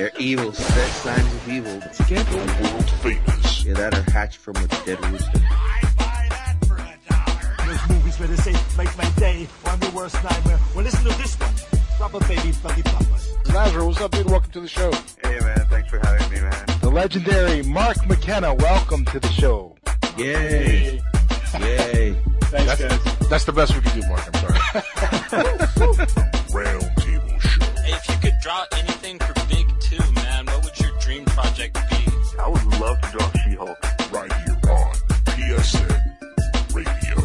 They're 0.00 0.10
evil, 0.18 0.50
sex 0.50 0.92
signs 0.92 1.26
of 1.26 1.46
evil. 1.46 1.78
Scandal 1.92 2.38
world 2.38 2.90
famous. 3.02 3.64
Yeah, 3.66 3.74
that 3.74 3.98
are 3.98 4.10
hatched 4.10 4.38
from 4.38 4.56
a 4.56 4.66
dead 4.66 4.98
rooster. 5.04 5.40
There's 7.66 7.88
movies 7.90 8.18
where 8.18 8.28
they 8.28 8.36
say, 8.36 8.54
make 8.78 8.96
my 8.96 9.10
day, 9.18 9.46
or 9.62 9.72
I'm 9.72 9.82
your 9.82 9.90
worst 9.90 10.14
nightmare. 10.24 10.58
Well, 10.74 10.84
listen 10.84 11.04
to 11.04 11.18
this 11.18 11.38
one. 11.38 11.52
Rubber 12.00 12.26
Baby 12.26 12.54
Bloody 12.62 12.80
Bumpers. 12.80 13.28
Lazarus, 13.52 13.84
what's 13.84 14.00
up, 14.00 14.12
dude? 14.12 14.30
Welcome 14.30 14.50
to 14.52 14.60
the 14.60 14.68
show. 14.68 14.90
Hey, 15.22 15.38
man. 15.38 15.66
Thanks 15.68 15.90
for 15.90 15.98
having 15.98 16.32
me, 16.32 16.40
man. 16.40 16.64
The 16.80 16.90
legendary 16.90 17.62
Mark 17.64 17.98
McKenna, 18.08 18.54
welcome 18.54 19.04
to 19.04 19.20
the 19.20 19.28
show. 19.28 19.76
Yay! 20.16 20.98
Yay! 21.60 22.16
Thanks, 22.44 22.78
That's, 22.78 22.80
guys. 22.80 23.28
that's 23.28 23.44
the 23.44 23.52
best 23.52 23.74
we 23.74 23.82
can 23.82 24.00
do, 24.00 24.08
Mark. 24.08 24.22
I'm 24.26 24.40
sorry. 24.40 24.58
Round 26.54 26.96
table 26.96 27.38
show. 27.38 27.64
Hey, 27.82 27.92
if 27.92 28.08
you 28.08 28.14
could 28.22 28.40
draw 28.40 28.64
anything 28.72 29.18
project 31.60 31.90
be? 31.90 32.38
I 32.38 32.48
would 32.48 32.64
love 32.80 33.00
to 33.00 33.10
draw 33.10 33.30
She-Hulk. 33.42 33.78
Right 34.12 34.32
here 34.32 34.56
on 34.70 34.94
PSN 35.26 36.74
Radio. 36.74 37.16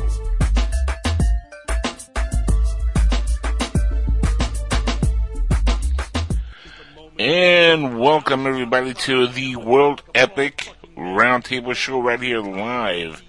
And 7.18 8.00
welcome 8.00 8.46
everybody 8.46 8.94
to 8.94 9.28
the 9.28 9.56
World 9.56 10.04
Epic 10.14 10.70
Roundtable 10.98 11.74
Show 11.74 12.02
right 12.02 12.20
here 12.20 12.42
live 12.42 13.24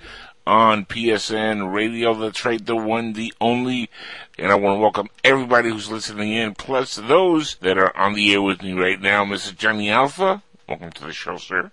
on 0.46 0.86
PSN 0.86 1.72
Radio. 1.72 2.14
That's 2.14 2.44
right, 2.44 2.64
the 2.64 2.76
one, 2.76 3.12
the 3.12 3.32
only. 3.40 3.88
And 4.38 4.50
I 4.52 4.56
want 4.56 4.76
to 4.76 4.80
welcome 4.80 5.08
everybody 5.24 5.70
who's 5.70 5.90
listening 5.90 6.32
in, 6.32 6.54
plus 6.54 6.96
those 6.96 7.54
that 7.56 7.78
are 7.78 7.96
on 7.96 8.14
the 8.14 8.32
air 8.32 8.42
with 8.42 8.62
me 8.62 8.72
right 8.72 9.00
now. 9.00 9.24
Mr. 9.24 9.56
Johnny 9.56 9.88
Alpha, 9.88 10.42
welcome 10.68 10.90
to 10.92 11.04
the 11.04 11.12
show, 11.12 11.36
sir. 11.36 11.70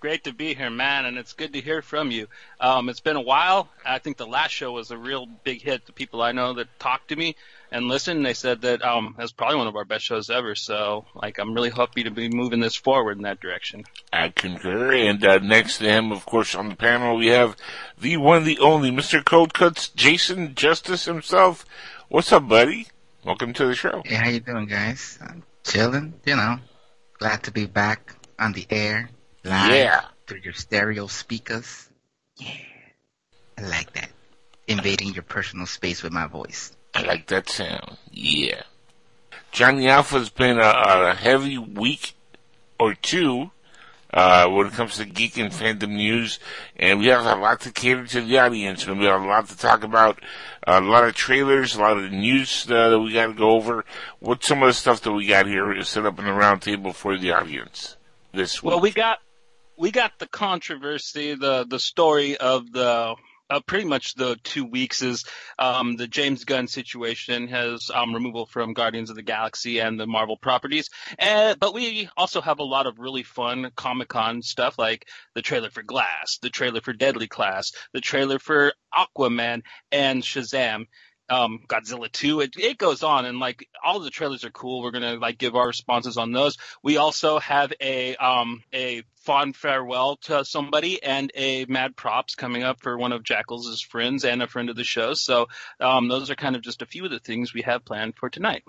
Great 0.00 0.24
to 0.24 0.32
be 0.32 0.54
here, 0.54 0.70
man, 0.70 1.04
and 1.04 1.16
it's 1.16 1.32
good 1.32 1.52
to 1.52 1.60
hear 1.60 1.82
from 1.82 2.10
you. 2.10 2.26
Um, 2.60 2.88
it's 2.88 3.00
been 3.00 3.16
a 3.16 3.20
while. 3.20 3.68
I 3.86 3.98
think 3.98 4.16
the 4.16 4.26
last 4.26 4.50
show 4.50 4.72
was 4.72 4.90
a 4.90 4.98
real 4.98 5.26
big 5.44 5.62
hit. 5.62 5.86
The 5.86 5.92
people 5.92 6.20
I 6.20 6.32
know 6.32 6.52
that 6.54 6.66
talked 6.80 7.08
to 7.08 7.16
me 7.16 7.36
and 7.70 7.86
listened, 7.86 8.26
they 8.26 8.34
said 8.34 8.62
that 8.62 8.82
um, 8.82 9.14
it 9.18 9.22
was 9.22 9.32
probably 9.32 9.56
one 9.56 9.68
of 9.68 9.76
our 9.76 9.84
best 9.84 10.04
shows 10.04 10.30
ever. 10.30 10.54
So, 10.56 11.04
like, 11.14 11.38
I'm 11.38 11.54
really 11.54 11.70
happy 11.70 12.04
to 12.04 12.10
be 12.10 12.28
moving 12.28 12.60
this 12.60 12.74
forward 12.74 13.18
in 13.18 13.22
that 13.22 13.40
direction. 13.40 13.84
I 14.12 14.30
concur. 14.30 14.94
And 14.94 15.24
uh, 15.24 15.38
next 15.38 15.78
to 15.78 15.84
him, 15.84 16.10
of 16.10 16.26
course, 16.26 16.54
on 16.54 16.68
the 16.68 16.76
panel, 16.76 17.16
we 17.16 17.28
have 17.28 17.56
the 17.98 18.16
one, 18.16 18.44
the 18.44 18.58
only, 18.58 18.90
Mr. 18.90 19.24
Cold 19.24 19.54
Cuts, 19.54 19.88
Jason 19.88 20.54
Justice 20.54 21.04
himself. 21.04 21.64
What's 22.08 22.32
up, 22.32 22.48
buddy? 22.48 22.88
Welcome 23.24 23.52
to 23.54 23.66
the 23.66 23.74
show. 23.74 24.02
Hey, 24.04 24.16
how 24.16 24.28
you 24.28 24.40
doing, 24.40 24.66
guys? 24.66 25.18
I'm 25.22 25.44
chilling, 25.64 26.14
you 26.24 26.36
know. 26.36 26.58
Glad 27.18 27.42
to 27.44 27.50
be 27.50 27.66
back 27.66 28.14
on 28.38 28.52
the 28.52 28.66
air, 28.70 29.10
live 29.44 29.74
Yeah. 29.74 30.04
through 30.26 30.40
your 30.44 30.52
stereo 30.52 31.06
speakers. 31.08 31.88
Yeah, 32.36 32.52
I 33.58 33.62
like 33.62 33.92
that. 33.94 34.10
Invading 34.68 35.14
your 35.14 35.24
personal 35.24 35.66
space 35.66 36.02
with 36.02 36.12
my 36.12 36.26
voice. 36.26 36.76
I 36.94 37.02
like 37.02 37.26
that 37.28 37.48
sound. 37.48 37.96
Yeah. 38.12 38.62
Johnny 39.50 39.88
Alpha's 39.88 40.30
been 40.30 40.58
a, 40.58 40.62
a 40.62 41.14
heavy 41.14 41.58
week 41.58 42.14
or 42.78 42.94
two 42.94 43.50
uh, 44.12 44.46
when 44.48 44.66
it 44.68 44.72
comes 44.74 44.96
to 44.98 45.04
geek 45.04 45.36
and 45.38 45.50
fandom 45.52 45.90
news, 45.96 46.38
and 46.76 46.98
we 47.00 47.06
have 47.06 47.24
a 47.26 47.40
lot 47.40 47.60
to 47.62 47.72
cater 47.72 48.06
to 48.06 48.20
the 48.20 48.38
audience, 48.38 48.86
and 48.86 48.98
we 49.00 49.06
have 49.06 49.22
a 49.22 49.26
lot 49.26 49.48
to 49.48 49.56
talk 49.56 49.82
about. 49.82 50.20
A 50.70 50.82
lot 50.82 51.04
of 51.04 51.14
trailers, 51.14 51.76
a 51.76 51.80
lot 51.80 51.96
of 51.96 52.12
news 52.12 52.66
uh, 52.70 52.90
that 52.90 53.00
we 53.00 53.14
got 53.14 53.28
to 53.28 53.32
go 53.32 53.52
over. 53.52 53.86
What's 54.18 54.46
some 54.46 54.62
of 54.62 54.66
the 54.66 54.74
stuff 54.74 55.00
that 55.00 55.12
we 55.12 55.26
got 55.26 55.46
here 55.46 55.72
is 55.72 55.88
set 55.88 56.04
up 56.04 56.18
in 56.18 56.26
the 56.26 56.32
round 56.32 56.60
table 56.60 56.92
for 56.92 57.16
the 57.16 57.32
audience 57.32 57.96
this 58.32 58.62
week? 58.62 58.72
Well, 58.72 58.80
we 58.80 58.90
got 58.90 59.18
we 59.78 59.90
got 59.90 60.18
the 60.18 60.26
controversy, 60.26 61.34
the 61.34 61.64
the 61.66 61.78
story 61.78 62.36
of 62.36 62.70
the 62.70 63.14
uh, 63.50 63.60
pretty 63.60 63.84
much 63.84 64.14
the 64.14 64.36
two 64.42 64.64
weeks 64.64 65.02
is 65.02 65.24
um, 65.58 65.96
the 65.96 66.06
James 66.06 66.44
Gunn 66.44 66.68
situation 66.68 67.48
has 67.48 67.90
um, 67.92 68.14
removal 68.14 68.46
from 68.46 68.72
Guardians 68.72 69.10
of 69.10 69.16
the 69.16 69.22
Galaxy 69.22 69.80
and 69.80 69.98
the 69.98 70.06
Marvel 70.06 70.36
properties, 70.36 70.90
and 71.18 71.58
but 71.58 71.74
we 71.74 72.08
also 72.16 72.40
have 72.40 72.58
a 72.58 72.64
lot 72.64 72.86
of 72.86 72.98
really 72.98 73.22
fun 73.22 73.70
Comic 73.76 74.08
Con 74.08 74.42
stuff 74.42 74.78
like 74.78 75.06
the 75.34 75.42
trailer 75.42 75.70
for 75.70 75.82
Glass, 75.82 76.38
the 76.42 76.50
trailer 76.50 76.80
for 76.80 76.92
Deadly 76.92 77.28
Class, 77.28 77.72
the 77.92 78.00
trailer 78.00 78.38
for 78.38 78.72
Aquaman 78.94 79.62
and 79.92 80.22
Shazam 80.22 80.86
um, 81.28 81.60
Godzilla 81.66 82.10
2. 82.10 82.40
It, 82.40 82.56
it 82.56 82.78
goes 82.78 83.02
on 83.02 83.26
and 83.26 83.38
like 83.38 83.68
all 83.84 84.00
the 84.00 84.10
trailers 84.10 84.44
are 84.44 84.50
cool. 84.50 84.82
We're 84.82 84.92
to 84.92 85.16
like 85.16 85.38
give 85.38 85.56
our 85.56 85.66
responses 85.66 86.16
on 86.16 86.32
those. 86.32 86.56
We 86.82 86.96
also 86.96 87.38
have 87.38 87.72
a, 87.80 88.16
um, 88.16 88.62
a 88.72 89.02
fond 89.16 89.56
farewell 89.56 90.16
to 90.16 90.44
somebody 90.44 91.02
and 91.02 91.30
a 91.34 91.66
mad 91.66 91.96
props 91.96 92.34
coming 92.34 92.62
up 92.62 92.80
for 92.80 92.96
one 92.96 93.12
of 93.12 93.22
Jackal's 93.22 93.80
friends 93.82 94.24
and 94.24 94.42
a 94.42 94.46
friend 94.46 94.70
of 94.70 94.76
the 94.76 94.84
show. 94.84 95.14
So, 95.14 95.48
um, 95.80 96.08
those 96.08 96.30
are 96.30 96.34
kind 96.34 96.56
of 96.56 96.62
just 96.62 96.82
a 96.82 96.86
few 96.86 97.04
of 97.04 97.10
the 97.10 97.18
things 97.18 97.52
we 97.52 97.62
have 97.62 97.84
planned 97.84 98.16
for 98.16 98.30
tonight. 98.30 98.64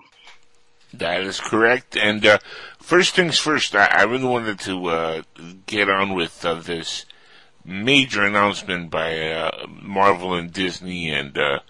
That 0.94 1.22
is 1.22 1.40
correct. 1.40 1.96
And 1.96 2.24
uh, 2.26 2.38
first 2.80 3.14
things 3.14 3.38
first, 3.38 3.74
I, 3.74 3.86
I 3.86 4.02
really 4.02 4.24
wanted 4.24 4.58
to 4.60 4.86
uh, 4.86 5.22
get 5.66 5.88
on 5.88 6.14
with 6.14 6.44
uh, 6.44 6.54
this 6.54 7.06
major 7.70 8.24
announcement 8.24 8.90
by 8.90 9.30
uh, 9.32 9.66
Marvel 9.68 10.34
and 10.34 10.52
Disney, 10.52 11.10
and 11.10 11.36
uh, 11.38 11.60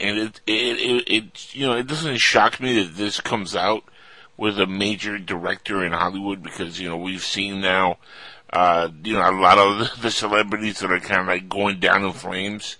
and 0.00 0.18
it, 0.18 0.40
it 0.46 0.78
it 0.80 1.08
it 1.08 1.54
you 1.54 1.66
know 1.66 1.76
it 1.76 1.86
doesn't 1.86 2.18
shock 2.18 2.58
me 2.60 2.82
that 2.82 2.96
this 2.96 3.20
comes 3.20 3.54
out 3.54 3.84
with 4.36 4.58
a 4.58 4.66
major 4.66 5.18
director 5.18 5.84
in 5.84 5.92
Hollywood 5.92 6.42
because 6.42 6.80
you 6.80 6.88
know 6.88 6.96
we've 6.96 7.22
seen 7.24 7.60
now. 7.60 7.98
Uh, 8.52 8.90
you 9.02 9.14
know, 9.14 9.30
a 9.30 9.32
lot 9.32 9.56
of 9.56 9.88
the 10.02 10.10
celebrities 10.10 10.80
that 10.80 10.92
are 10.92 11.00
kind 11.00 11.22
of 11.22 11.26
like 11.26 11.48
going 11.48 11.80
down 11.80 12.04
in 12.04 12.12
flames, 12.12 12.76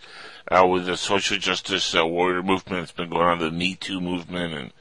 uh, 0.50 0.66
with 0.66 0.84
the 0.84 0.99
social 0.99 1.38
justice 1.38 1.94
uh, 1.97 2.06
warrior 2.06 2.43
movement 2.43 2.81
that's 2.82 2.93
been 2.93 3.09
going 3.09 3.22
on, 3.22 3.38
the 3.38 3.50
Me 3.50 3.75
Too 3.75 3.99
movement, 3.99 4.53
and 4.53 4.72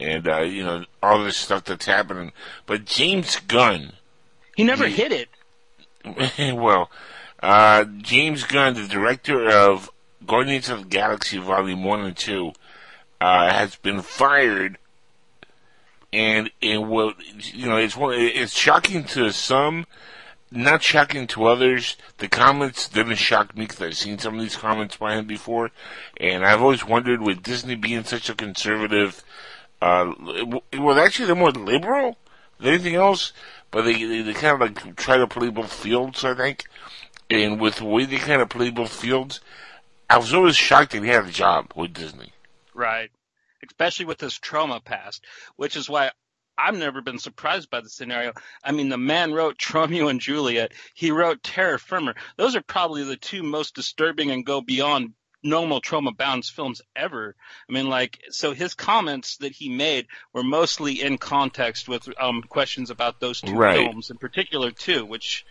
and 0.00 0.28
uh, 0.28 0.40
you 0.40 0.64
know 0.64 0.84
all 1.00 1.22
this 1.22 1.36
stuff 1.36 1.64
that's 1.64 1.86
happening. 1.86 2.32
But 2.66 2.86
James 2.86 3.36
Gunn, 3.46 3.92
He 4.56 4.64
never 4.64 4.86
Yeah. 4.88 4.96
hit 4.96 5.12
it. 5.12 5.28
well, 6.56 6.90
uh, 7.42 7.84
James 7.84 8.44
Gunn, 8.44 8.74
the 8.74 8.86
director 8.86 9.48
of 9.48 9.90
Guardians 10.26 10.68
of 10.68 10.82
the 10.82 10.88
Galaxy 10.88 11.38
Volume 11.38 11.84
One 11.84 12.04
and 12.04 12.16
Two, 12.16 12.52
uh, 13.20 13.52
has 13.52 13.76
been 13.76 14.02
fired. 14.02 14.78
And 16.12 16.50
it 16.60 16.76
will, 16.76 17.14
you 17.38 17.66
know, 17.66 17.78
it's 17.78 17.96
one, 17.96 18.14
it's 18.14 18.52
shocking 18.52 19.04
to 19.04 19.32
some, 19.32 19.86
not 20.50 20.82
shocking 20.82 21.26
to 21.28 21.46
others. 21.46 21.96
The 22.18 22.28
comments 22.28 22.86
didn't 22.86 23.16
shock 23.16 23.56
me 23.56 23.64
because 23.64 23.80
I've 23.80 23.96
seen 23.96 24.18
some 24.18 24.34
of 24.34 24.40
these 24.42 24.56
comments 24.56 24.96
by 24.98 25.14
him 25.14 25.26
before, 25.26 25.70
and 26.18 26.44
I've 26.44 26.60
always 26.60 26.84
wondered 26.84 27.22
with 27.22 27.42
Disney 27.42 27.76
being 27.76 28.04
such 28.04 28.28
a 28.28 28.34
conservative, 28.34 29.24
uh, 29.80 30.12
well, 30.78 30.98
actually 30.98 31.26
they're 31.26 31.34
more 31.34 31.50
liberal 31.50 32.18
than 32.58 32.74
anything 32.74 32.94
else, 32.94 33.32
but 33.70 33.82
they, 33.82 34.04
they, 34.04 34.20
they 34.20 34.34
kind 34.34 34.54
of 34.54 34.60
like 34.60 34.96
try 34.96 35.16
to 35.16 35.26
play 35.26 35.48
both 35.48 35.72
fields, 35.72 36.24
I 36.24 36.34
think. 36.34 36.64
And 37.32 37.60
with 37.60 37.76
the 37.76 37.84
way 37.84 38.04
they 38.04 38.18
kind 38.18 38.42
of 38.42 38.48
play 38.48 38.70
both 38.70 38.92
fields, 38.92 39.40
I 40.08 40.18
was 40.18 40.34
always 40.34 40.56
shocked 40.56 40.92
that 40.92 41.02
he 41.02 41.08
had 41.08 41.24
a 41.26 41.30
job 41.30 41.72
with 41.74 41.92
Disney. 41.94 42.32
Right. 42.74 43.10
Especially 43.66 44.06
with 44.06 44.20
his 44.20 44.34
Troma 44.38 44.84
past, 44.84 45.24
which 45.56 45.76
is 45.76 45.88
why 45.88 46.10
I've 46.58 46.76
never 46.76 47.00
been 47.00 47.18
surprised 47.18 47.70
by 47.70 47.80
the 47.80 47.88
scenario. 47.88 48.32
I 48.62 48.72
mean, 48.72 48.88
the 48.88 48.98
man 48.98 49.32
wrote 49.32 49.58
Tromeo 49.58 50.10
and 50.10 50.20
Juliet. 50.20 50.72
He 50.94 51.10
wrote 51.10 51.42
Terror 51.42 51.78
Firmer. 51.78 52.14
Those 52.36 52.56
are 52.56 52.62
probably 52.62 53.04
the 53.04 53.16
two 53.16 53.42
most 53.42 53.74
disturbing 53.74 54.30
and 54.30 54.44
go 54.44 54.60
beyond 54.60 55.14
normal 55.44 55.80
Troma 55.80 56.16
bound 56.16 56.44
films 56.44 56.82
ever. 56.94 57.34
I 57.68 57.72
mean, 57.72 57.88
like, 57.88 58.20
so 58.30 58.52
his 58.52 58.74
comments 58.74 59.38
that 59.38 59.52
he 59.52 59.68
made 59.68 60.06
were 60.32 60.44
mostly 60.44 61.00
in 61.02 61.18
context 61.18 61.88
with 61.88 62.08
um, 62.20 62.42
questions 62.42 62.90
about 62.90 63.18
those 63.18 63.40
two 63.40 63.54
Right. 63.54 63.76
films 63.76 64.10
in 64.10 64.18
particular 64.18 64.70
too, 64.70 65.04
which 65.04 65.44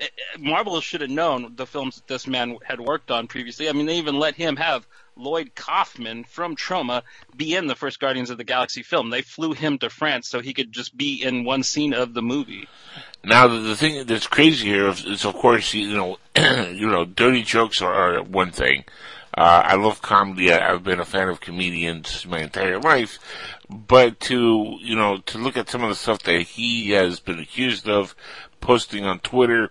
eh, 0.00 0.04
eh, 0.04 0.38
Marvel 0.38 0.80
should 0.80 1.00
have 1.00 1.10
known 1.10 1.54
the 1.56 1.66
films 1.66 1.96
that 1.96 2.06
this 2.06 2.26
man 2.26 2.58
had 2.64 2.80
worked 2.80 3.10
on 3.10 3.28
previously. 3.28 3.68
I 3.68 3.72
mean, 3.72 3.86
they 3.86 3.98
even 3.98 4.18
let 4.18 4.34
him 4.34 4.56
have 4.56 4.86
Lloyd 5.16 5.54
Kaufman 5.54 6.24
from 6.24 6.56
Troma 6.56 7.02
be 7.36 7.54
in 7.54 7.66
the 7.66 7.74
first 7.74 8.00
Guardians 8.00 8.30
of 8.30 8.38
the 8.38 8.44
Galaxy 8.44 8.82
film. 8.82 9.10
They 9.10 9.22
flew 9.22 9.52
him 9.52 9.78
to 9.78 9.90
France 9.90 10.28
so 10.28 10.40
he 10.40 10.54
could 10.54 10.72
just 10.72 10.96
be 10.96 11.22
in 11.22 11.44
one 11.44 11.62
scene 11.62 11.92
of 11.92 12.14
the 12.14 12.22
movie. 12.22 12.68
Now, 13.22 13.48
the, 13.48 13.58
the 13.58 13.76
thing 13.76 14.06
that's 14.06 14.26
crazy 14.26 14.68
here 14.68 14.88
is, 14.88 15.04
is 15.04 15.24
of 15.24 15.34
course, 15.34 15.74
you 15.74 15.94
know, 15.94 16.18
you 16.36 16.88
know, 16.88 17.04
dirty 17.04 17.42
jokes 17.42 17.82
are, 17.82 17.92
are 17.92 18.22
one 18.22 18.50
thing. 18.50 18.84
Uh, 19.36 19.62
I 19.64 19.76
love 19.76 20.02
comedy. 20.02 20.52
I've 20.52 20.82
been 20.82 21.00
a 21.00 21.04
fan 21.04 21.28
of 21.28 21.40
comedians 21.40 22.26
my 22.26 22.40
entire 22.40 22.80
life. 22.80 23.18
But 23.68 24.18
to, 24.20 24.76
you 24.80 24.96
know, 24.96 25.18
to 25.26 25.38
look 25.38 25.56
at 25.56 25.70
some 25.70 25.82
of 25.84 25.88
the 25.88 25.94
stuff 25.94 26.22
that 26.24 26.40
he 26.40 26.90
has 26.90 27.20
been 27.20 27.38
accused 27.38 27.88
of 27.88 28.16
posting 28.60 29.06
on 29.06 29.20
Twitter, 29.20 29.70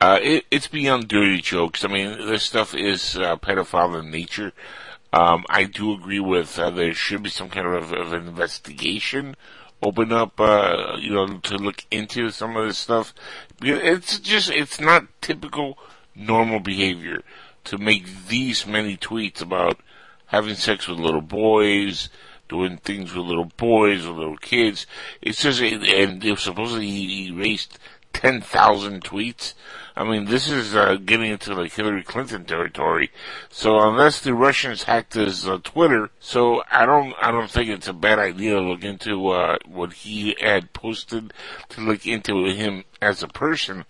uh, 0.00 0.18
it, 0.20 0.44
it's 0.50 0.68
beyond 0.68 1.08
dirty 1.08 1.40
jokes. 1.40 1.84
I 1.84 1.88
mean, 1.88 2.26
this 2.26 2.42
stuff 2.42 2.74
is, 2.74 3.16
uh, 3.16 3.36
pedophile 3.36 3.98
in 3.98 4.10
nature. 4.10 4.52
Um, 5.12 5.44
I 5.48 5.64
do 5.64 5.94
agree 5.94 6.20
with, 6.20 6.58
uh, 6.58 6.70
there 6.70 6.92
should 6.92 7.22
be 7.22 7.30
some 7.30 7.48
kind 7.48 7.66
of, 7.66 7.92
of 7.92 8.12
investigation 8.12 9.34
open 9.82 10.12
up, 10.12 10.38
uh, 10.38 10.96
you 11.00 11.10
know, 11.10 11.38
to 11.38 11.56
look 11.56 11.84
into 11.90 12.30
some 12.30 12.56
of 12.56 12.66
this 12.66 12.78
stuff. 12.78 13.14
It's 13.62 14.18
just, 14.18 14.50
it's 14.50 14.78
not 14.78 15.06
typical 15.22 15.78
normal 16.14 16.60
behavior 16.60 17.22
to 17.70 17.78
make 17.78 18.26
these 18.26 18.66
many 18.66 18.96
tweets 18.96 19.40
about 19.40 19.78
having 20.26 20.56
sex 20.56 20.88
with 20.88 20.98
little 20.98 21.20
boys, 21.20 22.08
doing 22.48 22.76
things 22.78 23.14
with 23.14 23.24
little 23.24 23.52
boys 23.56 24.04
or 24.04 24.12
little 24.12 24.36
kids. 24.36 24.88
It's 25.22 25.40
just, 25.40 25.62
and 25.62 26.24
it 26.24 26.38
supposedly 26.40 26.90
he 26.90 27.28
erased 27.28 27.78
10,000 28.12 29.04
tweets. 29.04 29.54
I 29.94 30.02
mean, 30.02 30.24
this 30.24 30.50
is 30.50 30.74
uh, 30.74 30.96
getting 30.96 31.30
into 31.30 31.54
like 31.54 31.72
Hillary 31.72 32.02
Clinton 32.02 32.44
territory. 32.44 33.12
So 33.50 33.78
unless 33.78 34.20
the 34.20 34.34
Russians 34.34 34.82
hacked 34.82 35.14
his 35.14 35.46
uh, 35.46 35.58
Twitter, 35.62 36.10
so 36.18 36.64
I 36.72 36.86
don't, 36.86 37.14
I 37.22 37.30
don't 37.30 37.50
think 37.50 37.68
it's 37.68 37.86
a 37.86 37.92
bad 37.92 38.18
idea 38.18 38.54
to 38.54 38.60
look 38.62 38.82
into 38.82 39.28
uh, 39.28 39.58
what 39.64 39.92
he 39.92 40.34
had 40.40 40.72
posted, 40.72 41.32
to 41.68 41.80
look 41.80 42.04
into 42.04 42.46
him 42.46 42.82
as 43.00 43.22
a 43.22 43.28
person. 43.28 43.84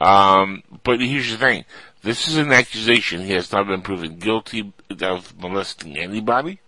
Um, 0.00 0.62
but 0.84 1.00
here's 1.00 1.30
the 1.30 1.38
thing: 1.38 1.64
this 2.02 2.28
is 2.28 2.36
an 2.36 2.52
accusation. 2.52 3.22
He 3.22 3.32
has 3.32 3.50
not 3.52 3.66
been 3.66 3.82
proven 3.82 4.18
guilty 4.18 4.72
of 5.00 5.38
molesting 5.38 5.96
anybody. 5.96 6.60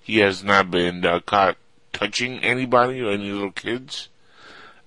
He 0.00 0.18
has 0.18 0.44
not 0.44 0.70
been 0.70 1.04
uh, 1.04 1.20
caught 1.20 1.56
touching 1.92 2.38
anybody 2.40 3.00
or 3.00 3.10
any 3.10 3.30
little 3.30 3.50
kids. 3.50 4.08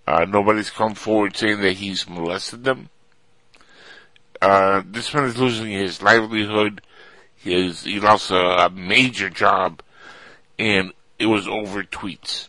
Uh, 0.08 0.26
nobody's 0.26 0.70
come 0.70 0.96
forward 0.96 1.36
saying 1.36 1.62
that 1.62 1.74
he's 1.74 2.10
molested 2.10 2.64
them. 2.64 2.90
Uh, 4.42 4.82
this 4.86 5.14
man 5.14 5.26
is 5.26 5.38
losing 5.38 5.70
his 5.70 6.02
livelihood. 6.02 6.82
His, 7.36 7.84
he 7.84 8.00
lost 8.00 8.32
a, 8.32 8.66
a 8.66 8.70
major 8.70 9.30
job, 9.30 9.82
and 10.58 10.94
it 11.18 11.26
was 11.26 11.48
over 11.48 11.84
tweets. 11.84 12.48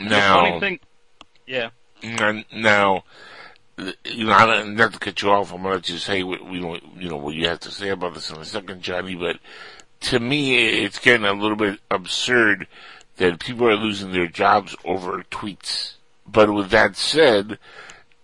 Now, 0.00 0.42
the 0.42 0.48
funny 0.48 0.60
thing, 0.60 0.80
yeah. 1.46 1.70
now, 2.52 3.04
you 4.04 4.24
know, 4.24 4.32
I- 4.32 4.62
not 4.64 4.92
to 4.92 4.98
cut 4.98 5.22
you 5.22 5.30
off, 5.30 5.52
I'm 5.52 5.62
gonna 5.62 5.76
let 5.76 5.88
you 5.88 5.98
say 5.98 6.22
what 6.22 6.44
you 6.52 6.60
know, 6.60 6.78
you 6.96 7.08
know 7.08 7.16
what 7.16 7.34
you 7.34 7.48
have 7.48 7.60
to 7.60 7.70
say 7.70 7.88
about 7.88 8.14
this 8.14 8.30
in 8.30 8.38
a 8.38 8.44
second, 8.44 8.82
Johnny. 8.82 9.14
But 9.14 9.38
to 10.00 10.20
me, 10.20 10.56
it's 10.84 10.98
getting 10.98 11.26
a 11.26 11.32
little 11.32 11.56
bit 11.56 11.80
absurd 11.90 12.66
that 13.16 13.40
people 13.40 13.68
are 13.68 13.76
losing 13.76 14.12
their 14.12 14.26
jobs 14.26 14.74
over 14.84 15.22
tweets. 15.30 15.94
But 16.26 16.52
with 16.52 16.70
that 16.70 16.96
said, 16.96 17.58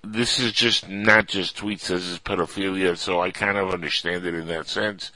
this 0.03 0.38
is 0.38 0.53
just 0.53 0.88
not 0.88 1.26
just 1.26 1.56
tweets. 1.56 1.88
This 1.88 2.06
is 2.06 2.19
pedophilia, 2.19 2.97
so 2.97 3.20
I 3.20 3.31
kind 3.31 3.58
of 3.58 3.70
understand 3.70 4.25
it 4.25 4.35
in 4.35 4.47
that 4.49 4.69
sense. 4.69 5.11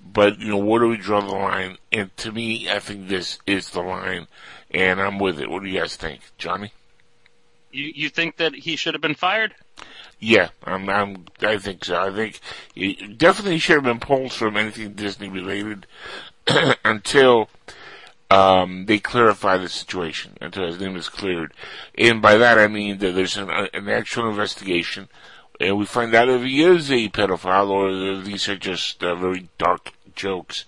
But 0.00 0.38
you 0.38 0.48
know, 0.48 0.58
where 0.58 0.80
do 0.80 0.88
we 0.88 0.96
draw 0.96 1.20
the 1.20 1.32
line? 1.34 1.78
And 1.92 2.16
to 2.18 2.32
me, 2.32 2.70
I 2.70 2.78
think 2.78 3.08
this 3.08 3.38
is 3.46 3.70
the 3.70 3.82
line, 3.82 4.28
and 4.70 5.00
I'm 5.00 5.18
with 5.18 5.40
it. 5.40 5.50
What 5.50 5.62
do 5.62 5.68
you 5.68 5.80
guys 5.80 5.96
think, 5.96 6.20
Johnny? 6.38 6.72
You 7.70 7.92
you 7.94 8.08
think 8.08 8.36
that 8.36 8.54
he 8.54 8.76
should 8.76 8.94
have 8.94 9.00
been 9.00 9.14
fired? 9.14 9.54
Yeah, 10.20 10.48
I'm, 10.64 10.88
I'm, 10.88 11.26
I 11.40 11.58
think 11.58 11.84
so. 11.84 11.96
I 11.96 12.12
think 12.12 12.40
he 12.74 12.94
definitely 12.94 13.58
should 13.58 13.76
have 13.76 13.84
been 13.84 14.00
pulled 14.00 14.32
from 14.32 14.56
anything 14.56 14.94
Disney 14.94 15.28
related 15.28 15.86
until 16.84 17.48
um, 18.30 18.86
they 18.86 18.98
clarify 18.98 19.58
the 19.58 19.68
situation, 19.68 20.36
until 20.40 20.66
his 20.66 20.80
name 20.80 20.96
is 20.96 21.08
cleared. 21.08 21.52
And 21.96 22.20
by 22.20 22.36
that 22.36 22.58
I 22.58 22.66
mean 22.66 22.98
that 22.98 23.12
there's 23.14 23.36
an, 23.36 23.48
an 23.50 23.88
actual 23.88 24.28
investigation, 24.28 25.08
and 25.60 25.78
we 25.78 25.86
find 25.86 26.14
out 26.14 26.28
if 26.28 26.42
he 26.42 26.62
is 26.62 26.90
a 26.90 27.08
pedophile 27.08 27.70
or 27.70 28.20
these 28.22 28.48
are 28.48 28.56
just 28.56 29.02
uh, 29.04 29.14
very 29.14 29.48
dark 29.56 29.92
jokes. 30.14 30.64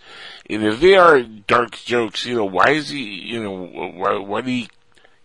And 0.49 0.65
if 0.65 0.81
they 0.81 0.95
are 0.95 1.23
dark 1.23 1.73
jokes, 1.73 2.25
you 2.25 2.37
know, 2.37 2.45
why 2.45 2.71
is 2.71 2.91
he, 2.91 3.03
you 3.03 3.43
know, 3.43 3.91
why, 3.95 4.17
why 4.19 4.41
did 4.41 4.51
he 4.51 4.69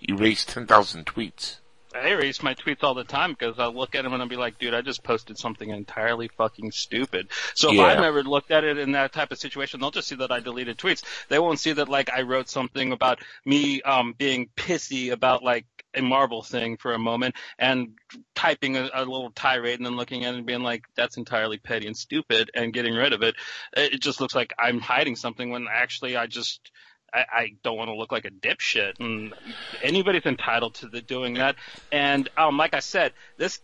erase 0.10 0.46
10,000 0.46 1.06
tweets? 1.06 1.58
I 1.96 2.10
erase 2.10 2.44
my 2.44 2.54
tweets 2.54 2.84
all 2.84 2.94
the 2.94 3.04
time 3.04 3.32
because 3.32 3.58
I'll 3.60 3.74
look 3.74 3.96
at 3.96 4.04
them 4.04 4.14
and 4.14 4.22
I'll 4.22 4.28
be 4.28 4.36
like, 4.36 4.60
dude, 4.60 4.74
I 4.74 4.82
just 4.82 5.04
posted 5.04 5.38
something 5.38 5.70
entirely 5.70 6.28
fucking 6.28 6.72
stupid. 6.72 7.30
So 7.54 7.74
if 7.74 7.80
I've 7.80 8.00
never 8.00 8.24
looked 8.24 8.52
at 8.52 8.64
it 8.64 8.78
in 8.78 8.94
that 8.94 9.14
type 9.14 9.32
of 9.32 9.38
situation, 9.38 9.80
they'll 9.80 9.92
just 9.92 10.08
see 10.08 10.16
that 10.16 10.32
I 10.32 10.40
deleted 10.40 10.78
tweets. 10.78 11.04
They 11.30 11.40
won't 11.40 11.60
see 11.60 11.74
that 11.74 11.90
like 11.90 12.12
I 12.12 12.22
wrote 12.24 12.50
something 12.50 12.92
about 12.92 13.20
me 13.46 13.82
um 13.82 14.14
being 14.18 14.50
pissy 14.56 15.12
about 15.12 15.44
like 15.44 15.66
a 15.96 16.02
Marvel 16.02 16.44
thing 16.44 16.78
for 16.78 16.94
a 16.94 17.00
moment 17.00 17.36
and 17.58 17.94
typing 18.36 18.76
a, 18.76 18.90
a 18.94 19.00
little 19.00 19.32
tirade 19.32 19.80
and 19.80 19.86
then 19.86 19.96
looking 19.96 20.26
at 20.26 20.34
it 20.34 20.38
and 20.38 20.46
being 20.46 20.64
like, 20.64 20.84
that's 20.96 21.18
entirely 21.18 21.58
petty 21.58 21.88
and 21.88 21.96
stupid 21.96 22.52
and 22.54 22.74
getting 22.74 22.94
rid 22.94 23.14
of 23.14 23.24
it. 23.24 23.36
It 23.76 23.94
it 23.96 24.02
just 24.02 24.20
looks 24.20 24.36
like 24.36 24.54
I'm 24.60 24.80
hiding 24.80 25.16
something 25.16 25.50
when 25.50 25.68
actually 25.72 26.18
I 26.18 26.28
just 26.28 26.72
I, 27.14 27.26
I 27.32 27.52
don't 27.64 27.78
want 27.78 27.90
to 27.90 27.96
look 27.96 28.12
like 28.12 28.26
a 28.26 28.32
dipshit, 28.32 29.00
and 29.00 29.34
anybody's 29.82 30.26
entitled 30.26 30.76
to 30.76 30.88
the 30.88 31.02
doing 31.02 31.36
that. 31.36 31.56
And 31.92 32.30
um, 32.38 32.58
like 32.58 32.74
I 32.74 32.80
said, 32.80 33.14
this 33.38 33.62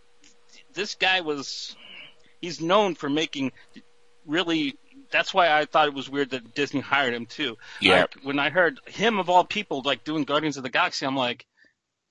this 0.74 0.96
guy 0.96 1.22
was 1.22 1.76
he's 2.42 2.62
known 2.62 2.96
for 2.96 3.10
making 3.10 3.52
really. 4.26 4.76
That's 5.12 5.34
why 5.34 5.52
I 5.52 5.66
thought 5.66 5.90
it 5.90 5.94
was 5.94 6.10
weird 6.10 6.30
that 6.30 6.56
Disney 6.56 6.80
hired 6.80 7.14
him 7.14 7.26
too. 7.26 7.58
Yeah. 7.82 8.02
Like, 8.02 8.16
when 8.24 8.40
I 8.40 8.50
heard 8.50 8.80
him 8.86 9.20
of 9.20 9.30
all 9.30 9.44
people 9.44 9.82
like 9.84 10.06
doing 10.06 10.24
Guardians 10.24 10.56
of 10.56 10.64
the 10.64 10.70
Galaxy, 10.70 11.06
I'm 11.06 11.18
like, 11.18 11.46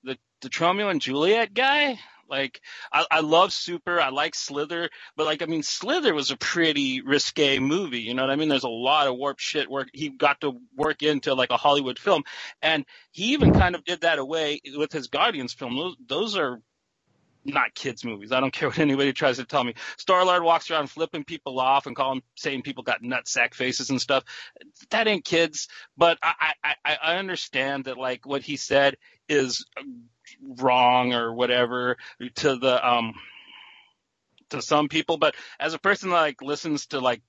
the 0.03 0.17
the 0.41 0.49
Tromeo 0.49 0.91
and 0.91 1.01
Juliet 1.01 1.53
guy. 1.53 1.99
Like 2.31 2.61
I, 2.91 3.05
I 3.11 3.19
love 3.19 3.51
Super, 3.51 3.99
I 3.99 4.09
like 4.09 4.33
Slither, 4.33 4.89
but 5.17 5.25
like 5.25 5.41
I 5.41 5.45
mean 5.45 5.63
Slither 5.63 6.13
was 6.13 6.31
a 6.31 6.37
pretty 6.37 7.01
risque 7.01 7.59
movie, 7.59 7.99
you 7.99 8.13
know 8.13 8.23
what 8.23 8.31
I 8.31 8.37
mean? 8.37 8.49
There's 8.49 8.63
a 8.63 8.69
lot 8.69 9.07
of 9.07 9.17
warped 9.17 9.41
shit 9.41 9.69
work 9.69 9.89
he 9.93 10.09
got 10.09 10.41
to 10.41 10.53
work 10.75 11.03
into 11.03 11.33
like 11.35 11.51
a 11.51 11.57
Hollywood 11.57 11.99
film. 11.99 12.23
And 12.61 12.85
he 13.11 13.33
even 13.33 13.53
kind 13.53 13.75
of 13.75 13.83
did 13.83 14.01
that 14.01 14.17
away 14.17 14.61
with 14.75 14.93
his 14.93 15.07
Guardians 15.07 15.53
film. 15.53 15.75
Those 15.75 15.95
those 16.07 16.37
are 16.37 16.61
not 17.45 17.73
kids 17.73 18.03
movies. 18.05 18.31
I 18.31 18.39
don't 18.39 18.53
care 18.53 18.69
what 18.69 18.79
anybody 18.79 19.13
tries 19.13 19.37
to 19.37 19.45
tell 19.45 19.63
me. 19.63 19.75
Star 19.97 20.25
Lord 20.25 20.43
walks 20.43 20.69
around 20.69 20.87
flipping 20.87 21.23
people 21.23 21.59
off 21.59 21.87
and 21.87 21.95
calling 21.95 22.21
saying 22.35 22.63
people 22.63 22.83
got 22.83 23.01
nutsack 23.03 23.53
faces 23.53 23.89
and 23.89 24.01
stuff. 24.01 24.23
That 24.89 25.07
ain't 25.07 25.25
kids. 25.25 25.67
But 25.97 26.17
I 26.23 26.53
I, 26.63 26.75
I 26.85 26.97
I 27.03 27.15
understand 27.17 27.85
that 27.85 27.97
like 27.97 28.25
what 28.25 28.43
he 28.43 28.57
said 28.57 28.97
is 29.29 29.65
wrong 30.41 31.13
or 31.13 31.33
whatever 31.33 31.97
to 32.35 32.55
the 32.57 32.87
um 32.87 33.13
to 34.49 34.61
some 34.61 34.89
people. 34.89 35.17
But 35.17 35.35
as 35.59 35.73
a 35.73 35.79
person 35.79 36.09
that 36.09 36.15
like 36.15 36.41
listens 36.41 36.87
to 36.87 36.99
like 36.99 37.21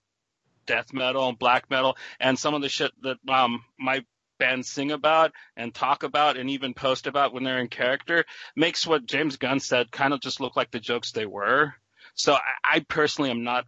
death 0.66 0.92
metal 0.92 1.28
and 1.28 1.38
black 1.38 1.70
metal 1.70 1.96
and 2.20 2.38
some 2.38 2.54
of 2.54 2.62
the 2.62 2.68
shit 2.68 2.92
that 3.02 3.18
um 3.28 3.64
my 3.78 4.04
bands 4.42 4.68
sing 4.68 4.90
about 4.90 5.30
and 5.56 5.72
talk 5.72 6.02
about 6.02 6.36
and 6.36 6.50
even 6.50 6.74
post 6.74 7.06
about 7.06 7.32
when 7.32 7.44
they're 7.44 7.60
in 7.60 7.68
character 7.68 8.24
makes 8.56 8.84
what 8.84 9.06
James 9.06 9.36
Gunn 9.36 9.60
said 9.60 9.92
kind 9.92 10.12
of 10.12 10.20
just 10.20 10.40
look 10.40 10.56
like 10.56 10.72
the 10.72 10.80
jokes 10.80 11.12
they 11.12 11.26
were. 11.26 11.74
So 12.14 12.34
I, 12.34 12.40
I 12.64 12.80
personally 12.80 13.30
am 13.30 13.44
not 13.44 13.66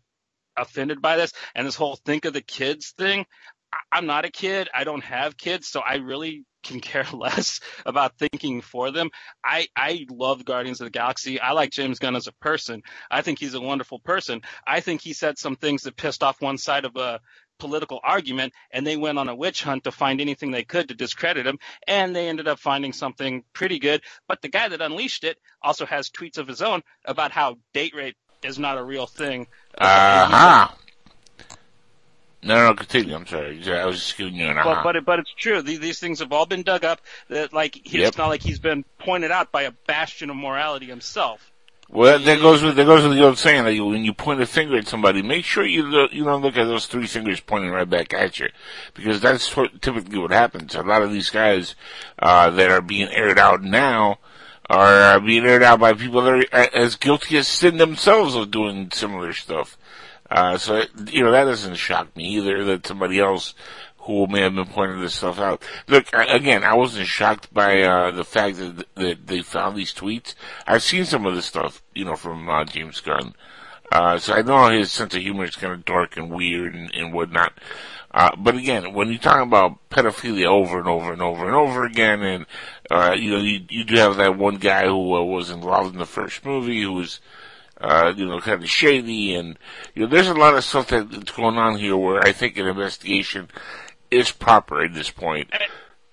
offended 0.57 1.01
by 1.01 1.17
this 1.17 1.33
and 1.55 1.65
this 1.65 1.77
whole 1.77 1.95
think 1.95 2.25
of 2.25 2.33
the 2.33 2.41
kids 2.41 2.91
thing. 2.99 3.25
I, 3.73 3.99
I'm 3.99 4.07
not 4.07 4.25
a 4.25 4.31
kid. 4.31 4.69
I 4.75 4.83
don't 4.83 5.05
have 5.05 5.37
kids, 5.37 5.69
so 5.69 5.81
I 5.81 5.97
really 5.97 6.45
can 6.65 6.81
care 6.81 7.07
less 7.13 7.61
about 7.87 8.19
thinking 8.19 8.61
for 8.61 8.91
them. 8.91 9.11
I 9.45 9.69
I 9.77 10.07
love 10.11 10.45
Guardians 10.45 10.81
of 10.81 10.87
the 10.87 10.91
Galaxy. 10.91 11.39
I 11.39 11.53
like 11.53 11.71
James 11.71 12.01
Gunn 12.01 12.17
as 12.17 12.27
a 12.27 12.33
person. 12.33 12.83
I 13.09 13.23
think 13.23 13.39
he's 13.39 13.55
a 13.55 13.61
wonderful 13.61 14.01
person. 14.01 14.43
I 14.67 14.81
think 14.81 15.03
he 15.03 15.13
said 15.13 15.39
some 15.39 15.55
things 15.55 15.83
that 15.83 15.97
pissed 15.97 16.25
off 16.25 16.43
one 16.43 16.59
side 16.59 16.85
of 16.85 16.97
a 16.97 17.21
political 17.65 17.99
argument 18.17 18.53
and 18.71 18.87
they 18.87 18.97
went 18.97 19.19
on 19.19 19.29
a 19.29 19.35
witch 19.35 19.63
hunt 19.63 19.85
to 19.85 19.91
find 19.93 20.21
anything 20.21 20.51
they 20.51 20.65
could 20.65 20.89
to 20.89 20.95
discredit 20.95 21.47
him 21.47 21.59
and 21.89 22.15
they 22.15 22.29
ended 22.29 22.47
up 22.47 22.59
finding 22.59 22.93
something 22.93 23.43
pretty 23.55 23.79
good 23.79 24.03
but 24.29 24.43
the 24.43 24.49
guy 24.49 24.69
that 24.69 24.83
unleashed 24.83 25.25
it 25.25 25.39
also 25.63 25.87
has 25.87 26.11
tweets 26.11 26.37
of 26.39 26.47
his 26.47 26.61
own 26.61 26.83
about 27.07 27.31
how 27.33 27.57
date 27.73 27.95
rape 27.95 28.17
is 28.43 28.59
not 28.59 28.77
a 28.77 28.83
real 28.85 29.07
thing 29.07 29.47
Uh-huh. 29.79 30.69
No, 32.47 32.67
no, 32.67 32.75
continue. 32.75 33.15
I'm 33.15 33.27
sorry. 33.27 33.59
I 33.73 33.87
was 33.87 33.97
just 33.97 34.19
giving 34.19 34.35
you 34.35 34.45
an 34.47 34.57
but 34.57 34.67
uh-huh. 34.67 34.81
but, 34.85 34.97
it, 34.97 35.05
but 35.07 35.19
it's 35.21 35.33
true 35.33 35.63
these, 35.63 35.81
these 35.81 35.99
things 35.99 36.19
have 36.19 36.31
all 36.33 36.45
been 36.45 36.63
dug 36.63 36.85
up 36.85 37.01
that 37.31 37.55
like 37.55 37.75
he, 37.83 37.99
Yep. 37.99 38.09
it's 38.09 38.19
not 38.19 38.29
like 38.29 38.43
he's 38.43 38.59
been 38.59 38.85
pointed 38.99 39.31
out 39.31 39.51
by 39.51 39.63
a 39.63 39.71
bastion 39.87 40.29
of 40.29 40.37
morality 40.37 40.87
himself 40.87 41.51
Well, 41.91 42.19
that 42.19 42.41
goes 42.41 42.63
with 42.63 42.77
that 42.77 42.87
goes 42.87 43.07
with 43.07 43.17
the 43.17 43.25
old 43.25 43.39
saying 43.39 43.65
that 43.65 43.75
you, 43.75 43.85
when 43.85 44.05
you 44.05 44.13
point 44.15 44.41
a 44.41 44.47
finger 44.47 44.77
at 44.79 44.89
somebody, 44.89 45.23
make 45.23 45.45
sure 45.45 45.65
you 45.65 45.83
lo- 45.85 46.09
you 46.11 46.25
don't 46.25 46.43
look 46.43 46.57
at 46.57 46.65
those 46.65 46.87
three 46.87 47.07
fingers 47.07 47.41
pointing 47.41 47.71
right 47.71 47.89
back 47.89 48.13
at 48.13 48.41
you, 48.41 48.49
because 48.95 49.21
that's 49.21 49.55
what, 49.57 49.81
typically 49.81 50.19
what 50.19 50.33
happens. 50.33 50.75
A 50.75 50.83
lot 50.83 51.03
of 51.03 51.13
these 51.13 51.31
guys 51.31 51.75
uh, 52.19 52.51
that 52.51 52.71
are 52.71 52.81
being 52.81 53.09
aired 53.09 53.39
out 53.39 53.63
now 53.63 54.19
are 54.69 55.17
uh, 55.17 55.21
being 55.21 55.45
aired 55.45 55.63
out 55.63 55.79
by 55.79 55.93
people 55.93 56.23
that 56.23 56.33
are 56.33 56.45
a- 56.53 56.77
as 56.77 56.97
guilty 56.97 57.37
as 57.37 57.47
sin 57.47 57.77
themselves 57.77 58.35
of 58.35 58.51
doing 58.51 58.91
similar 58.93 59.33
stuff. 59.33 59.77
Uh, 60.31 60.57
so 60.57 60.83
you 61.11 61.23
know 61.23 61.31
that 61.31 61.45
doesn't 61.45 61.77
shock 61.77 62.17
me 62.17 62.25
either 62.25 62.65
that 62.65 62.87
somebody 62.87 63.21
else 63.21 63.55
who 64.05 64.27
may 64.27 64.43
have 64.43 64.55
been 64.55 64.67
pointing 64.67 65.01
this 65.01 65.15
stuff 65.15 65.39
out. 65.39 65.63
Look, 65.89 66.07
again, 66.13 66.65
I 66.65 66.75
wasn't 66.75 67.07
shocked 67.07 67.53
by 67.53 67.83
uh, 67.83 68.11
the 68.11 68.25
fact 68.25 68.59
that, 68.59 68.87
that 68.95 69.27
they 69.27 69.43
found 69.43 69.77
these 69.77 69.95
tweets. 69.95 70.35
I've 70.67 70.83
seen 70.83 71.05
some 71.05 71.27
of 71.27 71.35
this 71.35 71.47
stuff, 71.47 71.83
you 71.95 72.05
know, 72.05 72.17
from 72.17 72.49
uh, 72.49 72.65
James 72.65 73.01
Gunn. 73.01 73.35
Uh, 73.91 74.19
so 74.19 74.35
I 74.35 74.43
know 74.43 74.69
his 74.69 74.91
sense 74.91 75.15
of 75.15 75.23
humor 75.23 75.45
is 75.45 75.57
kind 75.57 75.73
of 75.73 75.85
dark 75.85 76.17
and 76.17 76.31
weird 76.31 76.75
and, 76.75 76.93
and 76.95 77.13
whatnot. 77.13 77.53
Uh, 78.15 78.31
but 78.37 78.55
again, 78.55 78.93
when 78.93 79.09
you 79.09 79.19
talk 79.19 79.43
about 79.43 79.89
pedophilia 79.91 80.47
over 80.47 80.79
and 80.79 80.87
over 80.87 81.13
and 81.13 81.21
over 81.21 81.47
and 81.47 81.55
over 81.55 81.85
again, 81.85 82.23
and 82.23 82.47
uh, 82.91 83.15
you 83.19 83.31
know, 83.31 83.39
you, 83.39 83.65
you 83.69 83.85
do 83.85 83.97
have 83.97 84.17
that 84.17 84.39
one 84.39 84.57
guy 84.57 84.87
who 84.87 85.15
uh, 85.17 85.23
was 85.23 85.51
involved 85.51 85.93
in 85.93 85.99
the 85.99 86.07
first 86.07 86.45
movie 86.45 86.83
who 86.83 86.93
was, 86.93 87.21
uh, 87.81 88.13
you 88.17 88.25
know, 88.25 88.41
kind 88.41 88.63
of 88.63 88.71
shady, 88.71 89.35
and 89.35 89.59
you 89.95 90.03
know, 90.03 90.09
there's 90.09 90.29
a 90.29 90.35
lot 90.35 90.55
of 90.55 90.63
stuff 90.63 90.89
that's 90.89 91.33
going 91.33 91.57
on 91.57 91.77
here 91.77 91.97
where 91.97 92.21
I 92.21 92.31
think 92.31 92.57
an 92.57 92.69
investigation 92.69 93.49
is 94.15 94.31
proper 94.31 94.83
at 94.83 94.95
this 94.95 95.11
point. 95.11 95.51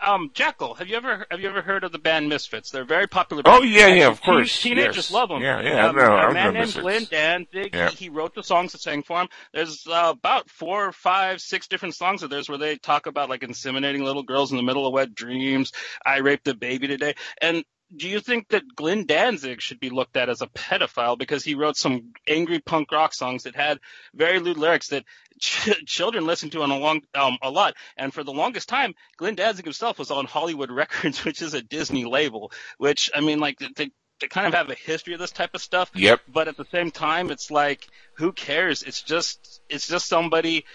Um, 0.04 0.32
Jackal, 0.34 0.74
have 0.74 0.88
you 0.88 0.96
ever 0.98 1.28
have 1.30 1.40
you 1.40 1.48
ever 1.48 1.62
heard 1.62 1.84
of 1.84 1.92
the 1.92 2.00
band 2.00 2.28
Misfits? 2.28 2.72
They're 2.72 2.84
very 2.84 3.08
popular. 3.08 3.44
Oh, 3.46 3.62
yeah, 3.62 3.86
yeah, 3.86 4.08
of 4.08 4.20
Teen- 4.20 4.34
course, 4.34 4.60
Teenagers 4.60 4.96
yes. 4.96 5.12
love 5.12 5.30
them. 5.30 5.44
Yeah, 5.44 5.62
yeah, 5.62 5.86
I 5.86 5.90
um, 5.90 5.96
know, 5.96 6.02
I 6.02 6.30
A 6.32 6.34
man 6.34 6.54
named. 6.56 6.74
Glenn 6.74 7.06
Danzig. 7.06 7.76
Yeah. 7.76 7.92
He, 7.92 8.06
he 8.06 8.10
wrote 8.10 8.34
the 8.34 8.42
songs 8.42 8.72
that 8.72 8.82
sang 8.82 9.04
for 9.04 9.22
him. 9.22 9.28
There's 9.54 9.86
uh, 9.88 10.14
about 10.18 10.50
four, 10.50 10.92
five, 10.92 11.40
six 11.40 11.68
different 11.68 11.94
songs 11.94 12.24
of 12.24 12.32
theirs 12.32 12.50
where 12.50 12.58
they 12.58 12.78
talk 12.78 13.06
about 13.06 13.30
like 13.30 13.42
inseminating 13.42 14.02
little 14.02 14.24
girls 14.24 14.50
in 14.50 14.58
the 14.58 14.64
middle 14.64 14.88
of 14.88 14.94
wet 14.94 15.14
dreams. 15.14 15.72
I 16.04 16.18
raped 16.18 16.48
a 16.48 16.56
baby 16.56 16.88
today, 16.88 17.14
and 17.40 17.64
do 17.96 18.08
you 18.08 18.22
think 18.22 18.48
that 18.50 18.64
Glenn 18.76 19.06
Danzig 19.06 19.62
should 19.62 19.80
be 19.80 19.90
looked 19.90 20.18
at 20.18 20.30
as 20.30 20.42
a 20.42 20.48
pedophile 20.48 21.18
because 21.18 21.44
he 21.44 21.56
wrote 21.56 21.78
some 21.78 22.14
angry 22.28 22.60
punk 22.60 22.92
rock 22.92 23.14
songs 23.14 23.44
that 23.44 23.56
had 23.56 23.80
very 24.16 24.40
lewd 24.40 24.58
lyrics 24.58 24.88
that 24.88 25.04
ch- 25.42 25.86
children 25.86 26.26
listen 26.26 26.50
to 26.52 26.62
on 26.62 26.72
a 26.72 26.78
long 26.78 27.02
um, 27.14 27.38
a 27.42 27.50
lot? 27.50 27.76
And 27.98 28.14
for 28.14 28.24
the 28.24 28.32
longest 28.32 28.70
time, 28.70 28.94
Glenn 29.18 29.36
Danzig 29.36 29.66
himself 29.66 30.00
was 30.00 30.12
on 30.12 30.26
Hollywood 30.26 30.72
Records, 30.82 31.26
which 31.26 31.42
is 31.42 31.54
a 31.54 31.62
Disney 31.62 32.06
label. 32.06 32.52
Which 32.78 33.12
I 33.14 33.22
mean, 33.22 33.40
like 33.40 33.60
they, 33.60 33.92
they 34.20 34.28
kind 34.28 34.48
of 34.48 34.54
have 34.54 34.70
a 34.70 34.76
history 34.76 35.14
of 35.14 35.20
this 35.20 35.32
type 35.32 35.52
of 35.54 35.62
stuff. 35.62 35.92
Yep. 35.94 36.22
But 36.32 36.48
at 36.48 36.56
the 36.56 36.66
same 36.72 36.92
time, 36.92 37.32
it's 37.32 37.52
like 37.52 37.88
who 38.14 38.32
cares? 38.32 38.84
It's 38.84 39.02
just 39.02 39.62
it's 39.70 39.88
just 39.88 40.08
somebody 40.08 40.66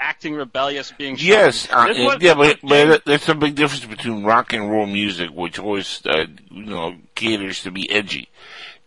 acting 0.00 0.34
rebellious, 0.34 0.92
being 0.92 1.16
shy. 1.16 1.26
Yes, 1.26 1.68
uh, 1.70 2.16
yeah, 2.20 2.34
but, 2.34 2.58
but 2.62 3.04
there's 3.04 3.28
a 3.28 3.34
big 3.34 3.54
difference 3.54 3.84
between 3.84 4.24
rock 4.24 4.52
and 4.52 4.70
roll 4.70 4.86
music, 4.86 5.30
which 5.30 5.58
always, 5.58 6.02
uh, 6.06 6.26
you 6.50 6.66
know, 6.66 6.96
caters 7.14 7.62
to 7.62 7.70
be 7.70 7.90
edgy, 7.90 8.28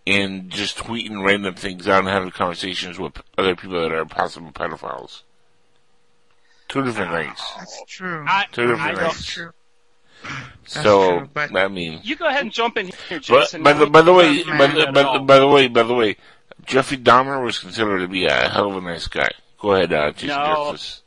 and 0.06 0.50
just 0.50 0.78
tweeting 0.78 1.24
random 1.26 1.56
things 1.56 1.88
out 1.88 2.00
and 2.00 2.08
having 2.10 2.32
conversations 2.32 3.00
with 3.00 3.22
other 3.38 3.56
people 3.56 3.82
that 3.82 3.92
are 3.92 4.06
possible 4.06 4.52
pedophiles. 4.52 5.22
Two 6.68 6.84
different 6.84 7.12
things. 7.12 7.40
That's 7.58 7.84
true. 7.88 8.26
I, 8.28 8.46
Two 8.52 8.68
different 8.68 8.82
I 8.82 8.88
things. 8.88 8.98
don't. 9.00 9.08
That's 9.08 9.26
true. 9.26 9.52
so, 10.66 11.18
true, 11.20 11.30
but- 11.34 11.56
I 11.56 11.68
mean, 11.68 12.00
You 12.04 12.16
go 12.16 12.26
ahead 12.28 12.42
and 12.42 12.52
jump 12.52 12.78
in 12.78 12.88
here, 12.88 12.96
but, 13.10 13.22
Jason. 13.24 13.64
by 13.64 13.74
the, 13.74 13.86
by 13.88 14.02
the 14.02 14.14
way, 14.14 14.44
Man, 14.44 14.58
by 14.58 14.68
the, 14.68 14.92
by, 14.92 15.04
the, 15.14 15.20
by 15.20 15.40
the 15.40 15.48
way, 15.48 15.68
by 15.68 15.84
the 15.84 15.94
way, 15.94 16.18
Jeffrey 16.66 16.98
Dahmer 16.98 17.44
was 17.44 17.60
considered 17.60 18.00
to 18.00 18.08
be 18.08 18.26
a 18.26 18.50
hell 18.50 18.70
of 18.72 18.78
a 18.78 18.82
nice 18.82 19.08
guy. 19.08 19.30
Go 19.60 19.74
ahead, 19.74 19.94
uh, 19.94 20.12
Jason 20.12 20.30
No. 20.30 20.72
Justice. 20.72 21.02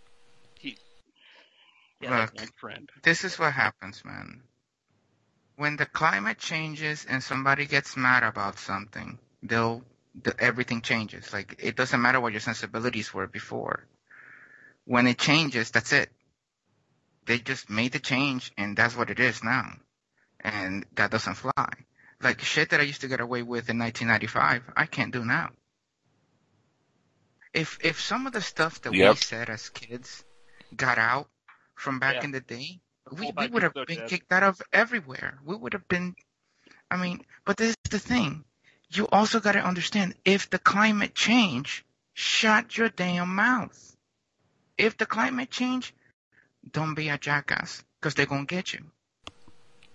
Yeah, 2.00 2.28
Look. 2.38 2.54
friend. 2.58 2.90
This 3.02 3.24
is 3.24 3.38
what 3.38 3.52
happens, 3.54 4.04
man. 4.04 4.42
When 5.56 5.76
the 5.76 5.86
climate 5.86 6.38
changes 6.38 7.04
and 7.08 7.22
somebody 7.22 7.66
gets 7.66 7.96
mad 7.96 8.22
about 8.22 8.58
something, 8.58 9.18
they'll 9.42 9.82
the, 10.14 10.34
everything 10.38 10.82
changes. 10.82 11.32
Like 11.32 11.56
it 11.58 11.76
doesn't 11.76 12.00
matter 12.00 12.20
what 12.20 12.32
your 12.32 12.40
sensibilities 12.40 13.12
were 13.12 13.26
before. 13.26 13.84
When 14.84 15.06
it 15.06 15.18
changes, 15.18 15.70
that's 15.70 15.92
it. 15.92 16.10
They 17.26 17.38
just 17.38 17.68
made 17.68 17.92
the 17.92 17.98
change, 17.98 18.52
and 18.56 18.76
that's 18.76 18.96
what 18.96 19.10
it 19.10 19.18
is 19.18 19.42
now, 19.42 19.72
and 20.40 20.86
that 20.94 21.10
doesn't 21.10 21.34
fly. 21.34 21.68
Like 22.22 22.40
shit 22.40 22.70
that 22.70 22.80
I 22.80 22.84
used 22.84 23.00
to 23.02 23.08
get 23.08 23.20
away 23.20 23.42
with 23.42 23.68
in 23.68 23.78
1995, 23.78 24.62
I 24.76 24.86
can't 24.86 25.12
do 25.12 25.24
now. 25.24 25.50
If 27.52 27.78
if 27.82 28.00
some 28.00 28.26
of 28.26 28.32
the 28.32 28.40
stuff 28.42 28.82
that 28.82 28.92
Yep. 28.92 29.10
we 29.10 29.16
said 29.16 29.50
as 29.50 29.68
kids 29.70 30.24
got 30.74 30.98
out 30.98 31.28
from 31.74 31.98
back 31.98 32.16
Yeah. 32.16 32.24
in 32.24 32.30
the 32.30 32.40
day, 32.40 32.80
we, 33.10 33.32
we 33.36 33.46
would 33.48 33.62
have 33.62 33.74
so 33.74 33.84
been 33.84 33.98
dead. 33.98 34.08
kicked 34.08 34.32
out 34.32 34.42
of 34.42 34.60
everywhere. 34.72 35.38
We 35.44 35.56
would 35.56 35.72
have 35.74 35.86
been, 35.88 36.16
I 36.90 36.96
mean, 36.96 37.24
but 37.44 37.56
this 37.56 37.70
is 37.70 37.90
the 37.90 37.98
thing. 37.98 38.44
You 38.90 39.08
also 39.10 39.40
got 39.40 39.52
to 39.52 39.60
understand 39.60 40.14
if 40.24 40.50
the 40.50 40.58
climate 40.58 41.14
change, 41.14 41.84
shut 42.14 42.76
your 42.76 42.88
damn 42.88 43.34
mouth. 43.34 43.96
If 44.78 44.96
the 44.96 45.06
climate 45.06 45.50
change, 45.50 45.94
don't 46.70 46.94
be 46.94 47.08
a 47.08 47.18
jackass 47.18 47.84
because 48.00 48.14
they're 48.14 48.26
going 48.26 48.46
to 48.46 48.54
get 48.54 48.72
you. 48.72 48.80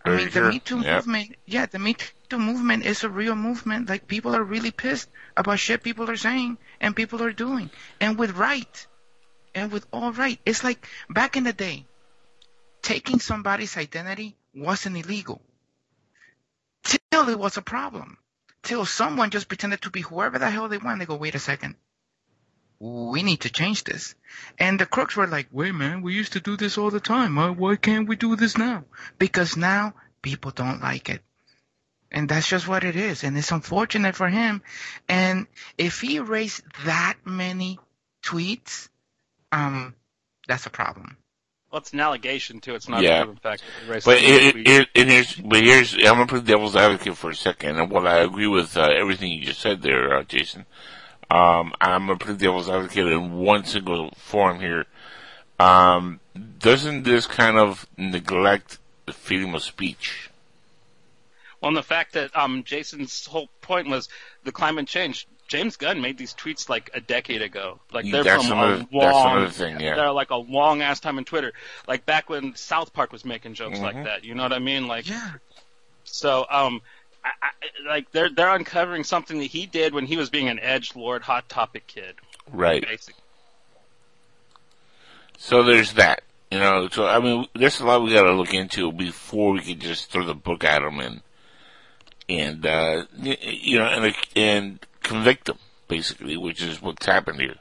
I 0.03 0.15
mean, 0.15 0.29
the 0.31 0.41
Me 0.41 0.59
Too 0.59 0.81
Yep. 0.81 0.95
movement, 0.95 1.35
yeah, 1.45 1.65
the 1.67 1.79
Me 1.79 1.95
Too 2.29 2.39
movement 2.39 2.85
is 2.85 3.03
a 3.03 3.09
real 3.09 3.35
movement. 3.35 3.87
Like, 3.87 4.07
people 4.07 4.35
are 4.35 4.43
really 4.43 4.71
pissed 4.71 5.09
about 5.37 5.59
shit 5.59 5.83
people 5.83 6.09
are 6.09 6.17
saying 6.17 6.57
and 6.79 6.95
people 6.95 7.21
are 7.21 7.31
doing. 7.31 7.69
And 7.99 8.17
with 8.17 8.31
right. 8.31 8.87
And 9.53 9.71
with 9.71 9.85
all 9.93 10.11
right. 10.11 10.39
It's 10.45 10.63
like 10.63 10.87
back 11.09 11.37
in 11.37 11.43
the 11.43 11.53
day, 11.53 11.85
taking 12.81 13.19
somebody's 13.19 13.77
identity 13.77 14.35
wasn't 14.53 14.97
illegal. 14.97 15.41
Till 16.83 17.29
it 17.29 17.39
was 17.39 17.57
a 17.57 17.61
problem. 17.61 18.17
Till 18.63 18.85
someone 18.85 19.29
just 19.29 19.47
pretended 19.47 19.81
to 19.81 19.89
be 19.89 20.01
whoever 20.01 20.39
the 20.39 20.50
hell 20.50 20.69
they 20.69 20.77
want. 20.77 21.00
They 21.00 21.05
go, 21.05 21.15
wait 21.15 21.35
a 21.35 21.39
second. 21.39 21.75
We 22.79 23.21
need 23.21 23.41
to 23.41 23.51
change 23.51 23.83
this. 23.83 24.15
And 24.57 24.79
the 24.79 24.85
crooks 24.85 25.15
were 25.15 25.27
like, 25.27 25.47
wait, 25.51 25.73
man, 25.73 26.01
we 26.01 26.15
used 26.15 26.33
to 26.33 26.39
do 26.39 26.57
this 26.57 26.77
all 26.77 26.89
the 26.89 27.00
time. 27.00 27.35
Why, 27.35 27.50
why 27.50 27.75
can't 27.75 28.07
we 28.07 28.15
do 28.15 28.35
this 28.35 28.57
now? 28.57 28.85
Because 29.19 29.55
now 29.55 29.93
people 30.21 30.51
don't 30.51 30.81
like 30.81 31.09
it. 31.09 31.21
And 32.11 32.27
that's 32.27 32.47
just 32.47 32.67
what 32.67 32.83
it 32.83 32.95
is. 32.95 33.23
And 33.23 33.38
it's 33.38 33.51
unfortunate 33.51 34.15
for 34.15 34.27
him. 34.27 34.61
And 35.07 35.47
if 35.77 36.01
he 36.01 36.17
erased 36.17 36.63
that 36.85 37.17
many 37.23 37.79
tweets, 38.23 38.89
um, 39.51 39.95
that's 40.47 40.65
a 40.65 40.71
problem. 40.71 41.17
Well, 41.71 41.79
it's 41.79 41.93
an 41.93 42.01
allegation 42.01 42.59
too. 42.59 42.75
It's 42.75 42.89
not 42.89 43.01
Yeah. 43.01 43.21
a 43.21 43.23
proven 43.25 43.39
fact. 43.39 43.63
But 43.87 44.17
it, 44.17 44.55
it, 44.57 44.67
it, 44.67 44.89
and 44.93 45.09
here's, 45.09 45.35
but 45.35 45.63
here's, 45.63 45.93
I'm 45.93 46.01
gonna 46.15 46.27
play 46.27 46.41
devil's 46.41 46.75
advocate 46.75 47.15
for 47.15 47.29
a 47.29 47.35
second, 47.35 47.79
and 47.79 47.89
while 47.89 48.07
I 48.07 48.17
agree 48.17 48.47
with 48.47 48.75
uh, 48.75 48.81
everything 48.81 49.31
you 49.31 49.45
just 49.45 49.61
said 49.61 49.81
there, 49.81 50.13
uh, 50.17 50.23
Jason, 50.23 50.65
um, 51.29 51.73
I'm 51.79 52.07
gonna 52.07 52.17
play 52.17 52.33
devil's 52.35 52.69
advocate 52.69 53.07
in 53.07 53.33
one 53.33 53.63
single 53.63 54.11
form 54.17 54.59
here. 54.59 54.85
Um, 55.59 56.19
doesn't 56.59 57.03
this 57.03 57.25
kind 57.25 57.57
of 57.57 57.87
neglect 57.97 58.79
the 59.05 59.13
freedom 59.13 59.55
of 59.55 59.63
speech? 59.63 60.29
Well, 61.61 61.69
and 61.69 61.77
the 61.77 61.83
fact 61.83 62.13
that 62.13 62.35
um, 62.35 62.63
Jason's 62.65 63.25
whole 63.27 63.47
point 63.61 63.87
was 63.87 64.09
the 64.43 64.51
climate 64.51 64.87
change. 64.87 65.27
James 65.51 65.75
Gunn 65.75 66.00
made 66.00 66.17
these 66.17 66.34
tweets 66.34 66.70
like 66.70 66.89
a 66.93 67.01
decade 67.01 67.41
ago. 67.41 67.77
Like 67.91 68.10
they're 68.10 68.24
That's 68.24 68.48
from 68.48 68.58
another- 68.58 68.74
a 68.75 68.77
that's 68.79 68.93
long, 68.93 69.31
another 69.36 69.51
thing, 69.51 69.81
yeah. 69.81 69.96
They're 69.96 70.12
like 70.13 70.29
a 70.29 70.38
long 70.38 70.81
ass 70.81 71.01
time 71.01 71.17
in 71.17 71.25
Twitter. 71.25 71.51
Like 71.89 72.05
back 72.05 72.29
when 72.29 72.55
South 72.55 72.93
Park 72.93 73.12
was 73.12 73.25
making 73.25 73.55
jokes 73.55 73.77
Mhm. 73.79 73.81
like 73.84 74.03
that. 74.05 74.24
You 74.24 74.34
know 74.34 74.43
what 74.43 74.53
I 74.53 74.60
mean? 74.60 74.88
Like 74.88 75.10
Yeah. 75.10 75.29
so. 76.05 76.46
Um, 76.50 76.81
I, 77.25 77.31
I, 77.43 77.89
like 77.89 78.12
they're 78.13 78.29
they're 78.29 78.55
uncovering 78.55 79.03
something 79.03 79.39
that 79.39 79.46
he 79.48 79.65
did 79.65 79.93
when 79.93 80.05
he 80.05 80.15
was 80.15 80.29
being 80.29 80.48
an 80.48 80.58
edge 80.58 80.96
lord, 80.96 81.22
hot 81.22 81.50
topic 81.50 81.86
kid. 81.86 82.15
Right. 82.50 82.81
Basically. 82.81 83.22
So 85.38 85.63
there's 85.63 85.93
that. 85.93 86.24
You 86.50 86.60
know, 86.60 86.88
so 86.89 87.08
I 87.08 87.20
mean, 87.20 87.46
there's 87.55 87.81
a 87.81 87.86
lot 87.86 88.01
we 88.03 88.13
got 88.13 88.24
to 88.24 88.31
look 88.31 88.53
into 88.53 88.91
before 88.93 89.51
we 89.51 89.62
can 89.62 89.79
just 89.79 90.12
throw 90.12 90.25
the 90.25 90.34
book 90.34 90.63
at 90.63 90.81
them 90.81 91.00
and 91.01 91.22
and 92.29 92.65
uh, 92.65 93.03
you 93.22 93.79
know 93.79 93.86
and 93.86 94.15
and 94.36 94.79
convict 95.03 95.46
them 95.46 95.60
basically, 95.88 96.38
which 96.38 96.62
is 96.62 96.81
what's 96.81 97.05
happened 97.05 97.41
here. 97.41 97.55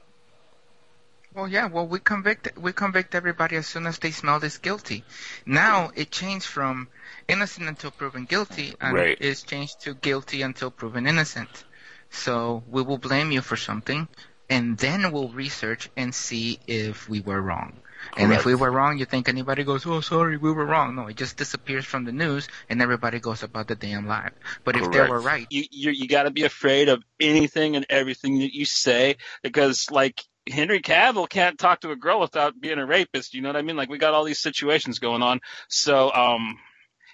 Well, 1.34 1.46
yeah. 1.46 1.66
Well, 1.66 1.86
we 1.86 2.00
convict 2.00 2.56
we 2.58 2.72
convict 2.72 3.14
everybody 3.14 3.56
as 3.56 3.66
soon 3.66 3.86
as 3.86 3.98
they 3.98 4.10
smell 4.10 4.40
this 4.40 4.58
guilty. 4.58 5.04
Now 5.46 5.90
it 5.94 6.10
changed 6.10 6.46
from 6.46 6.88
innocent 7.28 7.68
until 7.68 7.92
proven 7.92 8.24
guilty, 8.24 8.74
and 8.80 8.94
Right. 8.94 9.16
it's 9.20 9.42
changed 9.42 9.80
to 9.82 9.94
guilty 9.94 10.42
until 10.42 10.70
proven 10.70 11.06
innocent. 11.06 11.64
So 12.10 12.64
we 12.68 12.82
will 12.82 12.98
blame 12.98 13.30
you 13.30 13.40
for 13.42 13.56
something, 13.56 14.08
and 14.48 14.76
then 14.76 15.12
we'll 15.12 15.28
research 15.28 15.88
and 15.96 16.12
see 16.12 16.58
if 16.66 17.08
we 17.08 17.20
were 17.20 17.40
wrong. 17.40 17.78
And 18.16 18.32
if 18.32 18.44
we 18.44 18.54
were 18.54 18.70
wrong, 18.70 18.98
you 18.98 19.04
think 19.04 19.28
anybody 19.28 19.64
goes, 19.64 19.86
"Oh, 19.86 20.00
sorry, 20.00 20.36
we 20.36 20.52
were 20.52 20.64
wrong." 20.64 20.96
No, 20.96 21.06
it 21.06 21.16
just 21.16 21.36
disappears 21.36 21.84
from 21.84 22.04
the 22.04 22.12
news, 22.12 22.48
and 22.68 22.82
everybody 22.82 23.20
goes 23.20 23.42
about 23.42 23.68
the 23.68 23.74
damn 23.74 24.06
life. 24.06 24.32
But 24.64 24.76
if 24.76 24.90
they 24.90 25.00
were 25.00 25.20
right, 25.20 25.46
you 25.50 25.64
you, 25.70 25.90
you 25.90 26.08
got 26.08 26.24
to 26.24 26.30
be 26.30 26.44
afraid 26.44 26.88
of 26.88 27.02
anything 27.20 27.76
and 27.76 27.86
everything 27.88 28.40
that 28.40 28.54
you 28.54 28.64
say 28.64 29.16
because 29.42 29.90
like 29.90 30.22
Henry 30.48 30.80
Cavill 30.80 31.28
can't 31.28 31.58
talk 31.58 31.80
to 31.80 31.90
a 31.90 31.96
girl 31.96 32.20
without 32.20 32.60
being 32.60 32.78
a 32.78 32.86
rapist. 32.86 33.34
You 33.34 33.42
know 33.42 33.48
what 33.48 33.56
I 33.56 33.62
mean? 33.62 33.76
Like 33.76 33.88
we 33.88 33.98
got 33.98 34.14
all 34.14 34.24
these 34.24 34.40
situations 34.40 34.98
going 34.98 35.22
on, 35.22 35.40
so 35.68 36.12
um, 36.12 36.58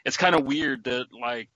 it's 0.04 0.16
kind 0.16 0.34
of 0.34 0.44
weird 0.44 0.84
that 0.84 1.06
like 1.18 1.48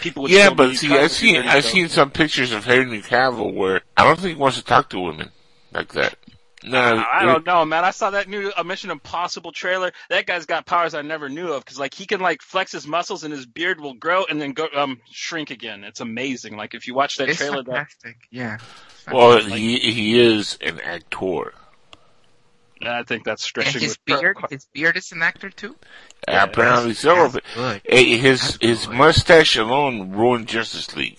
people. 0.00 0.22
Would 0.24 0.32
Yeah, 0.32 0.50
but 0.50 0.74
see, 0.76 0.96
I've 0.96 1.12
seen 1.12 1.36
I've 1.36 1.64
seen 1.64 1.88
some 1.88 2.10
pictures 2.10 2.52
of 2.52 2.64
Henry 2.64 3.02
Cavill 3.02 3.54
where 3.54 3.82
I 3.96 4.04
don't 4.04 4.18
think 4.18 4.36
he 4.36 4.40
wants 4.40 4.58
to 4.58 4.64
talk 4.64 4.90
to 4.90 5.00
women 5.00 5.30
like 5.72 5.92
that. 5.92 6.16
No, 6.64 6.78
I 7.12 7.24
don't 7.24 7.44
know, 7.44 7.64
man. 7.64 7.84
I 7.84 7.90
saw 7.90 8.10
that 8.10 8.28
new 8.28 8.52
Mission 8.64 8.90
Impossible 8.90 9.50
trailer. 9.50 9.90
That 10.10 10.26
guy's 10.26 10.46
got 10.46 10.64
powers 10.64 10.94
I 10.94 11.02
never 11.02 11.28
knew 11.28 11.52
of 11.52 11.64
because, 11.64 11.78
like, 11.78 11.92
he 11.94 12.06
can 12.06 12.20
like 12.20 12.40
flex 12.40 12.70
his 12.72 12.86
muscles 12.86 13.24
and 13.24 13.32
his 13.32 13.46
beard 13.46 13.80
will 13.80 13.94
grow 13.94 14.24
and 14.24 14.40
then 14.40 14.52
go 14.52 14.68
um 14.74 15.00
shrink 15.10 15.50
again. 15.50 15.82
It's 15.82 16.00
amazing. 16.00 16.56
Like, 16.56 16.74
if 16.74 16.86
you 16.86 16.94
watch 16.94 17.16
that 17.16 17.28
It's 17.28 17.38
trailer, 17.38 17.64
that. 17.64 17.88
Yeah. 18.30 18.54
It's 18.56 19.06
Well, 19.12 19.32
fantastic. 19.38 19.58
he 19.58 19.78
he 19.78 20.20
is 20.20 20.56
an 20.60 20.80
actor. 20.80 21.52
I 22.84 23.02
think 23.04 23.24
that's 23.24 23.42
and 23.42 23.46
stretching. 23.48 23.80
his 23.80 23.90
with- 23.92 24.04
beard, 24.20 24.36
his 24.50 24.64
beard 24.66 24.96
is 24.96 25.10
an 25.12 25.22
actor 25.22 25.50
too. 25.50 25.76
Yeah, 26.28 26.44
Apparently 26.44 26.94
so. 26.94 27.14
That's 27.14 27.32
but- 27.34 27.44
good. 27.54 27.82
Hey, 27.84 28.16
his 28.18 28.40
That's 28.40 28.58
his 28.60 28.86
good. 28.86 28.96
mustache 28.96 29.56
alone 29.56 30.12
ruined 30.12 30.46
Justice 30.48 30.94
League. 30.96 31.18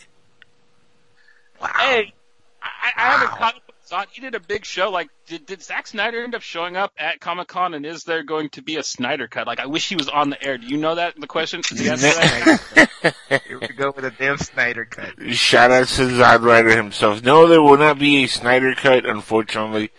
Wow. 1.62 1.70
Hey, 1.78 2.14
I, 2.62 2.92
I 2.96 3.02
haven't 3.12 3.32
Wow. 3.32 3.38
caught 3.38 3.56
up 3.94 4.00
with 4.02 4.10
Zod. 4.10 4.14
He 4.14 4.22
did 4.22 4.36
a 4.36 4.40
big 4.40 4.66
show. 4.66 4.90
Like, 4.90 5.10
did, 5.28 5.46
did 5.46 5.62
Zack 5.62 5.88
Snyder 5.88 6.24
end 6.24 6.36
up 6.36 6.42
showing 6.42 6.76
up 6.76 6.94
at 6.98 7.20
Comic 7.20 7.48
Con? 7.48 7.74
And 7.74 7.86
is 7.86 8.04
there 8.04 8.24
going 8.24 8.50
to 8.50 8.62
be 8.62 8.78
a 8.78 8.84
Snyder 8.84 9.28
cut? 9.28 9.48
Like, 9.48 9.60
I 9.60 9.66
wish 9.68 9.90
he 9.90 9.96
was 9.96 10.10
on 10.10 10.30
the 10.30 10.44
air. 10.44 10.58
Do 10.58 10.68
you 10.68 10.78
know 10.78 10.96
that? 10.96 11.20
The 11.20 11.28
question. 11.28 11.62
The 11.72 11.90
answer 11.90 12.08
that? 12.08 13.16
Here 13.48 13.60
we 13.60 13.68
go 13.70 13.92
with 13.96 14.06
a 14.06 14.12
damn 14.12 14.38
Snyder 14.38 14.86
cut. 14.86 15.14
Shout 15.34 15.72
out 15.72 15.88
to 15.88 16.02
Zod 16.04 16.42
Rider 16.42 16.76
himself. 16.76 17.24
No, 17.24 17.48
there 17.48 17.62
will 17.62 17.78
not 17.78 18.00
be 18.00 18.24
a 18.24 18.28
Snyder 18.28 18.76
cut, 18.76 19.06
unfortunately. 19.06 19.92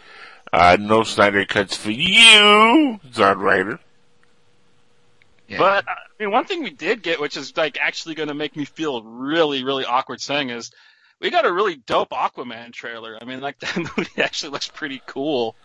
Uh, 0.53 0.77
no 0.79 1.03
Snyder 1.03 1.45
cuts 1.45 1.77
for 1.77 1.91
you, 1.91 3.01
Zod 3.11 3.39
Rider. 3.39 3.81
Yeah. 5.49 5.59
But 5.59 5.85
I 5.89 5.95
mean, 6.19 6.31
one 6.31 6.45
thing 6.45 6.63
we 6.63 6.71
did 6.71 7.03
get, 7.03 7.21
which 7.21 7.37
is 7.37 7.57
like 7.57 7.79
actually 7.81 8.15
going 8.15 8.29
to 8.29 8.35
make 8.35 8.57
me 8.57 8.65
feel 8.65 9.03
really, 9.03 9.63
really 9.63 9.85
awkward 9.85 10.21
saying, 10.21 10.51
is 10.51 10.71
we 11.21 11.31
got 11.31 11.47
a 11.47 11.53
really 11.53 11.77
dope 11.77 12.11
Aquaman 12.11 12.73
trailer. 12.73 13.19
I 13.21 13.25
mean, 13.25 13.41
like 13.41 13.59
that 13.61 13.77
movie 13.77 14.23
actually 14.23 14.53
looks 14.53 14.69
pretty 14.69 15.03
cool. 15.07 15.57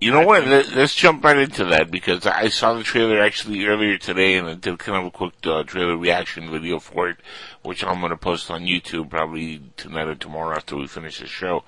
You 0.00 0.12
know 0.12 0.26
what? 0.26 0.46
Let, 0.46 0.74
let's 0.74 0.94
jump 0.94 1.22
right 1.22 1.36
into 1.36 1.66
that 1.66 1.90
because 1.90 2.26
I 2.26 2.48
saw 2.48 2.72
the 2.72 2.82
trailer 2.82 3.20
actually 3.20 3.66
earlier 3.66 3.98
today 3.98 4.38
and 4.38 4.48
I 4.48 4.54
did 4.54 4.78
kind 4.78 4.96
of 4.96 5.04
a 5.04 5.10
quick 5.10 5.34
uh, 5.44 5.62
trailer 5.64 5.94
reaction 5.94 6.50
video 6.50 6.78
for 6.78 7.10
it, 7.10 7.18
which 7.62 7.84
I'm 7.84 8.00
going 8.00 8.08
to 8.08 8.16
post 8.16 8.50
on 8.50 8.62
YouTube 8.62 9.10
probably 9.10 9.60
tonight 9.76 10.08
or 10.08 10.14
tomorrow 10.14 10.56
after 10.56 10.76
we 10.76 10.86
finish 10.86 11.20
the 11.20 11.26
show. 11.26 11.64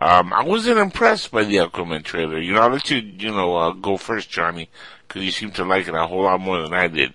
Um, 0.00 0.32
I 0.32 0.44
wasn't 0.44 0.78
impressed 0.78 1.32
by 1.32 1.42
the 1.42 1.56
Aquaman 1.56 2.04
trailer. 2.04 2.38
You 2.38 2.52
know, 2.52 2.60
I'll 2.60 2.70
let 2.70 2.90
you, 2.90 2.98
you 2.98 3.32
know, 3.32 3.56
uh, 3.56 3.72
go 3.72 3.96
first, 3.96 4.30
Johnny, 4.30 4.68
because 5.08 5.24
you 5.24 5.32
seem 5.32 5.50
to 5.52 5.64
like 5.64 5.88
it 5.88 5.94
a 5.94 6.06
whole 6.06 6.22
lot 6.22 6.40
more 6.40 6.62
than 6.62 6.74
I 6.74 6.86
did. 6.86 7.14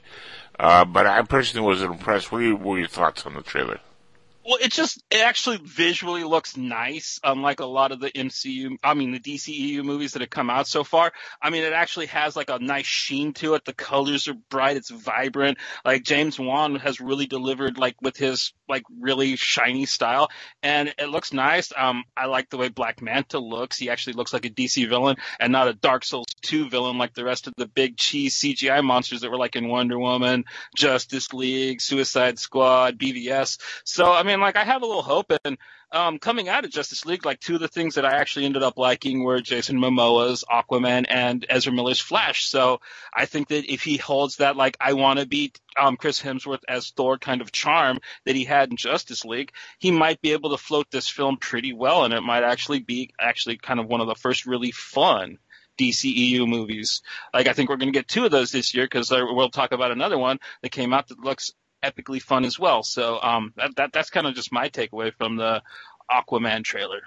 Uh, 0.60 0.84
but 0.84 1.08
I 1.08 1.22
personally 1.22 1.66
wasn't 1.66 1.94
impressed. 1.94 2.34
What 2.34 2.42
what 2.42 2.62
were 2.62 2.80
your 2.80 2.90
thoughts 2.90 3.26
on 3.26 3.34
the 3.34 3.42
trailer? 3.42 3.80
Well, 4.50 4.58
it 4.60 4.72
just 4.72 5.04
it 5.12 5.22
actually 5.22 5.58
visually 5.58 6.24
looks 6.24 6.58
nice, 6.58 7.20
unlike 7.24 7.60
a 7.60 7.68
lot 7.68 7.92
of 7.92 8.00
the 8.00 8.10
MCU. 8.10 8.78
I 8.84 8.96
mean, 8.96 9.12
the 9.12 9.20
DCEU 9.20 9.84
movies 9.84 10.14
that 10.14 10.24
have 10.24 10.32
come 10.32 10.50
out 10.50 10.66
so 10.66 10.84
far. 10.84 11.12
I 11.40 11.52
mean, 11.52 11.64
it 11.64 11.74
actually 11.74 12.08
has 12.08 12.36
like 12.36 12.50
a 12.50 12.58
nice 12.58 12.88
sheen 12.88 13.34
to 13.34 13.54
it. 13.54 13.64
The 13.64 13.76
colors 13.76 14.28
are 14.28 14.34
bright. 14.50 14.76
It's 14.76 14.90
vibrant. 14.90 15.60
Like 15.86 16.02
James 16.02 16.40
Wan 16.40 16.78
has 16.78 17.00
really 17.00 17.28
delivered, 17.28 17.78
like 17.78 18.02
with 18.02 18.18
his 18.18 18.52
like 18.68 18.82
really 19.00 19.36
shiny 19.36 19.86
style, 19.86 20.30
and 20.64 20.96
it 20.98 21.10
looks 21.10 21.32
nice. 21.32 21.72
Um, 21.78 22.04
I 22.18 22.26
like 22.26 22.50
the 22.50 22.58
way 22.58 22.70
Black 22.70 23.04
Manta 23.04 23.38
looks. 23.38 23.78
He 23.78 23.92
actually 23.92 24.14
looks 24.14 24.34
like 24.34 24.46
a 24.46 24.50
DC 24.50 24.90
villain 24.90 25.18
and 25.40 25.52
not 25.52 25.68
a 25.68 25.74
Dark 25.74 26.04
Souls 26.04 26.26
2 26.42 26.70
villain 26.72 26.98
like 26.98 27.14
the 27.14 27.24
rest 27.24 27.46
of 27.46 27.54
the 27.58 27.68
big 27.68 27.98
cheese 27.98 28.40
CGI 28.40 28.84
monsters 28.84 29.22
that 29.22 29.30
were 29.30 29.38
like 29.38 29.56
in 29.56 29.68
Wonder 29.68 30.00
Woman, 30.00 30.46
Justice 30.76 31.34
League, 31.34 31.82
Suicide 31.82 32.40
Squad, 32.40 32.98
BVS. 32.98 33.60
So 33.84 34.12
I 34.12 34.24
mean, 34.24 34.39
like 34.42 34.58
I 34.58 34.64
have 34.64 34.82
a 34.82 34.86
little 34.86 35.02
hope, 35.02 35.32
and 35.44 35.58
um, 35.92 36.20
coming 36.20 36.50
out 36.50 36.66
of 36.66 36.72
Justice 36.72 37.06
League, 37.06 37.26
like 37.26 37.40
two 37.40 37.56
of 37.56 37.62
the 37.62 37.68
things 37.68 37.96
that 37.96 38.06
I 38.06 38.16
actually 38.18 38.46
ended 38.46 38.64
up 38.64 38.78
liking 38.78 39.24
were 39.24 39.42
Jason 39.42 39.78
Momoa's 39.78 40.44
Aquaman 40.50 41.06
and 41.10 41.46
Ezra 41.50 41.74
Miller's 41.74 42.00
Flash. 42.00 42.46
So 42.46 42.82
I 43.14 43.26
think 43.26 43.48
that 43.50 43.72
if 43.72 43.84
he 43.84 43.98
holds 43.98 44.38
that, 44.38 44.56
like 44.56 44.78
I 44.80 44.94
want 44.94 45.20
to 45.20 45.28
be 45.28 45.52
um, 45.80 45.98
Chris 45.98 46.22
Hemsworth 46.22 46.64
as 46.68 46.92
Thor 46.92 47.18
kind 47.18 47.42
of 47.42 47.52
charm 47.52 48.00
that 48.26 48.36
he 48.36 48.44
had 48.44 48.70
in 48.70 48.78
Justice 48.78 49.26
League, 49.26 49.52
he 49.80 49.92
might 49.92 50.22
be 50.22 50.34
able 50.34 50.52
to 50.52 50.58
float 50.58 50.88
this 50.92 51.10
film 51.10 51.38
pretty 51.38 51.74
well, 51.74 52.04
and 52.04 52.14
it 52.14 52.22
might 52.22 52.44
actually 52.44 52.80
be 52.80 53.12
actually 53.20 53.58
kind 53.58 53.80
of 53.80 53.88
one 53.88 54.02
of 54.02 54.08
the 54.08 54.16
first 54.16 54.46
really 54.46 54.72
fun 54.72 55.38
DCEU 55.80 56.48
movies. 56.48 57.02
Like 57.34 57.48
I 57.48 57.54
think 57.54 57.70
we're 57.70 57.78
going 57.78 57.92
to 57.92 57.98
get 57.98 58.08
two 58.08 58.26
of 58.26 58.32
those 58.32 58.52
this 58.52 58.74
year 58.74 58.86
because 58.86 59.10
we'll 59.12 59.50
talk 59.50 59.72
about 59.72 59.92
another 59.92 60.18
one 60.18 60.40
that 60.62 60.72
came 60.72 60.94
out 60.94 61.08
that 61.08 61.20
looks 61.20 61.52
epically 61.84 62.22
fun 62.22 62.46
as 62.46 62.60
well. 62.60 62.84
So 62.84 63.20
um, 63.22 63.54
that, 63.58 63.76
that 63.78 63.94
that's 63.94 64.10
kind 64.10 64.28
of 64.28 64.36
just 64.36 64.52
my 64.52 64.70
takeaway 64.70 65.14
from 65.18 65.36
the 65.38 65.62
Aquaman 66.12 66.64
trailer. 66.64 67.02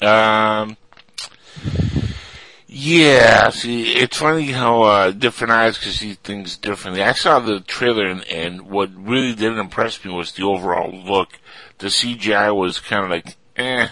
Um, 0.00 0.76
yeah, 2.66 3.50
see, 3.50 3.92
it's 3.92 4.16
funny 4.16 4.46
how 4.46 4.82
uh, 4.82 5.10
different 5.10 5.52
eyes 5.52 5.78
can 5.78 5.92
see 5.92 6.14
things 6.14 6.56
differently. 6.56 7.02
I 7.02 7.12
saw 7.12 7.38
the 7.38 7.60
trailer, 7.60 8.06
and, 8.06 8.26
and 8.28 8.62
what 8.62 8.90
really 8.96 9.34
didn't 9.34 9.58
impress 9.58 10.02
me 10.04 10.12
was 10.12 10.32
the 10.32 10.44
overall 10.44 10.90
look. 10.90 11.38
The 11.78 11.88
CGI 11.88 12.56
was 12.56 12.80
kind 12.80 13.04
of 13.04 13.10
like, 13.10 13.36
eh, 13.56 13.88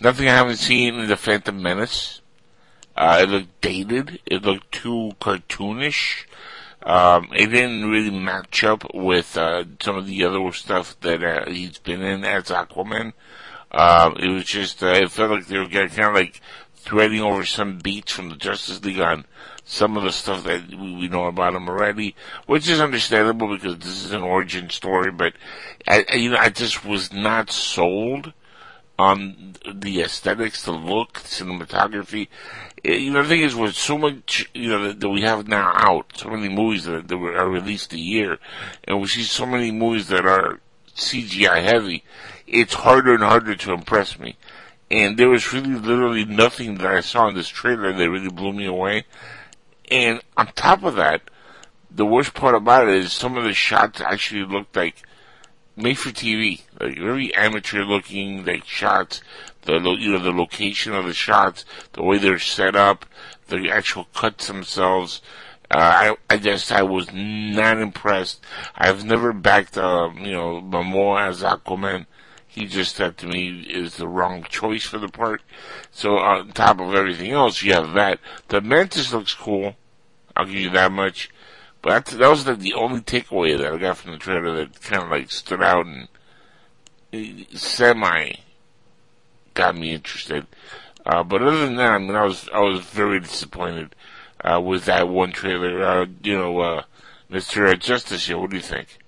nothing 0.00 0.28
I 0.28 0.34
haven't 0.34 0.56
seen 0.56 0.94
in 0.94 1.08
the 1.08 1.16
Phantom 1.16 1.60
Menace. 1.60 2.22
Uh, 2.96 3.18
it 3.22 3.28
looked 3.28 3.60
dated. 3.60 4.20
It 4.24 4.42
looked 4.42 4.72
too 4.72 5.12
cartoonish. 5.20 6.24
Um, 6.86 7.30
it 7.34 7.48
didn't 7.48 7.90
really 7.90 8.16
match 8.16 8.62
up 8.62 8.94
with 8.94 9.36
uh, 9.36 9.64
some 9.80 9.96
of 9.96 10.06
the 10.06 10.24
other 10.24 10.52
stuff 10.52 10.98
that 11.00 11.20
uh, 11.20 11.50
he's 11.50 11.78
been 11.78 12.00
in 12.00 12.24
as 12.24 12.44
Aquaman. 12.44 13.12
Um, 13.72 14.16
it 14.18 14.28
was 14.28 14.44
just, 14.44 14.84
uh, 14.84 14.92
it 14.92 15.10
felt 15.10 15.32
like 15.32 15.46
they 15.48 15.58
were 15.58 15.66
kind 15.66 15.98
of 15.98 16.14
like 16.14 16.40
threading 16.76 17.22
over 17.22 17.44
some 17.44 17.78
beats 17.78 18.12
from 18.12 18.28
the 18.28 18.36
Justice 18.36 18.84
League 18.84 19.00
on 19.00 19.24
some 19.64 19.96
of 19.96 20.04
the 20.04 20.12
stuff 20.12 20.44
that 20.44 20.68
we, 20.68 21.08
know 21.08 21.26
about 21.26 21.56
him 21.56 21.68
already, 21.68 22.14
which 22.46 22.68
is 22.68 22.80
understandable 22.80 23.48
because 23.48 23.76
this 23.78 24.04
is 24.04 24.12
an 24.12 24.22
origin 24.22 24.70
story. 24.70 25.10
But 25.10 25.32
I, 25.88 26.04
you 26.14 26.30
know, 26.30 26.38
I 26.38 26.50
just 26.50 26.84
was 26.84 27.12
not 27.12 27.50
sold 27.50 28.32
on 28.98 29.56
the 29.70 30.00
aesthetics, 30.00 30.64
the 30.64 30.72
look, 30.72 31.14
cinematography. 31.14 32.28
Eh, 32.84 32.94
You 32.94 33.12
know, 33.12 33.22
the 33.22 33.28
thing 33.28 33.42
is, 33.42 33.54
with 33.54 33.74
so 33.74 33.98
much, 33.98 34.48
you 34.54 34.68
know, 34.68 34.84
that, 34.84 35.00
that 35.00 35.08
we 35.08 35.22
have 35.22 35.48
now 35.48 35.72
out, 35.74 36.12
so 36.16 36.30
many 36.30 36.48
movies 36.48 36.84
that, 36.84 37.08
that 37.08 37.16
are 37.16 37.48
released 37.48 37.92
a 37.92 37.98
year, 37.98 38.38
and 38.84 39.00
we 39.00 39.06
see 39.08 39.22
so 39.22 39.46
many 39.46 39.70
movies 39.70 40.08
that 40.08 40.24
are 40.24 40.60
CGI 40.94 41.62
heavy, 41.62 42.04
it's 42.46 42.74
harder 42.74 43.14
and 43.14 43.22
harder 43.22 43.54
to 43.54 43.72
impress 43.72 44.18
me. 44.18 44.36
And 44.90 45.18
there 45.18 45.28
was 45.28 45.52
really 45.52 45.74
literally 45.74 46.24
nothing 46.24 46.76
that 46.76 46.86
I 46.86 47.00
saw 47.00 47.28
in 47.28 47.34
this 47.34 47.48
trailer 47.48 47.92
that 47.92 48.10
really 48.10 48.30
blew 48.30 48.52
me 48.52 48.66
away. 48.66 49.04
And 49.90 50.22
on 50.36 50.46
top 50.52 50.84
of 50.84 50.94
that, 50.94 51.22
the 51.90 52.06
worst 52.06 52.34
part 52.34 52.54
about 52.54 52.88
it 52.88 52.94
is 52.94 53.12
some 53.12 53.36
of 53.36 53.44
the 53.44 53.52
shots 53.52 54.00
actually 54.00 54.44
looked 54.44 54.76
like 54.76 55.02
made 55.76 55.98
for 55.98 56.10
TV, 56.10 56.62
like 56.80 56.98
very 56.98 57.34
amateur 57.34 57.84
looking, 57.84 58.44
like 58.44 58.64
shots. 58.64 59.20
The 59.62 59.78
you 59.98 60.12
know 60.12 60.18
the 60.18 60.32
location 60.32 60.94
of 60.94 61.06
the 61.06 61.14
shots, 61.14 61.64
the 61.92 62.02
way 62.02 62.18
they're 62.18 62.38
set 62.38 62.74
up, 62.76 63.04
the 63.48 63.70
actual 63.70 64.04
cuts 64.14 64.46
themselves. 64.46 65.20
Uh, 65.70 66.14
I 66.30 66.34
I 66.34 66.38
just 66.38 66.72
I 66.72 66.82
was 66.82 67.12
not 67.12 67.78
impressed. 67.78 68.40
I've 68.76 69.04
never 69.04 69.32
backed 69.32 69.76
um, 69.76 70.18
you 70.18 70.32
know 70.32 70.60
Momoa 70.60 71.28
as 71.28 71.42
Aquaman. 71.42 72.06
He 72.46 72.64
just 72.66 72.96
that 72.96 73.18
to 73.18 73.26
me 73.26 73.66
is 73.68 73.96
the 73.96 74.08
wrong 74.08 74.44
choice 74.44 74.84
for 74.84 74.98
the 74.98 75.08
part. 75.08 75.42
So 75.90 76.18
on 76.18 76.52
top 76.52 76.80
of 76.80 76.94
everything 76.94 77.32
else, 77.32 77.62
you 77.62 77.74
have 77.74 77.92
that. 77.92 78.18
The 78.48 78.62
Mantis 78.62 79.12
looks 79.12 79.34
cool. 79.34 79.76
I'll 80.34 80.46
give 80.46 80.54
you 80.54 80.70
that 80.70 80.92
much. 80.92 81.30
But 81.86 82.06
that, 82.06 82.18
that 82.18 82.28
was 82.30 82.44
like 82.44 82.58
the 82.58 82.74
only 82.74 83.00
takeaway 83.00 83.56
that 83.56 83.72
I 83.72 83.78
got 83.78 83.98
from 83.98 84.10
the 84.10 84.18
trailer 84.18 84.56
that 84.56 84.82
kind 84.82 85.04
of 85.04 85.08
like 85.08 85.30
stood 85.30 85.62
out 85.62 85.86
and 85.86 86.08
eh, 87.12 87.44
semi 87.54 88.32
got 89.54 89.76
me 89.76 89.94
interested. 89.94 90.48
Uh, 91.04 91.22
but 91.22 91.42
other 91.42 91.64
than 91.64 91.76
that, 91.76 91.92
I 91.92 91.98
mean, 91.98 92.16
I 92.16 92.24
was 92.24 92.48
I 92.52 92.58
was 92.58 92.80
very 92.80 93.20
disappointed 93.20 93.94
uh, 94.40 94.60
with 94.60 94.86
that 94.86 95.08
one 95.08 95.30
trailer. 95.30 95.80
Uh, 95.80 96.06
you 96.24 96.36
know, 96.36 96.58
uh, 96.58 96.82
Mister 97.28 97.72
Justice 97.76 98.26
here. 98.26 98.36
What 98.36 98.50
do 98.50 98.56
you 98.56 98.62
think? 98.62 98.98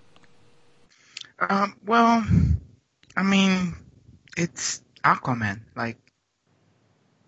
Um, 1.41 1.75
well, 1.85 2.25
I 3.17 3.25
mean, 3.25 3.75
it's 4.37 4.83
Aquaman. 5.03 5.63
Like, 5.75 5.99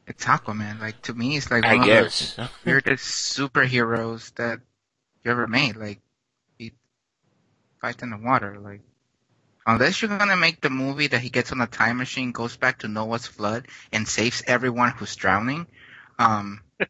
it's 0.06 0.24
Aquaman. 0.26 0.78
Like 0.78 1.02
to 1.02 1.14
me, 1.14 1.36
it's 1.36 1.50
like 1.50 1.64
I 1.64 1.74
one 1.74 1.86
guess. 1.86 2.38
of 2.38 2.44
the 2.44 2.50
weirdest 2.64 3.36
superheroes 3.36 4.32
that 4.36 4.60
you 5.24 5.30
ever 5.30 5.46
made. 5.46 5.76
Like, 5.76 6.00
he 6.58 6.72
fights 7.80 8.02
in 8.02 8.10
the 8.10 8.16
water. 8.16 8.58
Like, 8.58 8.82
unless 9.66 10.00
you're 10.00 10.16
gonna 10.16 10.36
make 10.36 10.60
the 10.60 10.70
movie 10.70 11.08
that 11.08 11.20
he 11.20 11.30
gets 11.30 11.52
on 11.52 11.60
a 11.60 11.66
time 11.66 11.98
machine, 11.98 12.32
goes 12.32 12.56
back 12.56 12.80
to 12.80 12.88
Noah's 12.88 13.26
flood, 13.26 13.68
and 13.92 14.06
saves 14.06 14.42
everyone 14.46 14.90
who's 14.92 15.14
drowning, 15.16 15.66
um, 16.18 16.60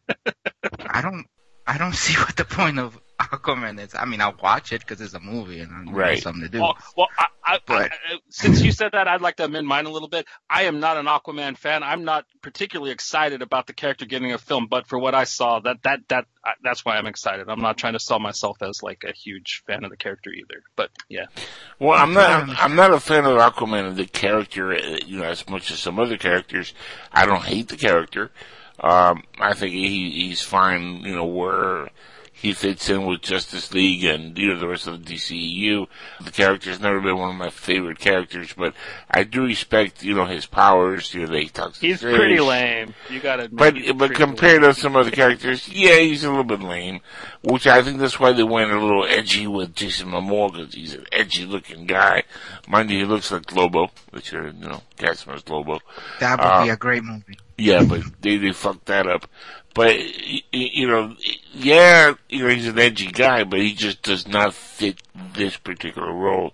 I 0.79 1.01
don't, 1.01 1.25
I 1.65 1.77
don't 1.77 1.95
see 2.05 2.17
what 2.19 2.35
the 2.35 2.45
point 2.45 2.79
of 2.79 2.99
Aquaman 3.31 3.79
is. 3.79 3.93
I 3.95 4.05
mean, 4.05 4.21
I'll 4.21 4.35
watch 4.41 4.71
it 4.73 4.81
because 4.81 5.01
it's 5.01 5.13
a 5.13 5.19
movie 5.19 5.59
and 5.59 5.71
I 5.71 5.91
Right. 5.91 5.95
right. 6.11 6.21
something 6.21 6.43
to 6.43 6.49
do. 6.49 6.61
Well, 6.61 6.77
well 6.97 7.07
I, 7.17 7.27
I, 7.43 7.59
But- 7.65 7.91
I, 7.91 7.95
I- 8.13 8.19
since 8.29 8.61
you 8.61 8.71
said 8.71 8.91
that, 8.93 9.07
I'd 9.07 9.21
like 9.21 9.35
to 9.37 9.45
amend 9.45 9.67
mine 9.67 9.85
a 9.85 9.89
little 9.89 10.07
bit. 10.07 10.25
I 10.49 10.63
am 10.63 10.79
not 10.79 10.97
an 10.97 11.05
Aquaman 11.05 11.57
fan. 11.57 11.83
I'm 11.83 12.03
not 12.03 12.25
particularly 12.41 12.91
excited 12.91 13.41
about 13.41 13.67
the 13.67 13.73
character 13.73 14.05
getting 14.05 14.31
a 14.33 14.37
film, 14.37 14.67
but 14.69 14.87
for 14.87 14.97
what 14.99 15.13
I 15.15 15.25
saw, 15.25 15.59
that 15.61 15.83
that 15.83 15.99
that 16.09 16.25
that's 16.63 16.83
why 16.85 16.97
I'm 16.97 17.07
excited. 17.07 17.49
I'm 17.49 17.61
not 17.61 17.77
trying 17.77 17.93
to 17.93 17.99
sell 17.99 18.19
myself 18.19 18.61
as 18.61 18.81
like 18.81 19.03
a 19.07 19.11
huge 19.13 19.63
fan 19.67 19.83
of 19.83 19.89
the 19.91 19.97
character 19.97 20.31
either. 20.31 20.63
But 20.75 20.89
yeah, 21.09 21.25
Well, 21.79 21.97
I'm 21.99 22.13
not. 22.13 22.49
I'm 22.59 22.75
not 22.75 22.91
a 22.93 22.99
fan 22.99 23.25
of 23.25 23.37
Aquaman 23.37 23.87
of 23.87 23.95
the 23.95 24.05
character, 24.07 24.73
uh, 24.73 24.97
you 25.05 25.19
know, 25.19 25.25
as 25.25 25.47
much 25.49 25.71
as 25.71 25.79
some 25.79 25.99
other 25.99 26.17
characters. 26.17 26.73
I 27.11 27.25
don't 27.25 27.43
hate 27.43 27.67
the 27.67 27.77
character. 27.77 28.31
Um, 28.79 29.23
I 29.39 29.53
think 29.53 29.73
he 29.73 30.09
he's 30.11 30.41
fine. 30.41 31.01
You 31.03 31.15
know 31.15 31.25
where 31.25 31.89
he 32.41 32.53
fits 32.53 32.89
in 32.89 33.05
with 33.05 33.21
Justice 33.21 33.71
League 33.71 34.03
and 34.03 34.35
you 34.37 34.51
know 34.51 34.59
the 34.59 34.67
rest 34.67 34.87
of 34.87 35.05
the 35.05 35.13
DCEU. 35.13 35.87
The 36.23 36.31
character's 36.31 36.79
never 36.79 36.99
been 36.99 37.17
one 37.17 37.29
of 37.29 37.35
my 37.35 37.51
favorite 37.51 37.99
characters, 37.99 38.53
but 38.57 38.73
I 39.09 39.23
do 39.23 39.43
respect 39.43 40.03
you 40.03 40.15
know 40.15 40.25
his 40.25 40.47
powers. 40.47 41.13
You 41.13 41.21
know, 41.21 41.27
they 41.27 41.45
talk. 41.45 41.75
he's 41.75 42.01
fish. 42.01 42.15
pretty 42.15 42.39
lame. 42.39 42.95
You 43.09 43.19
gotta 43.19 43.43
admit. 43.43 43.59
But 43.59 43.75
he's 43.75 43.93
but 43.93 44.15
compared 44.15 44.63
lame. 44.63 44.73
to 44.73 44.79
some 44.79 44.95
other 44.95 45.11
characters, 45.11 45.69
yeah, 45.69 45.99
he's 45.99 46.23
a 46.23 46.29
little 46.29 46.43
bit 46.43 46.61
lame. 46.61 47.01
Which 47.43 47.67
I 47.67 47.83
think 47.83 47.99
that's 47.99 48.19
why 48.19 48.33
they 48.33 48.43
went 48.43 48.71
a 48.71 48.79
little 48.79 49.05
edgy 49.05 49.45
with 49.45 49.75
Jason 49.75 50.09
Momoa 50.09 50.51
because 50.51 50.73
he's 50.73 50.95
an 50.95 51.05
edgy 51.11 51.45
looking 51.45 51.85
guy. 51.85 52.23
Mind 52.67 52.89
you, 52.89 52.97
he 52.99 53.05
looks 53.05 53.31
like 53.31 53.51
Lobo, 53.55 53.91
which 54.09 54.33
are 54.33 54.47
you 54.47 54.67
know 54.67 54.81
Casimir's 54.97 55.47
Lobo. 55.47 55.79
that 56.19 56.39
would 56.39 56.45
uh, 56.45 56.63
be 56.63 56.69
a 56.69 56.77
great 56.77 57.03
movie. 57.03 57.37
Yeah, 57.57 57.83
but 57.83 58.01
they 58.21 58.37
they 58.37 58.51
fucked 58.51 58.85
that 58.87 59.05
up. 59.05 59.27
But 59.73 59.97
you 60.51 60.87
know, 60.87 61.15
yeah, 61.53 62.13
you 62.29 62.43
know 62.43 62.49
he's 62.49 62.67
an 62.67 62.79
edgy 62.79 63.07
guy, 63.07 63.43
but 63.43 63.59
he 63.59 63.73
just 63.73 64.01
does 64.01 64.27
not 64.27 64.53
fit 64.53 65.01
this 65.33 65.55
particular 65.57 66.11
role. 66.11 66.53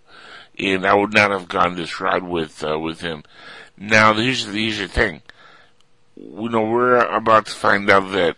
And 0.60 0.86
I 0.86 0.94
would 0.94 1.14
not 1.14 1.32
have 1.32 1.48
gone 1.48 1.76
this 1.76 2.00
route 2.00 2.24
with 2.24 2.64
uh, 2.64 2.78
with 2.78 3.02
him. 3.02 3.24
Now 3.78 4.14
here's 4.14 4.46
the 4.46 4.52
here's 4.54 4.78
the 4.78 4.88
thing. 4.88 5.22
You 6.16 6.50
know, 6.50 6.64
we're 6.64 6.98
about 6.98 7.48
to 7.48 7.52
find 7.52 7.90
out 7.90 8.12
that 8.12 8.38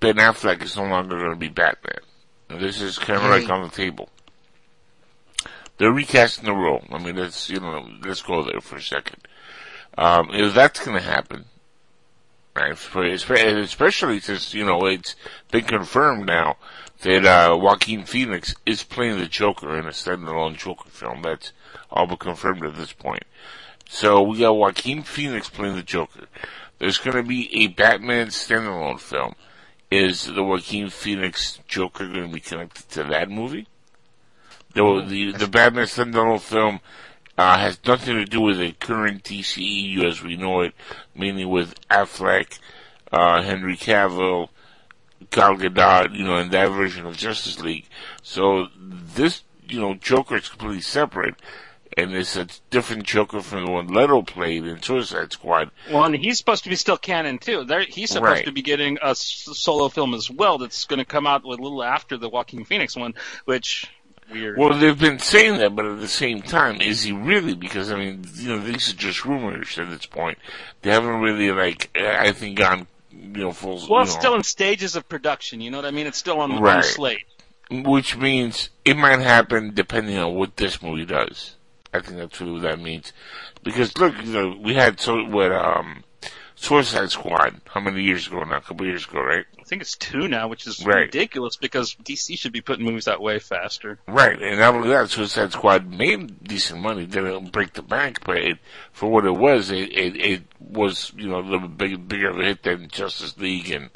Ben 0.00 0.16
Affleck 0.16 0.62
is 0.62 0.76
no 0.76 0.84
longer 0.84 1.18
going 1.18 1.30
to 1.30 1.36
be 1.36 1.48
Batman. 1.48 2.00
This 2.48 2.80
is 2.80 2.98
kind 2.98 3.22
of 3.22 3.30
like 3.30 3.48
on 3.48 3.62
the 3.62 3.74
table. 3.74 4.08
They're 5.78 5.92
recasting 5.92 6.44
the 6.44 6.52
role. 6.52 6.84
I 6.90 6.98
mean, 6.98 7.16
let's 7.16 7.48
you 7.50 7.60
know, 7.60 7.88
let's 8.04 8.22
go 8.22 8.44
there 8.44 8.60
for 8.60 8.76
a 8.76 8.82
second. 8.82 9.26
Um, 9.96 10.30
if 10.32 10.54
that's 10.54 10.84
going 10.84 10.96
to 10.96 11.02
happen, 11.02 11.46
especially 12.56 14.20
since 14.20 14.54
you 14.54 14.64
know 14.64 14.86
it's 14.86 15.16
been 15.50 15.64
confirmed 15.64 16.26
now 16.26 16.56
that 17.02 17.24
uh, 17.24 17.56
Joaquin 17.56 18.04
Phoenix 18.04 18.54
is 18.64 18.82
playing 18.82 19.18
the 19.18 19.26
Joker 19.26 19.76
in 19.78 19.86
a 19.86 19.90
standalone 19.90 20.56
Joker 20.56 20.88
film. 20.88 21.22
That's 21.22 21.52
all 21.90 22.06
but 22.06 22.20
confirmed 22.20 22.64
at 22.64 22.76
this 22.76 22.92
point. 22.92 23.24
So 23.88 24.22
we 24.22 24.38
got 24.38 24.56
Joaquin 24.56 25.02
Phoenix 25.02 25.48
playing 25.48 25.76
the 25.76 25.82
Joker. 25.82 26.26
There's 26.78 26.98
going 26.98 27.16
to 27.16 27.22
be 27.22 27.64
a 27.64 27.68
Batman 27.68 28.28
standalone 28.28 29.00
film. 29.00 29.34
Is 29.90 30.26
the 30.26 30.42
Joaquin 30.42 30.90
Phoenix 30.90 31.60
Joker 31.68 32.06
going 32.08 32.28
to 32.28 32.34
be 32.34 32.40
connected 32.40 32.88
to 32.90 33.04
that 33.04 33.30
movie? 33.30 33.68
The 34.74 35.04
the, 35.06 35.32
the 35.32 35.46
Batman 35.46 35.86
standalone 35.86 36.40
film 36.40 36.80
uh, 37.36 37.58
has 37.58 37.78
nothing 37.86 38.16
to 38.16 38.24
do 38.24 38.40
with 38.40 38.58
the 38.58 38.72
current 38.72 39.24
DCEU 39.24 40.04
as 40.04 40.22
we 40.22 40.36
know 40.36 40.60
it, 40.62 40.74
meaning 41.14 41.48
with 41.48 41.74
Affleck, 41.88 42.58
uh, 43.12 43.42
Henry 43.42 43.76
Cavill, 43.76 44.48
Gal 45.30 45.56
Gadot, 45.56 46.14
you 46.16 46.24
know, 46.24 46.36
in 46.38 46.50
that 46.50 46.68
version 46.68 47.06
of 47.06 47.16
Justice 47.16 47.60
League. 47.60 47.86
So 48.22 48.68
this, 48.78 49.42
you 49.68 49.80
know, 49.80 49.94
Joker 49.94 50.36
is 50.36 50.48
completely 50.48 50.80
separate, 50.82 51.34
and 51.96 52.12
it's 52.12 52.36
a 52.36 52.46
different 52.70 53.04
Joker 53.04 53.40
from 53.40 53.64
the 53.64 53.70
one 53.70 53.86
Leto 53.88 54.22
played 54.22 54.64
in 54.66 54.82
Suicide 54.82 55.32
Squad. 55.32 55.70
Well, 55.90 56.04
and 56.04 56.14
he's 56.14 56.38
supposed 56.38 56.64
to 56.64 56.70
be 56.70 56.76
still 56.76 56.96
canon 56.98 57.38
too. 57.38 57.64
There, 57.64 57.80
he's 57.82 58.10
supposed 58.10 58.30
Right. 58.30 58.44
to 58.44 58.52
be 58.52 58.62
getting 58.62 58.98
a 59.02 59.10
s- 59.10 59.48
solo 59.54 59.88
film 59.88 60.12
as 60.14 60.30
well. 60.30 60.58
That's 60.58 60.84
going 60.84 60.98
to 60.98 61.04
come 61.04 61.26
out 61.26 61.44
a 61.44 61.48
little 61.48 61.82
after 61.82 62.16
the 62.16 62.28
Joaquin 62.28 62.64
Phoenix 62.64 62.94
one, 62.96 63.14
which 63.44 63.86
weird. 64.30 64.58
Well, 64.58 64.78
they've 64.78 64.98
been 64.98 65.18
saying 65.18 65.58
that, 65.58 65.74
but 65.76 65.86
at 65.86 66.00
the 66.00 66.08
same 66.08 66.42
time, 66.42 66.80
is 66.80 67.02
he 67.02 67.12
really? 67.12 67.54
Because 67.54 67.90
I 67.90 67.96
mean, 67.96 68.24
you 68.34 68.48
know, 68.48 68.58
these 68.58 68.90
are 68.90 68.96
just 68.96 69.24
rumors 69.24 69.78
at 69.78 69.90
this 69.90 70.06
point. 70.06 70.38
They 70.82 70.90
haven't 70.90 71.20
really, 71.20 71.50
like, 71.52 71.90
I 71.98 72.32
think, 72.32 72.58
gone, 72.58 72.86
you 73.10 73.28
know, 73.44 73.52
full. 73.52 73.82
well, 73.88 74.02
it's 74.02 74.14
know, 74.14 74.20
still 74.20 74.34
in 74.34 74.42
stages 74.42 74.96
of 74.96 75.08
production. 75.08 75.60
You 75.60 75.70
know 75.70 75.78
what 75.78 75.86
I 75.86 75.90
mean? 75.90 76.06
It's 76.06 76.18
still 76.18 76.40
on, 76.40 76.52
on 76.52 76.62
Right. 76.62 76.82
the 76.82 76.88
slate. 76.88 77.24
which 77.70 78.16
means 78.16 78.70
it 78.84 78.96
might 78.96 79.20
happen 79.20 79.72
depending 79.74 80.18
on 80.18 80.34
what 80.34 80.56
this 80.56 80.82
movie 80.82 81.06
does. 81.06 81.56
I 81.92 82.00
think 82.00 82.18
that's 82.18 82.40
really 82.40 82.52
what 82.54 82.62
that 82.62 82.80
means. 82.80 83.12
Because 83.62 83.96
look, 83.98 84.14
you 84.24 84.32
know, 84.32 84.56
we 84.62 84.74
had 84.74 85.00
so 85.00 85.24
what 85.24 85.50
um, 85.52 86.04
Suicide 86.56 87.10
Squad. 87.10 87.60
How 87.66 87.80
many 87.80 88.02
years 88.02 88.26
ago 88.26 88.40
now? 88.44 88.56
A 88.56 88.60
couple 88.60 88.86
years 88.86 89.06
ago, 89.06 89.20
right? 89.20 89.44
I 89.58 89.62
think 89.64 89.82
it's 89.82 89.96
two 89.96 90.28
now, 90.28 90.48
which 90.48 90.66
is 90.66 90.84
Right. 90.84 91.00
ridiculous 91.06 91.56
because 91.56 91.94
DC 92.04 92.38
should 92.38 92.52
be 92.52 92.60
putting 92.60 92.84
movies 92.84 93.08
out 93.08 93.20
way 93.20 93.38
faster. 93.38 93.98
Right, 94.06 94.40
and 94.40 94.58
not 94.58 94.74
only 94.74 94.88
that, 94.90 95.10
Suicide 95.10 95.52
Squad 95.52 95.90
made 95.90 96.44
decent 96.44 96.80
money. 96.80 97.06
Didn't 97.06 97.50
break 97.52 97.72
the 97.72 97.82
bank, 97.82 98.18
but 98.24 98.36
it, 98.38 98.58
for 98.92 99.10
what 99.10 99.24
it 99.26 99.36
was, 99.36 99.70
it, 99.70 99.90
it 99.92 100.16
it 100.16 100.42
was 100.60 101.12
you 101.16 101.28
know 101.28 101.40
a 101.40 101.42
little 101.42 101.68
bit 101.68 101.76
big, 101.78 102.08
bigger 102.08 102.30
of 102.30 102.38
a 102.38 102.44
hit 102.44 102.62
than 102.62 102.88
Justice 102.88 103.36
League, 103.38 103.70
and 103.70 103.90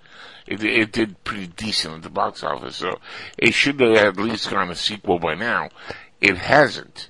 it 0.47 0.63
it 0.65 0.93
did 0.93 1.23
pretty 1.25 1.47
decent 1.47 1.95
at 1.95 2.03
the 2.03 2.11
box 2.11 2.43
office. 2.43 2.77
So 2.77 2.99
it 3.39 3.55
should 3.55 3.79
have 3.81 3.97
at 3.97 4.17
least 4.17 4.51
gone 4.51 4.71
a 4.71 4.75
sequel 4.75 5.19
by 5.19 5.35
now. 5.35 5.69
It 6.21 6.37
hasn't. 6.37 7.09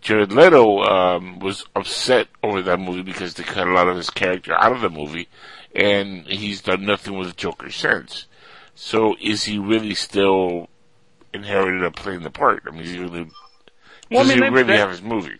Jared 0.00 0.32
Leto 0.32 0.80
um, 0.82 1.38
was 1.40 1.64
upset 1.76 2.28
over 2.42 2.62
that 2.62 2.80
movie 2.80 3.02
because 3.02 3.34
they 3.34 3.42
cut 3.42 3.68
a 3.68 3.72
lot 3.72 3.88
of 3.88 3.96
his 3.96 4.08
character 4.10 4.54
out 4.54 4.72
of 4.72 4.80
the 4.80 4.88
movie, 4.90 5.28
and 5.74 6.26
he's 6.26 6.62
done 6.62 6.86
nothing 6.86 7.18
with 7.18 7.28
the 7.28 7.34
Joker 7.34 7.70
since. 7.70 8.26
So 8.74 9.16
is 9.20 9.44
he 9.44 9.58
really 9.58 9.94
still 9.94 10.68
inherited 11.34 11.84
up 11.84 11.96
playing 11.96 12.22
the 12.22 12.30
part? 12.30 12.62
I 12.66 12.70
mean, 12.70 12.82
is 12.82 12.90
he 12.92 12.98
really, 12.98 13.30
Well, 14.10 14.20
I 14.20 14.22
does 14.24 14.28
mean, 14.28 14.42
he 14.44 14.48
really 14.48 14.62
they- 14.64 14.78
have 14.78 14.90
his 14.90 15.02
movie? 15.02 15.38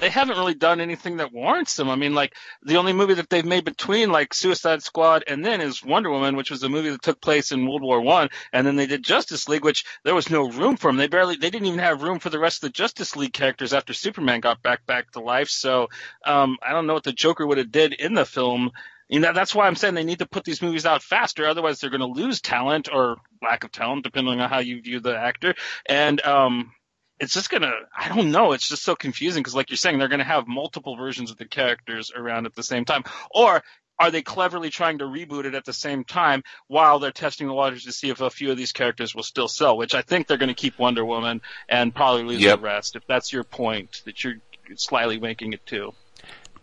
They 0.00 0.08
haven't 0.08 0.38
really 0.38 0.54
done 0.54 0.80
anything 0.80 1.18
that 1.18 1.32
warrants 1.32 1.76
them. 1.76 1.90
I 1.90 1.94
mean, 1.94 2.14
like 2.14 2.34
the 2.62 2.76
only 2.76 2.94
movie 2.94 3.14
that 3.14 3.28
they've 3.28 3.44
made 3.44 3.64
between 3.66 4.10
like 4.10 4.32
Suicide 4.32 4.82
Squad 4.82 5.24
and 5.26 5.44
then 5.44 5.60
is 5.60 5.84
Wonder 5.84 6.10
Woman, 6.10 6.36
which 6.36 6.50
was 6.50 6.62
a 6.62 6.70
movie 6.70 6.90
that 6.90 7.02
took 7.02 7.20
place 7.20 7.52
in 7.52 7.66
World 7.66 7.82
War 7.82 8.00
One, 8.00 8.30
and 8.52 8.66
then 8.66 8.76
they 8.76 8.86
did 8.86 9.04
Justice 9.04 9.48
League, 9.48 9.64
which 9.64 9.84
there 10.04 10.14
was 10.14 10.30
no 10.30 10.48
room 10.48 10.76
for 10.76 10.88
them. 10.88 10.96
They 10.96 11.06
barely, 11.06 11.36
they 11.36 11.50
didn't 11.50 11.66
even 11.66 11.80
have 11.80 12.02
room 12.02 12.18
for 12.18 12.30
the 12.30 12.38
rest 12.38 12.58
of 12.58 12.68
the 12.68 12.72
Justice 12.72 13.14
League 13.14 13.34
characters 13.34 13.74
after 13.74 13.92
Superman 13.92 14.40
got 14.40 14.62
back 14.62 14.86
back 14.86 15.10
to 15.12 15.20
life. 15.20 15.50
So, 15.50 15.88
um, 16.24 16.56
I 16.62 16.72
don't 16.72 16.86
know 16.86 16.94
what 16.94 17.04
the 17.04 17.12
Joker 17.12 17.46
would 17.46 17.58
have 17.58 17.70
did 17.70 17.92
in 17.92 18.14
the 18.14 18.24
film. 18.24 18.70
You 19.08 19.18
know, 19.20 19.32
that's 19.32 19.54
why 19.54 19.66
I'm 19.66 19.74
saying 19.74 19.94
they 19.94 20.04
need 20.04 20.20
to 20.20 20.28
put 20.28 20.44
these 20.44 20.62
movies 20.62 20.86
out 20.86 21.02
faster. 21.02 21.46
Otherwise, 21.46 21.80
they're 21.80 21.90
going 21.90 22.00
to 22.00 22.06
lose 22.06 22.40
talent 22.40 22.88
or 22.92 23.16
lack 23.42 23.64
of 23.64 23.72
talent, 23.72 24.04
depending 24.04 24.40
on 24.40 24.48
how 24.48 24.60
you 24.60 24.80
view 24.80 25.00
the 25.00 25.18
actor. 25.18 25.56
And 25.86 26.24
um, 26.24 26.72
it's 27.20 27.32
just 27.34 27.50
gonna 27.50 27.72
i 27.96 28.08
don't 28.08 28.30
know 28.30 28.52
it's 28.52 28.68
just 28.68 28.82
so 28.82 28.94
confusing 28.96 29.42
because 29.42 29.54
like 29.54 29.70
you're 29.70 29.76
saying 29.76 29.98
they're 29.98 30.08
gonna 30.08 30.24
have 30.24 30.46
multiple 30.48 30.96
versions 30.96 31.30
of 31.30 31.36
the 31.36 31.44
characters 31.44 32.10
around 32.14 32.46
at 32.46 32.54
the 32.54 32.62
same 32.62 32.84
time 32.84 33.04
or 33.30 33.62
are 33.98 34.10
they 34.10 34.22
cleverly 34.22 34.70
trying 34.70 34.98
to 34.98 35.04
reboot 35.04 35.44
it 35.44 35.54
at 35.54 35.64
the 35.66 35.72
same 35.74 36.02
time 36.04 36.42
while 36.68 36.98
they're 36.98 37.10
testing 37.12 37.46
the 37.46 37.52
waters 37.52 37.84
to 37.84 37.92
see 37.92 38.08
if 38.08 38.20
a 38.22 38.30
few 38.30 38.50
of 38.50 38.56
these 38.56 38.72
characters 38.72 39.14
will 39.14 39.22
still 39.22 39.48
sell 39.48 39.76
which 39.76 39.94
i 39.94 40.02
think 40.02 40.26
they're 40.26 40.38
going 40.38 40.48
to 40.48 40.54
keep 40.54 40.78
wonder 40.78 41.04
woman 41.04 41.40
and 41.68 41.94
probably 41.94 42.22
lose 42.24 42.40
Yep. 42.40 42.58
the 42.58 42.62
rest 42.64 42.96
if 42.96 43.06
that's 43.06 43.32
your 43.32 43.44
point 43.44 44.02
that 44.06 44.24
you're 44.24 44.34
slightly 44.76 45.18
making 45.18 45.52
it 45.52 45.64
to 45.66 45.92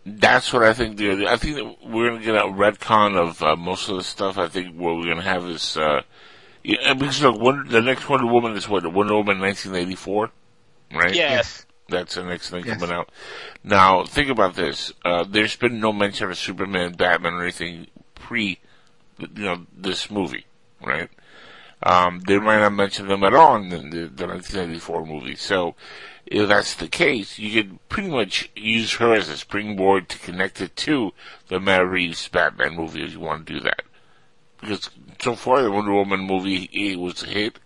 That's 0.06 0.52
what 0.52 0.62
I 0.62 0.72
think. 0.72 0.96
they're- 0.96 1.28
I 1.28 1.36
think 1.36 1.56
that 1.56 1.86
we're 1.86 2.08
going 2.08 2.20
to 2.20 2.24
get 2.24 2.34
a 2.36 2.48
retcon 2.48 3.16
of 3.16 3.42
uh, 3.42 3.54
most 3.56 3.90
of 3.90 3.96
the 3.96 4.02
stuff. 4.04 4.38
I 4.38 4.48
think 4.48 4.74
what 4.74 4.96
we're 4.96 5.04
going 5.04 5.18
to 5.18 5.22
have 5.34 5.44
is 5.44 5.76
uh, 5.76 6.00
yeah, 6.64 6.94
because 6.94 7.20
look, 7.22 7.38
Wonder, 7.38 7.70
the 7.70 7.82
next 7.82 8.08
Wonder 8.08 8.26
Woman 8.26 8.56
is 8.56 8.66
what 8.68 8.84
Wonder 8.90 9.14
Woman 9.16 9.38
1984, 9.40 10.30
right? 10.92 11.14
yes 11.14 11.64
That's 11.88 12.14
the 12.14 12.24
next 12.24 12.50
thing 12.50 12.64
Yes. 12.66 12.78
coming 12.78 12.94
out. 12.94 13.10
Now, 13.64 14.04
think 14.04 14.28
about 14.30 14.54
this. 14.56 14.92
Uh, 15.04 15.24
there's 15.28 15.56
been 15.56 15.80
no 15.80 15.92
mention 15.92 16.30
of 16.30 16.36
Superman, 16.36 16.92
Batman, 16.92 17.34
or 17.34 17.42
anything 17.42 17.86
pre, 18.14 18.58
you 19.18 19.28
know, 19.44 19.66
this 19.76 20.10
movie, 20.10 20.44
right? 20.84 21.08
Um, 21.82 22.20
they 22.26 22.38
might 22.38 22.58
not 22.58 22.72
mention 22.74 23.08
them 23.08 23.22
at 23.24 23.34
all 23.34 23.56
in 23.56 23.68
the, 23.70 23.76
the, 23.78 24.06
the 24.08 24.26
1994 24.26 25.06
movie. 25.06 25.36
So, 25.36 25.76
if 26.26 26.46
that's 26.48 26.74
the 26.74 26.88
case, 26.88 27.38
you 27.38 27.50
could 27.62 27.88
pretty 27.88 28.10
much 28.10 28.50
use 28.54 28.94
her 28.94 29.14
as 29.14 29.28
a 29.30 29.36
springboard 29.38 30.08
to 30.10 30.18
connect 30.18 30.60
it 30.60 30.76
to 30.76 31.12
the 31.48 31.58
Matt 31.60 31.86
Reeves 31.88 32.28
Batman 32.28 32.74
movie 32.76 33.02
if 33.02 33.12
you 33.12 33.20
want 33.20 33.46
to 33.46 33.52
do 33.54 33.60
that. 33.60 33.82
Because 34.60 34.90
so 35.22 35.34
far, 35.36 35.62
the 35.62 35.70
Wonder 35.70 35.92
Woman 35.94 36.20
movie 36.20 36.68
it 36.72 36.98
was 36.98 37.22
a 37.22 37.26
hit. 37.26 37.58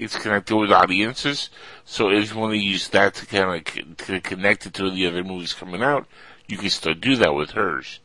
It's 0.00 0.16
connected 0.16 0.56
with 0.56 0.72
audiences. 0.72 1.50
So 1.84 2.10
if 2.10 2.32
you 2.32 2.40
want 2.40 2.54
to 2.54 2.58
use 2.58 2.88
that 2.88 3.14
to 3.14 3.26
kind 3.26 3.66
of 3.68 3.96
to 4.06 4.20
connect 4.20 4.66
it 4.66 4.74
to 4.74 4.90
the 4.90 5.06
other 5.06 5.22
movies 5.22 5.52
coming 5.52 5.82
out, 5.82 6.06
you 6.48 6.56
can 6.56 6.70
still 6.70 6.94
do 6.94 7.16
that 7.16 7.34
with 7.34 7.52
hers. 7.52 8.00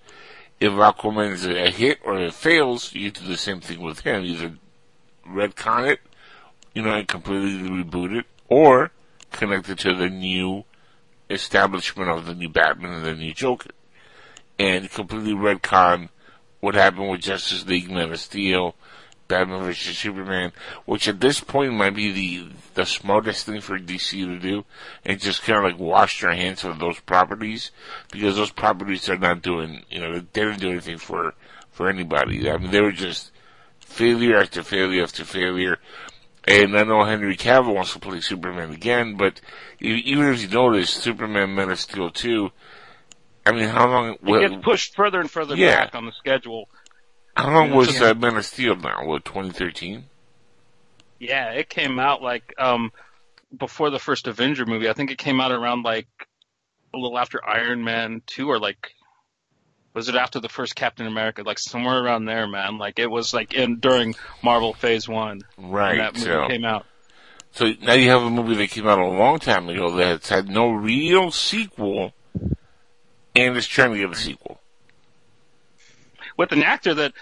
If 0.60 0.74
Aquaman 0.74 1.32
is 1.32 1.46
a 1.46 1.70
hit 1.72 2.00
or 2.04 2.20
it 2.20 2.34
fails, 2.34 2.94
you 2.94 3.12
do 3.12 3.26
the 3.26 3.38
same 3.38 3.62
thing 3.62 3.82
with 3.82 4.02
him. 4.02 4.24
Either 4.24 4.58
retcon 5.28 5.90
it 5.90 6.00
you 6.76 6.82
know, 6.82 6.94
and 6.94 7.08
completely 7.08 7.68
reboot 7.68 8.20
it, 8.20 8.26
or 8.50 8.92
connect 9.32 9.70
it 9.70 9.80
to 9.80 9.96
the 9.96 10.10
new 10.10 10.66
establishment 11.30 12.10
of 12.10 12.26
the 12.26 12.36
new 12.36 12.50
Batman 12.50 12.92
and 12.92 13.06
the 13.06 13.16
new 13.16 13.34
Joker, 13.34 13.72
and 14.60 14.92
completely 14.92 15.34
retcon 15.34 16.10
what 16.60 16.76
happened 16.76 17.10
with 17.10 17.22
Justice 17.22 17.66
League, 17.66 17.90
Man 17.90 18.12
of 18.12 18.20
Steel, 18.20 18.76
Batman 19.28 19.64
vs 19.64 19.98
Superman, 19.98 20.52
which 20.86 21.08
at 21.08 21.20
this 21.20 21.40
point 21.40 21.74
might 21.74 21.96
be 21.96 22.12
the 22.12 22.50
the 22.76 22.86
smartest 22.86 23.46
thing 23.46 23.62
for 23.62 23.80
DC 23.80 24.12
to 24.12 24.40
do, 24.40 24.66
and 25.06 25.20
just 25.20 25.44
kind 25.44 25.58
of 25.60 25.64
like 25.64 25.80
wash 25.80 26.22
their 26.22 26.34
hands 26.36 26.64
of 26.64 26.80
those 26.80 27.00
properties 27.00 27.72
because 28.12 28.36
those 28.36 28.52
properties 28.52 29.10
are 29.10 29.18
not 29.18 29.42
doing, 29.42 29.84
you 29.90 30.00
know, 30.00 30.14
they 30.14 30.26
didn't 30.34 30.60
do 30.60 30.70
anything 30.72 30.98
for 30.98 31.34
for 31.72 31.90
anybody. 31.90 32.50
I 32.50 32.58
mean, 32.58 32.72
they 32.72 32.82
were 32.82 32.92
just 32.92 33.32
failure 33.80 34.38
after 34.38 34.64
failure 34.64 35.04
after 35.04 35.24
failure. 35.24 35.78
And 36.48 36.78
I 36.78 36.84
know 36.84 37.04
Henry 37.04 37.36
Cavill 37.36 37.74
wants 37.74 37.94
to 37.94 38.00
play 38.00 38.20
Superman 38.22 38.72
again, 38.72 39.16
but 39.16 39.42
even 39.80 40.28
if 40.28 40.44
you 40.44 40.48
notice, 40.48 40.92
Superman 40.92 41.56
Man 41.56 41.72
of 41.72 41.80
Steel 41.80 42.12
2, 42.12 42.52
I 43.48 43.52
mean, 43.52 43.68
how 43.68 43.88
long, 43.88 44.14
It 44.14 44.24
well, 44.24 44.48
gets 44.48 44.64
pushed 44.64 44.96
further 44.96 45.20
and 45.20 45.30
further 45.32 45.56
Yeah. 45.56 45.86
back 45.86 45.96
on 45.96 46.06
the 46.06 46.12
schedule. 46.12 46.70
How 47.36 47.52
long 47.54 47.72
was 47.72 48.00
uh, 48.02 48.14
Man 48.14 48.38
of 48.38 48.46
Steel 48.46 48.76
now? 48.76 49.06
What, 49.06 49.26
2013? 49.26 50.06
Yeah, 51.20 51.52
it 51.52 51.70
came 51.70 52.00
out 52.00 52.22
like 52.22 52.54
um 52.58 52.92
before 53.58 53.90
the 53.90 54.00
first 54.00 54.28
Avenger 54.28 54.66
movie. 54.66 54.90
I 54.90 54.94
think 54.94 55.12
it 55.12 55.18
came 55.18 55.40
out 55.40 55.52
around 55.52 55.84
like 55.84 56.08
a 56.94 56.98
little 56.98 57.18
after 57.18 57.46
Iron 57.46 57.84
Man 57.84 58.22
2 58.28 58.50
or 58.50 58.60
like 58.60 58.92
was 59.94 60.10
it 60.10 60.16
after 60.16 60.42
the 60.42 60.50
first 60.50 60.76
Captain 60.76 61.08
America? 61.08 61.44
Like 61.46 61.58
somewhere 61.58 62.04
around 62.04 62.26
there, 62.26 62.48
man. 62.48 62.78
Like 62.78 63.00
it 63.00 63.10
was 63.10 63.34
like 63.34 63.54
in 63.54 63.80
during 63.80 64.14
Marvel 64.44 64.74
Phase 64.74 65.08
1 65.08 65.42
when 65.56 65.72
Right, 65.72 65.98
that 65.98 66.16
movie 66.16 66.26
so. 66.26 66.48
came 66.48 66.66
out. 66.66 66.86
So 67.52 67.72
now 67.82 67.94
you 67.94 68.10
have 68.10 68.22
a 68.24 68.30
movie 68.30 68.56
that 68.56 68.70
came 68.70 68.86
out 68.88 69.00
a 69.00 69.08
long 69.08 69.40
time 69.40 69.70
ago 69.70 69.96
that's 69.96 70.28
had 70.28 70.50
no 70.50 70.72
real 70.72 71.32
sequel, 71.32 72.12
and 73.34 73.56
is 73.56 73.66
trying 73.66 73.94
to 73.94 73.98
get 74.00 74.12
a 74.12 74.16
sequel. 74.16 74.60
With 76.38 76.52
an 76.52 76.64
actor 76.64 76.94
that 76.96 77.14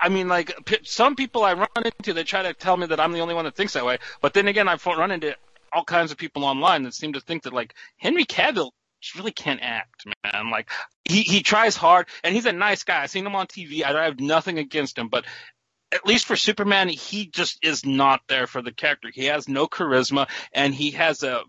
I- 0.00 0.08
mean, 0.08 0.28
like 0.28 0.54
some 0.84 1.14
people 1.14 1.44
I 1.44 1.52
run 1.54 1.68
into, 1.84 2.14
they 2.14 2.24
try 2.24 2.42
to 2.42 2.54
tell 2.54 2.76
me 2.76 2.86
that 2.86 3.00
I'm 3.00 3.12
the 3.12 3.20
only 3.20 3.34
one 3.34 3.44
that 3.44 3.54
thinks 3.54 3.74
that 3.74 3.84
way. 3.84 3.98
But 4.22 4.32
then 4.32 4.48
again, 4.48 4.68
I've 4.68 4.84
run 4.86 5.10
into 5.10 5.36
all 5.72 5.84
kinds 5.84 6.10
of 6.12 6.16
people 6.16 6.44
online 6.44 6.84
that 6.84 6.94
seem 6.94 7.12
to 7.14 7.20
think 7.20 7.42
that 7.42 7.52
like 7.52 7.74
Henry 7.98 8.24
Cavill 8.24 8.70
really 9.16 9.32
can't 9.32 9.60
act, 9.62 10.06
man. 10.24 10.50
Like 10.50 10.70
he 11.04 11.22
he 11.22 11.42
tries 11.42 11.76
hard, 11.76 12.08
and 12.22 12.34
he's 12.34 12.46
a 12.46 12.52
nice 12.52 12.84
guy. 12.84 13.02
I've 13.02 13.10
seen 13.10 13.26
him 13.26 13.36
on 13.36 13.46
TV. 13.46 13.82
I 13.82 14.04
have 14.04 14.20
nothing 14.20 14.58
against 14.58 14.96
him, 14.96 15.08
but 15.08 15.24
at 15.92 16.06
least 16.06 16.24
for 16.24 16.36
Superman, 16.36 16.88
he 16.88 17.26
just 17.26 17.64
is 17.64 17.84
not 17.84 18.20
there 18.28 18.46
for 18.46 18.62
the 18.62 18.72
character. 18.72 19.10
He 19.12 19.26
has 19.26 19.48
no 19.48 19.66
charisma, 19.66 20.28
and 20.52 20.74
he 20.74 20.92
has 20.92 21.22
a 21.22 21.42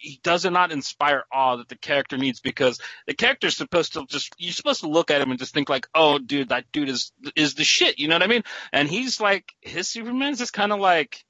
he 0.00 0.18
does 0.22 0.44
not 0.44 0.72
inspire 0.72 1.24
awe 1.32 1.56
that 1.56 1.68
the 1.68 1.76
character 1.76 2.16
needs 2.16 2.40
because 2.40 2.80
the 3.06 3.14
character's 3.14 3.56
supposed 3.56 3.92
to 3.94 4.06
just 4.06 4.34
you're 4.38 4.52
supposed 4.52 4.80
to 4.80 4.88
look 4.88 5.10
at 5.10 5.20
him 5.20 5.30
and 5.30 5.38
just 5.38 5.52
think 5.54 5.68
like, 5.68 5.86
oh, 5.94 6.18
dude, 6.18 6.48
that 6.48 6.64
dude 6.72 6.88
is 6.88 7.12
is 7.36 7.54
the 7.54 7.64
shit. 7.64 7.98
You 7.98 8.08
know 8.08 8.14
what 8.14 8.22
I 8.22 8.28
mean? 8.28 8.42
And 8.72 8.88
he's 8.88 9.20
like 9.20 9.52
his 9.60 9.88
Superman's 9.88 10.38
just 10.38 10.52
kind 10.52 10.72
of 10.72 10.80
like 10.80 11.24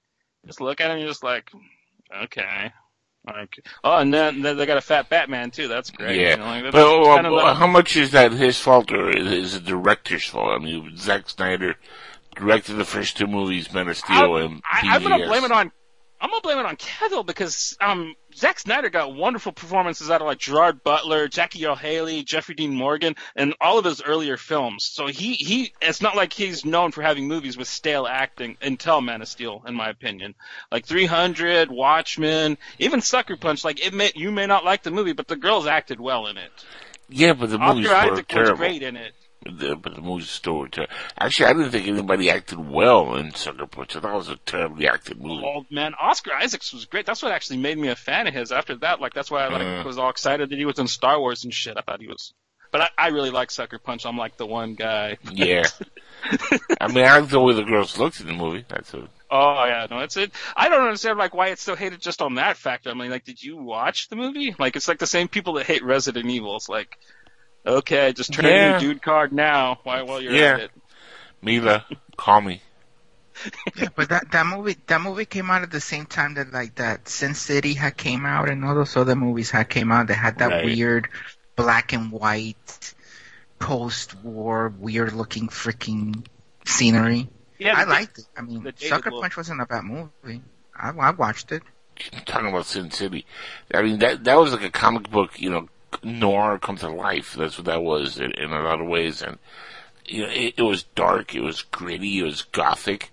just 0.46 0.60
look 0.60 0.80
at 0.80 0.86
him, 0.86 0.92
and 0.92 1.00
you're 1.00 1.10
just 1.10 1.24
like, 1.24 1.50
okay. 2.24 2.72
Like, 3.26 3.54
oh, 3.84 3.98
and 3.98 4.14
then, 4.14 4.40
then 4.40 4.56
they 4.56 4.64
got 4.64 4.78
a 4.78 4.80
fat 4.80 5.10
Batman 5.10 5.50
too. 5.50 5.68
That's 5.68 5.90
great. 5.90 6.18
Yeah. 6.18 6.30
You 6.30 6.36
know, 6.38 6.44
like, 6.44 6.62
that's 6.62 6.72
But 6.72 7.02
uh, 7.02 7.14
kind 7.16 7.26
of 7.26 7.32
like- 7.34 7.56
how 7.56 7.66
much 7.66 7.96
is 7.96 8.12
that 8.12 8.32
his 8.32 8.58
fault 8.58 8.90
or 8.92 9.10
is 9.10 9.54
it 9.54 9.64
the 9.64 9.72
director's 9.72 10.24
fault? 10.24 10.58
I 10.58 10.64
mean, 10.64 10.96
Zack 10.96 11.28
Snyder 11.28 11.76
directed 12.34 12.76
the 12.76 12.84
first 12.86 13.18
two 13.18 13.26
movies, 13.26 13.72
Man 13.74 13.88
of 13.88 13.96
Steel 13.98 14.36
and 14.36 14.62
I, 14.64 14.94
I'm 14.96 15.02
gonna 15.02 15.26
blame 15.26 15.44
it 15.44 15.52
on 15.52 15.70
I'm 16.20 16.30
gonna 16.30 16.40
blame 16.40 16.58
it 16.58 16.66
on 16.66 16.76
Cavill 16.76 17.26
because 17.26 17.76
um 17.80 18.14
Zack 18.34 18.58
Snyder 18.58 18.90
got 18.90 19.14
wonderful 19.14 19.52
performances 19.52 20.10
out 20.10 20.20
of 20.20 20.26
like 20.26 20.38
Gerard 20.38 20.82
Butler, 20.82 21.28
Jackie 21.28 21.66
Earle 21.66 21.76
Haley, 21.76 22.22
Jeffrey 22.22 22.54
Dean 22.54 22.74
Morgan, 22.74 23.16
and 23.34 23.54
all 23.60 23.78
of 23.78 23.84
his 23.84 24.02
earlier 24.02 24.36
films. 24.36 24.84
So 24.84 25.06
he 25.06 25.34
he 25.34 25.72
it's 25.80 26.00
not 26.00 26.16
like 26.16 26.32
he's 26.32 26.64
known 26.64 26.92
for 26.92 27.02
having 27.02 27.28
movies 27.28 27.56
with 27.56 27.68
stale 27.68 28.06
acting 28.06 28.56
until 28.62 29.00
Man 29.00 29.22
of 29.22 29.28
Steel, 29.28 29.62
in 29.66 29.74
my 29.74 29.88
opinion. 29.90 30.34
Like 30.70 30.86
300, 30.86 31.70
Watchmen, 31.70 32.58
even 32.78 33.00
Sucker 33.00 33.36
Punch. 33.36 33.64
Like 33.64 33.84
it 33.84 33.92
may 33.92 34.12
you 34.14 34.30
may 34.30 34.46
not 34.46 34.64
like 34.64 34.82
the 34.82 34.90
movie, 34.90 35.12
but 35.12 35.28
the 35.28 35.36
girls 35.36 35.66
acted 35.66 36.00
well 36.00 36.26
in 36.26 36.36
it. 36.36 36.50
Yeah, 37.08 37.32
but 37.32 37.50
the 37.50 37.58
movies 37.58 37.88
Oscar 37.88 38.06
were 38.06 38.12
was 38.12 38.24
terrible. 38.28 38.56
great 38.56 38.82
in 38.82 38.96
it. 38.96 39.12
The, 39.42 39.74
but 39.74 39.94
the 39.94 40.02
movies 40.02 40.28
still 40.28 40.66
terrible. 40.68 40.92
Actually, 41.18 41.46
I 41.46 41.52
didn't 41.54 41.70
think 41.70 41.88
anybody 41.88 42.30
acted 42.30 42.58
well 42.58 43.16
in 43.16 43.32
Sucker 43.34 43.66
Punch. 43.66 43.96
I 43.96 44.00
thought 44.00 44.12
it 44.12 44.16
was 44.16 44.28
a 44.28 44.36
terribly 44.36 44.86
acted 44.86 45.18
movie. 45.20 45.42
Oh 45.46 45.64
man, 45.70 45.94
Oscar 45.98 46.32
Isaacs 46.34 46.74
was 46.74 46.84
great. 46.84 47.06
That's 47.06 47.22
what 47.22 47.32
actually 47.32 47.56
made 47.56 47.78
me 47.78 47.88
a 47.88 47.96
fan 47.96 48.26
of 48.26 48.34
his. 48.34 48.52
After 48.52 48.74
that, 48.76 49.00
like 49.00 49.14
that's 49.14 49.30
why 49.30 49.44
I 49.44 49.48
like 49.48 49.62
Uh. 49.62 49.86
was 49.86 49.96
all 49.96 50.10
excited 50.10 50.50
that 50.50 50.58
he 50.58 50.66
was 50.66 50.78
in 50.78 50.88
Star 50.88 51.18
Wars 51.18 51.44
and 51.44 51.54
shit. 51.54 51.78
I 51.78 51.80
thought 51.80 52.02
he 52.02 52.06
was, 52.06 52.34
but 52.70 52.82
I, 52.82 52.88
I 52.98 53.08
really 53.08 53.30
like 53.30 53.50
Sucker 53.50 53.78
Punch. 53.78 54.04
I'm 54.04 54.18
like 54.18 54.36
the 54.36 54.46
one 54.46 54.74
guy. 54.74 55.16
Yeah. 55.32 55.64
I 56.80 56.88
mean, 56.88 57.04
I 57.06 57.18
like 57.20 57.30
the 57.30 57.40
way 57.40 57.54
the 57.54 57.62
girls 57.62 57.96
looked 57.98 58.20
in 58.20 58.26
the 58.26 58.34
movie. 58.34 58.64
That's 58.68 58.92
a, 58.92 59.08
Oh 59.30 59.64
yeah, 59.64 59.86
no, 59.90 60.00
it's 60.00 60.16
it. 60.18 60.32
I 60.56 60.68
don't 60.68 60.82
understand 60.82 61.16
like 61.18 61.32
why 61.34 61.48
it's 61.48 61.62
so 61.62 61.74
hated 61.76 62.00
just 62.02 62.20
on 62.20 62.34
that 62.34 62.56
factor. 62.58 62.90
I 62.90 62.94
mean, 62.94 63.10
like, 63.10 63.24
did 63.24 63.42
you 63.42 63.56
watch 63.56 64.08
the 64.08 64.16
movie? 64.16 64.54
Like, 64.58 64.76
it's 64.76 64.88
like 64.88 64.98
the 64.98 65.06
same 65.06 65.28
people 65.28 65.54
that 65.54 65.66
hate 65.66 65.84
Resident 65.84 66.28
Evil. 66.28 66.56
It's 66.56 66.68
like, 66.68 66.98
okay, 67.66 68.12
just 68.12 68.32
turn 68.32 68.44
in 68.46 68.50
Yeah. 68.52 68.70
your 68.72 68.80
dude 68.80 69.02
card 69.02 69.32
now. 69.32 69.80
Why 69.82 70.02
while 70.02 70.20
you're 70.20 70.32
Yeah. 70.32 70.54
at 70.54 70.60
it? 70.60 70.70
Mila, 71.42 71.84
call 72.16 72.40
me. 72.40 72.62
Yeah, 73.76 73.88
but 73.96 74.10
that 74.10 74.30
that 74.32 74.44
movie 74.46 74.76
that 74.86 75.00
movie 75.00 75.24
came 75.24 75.50
out 75.50 75.62
at 75.62 75.70
the 75.70 75.80
same 75.80 76.04
time 76.04 76.34
that 76.34 76.52
like 76.52 76.74
that 76.74 77.08
Sin 77.08 77.34
City 77.34 77.72
had 77.72 77.96
came 77.96 78.26
out 78.26 78.50
and 78.50 78.62
all 78.64 78.74
those 78.74 78.96
other 78.96 79.16
movies 79.16 79.50
had 79.50 79.70
came 79.70 79.90
out 79.90 80.08
that 80.08 80.14
had 80.14 80.38
that 80.40 80.48
Right. 80.50 80.64
weird 80.66 81.08
black 81.56 81.94
and 81.94 82.12
white 82.12 82.94
post 83.58 84.14
war 84.22 84.72
weird 84.78 85.12
looking 85.12 85.48
freaking 85.48 86.26
scenery. 86.66 87.28
Yeah, 87.58 87.78
I 87.78 87.84
the- 87.84 87.90
liked 87.90 88.18
it. 88.18 88.26
I 88.36 88.42
mean, 88.42 88.62
the 88.62 88.72
dated 88.72 88.88
Sucker 88.90 89.10
look. 89.10 89.22
Punch 89.22 89.36
wasn't 89.36 89.60
a 89.62 89.66
bad 89.66 89.84
movie. 89.84 90.42
I, 90.74 90.90
I 90.90 91.10
watched 91.10 91.52
it. 91.52 91.62
talking 92.26 92.48
about 92.48 92.66
Sin 92.66 92.90
City. 92.90 93.24
I 93.72 93.82
mean, 93.82 93.98
that 94.00 94.24
that 94.24 94.38
was 94.38 94.52
like 94.52 94.62
a 94.64 94.70
comic 94.70 95.10
book, 95.10 95.40
you 95.40 95.48
know, 95.50 95.68
noir 96.02 96.58
come 96.58 96.76
to 96.78 96.88
life. 96.88 97.34
That's 97.34 97.58
what 97.58 97.66
that 97.66 97.82
was 97.82 98.18
in, 98.18 98.32
in 98.32 98.52
a 98.52 98.62
lot 98.62 98.80
of 98.80 98.86
ways. 98.86 99.22
And 99.22 99.38
you 100.06 100.22
know, 100.22 100.30
it, 100.32 100.54
it 100.58 100.62
was 100.62 100.84
dark, 100.94 101.34
it 101.34 101.42
was 101.42 101.62
gritty, 101.62 102.18
it 102.18 102.24
was 102.24 102.42
gothic. 102.42 103.10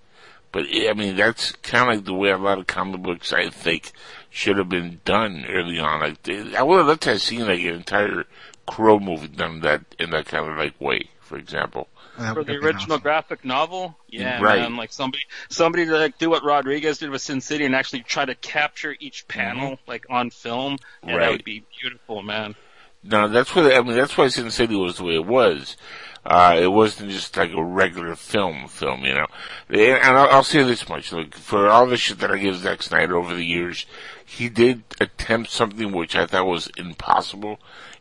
But 0.52 0.66
it, 0.68 0.90
I 0.90 0.94
mean, 0.94 1.16
that's 1.16 1.52
kind 1.52 1.90
of 1.90 1.96
like 1.96 2.06
the 2.06 2.14
way 2.14 2.30
a 2.30 2.38
lot 2.38 2.58
of 2.58 2.68
comic 2.68 3.02
books, 3.02 3.34
I 3.34 3.50
think, 3.50 3.92
should 4.30 4.58
have 4.58 4.70
been 4.70 5.02
done 5.06 5.46
early 5.48 5.80
on. 5.80 6.00
Like, 6.00 6.24
they, 6.24 6.56
I 6.56 6.64
would 6.64 6.78
have 6.78 6.88
loved 6.88 7.02
to 7.04 7.12
have 7.12 7.22
seen 7.22 7.46
like 7.46 7.60
an 7.60 7.76
entire 7.76 8.26
Crow 8.66 9.00
movie 9.00 9.28
done 9.28 9.62
that 9.62 9.84
in 9.98 10.10
that 10.12 10.26
kind 10.26 10.50
of 10.50 10.58
like 10.58 10.80
way. 10.80 11.10
For 11.22 11.38
example, 11.38 11.90
for 12.18 12.44
the 12.44 12.54
original 12.54 12.94
awesome. 12.94 13.02
graphic 13.02 13.46
novel. 13.46 13.98
Yeah, 14.08 14.42
Right. 14.42 14.62
man. 14.62 14.76
Like 14.76 14.92
somebody, 14.92 15.24
somebody 15.50 15.86
to 15.86 15.98
like 15.98 16.18
do 16.18 16.30
what 16.30 16.44
Rodriguez 16.44 17.00
did 17.00 17.10
with 17.10 17.22
Sin 17.22 17.42
City 17.42 17.66
and 17.66 17.76
actually 17.76 18.02
try 18.02 18.26
to 18.26 18.36
capture 18.36 18.96
each 19.00 19.28
panel 19.28 19.72
mm-hmm. 19.72 19.90
like 19.90 20.06
on 20.10 20.30
film. 20.30 20.78
Yeah, 21.04 21.16
Right. 21.16 21.20
that 21.20 21.32
would 21.32 21.44
be 21.44 21.64
beautiful, 21.80 22.24
man. 22.24 22.56
No, 23.04 23.28
that's 23.28 23.56
what 23.56 23.74
I 23.74 23.82
mean. 23.82 23.96
That's 23.96 24.18
why 24.18 24.28
Sin 24.28 24.52
City 24.52 24.76
was 24.76 24.98
the 24.98 25.04
way 25.04 25.16
it 25.16 25.26
was. 25.26 25.78
Uh, 26.26 26.60
it 26.62 26.68
wasn't 26.68 27.10
just 27.10 27.38
like 27.38 27.54
a 27.54 27.64
regular 27.64 28.14
film, 28.16 28.68
film, 28.68 29.06
you 29.06 29.14
know. 29.14 29.28
And 29.70 30.18
I'll, 30.18 30.30
I'll 30.30 30.44
say 30.44 30.62
this 30.64 30.90
much: 30.90 31.14
like 31.14 31.34
for 31.34 31.70
all 31.70 31.88
the 31.88 31.96
shit 31.96 32.20
that 32.20 32.32
I 32.32 32.38
give 32.38 32.58
Zack 32.58 32.84
Snyder 32.84 33.16
over 33.16 33.34
the 33.34 33.46
years, 33.46 33.86
he 34.26 34.50
did 34.50 34.84
attempt 35.00 35.52
something 35.52 35.94
which 35.94 36.18
I 36.18 36.26
thought 36.26 36.46
was 36.46 36.70
impossible, 36.76 37.60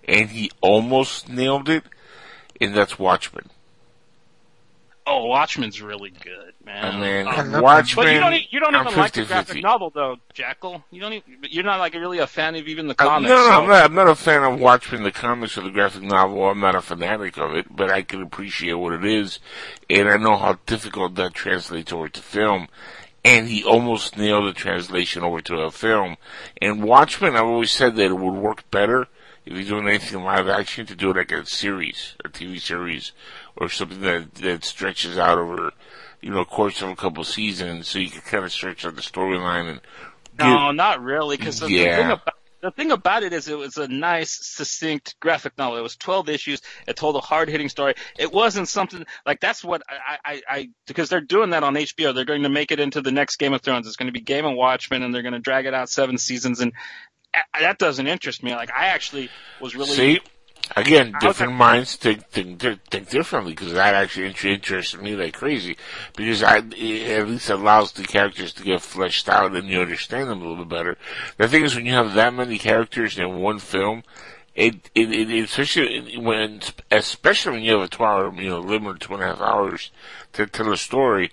and 0.09 0.31
he 0.31 0.51
almost 0.61 1.29
nailed 1.29 1.69
it, 1.69 1.85
and 2.61 2.75
that's 2.75 2.99
Watchmen. 2.99 3.51
Oh, 5.09 5.27
Watchmen's 5.27 5.81
really 5.81 6.11
good, 6.11 6.53
man. 6.65 6.85
I 6.85 6.99
mean, 6.99 7.29
Um, 7.29 7.63
Watchmen. 7.63 8.05
but 8.07 8.13
you 8.13 8.19
don't, 8.19 8.35
e- 8.35 8.49
you 8.51 8.59
don't 8.59 8.75
I'm 8.75 8.89
even 8.89 8.99
like 8.99 9.13
the 9.13 9.21
50-50. 9.23 9.27
graphic 9.29 9.63
novel, 9.63 9.91
though, 9.95 10.17
Jackal. 10.35 10.85
You 10.91 11.01
don't. 11.01 11.13
Even, 11.13 11.39
you're 11.49 11.63
not 11.63 11.79
like 11.79 11.95
really 11.95 12.19
a 12.19 12.27
fan 12.27 12.57
of 12.57 12.67
even 12.67 12.89
the 12.89 12.95
Uh, 12.99 13.05
comics. 13.07 13.29
no, 13.29 13.37
no, 13.37 13.43
so- 13.47 13.63
I'm 13.63 13.69
not. 13.69 13.85
I'm 13.85 13.95
not 13.95 14.09
a 14.09 14.17
fan 14.17 14.43
of 14.43 14.59
Watchmen, 14.59 15.05
the 15.05 15.13
comics 15.13 15.57
or 15.57 15.61
the 15.61 15.71
graphic 15.71 16.03
novel. 16.03 16.49
I'm 16.49 16.59
not 16.59 16.75
a 16.75 16.81
fanatic 16.83 17.37
of 17.39 17.55
it, 17.55 17.67
but 17.75 17.89
I 17.91 18.03
can 18.03 18.21
appreciate 18.21 18.73
what 18.75 18.95
it 18.95 19.05
is, 19.05 19.39
and 19.89 20.09
I 20.09 20.17
know 20.17 20.37
how 20.37 20.59
difficult 20.67 21.15
that 21.15 21.35
translates 21.35 21.93
over 21.93 22.09
to 22.09 22.21
film. 22.21 22.67
And 23.25 23.49
he 23.49 23.63
almost 23.65 24.17
nailed 24.17 24.47
the 24.49 24.53
translation 24.53 25.23
over 25.25 25.41
to 25.43 25.57
a 25.59 25.71
film. 25.73 26.17
And 26.63 26.83
Watchmen, 26.85 27.35
I've 27.35 27.43
always 27.45 27.73
said 27.73 27.97
that 27.97 28.05
it 28.07 28.17
would 28.17 28.35
work 28.35 28.69
better 28.71 29.09
if 29.45 29.53
you're 29.53 29.65
doing 29.65 29.89
anything 29.89 30.23
live 30.23 30.49
action 30.49 30.87
to 30.87 30.95
do 30.95 31.11
it 31.11 31.17
like 31.17 31.33
a 31.33 31.45
series, 31.47 32.15
a 32.25 32.29
TV 32.29 32.61
series, 32.61 33.11
or 33.57 33.69
something 33.69 34.01
that 34.01 34.35
that 34.37 34.65
stretches 34.65 35.19
out 35.19 35.39
over, 35.39 35.73
you 36.21 36.31
know, 36.31 36.45
course 36.45 36.83
of 36.83 36.89
a 36.91 36.97
couple 36.97 37.25
seasons, 37.25 37.89
so 37.89 37.99
you 37.99 38.11
can 38.11 38.21
kind 38.23 38.45
of 38.45 38.53
stretch 38.53 38.85
out 38.85 38.97
the 38.97 39.03
storyline 39.03 39.71
and. 39.71 39.81
No, 40.39 40.71
not 40.71 41.03
really. 41.03 41.39
Because 41.39 41.61
the, 41.61 41.71
Yeah. 41.71 41.97
thing 41.97 42.11
about 42.11 42.35
the 42.63 42.71
thing 42.71 42.91
about 42.91 43.23
it 43.23 43.33
is 43.33 43.49
it 43.49 43.57
was 43.57 43.77
a 43.77 43.87
nice, 43.89 44.39
succinct 44.45 45.15
graphic 45.21 45.57
novel. 45.57 45.79
It 45.79 45.83
was 45.83 45.97
12 45.97 46.29
issues. 46.29 46.61
It 46.87 46.97
told 46.97 47.17
a 47.17 47.21
hard 47.21 47.49
hitting 47.49 47.69
story. 47.69 47.95
It 48.19 48.33
wasn't 48.33 48.69
something 48.69 49.07
like 49.25 49.41
that's 49.41 49.63
what 49.63 49.83
I, 49.89 50.19
I, 50.25 50.43
I, 50.49 50.69
because 50.87 51.09
they're 51.09 51.21
doing 51.21 51.51
that 51.51 51.63
on 51.63 51.75
HBO. 51.75 52.15
They're 52.15 52.25
going 52.25 52.43
to 52.43 52.49
make 52.49 52.73
it 52.73 52.81
into 52.81 53.03
the 53.03 53.13
next 53.13 53.37
Game 53.37 53.53
of 53.55 53.61
Thrones. 53.63 53.87
It's 53.87 53.97
going 53.97 54.09
to 54.09 54.13
be 54.13 54.21
Game 54.21 54.45
of 54.45 54.57
Watchmen 54.57 55.03
and 55.03 55.15
they're 55.15 55.23
going 55.23 55.35
to 55.35 55.39
drag 55.39 55.67
it 55.67 55.75
out 55.75 55.89
seven 55.89 56.19
seasons. 56.19 56.61
And 56.61 56.73
that 57.59 57.79
doesn't 57.79 58.07
interest 58.07 58.43
me. 58.43 58.55
Like 58.55 58.71
I 58.73 58.87
actually 58.87 59.31
was 59.61 59.75
really. 59.77 59.95
See, 59.95 60.21
again, 60.75 61.13
was 61.13 61.23
different 61.23 61.55
minds 61.55 61.97
think 61.97 62.27
think 62.27 62.61
think 62.61 63.11
differently 63.11 63.53
because 63.53 63.73
that 63.73 63.95
actually 63.95 64.35
interests 64.45 64.97
me 64.97 65.15
like 65.15 65.35
crazy 65.35 65.77
because 66.17 66.43
I 66.43 66.59
it 66.59 67.21
at 67.21 67.29
least 67.29 67.51
allows 67.51 67.93
the 67.93 68.05
characters 68.05 68.53
to 68.55 68.63
get 68.63 68.83
fleshed 68.83 69.29
out 69.29 69.55
and 69.55 69.69
you 69.69 69.81
understand 69.81 70.29
them 70.29 70.43
a 70.43 70.49
little 70.49 70.65
bit 70.65 70.77
better. 70.77 70.99
The 71.37 71.49
thing 71.49 71.65
is, 71.65 71.77
when 71.77 71.87
you 71.87 71.93
have 71.93 72.15
that 72.15 72.35
many 72.35 72.59
characters 72.59 73.19
in 73.19 73.41
one 73.41 73.59
film. 73.59 74.03
It, 74.55 74.89
it, 74.95 75.13
it, 75.13 75.45
especially 75.45 76.17
when, 76.17 76.63
especially 76.91 77.53
when 77.53 77.63
you 77.63 77.73
have 77.73 77.83
a 77.83 77.89
two 77.89 78.03
hour, 78.03 78.33
you 78.33 78.49
know, 78.49 78.61
limit 78.61 79.01
two 79.01 79.13
and 79.13 79.23
a 79.23 79.27
half 79.27 79.41
hours 79.43 79.91
to 80.33 80.47
tell 80.47 80.73
a 80.73 80.79
story, 80.79 81.31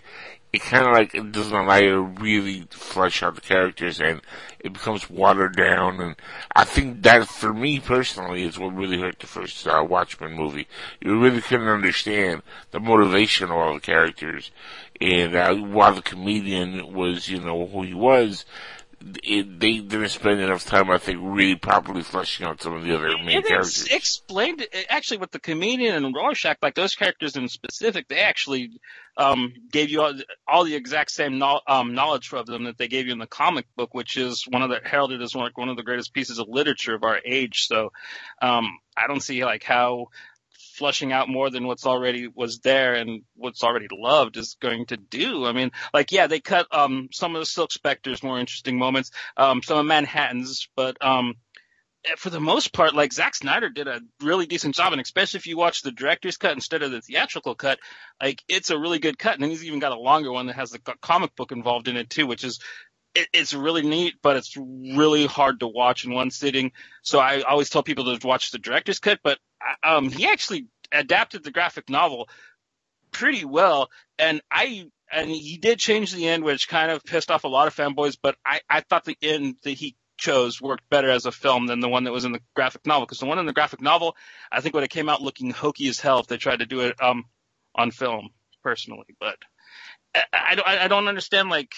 it 0.53 0.61
kind 0.61 0.85
of 0.85 0.93
like 0.93 1.15
it 1.15 1.31
doesn't 1.31 1.55
allow 1.55 1.77
you 1.77 1.89
to 1.89 2.01
really 2.21 2.67
flesh 2.69 3.23
out 3.23 3.35
the 3.35 3.41
characters 3.41 3.99
and 3.99 4.21
it 4.63 4.73
becomes 4.73 5.09
watered 5.09 5.55
down 5.55 5.99
and 5.99 6.15
I 6.55 6.63
think 6.63 7.03
that 7.03 7.27
for 7.27 7.53
me 7.53 7.79
personally 7.79 8.43
is 8.43 8.57
what 8.57 8.75
really 8.75 8.99
hurt 8.99 9.19
the 9.19 9.27
first 9.27 9.67
uh, 9.67 9.85
Watchmen 9.87 10.33
movie. 10.33 10.67
You 11.01 11.19
really 11.19 11.41
couldn't 11.41 11.67
understand 11.67 12.41
the 12.71 12.79
motivation 12.79 13.51
of 13.51 13.57
all 13.57 13.73
the 13.73 13.81
characters 13.81 14.51
and 15.01 15.35
uh, 15.35 15.53
while 15.55 15.95
the 15.95 16.01
comedian 16.01 16.93
was, 16.93 17.27
you 17.27 17.39
know, 17.39 17.67
who 17.67 17.83
he 17.83 17.93
was, 17.93 18.45
it, 19.23 19.59
they 19.59 19.79
didn't 19.79 20.09
spend 20.09 20.39
enough 20.39 20.65
time, 20.65 20.89
I 20.89 20.97
think, 20.97 21.19
really 21.21 21.55
properly 21.55 22.03
fleshing 22.03 22.45
out 22.45 22.61
some 22.61 22.73
of 22.73 22.83
the 22.83 22.95
other 22.95 23.09
main 23.17 23.37
And 23.37 23.45
characters. 23.45 23.83
it's 23.83 23.93
explained 23.93 24.65
actually 24.89 25.17
with 25.17 25.31
the 25.31 25.39
comedian 25.39 26.03
and 26.03 26.15
Rorschach, 26.15 26.57
like 26.61 26.75
those 26.75 26.95
characters 26.95 27.35
in 27.35 27.47
specific, 27.47 28.07
they 28.07 28.19
actually 28.19 28.79
um, 29.17 29.53
gave 29.71 29.89
you 29.89 30.01
all, 30.01 30.13
all 30.47 30.63
the 30.63 30.75
exact 30.75 31.11
same 31.11 31.37
no, 31.37 31.61
um, 31.67 31.93
knowledge 31.93 32.31
of 32.33 32.45
them 32.45 32.65
that 32.65 32.77
they 32.77 32.87
gave 32.87 33.05
you 33.07 33.13
in 33.13 33.19
the 33.19 33.27
comic 33.27 33.65
book, 33.75 33.93
which 33.93 34.17
is 34.17 34.45
one 34.49 34.61
of 34.61 34.69
the 34.69 34.79
heralded 34.83 35.21
as 35.21 35.35
one, 35.35 35.45
like 35.45 35.57
one 35.57 35.69
of 35.69 35.77
the 35.77 35.83
greatest 35.83 36.13
pieces 36.13 36.39
of 36.39 36.47
literature 36.49 36.95
of 36.95 37.03
our 37.03 37.19
age. 37.25 37.67
So 37.67 37.91
um, 38.41 38.79
I 38.97 39.07
don't 39.07 39.21
see 39.21 39.43
like 39.45 39.63
how 39.63 40.07
flushing 40.73 41.11
out 41.11 41.29
more 41.29 41.49
than 41.49 41.67
what's 41.67 41.85
already 41.85 42.27
was 42.27 42.59
there 42.59 42.95
and 42.95 43.23
what's 43.35 43.63
already 43.63 43.87
loved 43.91 44.37
is 44.37 44.57
going 44.59 44.85
to 44.87 44.97
do. 44.97 45.45
I 45.45 45.51
mean, 45.51 45.71
like 45.93 46.11
yeah, 46.11 46.27
they 46.27 46.39
cut 46.39 46.67
um, 46.71 47.09
some 47.11 47.35
of 47.35 47.39
the 47.41 47.45
Silk 47.45 47.71
Spectre's 47.71 48.23
more 48.23 48.39
interesting 48.39 48.77
moments, 48.77 49.11
um, 49.37 49.61
some 49.61 49.77
of 49.77 49.85
Manhattan's, 49.85 50.67
but 50.75 51.03
um, 51.03 51.35
for 52.17 52.29
the 52.29 52.39
most 52.39 52.73
part, 52.73 52.93
like 52.93 53.13
Zack 53.13 53.35
Snyder 53.35 53.69
did 53.69 53.87
a 53.87 54.01
really 54.21 54.45
decent 54.45 54.75
job, 54.75 54.91
and 54.91 55.01
especially 55.01 55.37
if 55.37 55.47
you 55.47 55.57
watch 55.57 55.81
the 55.81 55.91
director's 55.91 56.37
cut 56.37 56.53
instead 56.53 56.83
of 56.83 56.91
the 56.91 57.01
theatrical 57.01 57.55
cut, 57.55 57.79
like 58.21 58.43
it's 58.47 58.69
a 58.69 58.77
really 58.77 58.99
good 58.99 59.17
cut. 59.17 59.39
And 59.39 59.45
he's 59.45 59.63
even 59.63 59.79
got 59.79 59.93
a 59.93 59.99
longer 59.99 60.31
one 60.31 60.47
that 60.47 60.55
has 60.55 60.71
the 60.71 60.79
comic 61.01 61.35
book 61.35 61.51
involved 61.51 61.87
in 61.87 61.95
it 61.95 62.09
too, 62.09 62.27
which 62.27 62.43
is 62.43 62.59
it, 63.15 63.27
it's 63.33 63.53
really 63.53 63.83
neat, 63.83 64.15
but 64.21 64.37
it's 64.37 64.57
really 64.57 65.25
hard 65.25 65.59
to 65.61 65.67
watch 65.67 66.05
in 66.05 66.13
one 66.13 66.31
sitting. 66.31 66.71
So 67.03 67.19
I 67.19 67.41
always 67.41 67.69
tell 67.69 67.83
people 67.83 68.17
to 68.17 68.27
watch 68.27 68.51
the 68.51 68.59
director's 68.59 68.99
cut, 68.99 69.19
but 69.23 69.37
um, 69.83 70.09
he 70.09 70.27
actually 70.27 70.67
adapted 70.91 71.43
the 71.43 71.51
graphic 71.51 71.89
novel 71.89 72.29
pretty 73.11 73.45
well, 73.45 73.89
and 74.19 74.41
I 74.51 74.89
and 75.11 75.29
he 75.29 75.57
did 75.57 75.79
change 75.79 76.11
the 76.11 76.27
end, 76.27 76.43
which 76.43 76.67
kind 76.67 76.91
of 76.91 77.03
pissed 77.03 77.31
off 77.31 77.43
a 77.43 77.47
lot 77.47 77.67
of 77.67 77.75
fanboys. 77.75 78.17
But 78.21 78.35
I 78.45 78.61
I 78.69 78.81
thought 78.81 79.05
the 79.05 79.17
end 79.21 79.55
that 79.63 79.71
he 79.71 79.95
chose 80.17 80.61
worked 80.61 80.89
better 80.89 81.09
as 81.09 81.25
a 81.25 81.31
film 81.31 81.67
than 81.67 81.79
the 81.79 81.89
one 81.89 82.03
that 82.03 82.11
was 82.11 82.25
in 82.25 82.31
the 82.31 82.41
graphic 82.55 82.85
novel. 82.85 83.05
Because 83.05 83.19
the 83.19 83.25
one 83.25 83.39
in 83.39 83.45
the 83.45 83.53
graphic 83.53 83.81
novel, 83.81 84.15
I 84.51 84.61
think 84.61 84.73
would 84.73 84.83
have 84.83 84.89
came 84.89 85.09
out 85.09 85.21
looking 85.21 85.51
hokey 85.51 85.87
as 85.87 85.99
hell 85.99 86.19
if 86.19 86.27
they 86.27 86.37
tried 86.37 86.59
to 86.59 86.65
do 86.65 86.81
it 86.81 87.01
um 87.01 87.25
on 87.75 87.91
film, 87.91 88.29
personally. 88.63 89.15
But 89.19 89.37
I, 90.15 90.23
I 90.33 90.55
don't 90.55 90.67
I 90.67 90.87
don't 90.87 91.07
understand 91.07 91.49
like. 91.49 91.73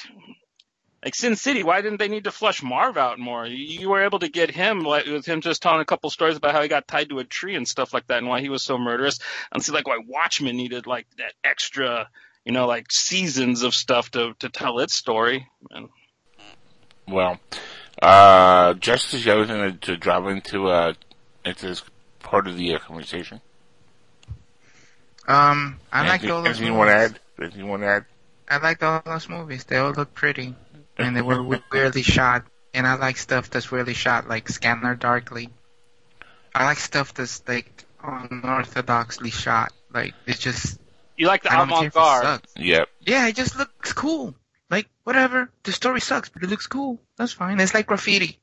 Like 1.06 1.14
Sin 1.14 1.36
City, 1.36 1.62
why 1.62 1.82
didn't 1.82 2.00
they 2.00 2.08
need 2.08 2.24
to 2.24 2.32
flush 2.32 2.64
Marv 2.64 2.98
out 2.98 3.20
more? 3.20 3.46
You, 3.46 3.56
you 3.56 3.90
were 3.90 4.04
able 4.04 4.18
to 4.20 4.28
get 4.28 4.50
him 4.50 4.80
like, 4.80 5.06
with 5.06 5.24
him 5.26 5.42
just 5.42 5.62
telling 5.62 5.80
a 5.80 5.86
couple 5.86 6.10
stories 6.10 6.36
about 6.36 6.54
how 6.54 6.64
he 6.64 6.68
got 6.68 6.88
tied 6.88 7.10
to 7.10 7.20
a 7.20 7.24
tree 7.24 7.56
and 7.56 7.68
stuff 7.68 7.94
like 7.94 8.08
that, 8.08 8.18
and 8.18 8.28
why 8.28 8.42
he 8.42 8.50
was 8.50 8.64
so 8.64 8.80
murderous. 8.80 9.20
And 9.52 9.64
see, 9.64 9.72
like 9.72 9.88
why 9.88 10.00
Watchmen 10.06 10.58
needed 10.58 10.88
like 10.88 11.06
that 11.20 11.34
extra, 11.44 12.10
you 12.44 12.52
know, 12.54 12.66
like 12.66 12.92
seasons 12.92 13.62
of 13.62 13.76
stuff 13.76 14.10
to 14.12 14.34
to 14.40 14.50
tell 14.50 14.80
its 14.80 14.96
story. 14.96 15.48
And 15.70 15.90
Well, 17.08 17.40
uh, 18.02 18.74
Justice, 18.74 19.24
you 19.24 19.32
have 19.32 19.48
anything 19.48 19.80
to, 19.80 19.86
to 19.92 19.98
drop 19.98 20.26
into, 20.26 20.68
uh, 20.68 20.94
into 21.46 21.68
this 21.68 21.84
part 22.20 22.48
of 22.48 22.58
the 22.58 22.74
uh, 22.74 22.80
conversation? 22.80 23.42
Um, 25.28 25.80
I 25.92 26.02
like 26.02 26.10
anything, 26.10 26.32
all 26.32 26.42
those 26.42 26.58
anything 26.58 26.68
you 26.68 26.74
want 26.74 26.90
to 26.90 26.96
movies. 26.96 27.12
add? 27.12 27.20
Anything 27.44 27.60
you 27.60 27.68
want 27.68 27.84
to 27.84 27.88
add? 27.88 28.06
I 28.50 28.58
liked 28.58 28.84
all 28.84 29.02
those 29.06 29.30
movies. 29.30 29.64
They 29.64 29.78
all 29.78 29.92
look 29.92 30.14
pretty, 30.14 30.54
and 30.98 31.16
they 31.16 31.22
were 31.22 31.42
we- 31.44 31.62
weirdly 31.72 32.04
shot. 32.04 32.46
And 32.74 32.86
I 32.86 32.96
like 32.96 33.16
stuff 33.18 33.50
that's 33.50 33.72
weirdly 33.72 33.94
shot, 33.94 34.28
like 34.28 34.50
Scanner 34.50 34.96
Darkly. 34.96 35.50
I 36.54 36.66
like 36.66 36.78
stuff 36.80 37.14
that's 37.14 37.42
like 37.48 37.86
unorthodoxly 38.04 39.32
shot. 39.32 39.72
Like 39.94 40.14
it's 40.26 40.40
just 40.40 40.80
you 41.18 41.28
like 41.28 41.44
the 41.44 41.54
I 41.54 41.58
don't 41.58 41.70
care 41.70 41.78
if 41.88 41.96
it 41.96 41.98
avant-garde. 41.98 42.42
Yep. 42.58 42.90
Yeah, 43.02 43.28
it 43.28 43.36
just 43.36 43.58
looks 43.58 43.94
cool. 43.94 44.36
Like 44.70 44.90
whatever. 45.04 45.50
The 45.64 45.72
story 45.72 46.02
sucks, 46.02 46.30
but 46.30 46.44
it 46.44 46.50
looks 46.50 46.68
cool. 46.68 47.00
That's 47.18 47.32
fine. 47.32 47.60
It's 47.60 47.74
like 47.74 47.88
graffiti. 47.88 48.40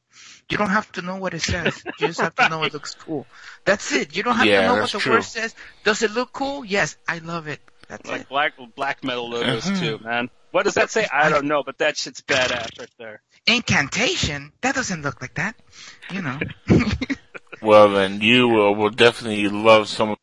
You 0.49 0.57
don't 0.59 0.71
have 0.71 0.91
to 0.93 1.03
know 1.03 1.17
what 1.17 1.35
it 1.35 1.43
says. 1.43 1.83
You 1.99 2.09
just 2.09 2.21
have 2.21 2.35
to 2.37 2.49
know 2.49 2.63
it 2.65 2.73
looks 2.73 2.95
cool. 2.95 3.27
That's 3.65 3.93
it. 3.93 4.17
You 4.17 4.23
don't 4.23 4.37
have 4.37 4.47
Yeah, 4.47 4.63
to 4.63 4.67
know 4.69 4.81
what 4.83 4.93
the 4.93 4.99
true. 4.99 5.13
word 5.15 5.25
says. 5.25 5.55
Does 5.85 6.03
it 6.03 6.11
look 6.13 6.33
cool? 6.33 6.65
Yes, 6.65 6.97
I 7.09 7.19
love 7.19 7.49
it. 7.49 7.61
That's 7.89 8.09
Like 8.09 8.23
it. 8.23 8.29
black 8.29 8.53
black 8.77 9.05
metal 9.05 9.31
logos 9.31 9.67
Uh-huh. 9.67 9.81
too, 9.81 9.99
man. 10.03 10.31
What 10.53 10.65
does 10.65 10.75
that 10.75 10.91
say? 10.91 11.07
I 11.13 11.29
don't 11.31 11.47
know, 11.47 11.63
but 11.65 11.79
that 11.79 11.97
shit's 11.97 12.21
badass 12.23 12.79
right 12.79 12.91
there. 12.99 13.23
Incantation? 13.47 14.53
That 14.61 14.75
doesn't 14.75 15.03
look 15.03 15.21
like 15.21 15.35
that. 15.35 15.57
You 16.13 16.23
know. 16.23 16.39
Well, 17.63 17.91
then 17.91 18.21
you 18.21 18.61
uh, 18.61 18.73
will 18.73 18.91
definitely 18.91 19.49
love 19.49 19.87
some 19.87 20.11
of 20.11 20.19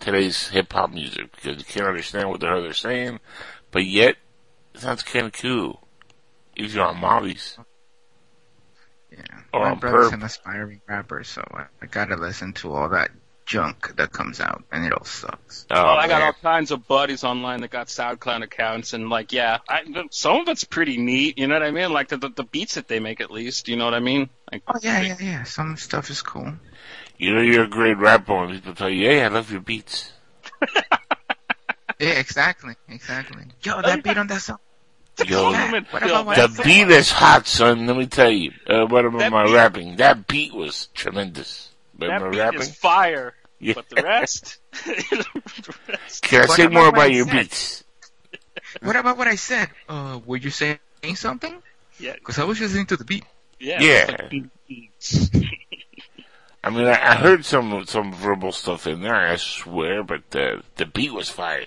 today's 0.00 0.48
hip 0.48 0.70
hop 0.70 0.92
music 0.92 1.34
because 1.34 1.58
you 1.58 1.64
can't 1.64 1.86
understand 1.86 2.28
what 2.28 2.40
the 2.40 2.46
hell 2.46 2.60
they're 2.62 2.74
saying, 2.74 3.20
but 3.70 3.86
yet 3.86 4.16
it 4.74 4.80
sounds 4.82 5.02
kind 5.02 5.24
of 5.24 5.32
cool. 5.32 5.88
If 6.54 6.74
you're 6.74 6.84
on 6.84 6.98
Molly's. 7.00 7.58
Yeah. 9.10 9.18
Or 9.54 9.60
My 9.60 9.70
on 9.70 9.78
brother's 9.78 10.10
perp. 10.10 10.12
an 10.12 10.22
aspiring 10.24 10.82
rapper, 10.86 11.24
so 11.24 11.42
I, 11.54 11.64
I 11.80 11.86
gotta 11.86 12.16
listen 12.16 12.52
to 12.54 12.74
all 12.74 12.90
that 12.90 13.10
junk 13.46 13.96
that 13.96 14.12
comes 14.12 14.40
out, 14.40 14.64
and 14.72 14.84
it 14.84 14.92
all 14.92 15.04
sucks. 15.04 15.64
Oh, 15.70 15.74
Oh, 15.80 15.86
I 15.96 16.08
got 16.08 16.20
all 16.22 16.32
kinds 16.42 16.70
of 16.72 16.86
buddies 16.86 17.24
online 17.24 17.60
that 17.62 17.70
got 17.70 17.86
SoundCloud 17.86 18.42
accounts, 18.42 18.92
and 18.92 19.08
like, 19.08 19.32
yeah, 19.32 19.58
I, 19.68 19.82
some 20.10 20.40
of 20.42 20.48
it's 20.48 20.64
pretty 20.64 20.98
neat. 20.98 21.38
You 21.38 21.46
know 21.46 21.54
what 21.54 21.62
I 21.62 21.70
mean? 21.70 21.92
Like 21.92 22.08
the, 22.08 22.16
the 22.18 22.28
the 22.30 22.44
beats 22.44 22.74
that 22.74 22.88
they 22.88 23.00
make, 23.00 23.20
at 23.20 23.30
least. 23.30 23.68
You 23.68 23.76
know 23.76 23.84
what 23.86 23.94
I 23.94 24.00
mean? 24.00 24.28
Like, 24.52 24.62
Oh 24.68 24.78
yeah, 24.82 25.00
yeah, 25.00 25.16
yeah. 25.20 25.42
Some 25.44 25.76
stuff 25.76 26.10
is 26.10 26.20
cool. 26.22 26.52
You 27.18 27.34
know 27.34 27.40
you're 27.40 27.64
a 27.64 27.68
great 27.68 27.96
rapper 27.96 28.34
when 28.34 28.50
people 28.54 28.74
tell 28.74 28.90
you, 28.90 29.06
hey, 29.08 29.24
I 29.24 29.28
love 29.28 29.50
your 29.50 29.60
beats. 29.62 30.12
Yeah, 31.98 32.10
exactly, 32.10 32.74
exactly. 32.90 33.42
Yo, 33.62 33.80
that 33.80 34.02
beat 34.02 34.18
on 34.18 34.26
that 34.26 34.42
song. 34.42 34.58
Yo, 35.26 35.44
what 35.50 35.72
about 35.74 36.00
film, 36.02 36.26
the 36.26 36.32
I 36.32 36.36
man. 36.36 36.48
said? 36.50 36.64
beat 36.66 36.88
is 36.90 37.10
hot, 37.10 37.46
son. 37.46 37.86
Let 37.86 37.96
me 37.96 38.06
tell 38.06 38.30
you. 38.30 38.52
Uh, 38.68 38.84
what 38.84 39.06
about 39.06 39.20
That 39.20 39.32
my 39.32 39.46
beat- 39.46 39.54
rapping? 39.54 39.96
That 39.96 40.26
beat 40.26 40.52
was 40.52 40.88
tremendous. 40.92 41.70
But 41.96 42.08
that 42.08 42.20
my 42.20 42.28
beat 42.30 42.38
rapping? 42.38 42.60
is 42.60 42.74
fire. 42.76 43.34
Yeah. 43.58 43.74
But 43.74 43.88
the 43.88 44.02
rest, 44.02 44.58
the 44.84 45.74
rest 45.88 46.22
Can 46.28 46.42
I 46.42 46.46
say 46.46 46.66
more 46.68 46.88
about 46.88 47.10
your 47.12 47.24
said? 47.26 47.32
beats? 47.32 47.84
What 48.82 48.96
about 48.96 49.16
what 49.16 49.28
I 49.28 49.36
said? 49.36 49.70
Uh, 49.88 50.20
were 50.26 50.36
you 50.36 50.50
saying 50.50 50.78
something? 51.14 51.62
yeah, 51.98 52.12
Because 52.14 52.38
I 52.38 52.44
was 52.44 52.60
listening 52.60 52.86
to 52.86 52.96
the 52.96 53.04
beat. 53.04 53.24
yeah, 53.58 53.80
Yeah. 53.80 54.28
I 56.64 56.70
mean, 56.70 56.86
I, 56.86 57.12
I 57.12 57.14
heard 57.14 57.44
some 57.44 57.86
some 57.86 58.12
verbal 58.12 58.50
stuff 58.52 58.86
in 58.88 59.00
there. 59.00 59.14
I 59.14 59.36
swear, 59.36 60.02
but 60.02 60.28
the 60.30 60.62
the 60.76 60.84
beat 60.84 61.12
was 61.12 61.28
fire. 61.30 61.64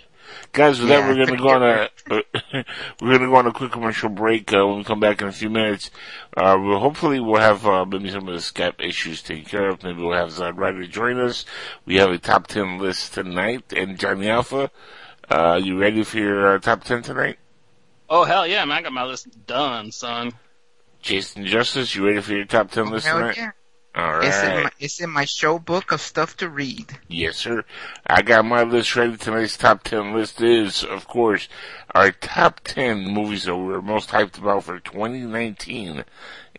Guys, 0.52 0.80
with 0.80 0.90
that, 0.90 1.08
we're 1.08 1.26
gonna 1.26 1.38
go 1.38 1.50
on 1.50 1.64
a 1.64 1.90
we're 3.02 3.18
gonna 3.18 3.28
go 3.28 3.36
on 3.36 3.48
a 3.48 3.52
quick 3.52 3.72
commercial 3.72 4.10
break. 4.10 4.52
Uh, 4.52 4.66
when 4.66 4.78
we 4.80 4.84
come 4.84 5.00
back 5.00 5.22
in 5.22 5.28
a 5.28 5.32
few 5.32 5.50
minutes, 5.50 5.92
uh, 6.36 6.58
we'll, 6.60 6.80
hopefully 6.80 7.20
we'll 7.20 7.40
have 7.40 7.66
uh, 7.66 7.86
maybe 7.86 8.10
some 8.10 8.28
of 8.28 8.34
the 8.34 8.40
Skype 8.40 8.80
issues 8.80 9.22
taken 9.22 9.46
care 9.46 9.70
of. 9.70 9.84
Maybe 9.84 10.02
we'll 10.02 10.18
have 10.18 10.30
Zod 10.30 10.58
Ryder 10.58 10.88
join 10.88 11.20
us. 11.20 11.46
We 11.86 11.96
have 11.98 12.10
a 12.10 12.18
top 12.18 12.48
ten 12.48 12.80
list 12.80 13.14
tonight, 13.14 13.74
and 13.74 14.00
Johnny 14.00 14.28
Alpha, 14.30 14.72
uh, 15.30 15.60
you 15.64 15.80
ready 15.80 16.04
for 16.04 16.18
your 16.18 16.56
uh, 16.56 16.60
top 16.60 16.84
ten 16.84 17.02
tonight? 17.04 17.38
oh 18.10 18.24
hell 18.24 18.48
yeah, 18.48 18.66
man! 18.66 18.80
I 18.80 18.82
got 18.82 18.94
my 18.94 19.04
list 19.04 19.46
done, 19.46 19.92
son. 19.92 20.34
Jason 21.02 21.46
Justice, 21.46 21.96
you 21.96 22.06
ready 22.06 22.22
for 22.22 22.34
your 22.34 22.46
top 22.46 22.72
ten 22.72 22.90
list 22.90 23.06
hell 23.06 23.20
tonight? 23.20 23.38
yeah. 23.38 23.52
All 23.96 24.20
It's 24.22 24.44
in, 24.44 24.64
my, 24.64 24.70
it's 24.80 25.02
in 25.02 25.10
my 25.10 25.26
show 25.26 25.58
book 25.58 25.92
of 25.92 26.00
stuff 26.00 26.38
to 26.38 26.50
read. 26.50 27.00
Yes, 27.08 27.38
sir. 27.38 27.66
I 28.06 28.22
got 28.22 28.46
my 28.46 28.64
list 28.64 28.96
ready. 28.96 29.18
Tonight's 29.18 29.58
top 29.58 29.84
10 29.84 30.14
list 30.14 30.42
is, 30.42 30.84
of 30.84 31.08
course, 31.08 31.50
our 31.96 32.12
top 32.12 32.62
10 32.64 33.12
movies 33.12 33.46
that 33.46 33.58
we're 33.58 33.82
most 33.82 34.10
hyped 34.10 34.38
about 34.38 34.66
for 34.66 34.80
2019. 34.80 36.06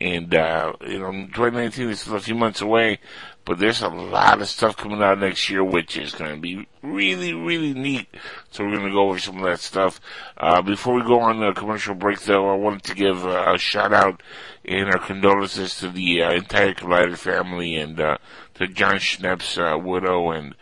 And, 0.00 0.34
uh, 0.34 0.72
you 0.86 0.98
know, 0.98 1.10
2019 1.10 1.90
is 1.90 2.00
still 2.00 2.16
a 2.16 2.20
few 2.20 2.34
months 2.34 2.62
away, 2.62 3.00
but 3.44 3.58
there's 3.58 3.82
a 3.82 3.88
lot 3.88 4.40
of 4.40 4.48
stuff 4.48 4.76
coming 4.76 5.02
out 5.02 5.18
next 5.18 5.50
year, 5.50 5.62
which 5.62 5.96
is 5.96 6.14
going 6.14 6.34
to 6.34 6.40
be 6.40 6.66
really, 6.82 7.34
really 7.34 7.74
neat. 7.74 8.06
So 8.50 8.64
we're 8.64 8.76
going 8.76 8.88
to 8.88 8.92
go 8.92 9.08
over 9.08 9.18
some 9.18 9.36
of 9.38 9.44
that 9.44 9.60
stuff. 9.60 10.00
Uh, 10.38 10.62
before 10.62 10.94
we 10.94 11.02
go 11.02 11.20
on 11.20 11.40
the 11.40 11.52
commercial 11.52 11.94
break, 11.94 12.20
though, 12.20 12.50
I 12.50 12.56
wanted 12.56 12.84
to 12.84 12.94
give 12.94 13.26
a 13.26 13.58
shout 13.58 13.92
out 13.92 14.22
and 14.64 14.88
our 14.90 14.98
condolences 14.98 15.78
to 15.78 15.88
the 15.88 16.22
uh, 16.22 16.32
entire 16.32 16.74
Collider 16.74 17.16
family 17.16 17.76
and 17.76 17.98
uh, 17.98 18.18
to 18.54 18.66
Jon 18.68 18.96
Schnepp's 18.96 19.58
uh, 19.58 19.76
widow 19.78 20.30
and 20.30 20.54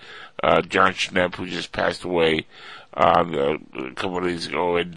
uh, 0.42 0.62
Jon 0.62 0.92
Schnepp, 0.92 1.34
who 1.34 1.46
just 1.46 1.72
passed 1.72 2.04
away 2.04 2.46
uh, 2.94 3.24
a 3.74 3.94
couple 3.94 4.18
of 4.18 4.24
days 4.24 4.46
ago, 4.46 4.76
and 4.76 4.94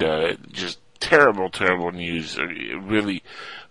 just 0.51 0.79
terrible, 1.01 1.49
terrible 1.49 1.91
news. 1.91 2.39
Uh, 2.39 2.47
Really, 2.79 3.23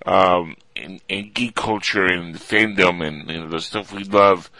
um, 0.06 0.56
in, 0.76 1.00
in 1.08 1.30
geek 1.32 1.54
culture 1.54 2.04
and 2.04 2.34
fandom 2.34 3.06
and 3.06 3.30
you 3.30 3.40
know, 3.40 3.48
the 3.48 3.60
stuff 3.60 3.92
we 3.92 4.04
love 4.04 4.50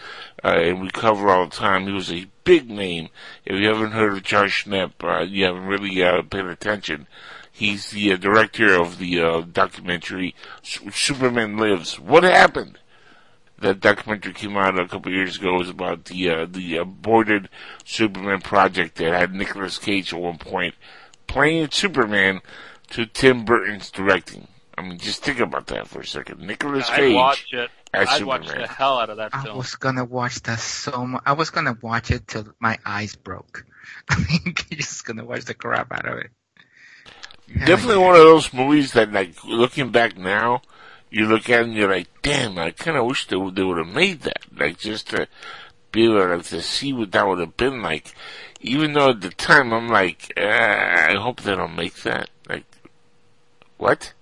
uh, 0.45 0.49
and 0.49 0.81
we 0.81 0.91
cover 0.91 1.29
all 1.29 1.47
the 1.47 1.57
time. 1.57 1.87
He 1.87 1.93
was 1.93 2.11
a 2.13 2.27
big 2.45 2.71
name. 2.71 3.09
If 3.45 3.59
you 3.59 3.69
haven't 3.69 3.93
heard 3.93 4.13
of 4.13 4.23
Jon 4.23 4.49
Schnepp, 4.49 4.93
uh, 5.03 5.25
you 5.25 5.45
haven't 5.45 5.67
really 5.67 6.03
uh, 6.03 6.23
paid 6.23 6.47
attention. 6.47 7.07
He's 7.51 7.91
the 7.91 8.13
uh, 8.13 8.17
director 8.17 8.81
of 8.81 8.99
the 8.99 9.21
uh, 9.21 9.41
documentary 9.43 10.35
Su- 10.63 10.91
Superman 10.91 11.57
Lives. 11.57 11.99
What 11.99 12.23
happened? 12.23 12.79
That 13.59 13.81
documentary 13.81 14.33
came 14.33 14.57
out 14.57 14.79
a 14.79 14.89
couple 14.89 15.13
years 15.13 15.37
ago. 15.37 15.57
It 15.57 15.59
was 15.59 15.69
about 15.69 16.07
the 16.07 16.31
uh, 16.31 16.47
the 16.49 16.79
aborted 16.79 17.51
Superman 17.85 18.41
project 18.41 18.97
that 18.97 19.13
had 19.13 19.35
Nicolas 19.35 19.77
Cage 19.77 20.15
at 20.15 20.21
one 20.21 20.39
point 20.39 20.75
playing 21.31 21.71
Superman 21.71 22.41
to 22.91 23.07
Tim 23.07 23.45
Burton's 23.45 23.91
directing. 23.91 24.49
I 24.77 24.83
mean, 24.83 24.99
just 24.99 25.23
think 25.23 25.41
about 25.41 25.67
that 25.69 25.89
for 25.89 26.01
a 26.01 26.07
second. 26.07 26.41
Nicolas 26.41 26.89
I'd 26.91 26.97
Cage 26.97 27.15
watch 27.15 27.47
it. 27.53 27.71
as 27.93 28.09
I'd 28.09 28.25
watch 28.25 28.47
the 28.49 28.67
hell 28.67 28.99
out 28.99 29.11
of 29.11 29.19
that 29.19 29.33
film. 29.33 29.47
I 29.47 29.57
was 29.57 29.75
gonna 29.77 30.05
watch 30.05 30.41
that 30.43 30.59
so 30.59 31.07
much. 31.07 31.23
I 31.27 31.33
was 31.35 31.51
gonna 31.51 31.77
watch 31.83 32.11
it 32.11 32.27
till 32.27 32.47
my 32.61 32.79
eyes 32.85 33.15
broke. 33.15 33.65
I 34.09 34.17
mean, 34.19 34.55
just 34.73 35.05
gonna 35.05 35.25
watch 35.25 35.45
the 35.45 35.55
crap 35.55 35.93
out 35.93 36.07
of 36.09 36.19
it. 36.19 36.31
Hell 37.55 37.67
Definitely 37.67 38.01
yeah. 38.01 38.07
one 38.07 38.15
of 38.17 38.23
those 38.23 38.53
movies 38.53 38.93
that, 38.93 39.13
like, 39.13 39.45
looking 39.45 39.91
back 39.91 40.17
now, 40.17 40.63
you 41.11 41.27
look 41.27 41.51
at 41.51 41.61
it 41.61 41.67
and 41.67 41.75
you're 41.75 41.91
like, 41.91 42.09
damn, 42.23 42.57
I 42.59 42.71
kind 42.71 42.97
of 42.97 43.07
wish 43.07 43.27
they, 43.27 43.37
would- 43.37 43.57
they 43.57 43.65
would 43.65 43.79
have 43.79 43.95
made 43.95 44.21
that. 44.23 44.43
Like, 44.57 44.79
just 44.79 45.11
to 45.11 45.27
be 45.93 46.05
able 46.05 46.41
to, 46.43 46.49
to 46.51 46.63
see 46.63 46.93
what 46.93 47.11
that 47.13 47.27
would 47.27 47.41
have 47.41 47.57
been 47.57 47.83
like. 47.83 48.15
Even 48.61 48.93
though 48.93 49.11
at 49.11 49.21
the 49.21 49.31
time 49.31 49.73
I'm 49.73 49.89
like, 49.89 50.33
uh, 50.37 50.43
I 50.43 51.15
hope 51.19 51.41
they 51.41 51.57
don't 51.57 51.77
make 51.77 51.95
that. 52.03 52.29
Like, 52.49 52.65
what? 53.79 54.13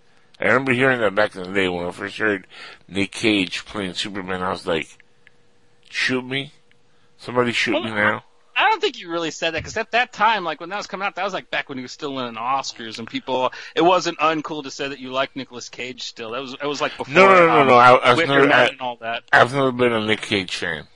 I 0.41 0.45
remember 0.47 0.73
hearing 0.73 1.01
that 1.01 1.15
back 1.15 1.35
in 1.35 1.43
the 1.43 1.53
day 1.53 1.69
when 1.69 1.87
I 1.87 1.91
first 1.91 2.19
heard 2.19 2.47
Nick 2.87 3.11
Cage 3.11 3.65
playing 3.65 3.95
Superman. 3.95 4.43
I 4.43 4.51
was 4.51 4.67
like, 4.67 4.97
shoot 5.91 6.25
me? 6.25 6.53
Somebody 7.17 7.51
shoot 7.53 7.73
Well, 7.73 7.83
me 7.85 7.91
now? 7.91 8.23
I 8.55 8.69
don't 8.69 8.81
think 8.81 8.99
you 8.99 9.11
really 9.11 9.31
said 9.31 9.53
that 9.55 9.61
because 9.61 9.77
at 9.77 9.93
that 9.93 10.13
time, 10.13 10.43
like 10.45 10.61
when 10.61 10.69
that 10.71 10.77
was 10.77 10.89
coming 10.89 11.07
out, 11.07 11.15
that 11.15 11.25
was 11.25 11.33
like 11.33 11.49
back 11.51 11.69
when 11.69 11.79
he 11.79 11.83
was 11.83 11.93
still 11.93 12.13
winning 12.15 12.35
Oscars, 12.35 12.99
and 12.99 13.09
people, 13.09 13.53
it 13.77 13.83
wasn't 13.83 14.19
uncool 14.19 14.65
to 14.65 14.71
say 14.71 14.89
that 14.89 14.99
you 14.99 15.13
liked 15.13 15.37
Nicolas 15.37 15.69
Cage 15.69 16.03
still. 16.03 16.33
That 16.33 16.41
was 16.41 16.55
it 16.55 16.67
was 16.67 16.81
like 16.81 16.97
before. 16.97 17.15
No, 17.15 17.29
no, 17.29 17.47
no, 17.47 17.61
um, 17.61 17.69
no. 17.69 17.75
I, 17.75 18.15
was 18.15 18.27
never, 18.27 18.53
I, 18.53 18.67
and 18.67 18.81
all 18.81 18.97
that. 18.97 19.23
I've 19.33 19.55
never 19.55 19.71
been 19.71 19.93
a 19.93 20.05
Nick 20.05 20.23
Cage 20.23 20.57
fan. 20.57 20.89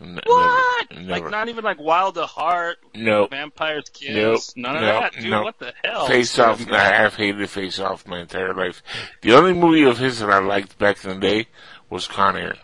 N- 0.00 0.20
What? 0.24 0.90
Never, 0.92 1.08
Like 1.08 1.30
not 1.30 1.48
even 1.48 1.64
like 1.64 1.80
Wild 1.80 2.18
at 2.18 2.26
Heart, 2.28 2.78
Nope. 2.94 3.30
Vampire's 3.30 3.88
Kiss, 3.90 4.14
Nope. 4.14 4.40
none 4.56 4.76
of 4.76 4.82
Nope. 4.82 5.02
that, 5.02 5.12
dude. 5.20 5.30
Nope. 5.30 5.44
What 5.44 5.58
the 5.58 5.72
hell? 5.84 6.06
Face 6.06 6.38
Off, 6.38 6.70
I 6.70 6.78
have 6.78 7.14
hated 7.14 7.48
Face 7.50 7.78
Off 7.78 8.06
my 8.06 8.20
entire 8.20 8.52
life. 8.54 8.82
The 9.22 9.32
only 9.34 9.54
movie 9.54 9.84
of 9.84 9.98
his 9.98 10.20
that 10.20 10.30
I 10.30 10.38
liked 10.38 10.78
back 10.78 11.02
in 11.04 11.10
the 11.10 11.16
day 11.20 11.46
was 11.88 12.06
Con 12.06 12.36
Air. 12.36 12.56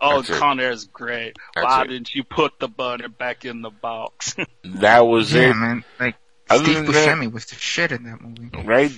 Oh, 0.00 0.22
That's. 0.22 0.38
Con 0.38 0.60
Air 0.60 0.70
is 0.70 0.84
great. 0.84 1.36
That's 1.56 1.64
Why 1.64 1.82
it. 1.82 1.88
didn't 1.88 2.14
you 2.14 2.22
put 2.22 2.60
the 2.60 2.68
bunny 2.68 3.08
back 3.08 3.44
in 3.44 3.62
the 3.62 3.70
box? 3.70 4.36
That 4.64 5.06
was 5.06 5.32
Yeah, 5.32 5.50
it, 5.50 5.54
man. 5.54 5.84
Like 5.98 6.14
Other 6.48 6.62
Steve 6.64 6.76
than 6.76 6.86
that- 6.92 7.08
Buscemi 7.18 7.32
was 7.32 7.46
the 7.46 7.56
shit 7.56 7.90
in 7.90 8.04
that 8.04 8.20
movie. 8.20 8.50
right? 8.64 8.92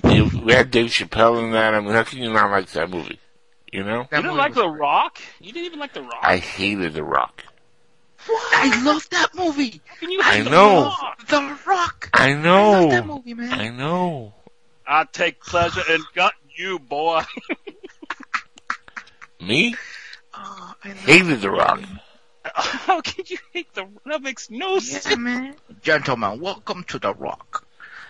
We 0.45 0.53
had 0.53 0.71
Dave 0.71 0.91
Chappelle 0.91 1.43
in 1.43 1.53
that. 1.53 1.73
I 1.75 1.81
mean, 1.81 1.93
how 1.93 2.03
can 2.03 2.19
you 2.23 2.31
not 2.33 2.51
like 2.51 2.69
that 2.73 2.91
movie? 2.91 3.19
You 3.73 3.85
know? 3.85 4.07
That 4.11 4.17
you 4.19 4.23
didn't 4.23 4.37
like 4.37 4.55
The 4.55 4.67
great. 4.67 4.81
Rock? 4.81 5.19
You 5.41 5.53
didn't 5.53 5.67
even 5.67 5.79
like 5.79 5.93
The 5.93 6.03
Rock? 6.03 6.19
I 6.23 6.39
hated 6.39 6.95
The 6.95 7.05
Rock. 7.05 7.45
What? 8.27 8.55
I 8.55 8.83
love 8.85 9.09
that 9.11 9.35
movie. 9.35 9.81
Can 10.01 10.11
you 10.11 10.21
I 10.21 10.37
hate 10.37 10.43
The 10.45 10.51
know. 10.51 10.83
Rock? 10.85 11.27
The 11.29 11.59
Rock. 11.67 12.11
I 12.13 12.35
know 12.35 12.73
I 12.73 12.81
love 12.81 12.91
that 12.91 13.07
know. 13.07 13.15
movie, 13.15 13.35
man. 13.35 13.53
I 13.53 13.69
know. 13.71 14.35
I 14.87 15.05
take 15.05 15.41
pleasure 15.41 15.83
in 15.89 16.03
gut 16.15 16.35
you, 16.55 16.79
boy. 16.81 17.23
Me? 19.41 19.75
Oh, 20.35 20.75
I 20.85 20.89
love 20.89 20.97
Hated 20.99 21.41
The 21.41 21.51
Rock. 21.51 21.81
How 22.45 23.01
can 23.01 23.25
you 23.29 23.39
hate 23.53 23.73
The 23.75 23.83
Rock? 23.83 24.03
That 24.07 24.23
makes 24.23 24.51
no 24.51 24.79
sense. 24.81 25.17
Man. 25.17 25.55
Gentlemen, 25.83 26.41
welcome 26.41 26.85
to 26.85 26.99
The 26.99 27.15
Rock. 27.15 27.65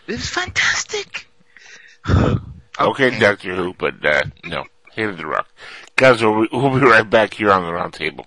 This 0.06 0.20
is 0.22 0.28
fantastic. 0.30 1.26
Okay, 2.78 3.18
Doctor 3.18 3.54
Who, 3.54 3.74
but, 3.74 4.02
uh, 4.06 4.22
no. 4.44 4.64
Hated 4.94 5.18
The 5.18 5.26
Rock. 5.26 5.48
Guys, 5.96 6.22
we'll, 6.22 6.46
we'll 6.52 6.78
be 6.78 6.86
right 6.86 7.08
back 7.08 7.34
here 7.34 7.50
on 7.50 7.64
the 7.64 7.72
round 7.72 7.94
table. 7.94 8.26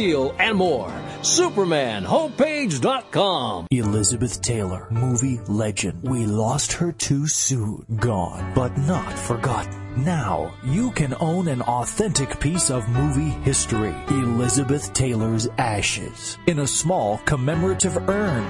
and 0.01 0.57
more. 0.57 0.89
SupermanHomepage.com. 1.21 3.67
Elizabeth 3.69 4.41
Taylor, 4.41 4.87
movie 4.89 5.39
legend. 5.47 6.01
We 6.01 6.25
lost 6.25 6.73
her 6.73 6.91
too 6.91 7.27
soon. 7.27 7.85
Gone, 7.99 8.51
but 8.55 8.75
not 8.77 9.13
forgotten. 9.13 10.03
Now, 10.03 10.55
you 10.63 10.89
can 10.91 11.13
own 11.19 11.47
an 11.47 11.61
authentic 11.61 12.39
piece 12.39 12.71
of 12.71 12.89
movie 12.89 13.29
history. 13.43 13.93
Elizabeth 14.09 14.91
Taylor's 14.93 15.47
Ashes. 15.59 16.39
In 16.47 16.57
a 16.59 16.67
small 16.67 17.19
commemorative 17.19 17.97
urn. 18.09 18.43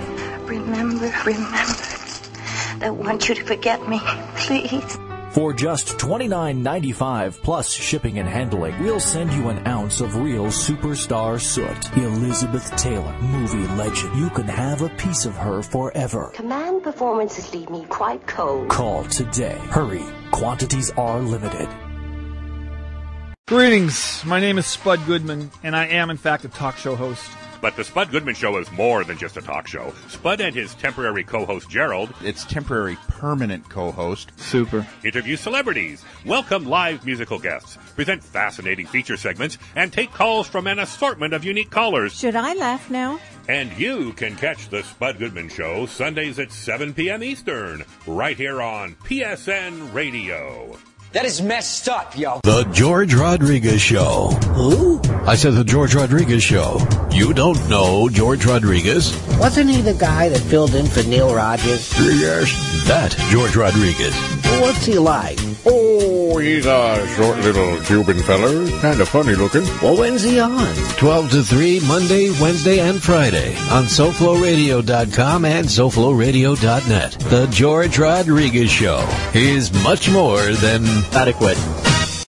Remember, 0.46 1.14
remember. 1.26 1.84
I 2.82 2.90
want 2.90 3.28
you 3.28 3.36
to 3.36 3.44
forget 3.44 3.86
me, 3.90 4.00
please. 4.38 4.98
For 5.32 5.54
just 5.54 5.98
$29.95 5.98 7.42
plus 7.42 7.72
shipping 7.72 8.20
and 8.20 8.28
handling, 8.28 8.78
we'll 8.84 9.00
send 9.00 9.32
you 9.32 9.48
an 9.48 9.66
ounce 9.66 10.02
of 10.02 10.18
real 10.18 10.48
superstar 10.48 11.40
soot. 11.40 11.96
Elizabeth 11.96 12.70
Taylor, 12.76 13.14
movie 13.22 13.66
legend. 13.76 14.20
You 14.20 14.30
can 14.32 14.48
have 14.48 14.82
a 14.82 14.90
piece 14.90 15.26
of 15.26 15.34
her 15.38 15.62
forever. 15.62 16.32
Command 16.36 16.84
performances 16.84 17.54
leave 17.54 17.70
me 17.70 17.86
quite 17.86 18.28
cold. 18.28 18.68
Call 18.68 19.06
today. 19.06 19.58
Hurry. 19.70 20.04
Quantities 20.32 20.92
are 20.92 21.22
limited. 21.22 21.70
Greetings. 23.48 24.24
My 24.26 24.42
name 24.42 24.58
is 24.58 24.66
Spud 24.66 25.00
Goodman, 25.06 25.50
and 25.64 25.78
I 25.78 25.86
am, 25.86 26.10
in 26.10 26.18
fact, 26.18 26.44
a 26.44 26.50
talk 26.50 26.76
show 26.76 26.96
host. 26.96 27.30
But 27.62 27.76
the 27.76 27.84
Spud 27.84 28.10
Goodman 28.10 28.34
Show 28.34 28.58
is 28.58 28.72
more 28.72 29.04
than 29.04 29.18
just 29.20 29.38
a 29.38 29.42
talk 29.42 29.68
show. 29.68 29.94
Spud 30.08 30.42
and 30.42 30.56
his 30.56 30.74
temporary 30.76 31.24
co-host 31.24 31.70
Gerald, 31.70 32.12
its 32.24 32.44
temporary 32.44 32.98
permanent 33.08 33.70
co-host, 33.70 34.32
Super. 34.38 34.88
interview 35.04 35.36
celebrities, 35.36 36.04
welcome 36.26 36.66
live 36.66 37.06
musical 37.06 37.38
guests, 37.38 37.78
present 37.96 38.24
fascinating 38.24 38.88
feature 38.88 39.16
segments, 39.16 39.60
and 39.76 39.94
take 39.94 40.12
calls 40.12 40.48
from 40.48 40.66
an 40.66 40.80
assortment 40.80 41.36
of 41.36 41.46
unique 41.46 41.70
callers. 41.70 42.18
Should 42.18 42.36
I 42.36 42.56
laugh 42.56 42.90
now? 42.90 43.20
And 43.48 43.72
you 43.78 44.14
can 44.14 44.36
catch 44.36 44.70
the 44.70 44.82
Spud 44.82 45.20
Goodman 45.20 45.50
Show 45.50 45.86
Sundays 45.86 46.40
at 46.40 46.52
7 46.52 46.94
p.m. 46.96 47.24
Eastern, 47.24 47.84
right 48.08 48.38
here 48.38 48.62
on 48.62 48.96
PSN 49.04 49.94
Radio. 49.94 50.78
That 51.14 51.26
is 51.26 51.42
messed 51.42 51.90
up, 51.90 52.18
yo. 52.18 52.40
The 52.44 52.64
George 52.72 53.14
Rodriguez 53.14 53.82
Show. 53.82 54.28
Who? 54.56 55.02
I 55.26 55.36
said 55.36 55.56
the 55.56 55.64
George 55.66 55.94
Rodriguez 55.94 56.42
Show. 56.42 56.80
You 57.12 57.34
don't 57.34 57.60
know 57.68 58.08
George 58.08 58.46
Rodriguez? 58.46 59.12
Wasn't 59.38 59.70
he 59.70 59.82
the 59.82 59.94
guy 59.94 60.30
that 60.30 60.40
filled 60.40 60.74
in 60.74 60.86
for 60.86 61.04
Neil 61.04 61.36
Rogers? 61.36 61.92
Yes. 62.00 62.88
That 62.88 63.12
George 63.30 63.58
Rodriguez. 63.58 64.16
What's 64.62 64.86
he 64.86 65.00
like? 65.00 65.40
Oh, 65.66 66.38
he's 66.38 66.68
a 66.68 67.08
short 67.16 67.40
little 67.40 67.82
Cuban 67.82 68.20
feller. 68.22 68.70
Kind 68.80 69.02
of 69.02 69.10
funny 69.10 69.34
looking. 69.34 69.64
Well, 69.82 69.98
when's 69.98 70.22
he 70.22 70.40
on? 70.40 70.76
12 70.98 71.32
to 71.32 71.42
3, 71.42 71.80
Monday, 71.88 72.30
Wednesday, 72.40 72.78
and 72.80 73.02
Friday 73.02 73.56
on 73.72 73.86
SoFloRadio.com 73.86 75.46
and 75.46 75.66
SoFloRadio.net. 75.66 77.12
The 77.12 77.48
George 77.48 77.98
Rodriguez 77.98 78.70
Show 78.70 79.04
is 79.34 79.74
much 79.84 80.12
more 80.12 80.40
than 80.40 80.86
adequate. 81.12 81.58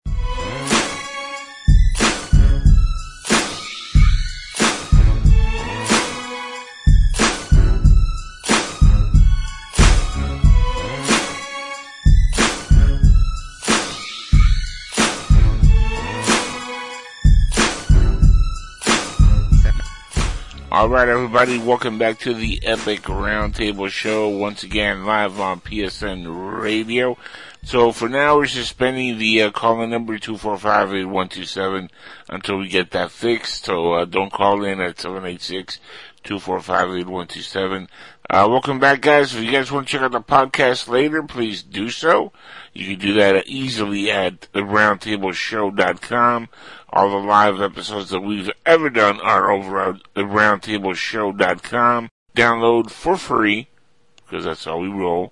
All 20.81 20.89
right, 20.89 21.07
everybody, 21.07 21.59
welcome 21.59 21.99
back 21.99 22.17
to 22.21 22.33
the 22.33 22.59
Epic 22.65 23.01
Roundtable 23.01 23.87
Show. 23.89 24.29
Once 24.29 24.63
again, 24.63 25.05
live 25.05 25.39
on 25.39 25.61
PSN 25.61 26.59
Radio. 26.59 27.19
So 27.63 27.91
for 27.91 28.09
now, 28.09 28.37
we're 28.37 28.47
suspending 28.47 29.19
the 29.19 29.43
uh, 29.43 29.85
number 29.85 30.17
two 30.17 30.39
four 30.39 30.57
five 30.57 30.91
eight 30.91 31.05
one 31.05 31.29
two 31.29 31.45
seven 31.45 31.91
until 32.29 32.57
we 32.57 32.67
get 32.67 32.89
that 32.91 33.11
fixed. 33.11 33.65
So 33.65 33.93
uh, 33.93 34.05
don't 34.05 34.33
call 34.33 34.63
in 34.63 34.81
at 34.81 34.99
seven 34.99 35.23
eight 35.23 35.43
six 35.43 35.79
two 36.23 36.39
four 36.39 36.59
five 36.59 36.89
eight 36.89 37.05
one 37.05 37.27
two 37.27 37.41
seven. 37.41 37.87
Uh, 38.27 38.47
welcome 38.49 38.79
back, 38.79 39.01
guys. 39.01 39.35
If 39.35 39.43
you 39.43 39.51
guys 39.51 39.71
want 39.71 39.87
to 39.87 39.91
check 39.91 40.01
out 40.01 40.13
the 40.13 40.21
podcast 40.21 40.87
later, 40.87 41.21
please 41.21 41.61
do 41.61 41.91
so. 41.91 42.31
You 42.73 42.87
can 42.87 42.99
do 43.05 43.13
that 43.15 43.45
easily 43.45 44.09
at 44.09 44.51
theroundtableshow.com. 44.53 46.49
All 46.93 47.09
the 47.09 47.25
live 47.25 47.61
episodes 47.61 48.09
that 48.09 48.19
we've 48.19 48.49
ever 48.65 48.89
done 48.89 49.21
are 49.21 49.49
over 49.49 49.79
at 49.81 49.95
theroundtableshow.com. 50.15 52.09
Download 52.35 52.89
for 52.91 53.15
free, 53.17 53.69
because 54.17 54.43
that's 54.45 54.65
how 54.65 54.77
we 54.77 54.89
roll. 54.89 55.31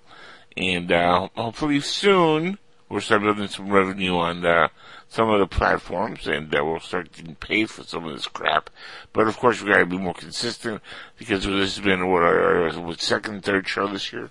And, 0.56 0.90
uh, 0.90 1.28
hopefully 1.36 1.80
soon, 1.80 2.58
we'll 2.88 3.00
start 3.02 3.22
building 3.22 3.48
some 3.48 3.70
revenue 3.70 4.16
on, 4.16 4.44
uh, 4.44 4.68
some 5.08 5.28
of 5.28 5.38
the 5.40 5.46
platforms, 5.46 6.26
and 6.26 6.54
uh, 6.54 6.64
we'll 6.64 6.80
start 6.80 7.12
getting 7.12 7.34
paid 7.34 7.68
for 7.68 7.82
some 7.82 8.04
of 8.06 8.12
this 8.14 8.26
crap. 8.26 8.70
But 9.12 9.28
of 9.28 9.36
course, 9.36 9.60
we've 9.60 9.72
gotta 9.72 9.84
be 9.86 9.98
more 9.98 10.14
consistent, 10.14 10.80
because 11.18 11.44
this 11.44 11.76
has 11.76 11.84
been, 11.84 12.08
what, 12.08 12.22
our, 12.22 12.70
what 12.80 13.00
second, 13.02 13.44
third 13.44 13.68
show 13.68 13.86
this 13.86 14.12
year? 14.12 14.30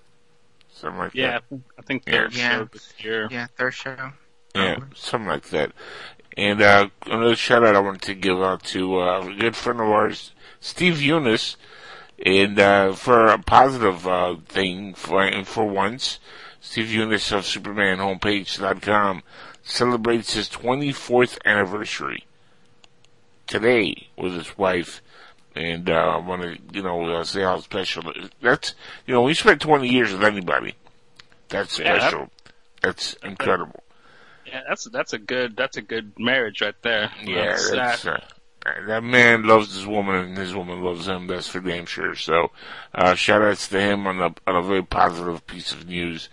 Something 0.72 1.00
like 1.00 1.14
Yeah, 1.14 1.40
that. 1.50 1.60
I 1.78 1.82
think 1.84 2.04
Yeah. 2.08 2.14
third 2.14 2.34
Yeah. 2.34 2.52
show 2.58 2.64
this 2.66 2.94
year. 3.00 3.28
Yeah, 3.30 3.48
third 3.56 3.74
show. 3.74 4.14
Yeah, 4.56 4.78
something 4.96 5.28
like 5.28 5.50
that. 5.50 5.74
And 6.40 6.62
uh, 6.62 6.88
another 7.06 7.36
shout 7.36 7.66
out 7.66 7.76
I 7.76 7.82
wanted 7.82 8.04
to 8.04 8.14
give 8.14 8.42
out 8.42 8.64
to 8.68 9.02
uh, 9.02 9.28
a 9.28 9.36
good 9.36 9.58
friend 9.58 9.82
of 9.82 9.88
ours, 9.88 10.32
Steve 10.62 10.94
Younis, 10.94 11.58
and 12.26 12.58
uh, 12.58 12.94
for 12.94 13.28
a 13.28 13.38
positive 13.38 14.08
uh, 14.08 14.38
thing 14.48 14.94
for 14.94 15.22
and 15.22 15.46
for 15.46 15.66
once, 15.66 16.18
Steve 16.62 16.88
Younis 16.88 17.34
of 17.34 17.44
SupermanHomepage.com 17.44 19.24
celebrates 19.64 20.36
his 20.36 20.48
24th 20.48 21.40
anniversary 21.44 22.24
today 23.46 24.08
with 24.18 24.34
his 24.34 24.58
wife. 24.58 25.02
And 25.58 25.90
uh, 25.90 25.94
I 25.94 26.18
want 26.20 26.44
to, 26.44 26.58
you 26.72 26.84
know, 26.84 27.04
uh, 27.16 27.26
say 27.26 27.42
how 27.42 27.60
special 27.60 28.10
it 28.12 28.18
is. 28.18 28.30
That's, 28.42 28.76
you 29.06 29.14
know, 29.14 29.24
we 29.24 29.34
spent 29.34 29.60
20 29.60 29.90
years 29.90 30.14
with 30.14 30.24
anybody. 30.24 30.76
That's 31.50 31.78
Yeah, 31.78 32.00
special. 32.00 32.30
That's 32.82 33.16
incredible. 33.24 33.84
Yeah, 34.52 34.62
that's 34.68 34.86
that's 34.86 35.14
a 35.14 35.20
good 35.20 35.56
that's 35.56 35.78
a 35.78 35.82
good 35.82 36.14
marriage 36.18 36.62
right 36.62 36.76
there. 36.82 37.12
Yeah, 37.24 37.52
That's, 37.52 37.72
that's, 37.72 38.06
uh, 38.06 38.20
that 38.88 39.04
man 39.04 39.44
loves 39.44 39.74
his 39.74 39.88
woman 39.88 40.16
and 40.16 40.38
his 40.38 40.54
woman 40.54 40.82
loves 40.84 41.08
him. 41.08 41.28
That's 41.28 41.48
for 41.48 41.60
damn 41.60 41.86
sure. 41.86 42.16
So, 42.16 42.52
uh, 42.94 43.16
shout 43.16 43.42
outs 43.42 43.68
to 43.70 43.80
him 43.80 44.06
on 44.08 44.20
a, 44.20 44.34
on 44.48 44.56
a 44.56 44.62
very 44.62 44.84
positive 44.84 45.46
piece 45.48 45.72
of 45.72 45.88
news, 45.88 46.30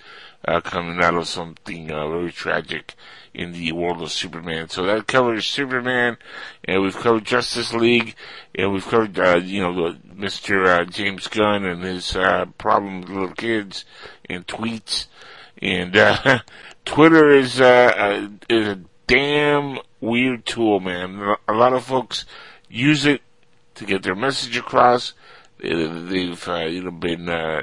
uh, 0.47 0.61
coming 0.61 1.03
out 1.03 1.15
of 1.15 1.29
something, 1.29 1.91
uh, 1.91 2.09
very 2.09 2.33
tragic 2.33 2.95
in 3.33 3.53
the 3.53 3.73
world 3.73 4.03
of 4.03 4.11
Superman. 4.11 4.69
So 4.69 4.85
that 4.85 5.07
covers 5.07 5.47
Superman, 5.47 6.17
and 6.65 6.83
we've 6.83 6.97
covered 6.97 7.25
Justice 7.25 7.73
League, 7.73 8.15
and 8.55 8.73
we've 8.73 8.87
covered, 8.87 9.19
uh, 9.19 9.37
you 9.37 9.61
know, 9.61 9.75
the, 9.75 9.99
Mr. 10.09 10.67
Uh, 10.67 10.85
James 10.85 11.29
Gunn 11.29 11.65
and 11.65 11.83
his, 11.83 12.17
uh, 12.17 12.47
problem 12.59 13.03
with 13.03 13.11
little 13.11 13.35
kids 13.35 13.85
and 14.29 14.47
tweets. 14.47 15.07
And, 15.61 15.97
uh, 15.97 16.41
Twitter 16.87 17.31
is, 17.31 17.61
uh, 17.61 17.93
uh, 17.97 18.29
is 18.49 18.69
a 18.69 18.81
damn 19.07 19.79
weird 20.01 20.47
tool, 20.47 20.81
man. 20.81 21.35
A 21.47 21.53
lot 21.53 21.75
of 21.75 21.85
folks 21.85 22.25
use 22.71 23.05
it 23.05 23.21
to 23.75 23.85
get 23.85 24.03
their 24.03 24.15
message 24.15 24.57
across. 24.57 25.13
They- 25.59 25.75
They've, 25.87 26.49
uh, 26.49 26.65
you 26.67 26.83
know, 26.85 26.91
been, 26.93 27.29
uh, 27.29 27.63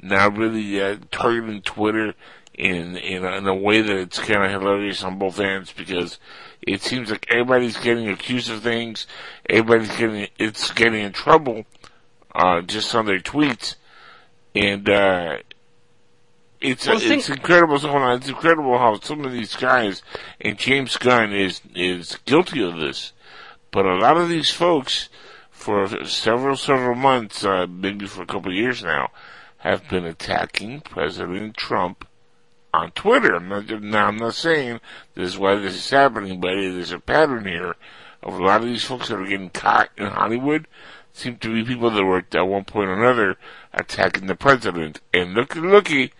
now 0.00 0.28
really, 0.28 0.80
uh, 0.80 0.96
targeting 1.10 1.62
Twitter 1.62 2.14
in, 2.54 2.96
in, 2.96 3.24
a, 3.24 3.32
in 3.38 3.46
a 3.48 3.54
way 3.54 3.80
that 3.80 3.96
it's 3.96 4.18
kind 4.18 4.44
of 4.44 4.50
hilarious 4.50 5.02
on 5.02 5.18
both 5.18 5.40
ends 5.40 5.72
because 5.72 6.18
it 6.62 6.82
seems 6.82 7.10
like 7.10 7.26
everybody's 7.30 7.78
getting 7.78 8.08
accused 8.08 8.50
of 8.50 8.62
things. 8.62 9.06
Everybody's 9.48 9.96
getting, 9.96 10.28
it's 10.38 10.70
getting 10.72 11.02
in 11.02 11.12
trouble, 11.12 11.64
uh, 12.34 12.60
just 12.60 12.94
on 12.94 13.06
their 13.06 13.18
tweets. 13.20 13.76
And, 14.54 14.88
uh, 14.88 15.38
it's 16.60 16.86
Well, 16.86 16.96
it's 16.96 17.06
think- 17.06 17.28
incredible. 17.28 17.78
Hold 17.78 18.02
on, 18.02 18.16
it's 18.18 18.28
incredible 18.28 18.78
how 18.78 18.98
some 19.00 19.24
of 19.24 19.32
these 19.32 19.54
guys 19.56 20.02
and 20.40 20.58
James 20.58 20.96
Gunn 20.96 21.32
is 21.32 21.60
is 21.74 22.18
guilty 22.26 22.62
of 22.62 22.76
this, 22.78 23.12
but 23.70 23.86
a 23.86 23.94
lot 23.96 24.16
of 24.16 24.28
these 24.28 24.50
folks, 24.50 25.08
for 25.50 25.88
several 26.06 26.56
several 26.56 26.94
months, 26.94 27.44
uh, 27.44 27.66
maybe 27.68 28.06
for 28.06 28.22
a 28.22 28.26
couple 28.26 28.50
of 28.50 28.56
years 28.56 28.82
now, 28.82 29.10
have 29.58 29.88
been 29.88 30.04
attacking 30.04 30.80
President 30.80 31.56
Trump 31.56 32.06
on 32.72 32.90
Twitter. 32.92 33.34
I'm 33.34 33.48
not, 33.48 33.68
now 33.82 34.06
I'm 34.08 34.16
not 34.16 34.34
saying 34.34 34.80
this 35.14 35.30
is 35.30 35.38
why 35.38 35.56
this 35.56 35.74
is 35.74 35.90
happening, 35.90 36.40
but 36.40 36.54
there's 36.54 36.92
a 36.92 36.98
pattern 37.00 37.46
here 37.46 37.74
of 38.22 38.38
a 38.38 38.42
lot 38.44 38.60
of 38.60 38.66
these 38.68 38.84
folks 38.84 39.08
that 39.08 39.18
are 39.18 39.26
getting 39.26 39.50
caught 39.50 39.88
in 39.96 40.06
Hollywood 40.06 40.66
seem 41.12 41.36
to 41.38 41.52
be 41.52 41.64
people 41.64 41.90
that 41.90 42.04
were 42.04 42.18
at 42.32 42.46
one 42.46 42.64
point 42.64 42.88
or 42.88 42.94
another 43.02 43.36
attacking 43.74 44.26
the 44.26 44.34
president. 44.36 45.00
And 45.12 45.34
looky, 45.34 45.58
looky, 45.58 46.12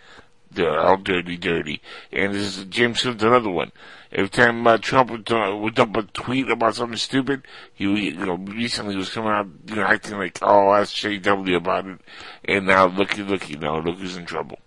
all 0.58 0.96
dirty, 0.96 1.36
dirty. 1.36 1.80
And 2.12 2.34
this 2.34 2.58
is 2.58 2.64
James 2.66 3.00
Smith, 3.00 3.22
another 3.22 3.50
one. 3.50 3.72
Every 4.12 4.28
time 4.28 4.66
uh, 4.66 4.78
Trump 4.78 5.10
would, 5.10 5.30
uh, 5.30 5.56
would 5.56 5.74
dump 5.76 5.96
a 5.96 6.02
tweet 6.02 6.50
about 6.50 6.74
something 6.74 6.96
stupid, 6.96 7.42
he, 7.72 7.84
you 8.10 8.26
know, 8.26 8.34
recently 8.34 8.96
was 8.96 9.10
coming 9.10 9.30
out, 9.30 9.46
you 9.66 9.76
know, 9.76 9.84
acting 9.84 10.18
like, 10.18 10.38
oh, 10.42 10.72
ask 10.72 10.94
JW 10.96 11.56
about 11.56 11.86
it. 11.86 12.00
And 12.44 12.66
now 12.66 12.86
looky, 12.86 13.22
looky, 13.22 13.56
now 13.56 13.78
look 13.78 13.98
who's 13.98 14.16
in 14.16 14.26
trouble. 14.26 14.58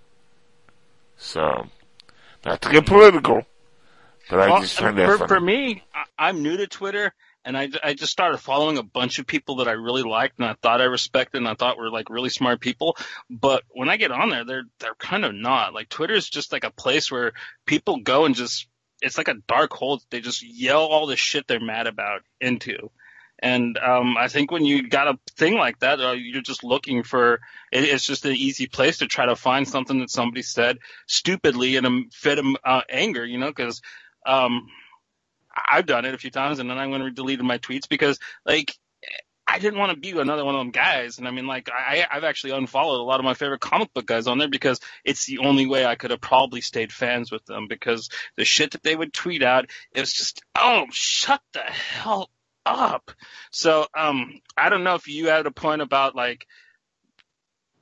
So, 1.18 1.68
not 2.46 2.62
to 2.62 2.70
get 2.70 2.86
political, 2.86 3.44
but 4.30 4.40
I 4.40 4.50
Well, 4.50 4.62
just 4.62 4.78
find 4.80 4.96
for, 5.04 5.18
that 5.18 5.18
funny. 5.20 5.28
for 5.28 5.40
me, 5.40 5.84
I, 5.94 6.28
I'm 6.30 6.42
new 6.44 6.58
to 6.58 6.68
Twitter, 6.68 7.14
and 7.46 7.58
I, 7.58 7.70
I 7.84 7.94
just 7.94 8.12
started 8.12 8.38
following 8.38 8.78
a 8.78 8.84
bunch 8.84 9.20
of 9.20 9.28
people 9.28 9.58
that 9.58 9.68
I 9.68 9.74
really 9.74 10.04
liked 10.04 10.40
and 10.40 10.48
I 10.48 10.56
thought 10.62 10.82
I 10.82 10.86
respected 10.86 11.38
and 11.38 11.48
I 11.48 11.56
thought 11.56 11.78
were 11.78 11.90
like 11.90 12.10
really 12.10 12.30
smart 12.30 12.62
people. 12.62 12.98
But 13.30 13.64
when 13.70 13.90
I 13.90 13.98
get 13.98 14.12
on 14.12 14.30
there, 14.30 14.46
they're 14.46 14.66
they're 14.80 14.96
kind 14.96 15.26
of 15.26 15.34
not. 15.34 15.74
Like 15.74 15.90
Twitter 15.90 16.14
is 16.14 16.30
just 16.30 16.52
like 16.52 16.64
a 16.64 16.72
place 16.72 17.12
where 17.12 17.34
people 17.66 17.98
go 17.98 18.26
and 18.26 18.36
just 18.36 18.68
it's 19.02 19.18
like 19.18 19.28
a 19.28 19.42
dark 19.48 19.74
hole. 19.74 20.02
They 20.10 20.22
just 20.22 20.44
yell 20.44 20.86
all 20.86 21.08
the 21.08 21.18
shit 21.18 21.48
they're 21.48 21.60
mad 21.60 21.88
about 21.88 22.22
into. 22.40 22.90
And 23.40 23.78
um, 23.78 24.16
I 24.18 24.30
think 24.30 24.52
when 24.52 24.64
you 24.64 24.88
got 24.88 25.10
a 25.10 25.20
thing 25.36 25.56
like 25.56 25.80
that, 25.80 26.00
uh, 26.00 26.12
you're 26.12 26.42
just 26.42 26.64
looking 26.64 27.04
for. 27.04 27.42
It, 27.74 27.84
it's 27.84 28.06
just 28.06 28.26
an 28.26 28.36
easy 28.36 28.68
place 28.68 29.00
to 29.00 29.08
try 29.08 29.26
to 29.26 29.36
find 29.36 29.68
something 29.68 30.00
that 30.00 30.10
somebody 30.10 30.44
said 30.44 30.78
stupidly 31.08 31.76
in 31.76 31.86
a 31.86 32.02
fit 32.14 32.40
of 32.40 32.46
uh, 32.64 32.82
anger, 32.90 33.26
you 33.26 33.38
know, 33.38 33.50
because 33.50 33.82
um, 34.26 34.70
I've 35.56 35.86
done 35.86 36.06
it 36.06 36.14
a 36.14 36.18
few 36.18 36.32
times, 36.32 36.60
and 36.60 36.70
then 36.70 36.78
I'm 36.78 36.90
going 36.90 37.02
to 37.02 37.12
delete 37.12 37.42
my 37.42 37.58
tweets 37.58 37.88
because, 37.88 38.20
like, 38.46 38.76
I 39.46 39.60
didn't 39.60 39.80
want 39.80 39.92
to 39.92 39.98
be 39.98 40.18
another 40.18 40.46
one 40.46 40.56
of 40.56 40.60
them 40.60 40.72
guys. 40.72 41.18
And 41.18 41.28
I 41.28 41.32
mean, 41.32 41.46
like, 41.46 41.70
I, 41.70 42.06
I've 42.10 42.24
actually 42.24 42.54
unfollowed 42.54 43.00
a 43.00 43.04
lot 43.04 43.20
of 43.20 43.26
my 43.26 43.34
favorite 43.34 43.60
comic 43.60 43.94
book 43.94 44.06
guys 44.06 44.28
on 44.28 44.38
there 44.38 44.48
because 44.48 44.80
it's 45.04 45.26
the 45.26 45.40
only 45.40 45.68
way 45.68 45.86
I 45.86 45.96
could 45.96 46.12
have 46.12 46.22
probably 46.22 46.62
stayed 46.62 46.94
fans 46.94 47.32
with 47.32 47.46
them 47.46 47.68
because 47.68 48.10
the 48.38 48.46
shit 48.46 48.72
that 48.72 48.84
they 48.84 48.96
would 48.96 49.14
tweet 49.14 49.44
out, 49.44 49.70
it 49.94 50.00
was 50.00 50.14
just, 50.14 50.42
oh, 50.56 50.86
shut 50.92 51.42
the 51.54 51.60
hell 51.60 52.30
up. 52.66 53.12
So, 53.52 53.86
um, 53.96 54.40
I 54.58 54.70
don't 54.70 54.84
know 54.84 54.96
if 54.96 55.08
you 55.08 55.28
had 55.28 55.46
a 55.46 55.52
point 55.52 55.82
about 55.82 56.16
like 56.16 56.48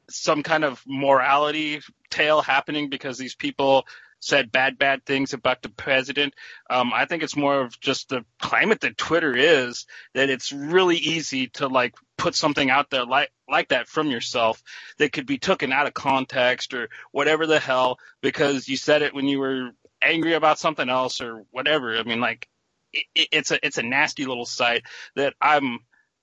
some 0.10 0.44
kind 0.44 0.64
of 0.64 0.82
morality 0.86 1.82
tale 2.10 2.42
happening 2.42 2.90
because 2.90 3.18
these 3.18 3.36
people 3.36 3.86
said 4.22 4.52
bad, 4.52 4.78
bad 4.78 5.06
things 5.06 5.34
about 5.34 5.62
the 5.62 5.70
president. 5.70 6.34
Um, 6.70 6.94
I 6.94 7.06
think 7.06 7.24
it's 7.24 7.36
more 7.36 7.60
of 7.60 7.78
just 7.80 8.08
the 8.08 8.24
climate 8.40 8.80
that 8.82 8.98
Twitter 8.98 9.36
is 9.36 9.86
that 10.14 10.30
it's 10.30 10.54
really 10.54 10.96
easy 10.98 11.48
to 11.48 11.68
like 11.68 11.96
put 12.18 12.36
something 12.36 12.70
out 12.70 12.90
there 12.92 13.04
like 13.04 13.32
like 13.50 13.70
that 13.70 13.88
from 13.88 14.12
yourself 14.12 14.62
that 15.00 15.12
could 15.12 15.26
be 15.26 15.40
taken 15.40 15.74
out 15.74 15.88
of 15.88 15.94
context 15.94 16.74
or 16.74 16.90
whatever 17.12 17.48
the 17.48 17.60
hell 17.60 17.98
because 18.22 18.70
you 18.70 18.78
said 18.78 19.02
it 19.02 19.14
when 19.14 19.28
you 19.28 19.40
were 19.40 19.72
angry 20.02 20.34
about 20.34 20.60
something 20.60 20.88
else 20.88 21.20
or 21.20 21.44
whatever. 21.52 21.98
I 21.98 22.04
mean, 22.04 22.20
like 22.20 22.48
it, 22.94 23.06
it's 23.32 23.52
a 23.52 23.66
it's 23.66 23.78
a 23.78 23.84
nasty 23.84 24.26
little 24.26 24.46
site 24.46 24.84
that 25.16 25.34
I'm 25.42 25.80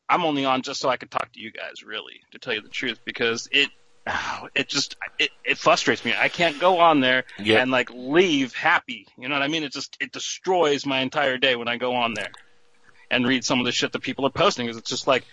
I'm 0.09 0.25
only 0.25 0.45
on 0.45 0.63
just 0.63 0.81
so 0.81 0.89
I 0.89 0.97
could 0.97 1.11
talk 1.11 1.33
to 1.33 1.41
you 1.41 1.51
guys, 1.51 1.83
really, 1.85 2.21
to 2.33 2.39
tell 2.39 2.55
you 2.55 2.63
the 2.63 2.69
truth, 2.69 3.01
because 3.05 3.49
it 3.53 3.69
it 4.55 4.69
just 4.69 4.97
it, 5.19 5.31
it 5.45 5.59
frustrates 5.59 6.05
me. 6.05 6.15
I 6.19 6.29
can't 6.29 6.59
go 6.61 6.79
on 6.79 7.01
there 7.01 7.25
Yeah. 7.39 7.61
and 7.61 7.71
like 7.71 7.91
leave 7.91 8.55
happy. 8.55 9.07
You 9.19 9.29
know 9.29 9.35
what 9.35 9.43
I 9.43 9.49
mean? 9.49 9.63
It 9.65 9.73
just 9.73 9.97
it 10.01 10.13
destroys 10.13 10.87
my 10.87 11.01
entire 11.01 11.39
day 11.39 11.57
when 11.57 11.69
I 11.69 11.77
go 11.77 11.95
on 11.95 12.15
there 12.15 12.31
and 13.11 13.27
read 13.27 13.45
some 13.45 13.59
of 13.61 13.67
the 13.67 13.73
shit 13.73 13.93
that 13.93 14.01
people 14.03 14.27
are 14.27 14.31
posting. 14.31 14.67
Because 14.67 14.79
it's 14.79 14.91
just 14.91 15.07
like 15.07 15.25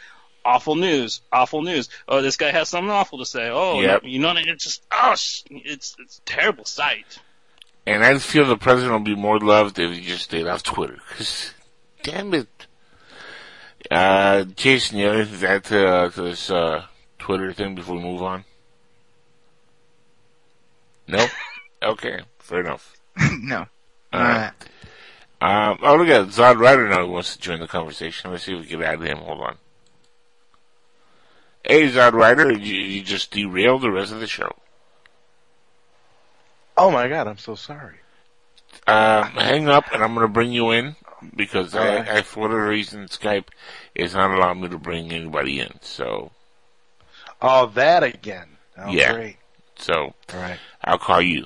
awful 0.43 0.75
news, 0.75 1.21
awful 1.31 1.61
news. 1.61 1.89
Oh, 2.07 2.21
this 2.21 2.37
guy 2.37 2.51
has 2.51 2.69
something 2.69 2.91
awful 2.91 3.19
to 3.19 3.25
say. 3.25 3.49
Oh, 3.49 3.81
Yep. 3.81 4.01
you 4.05 4.19
know, 4.19 4.33
it's 4.37 4.63
just 4.63 4.83
oh, 4.91 5.11
it's 5.13 5.43
it's 5.49 5.95
it's 5.99 6.17
a 6.19 6.21
terrible 6.21 6.65
sight. 6.65 7.19
And 7.87 8.03
I 8.03 8.17
feel 8.17 8.45
the 8.45 8.57
president 8.57 8.93
will 8.93 8.99
be 9.01 9.15
more 9.15 9.39
loved 9.39 9.77
if 9.77 9.91
he 9.93 10.01
just 10.01 10.23
stayed 10.23 10.47
off 10.47 10.63
Twitter. 10.63 10.97
Cause, 11.17 11.53
damn 12.01 12.33
it. 12.33 12.47
Uh, 13.91 14.43
Jason, 14.45 14.97
you 14.97 15.05
have 15.05 15.15
anything 15.15 15.39
to 15.41 15.47
add 15.49 15.63
to, 15.65 15.87
uh, 15.87 16.09
to 16.09 16.21
this, 16.23 16.49
uh, 16.49 16.85
Twitter 17.19 17.53
thing 17.53 17.75
before 17.75 17.95
we 17.97 18.01
move 18.01 18.23
on? 18.23 18.43
No? 21.07 21.25
okay, 21.83 22.21
fair 22.39 22.61
enough. 22.61 22.95
no. 23.39 23.65
Alright. 24.13 24.51
Um, 25.41 25.79
oh, 25.83 25.95
look 25.97 26.07
at 26.07 26.27
Zod 26.27 26.59
Ryder 26.59 26.87
now 26.87 27.05
wants 27.05 27.35
to 27.35 27.41
join 27.41 27.59
the 27.59 27.67
conversation. 27.67 28.31
Let's 28.31 28.43
see 28.43 28.53
if 28.53 28.61
we 28.61 28.67
can 28.67 28.81
add 28.81 29.01
him. 29.01 29.17
Hold 29.17 29.41
on. 29.41 29.57
Hey, 31.63 31.89
Zod 31.89 32.13
Ryder, 32.13 32.53
you, 32.53 32.75
you 32.75 33.03
just 33.03 33.31
derailed 33.31 33.81
the 33.81 33.91
rest 33.91 34.11
of 34.11 34.19
the 34.19 34.27
show. 34.27 34.51
Oh 36.77 36.91
my 36.91 37.07
god, 37.07 37.27
I'm 37.27 37.37
so 37.37 37.55
sorry. 37.55 37.97
Um, 38.87 39.27
hang 39.31 39.69
up, 39.69 39.85
and 39.93 40.03
I'm 40.03 40.13
going 40.13 40.27
to 40.27 40.31
bring 40.33 40.51
you 40.51 40.71
in 40.71 40.95
because 41.35 41.73
I, 41.75 41.87
Alright. 41.89 42.09
I, 42.09 42.21
for 42.21 42.41
whatever 42.41 42.67
reason, 42.67 43.05
Skype 43.05 43.47
is 43.93 44.13
not 44.13 44.31
allowing 44.31 44.61
me 44.61 44.69
to 44.69 44.77
bring 44.77 45.11
anybody 45.11 45.59
in. 45.59 45.79
So 45.81 46.31
Oh, 47.41 47.67
that 47.67 48.03
again. 48.03 48.57
Oh, 48.77 48.91
yeah, 48.91 49.13
great. 49.13 49.37
so 49.75 50.13
All 50.33 50.39
right. 50.39 50.59
I'll 50.85 50.99
call 50.99 51.21
you. 51.21 51.45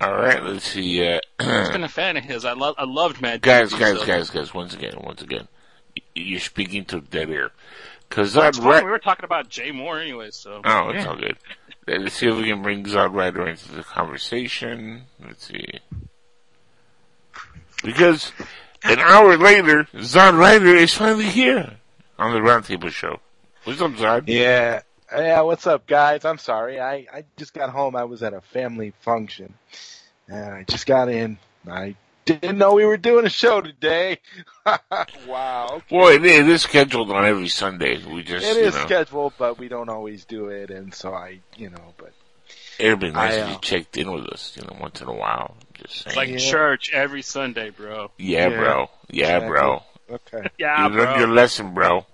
All 0.00 0.12
right, 0.14 0.42
let's 0.42 0.64
see. 0.68 1.06
Uh, 1.06 1.20
I've 1.38 1.72
been 1.72 1.84
a 1.84 1.88
fan 1.88 2.16
of 2.16 2.24
his. 2.24 2.44
I 2.44 2.54
love 2.54 2.74
I 2.76 2.84
loved 2.84 3.20
Mad 3.20 3.40
guys, 3.40 3.72
TV, 3.72 3.78
guys, 3.78 3.98
so- 4.00 4.06
guys, 4.06 4.30
guys. 4.30 4.54
Once 4.54 4.74
again, 4.74 4.94
once 5.00 5.22
again, 5.22 5.46
you're 6.14 6.40
speaking 6.40 6.84
to 6.86 7.00
dead 7.00 7.30
air. 7.30 7.50
Because 8.08 8.34
Zod 8.34 8.58
We 8.58 8.90
were 8.90 8.98
talking 8.98 9.24
about 9.24 9.48
Jay 9.48 9.70
Moore 9.70 9.98
anyway, 9.98 10.30
so 10.32 10.60
Oh, 10.64 10.90
it's 10.90 11.06
all 11.06 11.16
good. 11.16 11.38
Let's 11.86 12.14
see 12.16 12.28
if 12.28 12.36
we 12.36 12.44
can 12.48 12.62
bring 12.62 12.84
Zod 12.84 13.14
Ryder 13.14 13.48
into 13.48 13.72
the 13.72 13.82
conversation. 13.82 15.04
Let's 15.24 15.46
see. 15.46 15.66
Because 17.82 18.32
an 18.84 18.98
hour 18.98 19.36
later, 19.38 19.84
Zod 19.94 20.36
Ryder 20.38 20.74
is 20.76 20.92
finally 20.94 21.24
here 21.26 21.76
on 22.18 22.34
the 22.34 22.40
Roundtable 22.40 22.90
Show. 22.90 23.20
What's 23.64 23.80
up, 23.80 23.92
Zod? 23.92 24.24
Yeah. 24.26 24.82
Yeah, 25.14 25.42
what's 25.42 25.66
up, 25.66 25.86
guys? 25.86 26.24
I'm 26.24 26.38
sorry. 26.38 26.80
I, 26.80 27.06
I 27.12 27.24
just 27.36 27.54
got 27.54 27.70
home. 27.70 27.94
I 27.94 28.04
was 28.04 28.22
at 28.22 28.34
a 28.34 28.40
family 28.40 28.92
function. 29.02 29.54
And 30.26 30.52
I 30.52 30.64
just 30.64 30.86
got 30.86 31.08
in. 31.08 31.38
I 31.70 31.94
didn't 32.24 32.58
know 32.58 32.74
we 32.74 32.86
were 32.86 32.96
doing 32.96 33.24
a 33.26 33.30
show 33.30 33.60
today. 33.60 34.18
wow. 35.28 35.68
Okay. 35.74 35.96
Well, 35.96 36.08
it, 36.08 36.24
it 36.24 36.48
is 36.48 36.62
scheduled 36.62 37.10
on 37.12 37.24
every 37.24 37.48
Sunday. 37.48 38.02
We 38.04 38.22
just, 38.22 38.44
It 38.44 38.56
you 38.56 38.70
know, 38.70 38.86
scheduled, 38.86 39.34
but 39.38 39.58
we 39.58 39.68
don't 39.68 39.88
always 39.88 40.24
do 40.24 40.48
it. 40.48 40.70
And 40.70 40.92
so 40.92 41.12
I, 41.12 41.38
you 41.56 41.70
know, 41.70 41.94
but 41.98 42.12
it'd 42.80 42.98
be 42.98 43.10
nice 43.12 43.34
I, 43.34 43.36
if 43.36 43.46
uh, 43.46 43.50
you 43.50 43.58
checked 43.60 43.96
in 43.96 44.10
with 44.10 44.26
us, 44.26 44.56
you 44.56 44.62
know, 44.62 44.76
once 44.80 45.00
in 45.00 45.08
a 45.08 45.14
while. 45.14 45.56
Just 45.74 46.02
saying. 46.02 46.06
it's 46.06 46.16
like 46.16 46.28
Yeah. 46.30 46.50
church 46.50 46.90
every 46.92 47.22
Sunday, 47.22 47.70
bro. 47.70 48.10
yeah, 48.18 48.48
Yeah. 48.48 48.56
bro. 48.58 48.90
Yeah, 49.08 49.36
Exactly. 49.36 49.48
bro. 49.48 49.82
okay. 50.10 50.48
Yeah, 50.58 50.88
you 50.88 50.94
learned 50.96 51.18
your 51.18 51.28
lesson, 51.28 51.74
bro. 51.74 52.06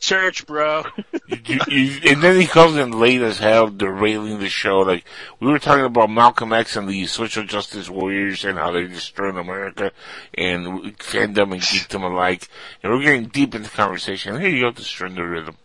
Church, 0.00 0.46
bro. 0.46 0.84
you, 1.26 1.58
you, 1.66 2.00
and 2.10 2.22
then 2.22 2.40
he 2.40 2.46
comes 2.46 2.76
in 2.76 2.92
late 2.92 3.20
as 3.20 3.38
hell, 3.38 3.66
derailing 3.68 4.38
the 4.38 4.48
show. 4.48 4.78
Like 4.80 5.04
we 5.40 5.48
were 5.48 5.58
talking 5.58 5.84
about 5.84 6.08
Malcolm 6.08 6.52
X 6.52 6.76
and 6.76 6.88
the 6.88 7.06
social 7.06 7.42
justice 7.44 7.90
warriors 7.90 8.44
and 8.44 8.56
how 8.58 8.70
they're 8.70 8.86
destroying 8.86 9.36
America 9.38 9.90
and 10.34 10.96
fandom 10.98 11.52
and 11.52 11.60
geekdom 11.62 12.04
alike. 12.04 12.48
And 12.82 12.92
we're 12.92 13.02
getting 13.02 13.26
deep 13.26 13.54
into 13.56 13.70
conversation. 13.70 14.40
Here 14.40 14.48
you 14.50 14.60
go, 14.62 14.70
destroying 14.70 15.16
the 15.16 15.24
rhythm. 15.24 15.56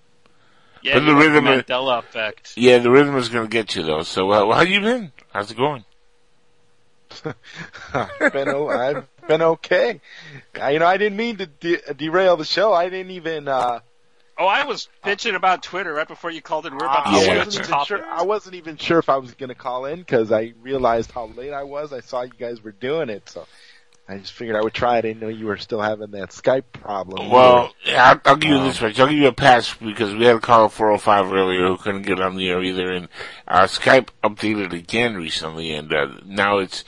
Yeah, 0.81 0.95
But 0.95 0.99
the 1.01 1.05
you 1.11 1.13
like 1.13 1.27
rhythm 1.27 1.47
is- 1.47 1.63
Mandela 1.63 1.99
effect. 1.99 2.53
Yeah, 2.57 2.79
the 2.79 2.89
rhythm 2.91 3.15
is 3.17 3.29
going 3.29 3.45
to 3.45 3.51
get 3.51 3.75
you 3.75 3.84
though. 3.84 4.01
So 4.01 4.31
uh, 4.31 4.51
how 4.55 4.61
you 4.63 4.81
been? 4.81 5.11
How's 5.31 5.51
it 5.51 5.57
going? 5.57 5.86
I've 7.93 8.34
been, 8.34 8.49
o- 8.49 8.67
I've 8.69 9.05
been 9.27 9.41
okay. 9.43 10.01
I, 10.59 10.71
you 10.71 10.79
know, 10.79 10.88
I 10.88 10.97
didn't 10.97 11.17
mean 11.17 11.38
to 11.38 11.45
de- 11.45 11.93
derail 11.93 12.36
the 12.38 12.45
show. 12.45 12.73
I 12.73 12.89
didn't 12.89 13.11
even, 13.11 13.47
uh, 13.47 13.81
Oh, 14.38 14.47
I 14.47 14.65
was 14.65 14.89
bitching 15.03 15.36
about 15.36 15.61
Twitter 15.61 15.93
right 15.93 16.07
before 16.07 16.31
you 16.31 16.41
called 16.41 16.65
in. 16.65 16.73
We 16.73 16.79
We're 16.79 16.86
about 16.86 17.05
to 17.05 17.09
I 17.11 17.19
Yeah. 17.19 17.25
switch 17.25 17.45
wasn't 17.45 17.67
even 17.69 17.86
sure. 17.86 18.05
I 18.05 18.23
wasn't 18.23 18.55
even 18.55 18.77
sure 18.77 18.99
if 18.99 19.09
I 19.09 19.17
was 19.17 19.34
going 19.36 19.49
to 19.49 19.55
call 19.55 19.86
in 19.86 19.99
because 19.99 20.31
I 20.31 20.53
realized 20.61 21.11
how 21.11 21.25
late 21.27 21.53
I 21.53 21.63
was. 21.63 21.93
I 21.93 21.99
saw 21.99 22.23
you 22.23 22.31
guys 22.38 22.63
were 22.63 22.71
doing 22.71 23.09
it, 23.09 23.29
so 23.29 23.45
I 24.09 24.17
just 24.17 24.34
figured 24.34 24.55
I 24.55 24.61
would 24.61 24.73
try. 24.73 24.97
I 24.97 25.01
didn't 25.01 25.21
know 25.21 25.27
you 25.27 25.45
were 25.45 25.57
still 25.57 25.81
having 25.81 26.11
that 26.11 26.29
Skype 26.29 26.63
problem. 26.73 27.29
Well, 27.29 27.73
yeah, 27.86 28.09
I'll, 28.09 28.21
I'll 28.31 28.36
give 28.36 28.49
you 28.49 28.63
this 28.63 28.81
much. 28.81 28.99
I'll 28.99 29.07
give 29.07 29.19
you 29.19 29.27
a 29.27 29.34
pass 29.34 29.75
because 29.75 30.15
we 30.15 30.25
had 30.25 30.38
a 30.38 30.39
call 30.41 30.67
405 30.67 31.31
earlier 31.31 31.67
who 31.67 31.77
couldn't 31.77 32.01
get 32.01 32.19
on 32.19 32.36
the 32.36 32.49
air 32.49 32.61
either, 32.63 32.91
and 32.91 33.09
uh, 33.47 33.63
Skype 33.65 34.09
updated 34.23 34.73
again 34.73 35.15
recently, 35.15 35.71
and 35.73 35.93
uh, 35.93 36.07
now 36.25 36.57
it's 36.57 36.84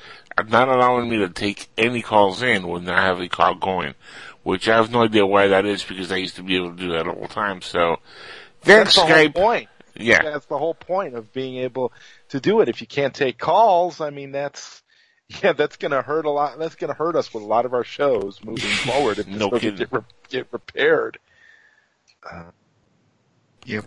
not 0.50 0.68
allowing 0.68 1.10
me 1.10 1.18
to 1.18 1.30
take 1.30 1.68
any 1.78 2.02
calls 2.02 2.42
in 2.42 2.68
when 2.68 2.90
I 2.90 3.04
have 3.04 3.20
a 3.22 3.30
call 3.30 3.56
going, 3.56 3.94
which 4.46 4.70
I 4.70 4.76
have 4.76 4.92
no 4.92 5.02
idea 5.02 5.26
why 5.26 5.48
that 5.48 5.66
is 5.66 5.84
because 5.84 6.12
I 6.12 6.18
used 6.18 6.36
to 6.36 6.44
be 6.44 6.56
able 6.56 6.70
to 6.70 6.78
do 6.78 6.92
that 6.92 7.08
all 7.08 7.20
the 7.20 7.28
time. 7.28 7.64
So, 7.64 7.98
thanks 8.62 8.96
that's 8.96 9.08
the 9.08 9.14
whole 9.16 9.30
point. 9.32 9.70
Yeah. 9.96 10.22
that's 10.22 10.46
the 10.46 10.58
whole 10.60 10.76
point 10.76 11.16
of 11.16 11.34
being 11.34 11.56
able 11.58 11.92
to 12.30 12.40
do 12.40 12.62
it. 12.62 12.70
If 12.70 12.80
you 12.80 12.86
can't 12.86 13.14
take 13.14 13.40
calls, 13.40 14.00
I 14.02 14.12
mean, 14.12 14.32
that's 14.32 14.84
yeah, 15.44 15.54
that's 15.54 15.78
gonna 15.78 16.04
hurt 16.04 16.26
a 16.26 16.30
lot. 16.30 16.60
That's 16.60 16.76
gonna 16.76 16.94
hurt 16.94 17.16
us 17.16 17.34
with 17.34 17.42
a 17.42 17.48
lot 17.48 17.66
of 17.66 17.74
our 17.74 17.84
shows 17.84 18.40
moving 18.44 18.70
forward 18.70 19.18
if 19.18 19.28
No 19.28 19.50
kidding. 19.50 19.78
get, 19.78 19.92
re- 19.92 20.02
get 20.30 20.48
repaired. 20.52 21.18
Uh, 22.30 22.52
yep. 23.66 23.86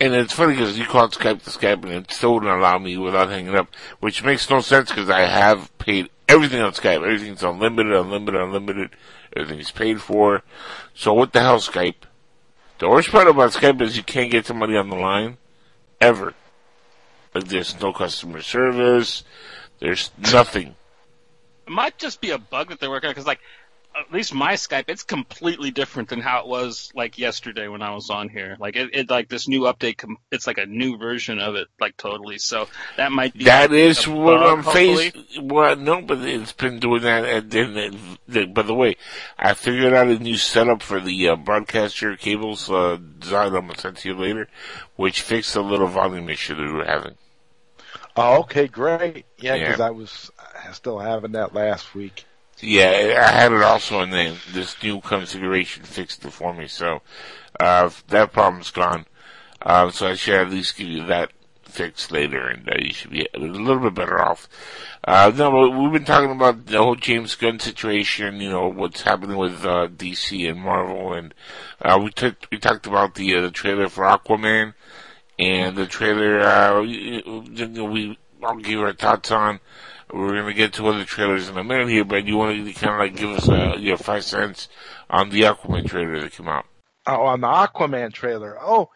And 0.00 0.14
it's 0.14 0.32
funny 0.32 0.54
because 0.54 0.78
you 0.78 0.86
called 0.86 1.12
Skype 1.12 1.42
to 1.42 1.50
Skype 1.50 1.82
and 1.82 1.92
it 1.92 2.12
still 2.12 2.32
wouldn't 2.34 2.50
allow 2.52 2.78
me 2.78 2.96
without 2.96 3.28
hanging 3.28 3.56
up, 3.56 3.68
which 4.00 4.24
makes 4.24 4.48
no 4.48 4.60
sense 4.60 4.88
because 4.88 5.10
I 5.10 5.20
have 5.26 5.76
paid 5.78 6.08
everything 6.28 6.62
on 6.62 6.72
Skype. 6.72 7.04
Everything's 7.04 7.42
unlimited, 7.42 7.92
unlimited, 7.92 8.40
unlimited. 8.40 8.90
Everything's 9.36 9.70
paid 9.70 10.00
for. 10.00 10.42
So 10.94 11.12
what 11.14 11.32
the 11.32 11.40
hell, 11.40 11.58
Skype? 11.58 12.06
The 12.78 12.88
worst 12.88 13.10
part 13.10 13.28
about 13.28 13.52
Skype 13.52 13.80
is 13.80 13.96
you 13.96 14.02
can't 14.02 14.30
get 14.30 14.46
somebody 14.46 14.76
on 14.76 14.88
the 14.88 14.96
line 14.96 15.36
ever. 16.00 16.34
Like 17.34 17.44
there's 17.44 17.80
no 17.80 17.92
customer 17.92 18.40
service. 18.40 19.24
There's 19.80 20.10
nothing. 20.18 20.74
It 21.66 21.72
might 21.72 21.98
just 21.98 22.20
be 22.20 22.30
a 22.30 22.38
bug 22.38 22.70
that 22.70 22.80
they're 22.80 22.90
working 22.90 23.08
on 23.08 23.12
because, 23.12 23.26
like, 23.26 23.40
at 23.98 24.12
least 24.12 24.32
my 24.34 24.54
Skype, 24.54 24.84
it's 24.88 25.02
completely 25.02 25.70
different 25.70 26.08
than 26.08 26.20
how 26.20 26.40
it 26.40 26.46
was 26.46 26.90
like 26.94 27.18
yesterday 27.18 27.68
when 27.68 27.82
I 27.82 27.94
was 27.94 28.10
on 28.10 28.28
here. 28.28 28.56
Like, 28.60 28.76
it, 28.76 28.90
it 28.94 29.10
like 29.10 29.28
this 29.28 29.48
new 29.48 29.62
update, 29.62 29.98
com- 29.98 30.18
it's 30.30 30.46
like 30.46 30.58
a 30.58 30.66
new 30.66 30.96
version 30.98 31.38
of 31.38 31.54
it, 31.56 31.68
like 31.80 31.96
totally. 31.96 32.38
So 32.38 32.68
that 32.96 33.12
might 33.12 33.34
be 33.34 33.44
That 33.44 33.70
like, 33.70 33.78
is 33.78 34.06
what 34.06 34.38
bug, 34.40 34.58
I'm 34.58 34.62
hopefully. 34.62 35.10
facing. 35.10 35.48
Well, 35.48 35.76
no, 35.76 36.02
but 36.02 36.18
it's 36.20 36.52
been 36.52 36.78
doing 36.78 37.02
that. 37.02 37.24
And 37.24 37.50
then, 37.50 37.76
it- 38.28 38.54
by 38.54 38.62
the 38.62 38.74
way, 38.74 38.96
I 39.38 39.54
figured 39.54 39.92
out 39.94 40.08
a 40.08 40.18
new 40.18 40.36
setup 40.36 40.82
for 40.82 41.00
the 41.00 41.28
uh, 41.28 41.36
broadcaster 41.36 42.16
cables 42.16 42.70
uh, 42.70 42.98
design. 43.18 43.54
I'm 43.54 43.66
gonna 43.66 43.78
send 43.78 43.96
to 43.98 44.08
you 44.08 44.14
later, 44.16 44.48
which 44.96 45.22
fixed 45.22 45.56
a 45.56 45.60
little 45.60 45.86
volume 45.88 46.28
issue 46.28 46.54
that 46.54 46.62
we 46.62 46.72
were 46.72 46.84
having. 46.84 47.14
oh, 48.16 48.40
okay, 48.40 48.66
great. 48.68 49.24
Yeah, 49.38 49.54
Yeah. 49.54 49.66
because 49.66 49.80
I 49.80 49.90
was 49.90 50.30
still 50.72 50.98
having 50.98 51.32
that 51.32 51.54
last 51.54 51.94
week. 51.94 52.24
Yeah, 52.60 53.24
I 53.24 53.30
had 53.30 53.52
it 53.52 53.62
also, 53.62 54.00
and 54.00 54.12
then 54.12 54.36
this 54.52 54.82
new 54.82 55.00
configuration 55.00 55.84
fixed 55.84 56.24
it 56.24 56.32
for 56.32 56.52
me. 56.52 56.66
So 56.66 57.02
uh, 57.60 57.90
that 58.08 58.32
problem's 58.32 58.70
gone. 58.70 59.06
Uh, 59.62 59.90
so 59.90 60.08
I 60.08 60.14
should 60.14 60.34
at 60.34 60.50
least 60.50 60.76
give 60.76 60.88
you 60.88 61.06
that 61.06 61.32
fixed 61.64 62.10
later, 62.10 62.48
and 62.48 62.68
uh, 62.68 62.74
you 62.78 62.92
should 62.92 63.10
be 63.10 63.28
a 63.32 63.38
little 63.38 63.78
bit 63.78 63.94
better 63.94 64.20
off. 64.20 64.48
Uh, 65.04 65.30
no, 65.34 65.68
we've 65.68 65.92
been 65.92 66.04
talking 66.04 66.32
about 66.32 66.66
the 66.66 66.78
whole 66.78 66.96
James 66.96 67.34
Gunn 67.34 67.60
situation. 67.60 68.40
You 68.40 68.50
know 68.50 68.68
what's 68.68 69.02
happening 69.02 69.36
with 69.36 69.64
uh, 69.64 69.88
DC 69.88 70.50
and 70.50 70.60
Marvel, 70.60 71.12
and 71.12 71.34
uh, 71.80 71.98
we 72.02 72.10
we 72.50 72.58
talked 72.58 72.86
about 72.86 73.14
the 73.14 73.36
uh, 73.36 73.40
the 73.42 73.50
trailer 73.50 73.88
for 73.88 74.04
Aquaman 74.04 74.74
and 75.38 75.76
the 75.76 75.86
trailer. 75.86 76.40
Uh, 76.40 76.82
know, 76.82 77.84
we 77.84 78.18
I'll 78.42 78.56
give 78.56 78.80
our 78.80 78.92
thoughts 78.92 79.30
on. 79.30 79.60
We're 80.12 80.40
gonna 80.40 80.54
get 80.54 80.74
to 80.74 80.88
other 80.88 81.04
trailers 81.04 81.48
in 81.48 81.58
a 81.58 81.64
minute 81.64 81.88
here, 81.88 82.04
but 82.04 82.24
you 82.24 82.36
want 82.36 82.64
to 82.66 82.72
kind 82.72 82.94
of 82.94 82.98
like 82.98 83.16
give 83.16 83.30
us 83.30 83.48
uh, 83.48 83.76
your 83.78 83.98
five 83.98 84.24
cents 84.24 84.68
on 85.10 85.28
the 85.30 85.42
Aquaman 85.42 85.86
trailer 85.86 86.20
that 86.20 86.32
came 86.32 86.48
out. 86.48 86.64
Oh, 87.06 87.22
on 87.22 87.40
the 87.40 87.46
Aquaman 87.46 88.12
trailer. 88.12 88.56
Oh, 88.60 88.90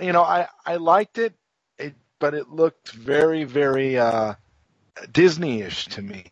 you 0.00 0.12
know, 0.12 0.22
I 0.22 0.48
I 0.64 0.76
liked 0.76 1.18
it, 1.18 1.34
it 1.78 1.94
but 2.18 2.34
it 2.34 2.48
looked 2.48 2.92
very 2.92 3.44
very 3.44 3.98
uh 3.98 4.34
Disney-ish 5.12 5.86
to 5.86 6.02
me. 6.02 6.26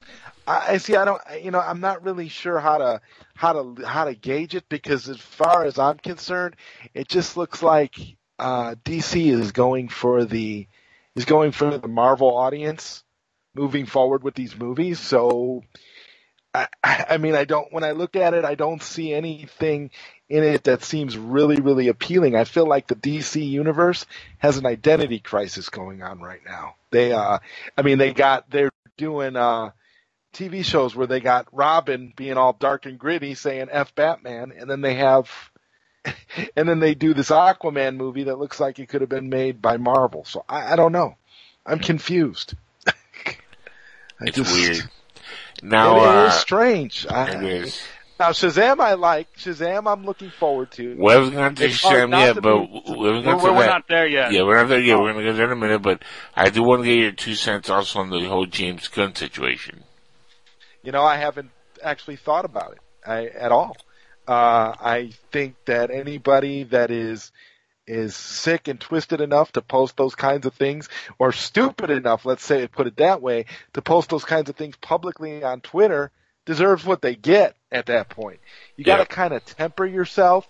I, 0.47 0.75
I 0.75 0.77
see. 0.79 0.97
I 0.97 1.05
don't. 1.05 1.21
You 1.43 1.51
know, 1.51 1.61
I'm 1.61 1.81
not 1.81 2.03
really 2.03 2.29
sure 2.29 2.59
how 2.59 2.79
to 2.79 3.01
how 3.35 3.53
to 3.53 3.87
how 3.87 4.05
to 4.05 4.15
gauge 4.15 4.55
it 4.55 4.69
because 4.69 5.09
as 5.09 5.19
far 5.19 5.65
as 5.65 5.79
I'm 5.79 5.99
concerned, 5.99 6.57
it 6.95 7.09
just 7.09 7.37
looks 7.37 7.63
like 7.63 7.97
uh 8.39 8.77
DC 8.85 9.31
is 9.31 9.53
going 9.53 9.89
for 9.89 10.25
the 10.25 10.69
is 11.15 11.25
going 11.27 11.53
for 11.53 11.77
the 11.77 11.89
Marvel 11.89 12.35
audience 12.35 13.02
moving 13.55 13.87
forward 13.87 14.23
with 14.23 14.35
these 14.35 14.57
movies. 14.57 14.99
So 14.99 15.63
I, 16.55 16.69
I 16.85 17.17
mean, 17.17 17.35
I 17.35 17.45
don't, 17.45 17.73
when 17.73 17.85
I 17.85 17.93
look 17.93 18.17
at 18.17 18.35
it, 18.35 18.45
I 18.45 18.55
don't 18.55 18.83
see 18.83 19.13
anything 19.13 19.91
in 20.29 20.45
it 20.45 20.65
that 20.65 20.83
seems 20.83 21.17
really, 21.17 21.57
really 21.57 21.89
appealing. 21.89 22.37
I 22.37 22.45
feel 22.45 22.67
like 22.67 22.87
the 22.87 22.95
DC 22.95 23.47
universe 23.47 24.07
has 24.39 24.59
an 24.59 24.67
identity 24.67 25.19
crisis 25.19 25.71
going 25.71 26.03
on 26.03 26.21
right 26.21 26.41
now. 26.45 26.75
They, 26.91 27.13
uh, 27.13 27.39
I 27.77 27.83
mean, 27.83 27.99
they 27.99 28.13
got, 28.13 28.51
they're 28.51 28.73
doing, 28.97 29.37
uh, 29.37 29.71
TV 30.35 30.65
shows 30.65 30.95
where 30.97 31.07
they 31.07 31.21
got 31.21 31.47
Robin 31.53 32.13
being 32.17 32.39
all 32.39 32.55
dark 32.55 32.87
and 32.87 32.99
gritty 32.99 33.35
saying 33.35 33.69
F 33.71 33.95
Batman, 33.95 34.53
and 34.59 34.69
then 34.69 34.81
they 34.81 34.95
have, 34.95 35.31
and 36.57 36.67
then 36.69 36.81
they 36.81 36.95
do 36.95 37.13
this 37.13 37.31
Aquaman 37.31 37.97
movie 37.97 38.25
that 38.25 38.39
looks 38.39 38.59
like 38.59 38.79
it 38.79 38.89
could 38.89 39.03
have 39.03 39.11
been 39.11 39.29
made 39.29 39.61
by 39.61 39.77
Marvel. 39.77 40.25
So 40.25 40.45
I, 40.49 40.73
I 40.73 40.77
don't 40.77 40.93
know. 40.93 41.17
I'm 41.67 41.79
confused. 41.79 42.55
I 44.23 44.29
It's 44.29 44.37
just- 44.37 44.53
weird. 44.55 44.91
Now, 45.63 45.97
it 46.03 46.09
uh, 46.09 46.27
is 46.29 46.35
strange. 46.35 47.07
I, 47.09 47.31
it 47.31 47.43
is. 47.45 47.81
Now 48.19 48.31
Shazam, 48.31 48.81
I 48.81 48.95
like 48.95 49.33
Shazam. 49.37 49.91
I'm 49.91 50.05
looking 50.05 50.31
forward 50.31 50.71
to. 50.73 50.97
We 50.97 51.13
haven't 51.13 51.35
got 51.35 51.57
to 51.57 51.65
It's 51.65 51.81
Shazam 51.83 52.11
not 52.11 52.19
yet, 52.21 52.33
to 52.35 52.41
but 52.41 52.59
be- 52.59 52.83
we 52.99 53.07
haven't 53.07 53.25
got 53.25 53.37
We're- 53.43 53.53
to 53.53 53.59
we're 53.59 53.67
not 53.67 53.89
there 53.89 54.07
yet. 54.07 54.33
Yeah, 54.33 54.43
we're 54.43 54.57
not 54.57 54.69
there 54.69 54.81
yet. 54.81 54.97
Oh. 54.97 55.03
We're 55.03 55.13
gonna 55.13 55.25
get 55.25 55.37
there 55.37 55.47
in 55.47 55.53
a 55.53 55.57
minute, 55.57 55.83
but 55.83 56.03
I 56.37 56.51
do 56.51 56.63
want 56.63 56.83
to 56.83 56.89
get 56.89 56.99
your 56.99 57.13
two 57.13 57.35
cents 57.35 57.71
also 57.71 58.01
on 58.01 58.11
the 58.11 58.25
whole 58.25 58.47
James 58.47 58.89
Gunn 58.89 59.15
situation. 59.15 59.85
You 60.83 60.93
know, 60.93 61.03
I 61.05 61.17
haven't 61.17 61.51
actually 61.83 62.17
thought 62.17 62.45
about 62.45 62.73
it 62.73 62.79
I, 63.07 63.27
at 63.27 63.53
all. 63.53 63.77
Uh, 64.27 64.75
I 64.81 65.11
think 65.33 65.57
that 65.67 65.91
anybody 65.91 66.65
that 66.65 66.91
is 66.93 67.33
is 67.87 68.15
sick 68.17 68.69
and 68.69 68.81
twisted 68.81 69.21
enough 69.21 69.53
to 69.53 69.63
post 69.63 69.97
those 69.97 70.15
kinds 70.15 70.47
of 70.47 70.55
things, 70.55 70.89
or 71.19 71.33
stupid 71.33 71.91
enough, 71.91 72.25
let's 72.25 72.45
say, 72.45 72.67
put 72.67 72.87
it 72.87 72.97
that 72.97 73.21
way, 73.23 73.47
to 73.75 73.83
post 73.83 74.11
those 74.11 74.25
kinds 74.25 74.49
of 74.51 74.57
things 74.57 74.77
publicly 74.77 75.43
on 75.43 75.61
Twitter, 75.61 76.11
deserves 76.45 76.85
what 76.85 77.03
they 77.03 77.15
get 77.15 77.57
at 77.71 77.87
that 77.87 78.09
point. 78.09 78.41
You 78.77 78.85
got 78.85 78.99
to 78.99 79.07
kind 79.07 79.33
of 79.33 79.45
temper 79.45 79.87
yourself. 79.87 80.49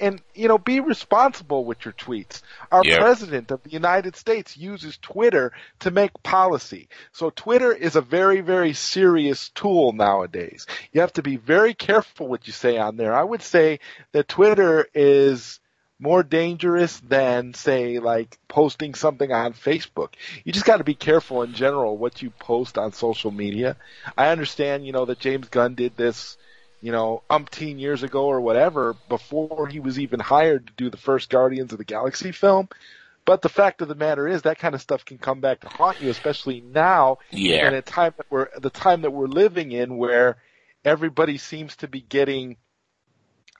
And, 0.00 0.20
you 0.34 0.48
know, 0.48 0.58
be 0.58 0.80
responsible 0.80 1.64
with 1.64 1.84
your 1.84 1.94
tweets. 1.94 2.42
Our 2.72 2.82
Yeah. 2.84 2.98
president 2.98 3.52
of 3.52 3.62
the 3.62 3.70
United 3.70 4.16
States 4.16 4.56
uses 4.56 4.98
Twitter 4.98 5.52
to 5.80 5.92
make 5.92 6.10
policy. 6.24 6.88
So 7.12 7.30
Twitter 7.30 7.72
is 7.72 7.94
a 7.94 8.00
very, 8.00 8.40
very 8.40 8.72
serious 8.72 9.50
tool 9.50 9.92
nowadays. 9.92 10.66
You 10.90 11.02
have 11.02 11.12
to 11.12 11.22
be 11.22 11.36
very 11.36 11.72
careful 11.74 12.26
what 12.26 12.48
you 12.48 12.52
say 12.52 12.78
on 12.78 12.96
there. 12.96 13.14
I 13.14 13.22
would 13.22 13.42
say 13.42 13.78
that 14.10 14.26
Twitter 14.26 14.88
is 14.92 15.60
more 16.02 16.24
dangerous 16.24 16.98
than 16.98 17.54
say 17.54 18.00
like 18.00 18.36
posting 18.48 18.92
something 18.94 19.30
on 19.30 19.52
Facebook. 19.52 20.14
You 20.44 20.52
just 20.52 20.66
got 20.66 20.78
to 20.78 20.84
be 20.84 20.96
careful 20.96 21.42
in 21.44 21.54
general 21.54 21.96
what 21.96 22.20
you 22.20 22.30
post 22.30 22.76
on 22.76 22.92
social 22.92 23.30
media. 23.30 23.76
I 24.18 24.30
understand, 24.30 24.84
you 24.84 24.90
know, 24.90 25.04
that 25.04 25.20
James 25.20 25.48
Gunn 25.48 25.76
did 25.76 25.96
this, 25.96 26.36
you 26.80 26.90
know, 26.90 27.22
umpteen 27.30 27.78
years 27.78 28.02
ago 28.02 28.24
or 28.24 28.40
whatever 28.40 28.96
before 29.08 29.68
he 29.68 29.78
was 29.78 30.00
even 30.00 30.18
hired 30.18 30.66
to 30.66 30.72
do 30.76 30.90
the 30.90 30.96
first 30.96 31.30
Guardians 31.30 31.70
of 31.70 31.78
the 31.78 31.84
Galaxy 31.84 32.32
film. 32.32 32.68
But 33.24 33.40
the 33.40 33.48
fact 33.48 33.80
of 33.80 33.86
the 33.86 33.94
matter 33.94 34.26
is 34.26 34.42
that 34.42 34.58
kind 34.58 34.74
of 34.74 34.80
stuff 34.82 35.04
can 35.04 35.18
come 35.18 35.40
back 35.40 35.60
to 35.60 35.68
haunt 35.68 36.00
you, 36.00 36.10
especially 36.10 36.60
now 36.60 37.18
Yeah. 37.30 37.68
in 37.68 37.74
a 37.74 37.82
time 37.82 38.12
that 38.16 38.26
we're 38.28 38.48
the 38.58 38.70
time 38.70 39.02
that 39.02 39.12
we're 39.12 39.28
living 39.28 39.70
in 39.70 39.96
where 39.96 40.38
everybody 40.84 41.38
seems 41.38 41.76
to 41.76 41.86
be 41.86 42.00
getting 42.00 42.56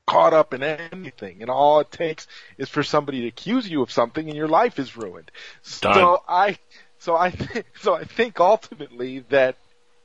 caught 0.07 0.35
up 0.35 0.53
in 0.53 0.63
anything 0.63 1.43
and 1.43 1.51
all 1.51 1.81
it 1.81 1.91
takes 1.91 2.27
is 2.59 2.69
for 2.69 2.83
somebody 2.83 3.23
to 3.23 3.29
accuse 3.29 3.69
you 3.69 3.83
of 3.83 3.91
something 3.91 4.29
and 4.29 4.37
your 4.37 4.49
life 4.49 4.79
is 4.79 4.97
ruined. 4.97 5.31
Done. 5.81 5.95
So 5.95 6.23
I 6.29 6.59
so 6.99 7.17
I 7.17 7.31
th- 7.31 7.67
so 7.81 7.95
I 7.95 8.05
think 8.05 8.41
ultimately 8.41 9.21
that 9.31 9.57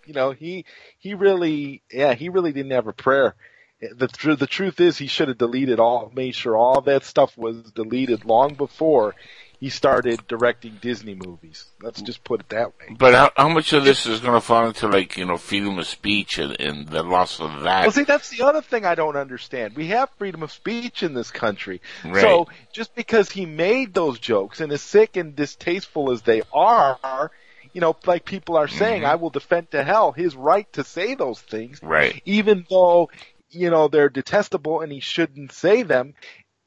you 0.05 0.13
know 0.13 0.31
he 0.31 0.65
he 0.99 1.13
really 1.13 1.81
yeah 1.91 2.13
he 2.13 2.29
really 2.29 2.51
didn't 2.51 2.71
have 2.71 2.87
a 2.87 2.93
prayer. 2.93 3.35
The 3.79 4.07
tr- 4.07 4.33
the 4.33 4.47
truth 4.47 4.79
is 4.79 4.97
he 4.97 5.07
should 5.07 5.27
have 5.27 5.37
deleted 5.37 5.79
all 5.79 6.11
made 6.15 6.35
sure 6.35 6.55
all 6.55 6.81
that 6.81 7.03
stuff 7.03 7.37
was 7.37 7.71
deleted 7.71 8.25
long 8.25 8.55
before 8.55 9.13
he 9.59 9.69
started 9.69 10.25
directing 10.27 10.77
Disney 10.81 11.15
movies. 11.15 11.65
Let's 11.81 12.01
just 12.01 12.23
put 12.23 12.41
it 12.41 12.49
that 12.49 12.67
way. 12.67 12.95
But 12.97 13.13
how, 13.15 13.31
how 13.35 13.49
much 13.49 13.73
of 13.73 13.83
this 13.83 14.05
is 14.05 14.19
going 14.19 14.35
to 14.35 14.41
fall 14.41 14.67
into 14.67 14.87
like 14.87 15.17
you 15.17 15.25
know 15.25 15.37
freedom 15.37 15.79
of 15.79 15.87
speech 15.87 16.37
and, 16.37 16.59
and 16.59 16.87
the 16.87 17.01
loss 17.03 17.39
of 17.39 17.63
that? 17.63 17.83
Well, 17.83 17.91
see, 17.91 18.03
that's 18.03 18.29
the 18.29 18.43
other 18.43 18.61
thing 18.61 18.85
I 18.85 18.95
don't 18.95 19.17
understand. 19.17 19.75
We 19.75 19.87
have 19.87 20.09
freedom 20.17 20.43
of 20.43 20.51
speech 20.51 21.01
in 21.01 21.13
this 21.13 21.31
country. 21.31 21.81
Right. 22.05 22.21
So 22.21 22.47
just 22.71 22.93
because 22.93 23.31
he 23.31 23.45
made 23.45 23.93
those 23.93 24.19
jokes 24.19 24.61
and 24.61 24.71
as 24.71 24.81
sick 24.81 25.17
and 25.17 25.35
distasteful 25.35 26.11
as 26.11 26.21
they 26.21 26.43
are, 26.53 27.31
you 27.73 27.81
know, 27.81 27.95
like 28.05 28.25
people 28.25 28.57
are 28.57 28.67
saying, 28.67 29.01
mm-hmm. 29.01 29.11
I 29.11 29.15
will 29.15 29.29
defend 29.29 29.71
to 29.71 29.83
hell 29.83 30.11
his 30.11 30.35
right 30.35 30.71
to 30.73 30.83
say 30.83 31.15
those 31.15 31.39
things, 31.39 31.79
Right. 31.81 32.21
even 32.25 32.65
though, 32.69 33.09
you 33.49 33.69
know, 33.69 33.87
they're 33.87 34.09
detestable 34.09 34.81
and 34.81 34.91
he 34.91 34.99
shouldn't 34.99 35.51
say 35.51 35.83
them. 35.83 36.13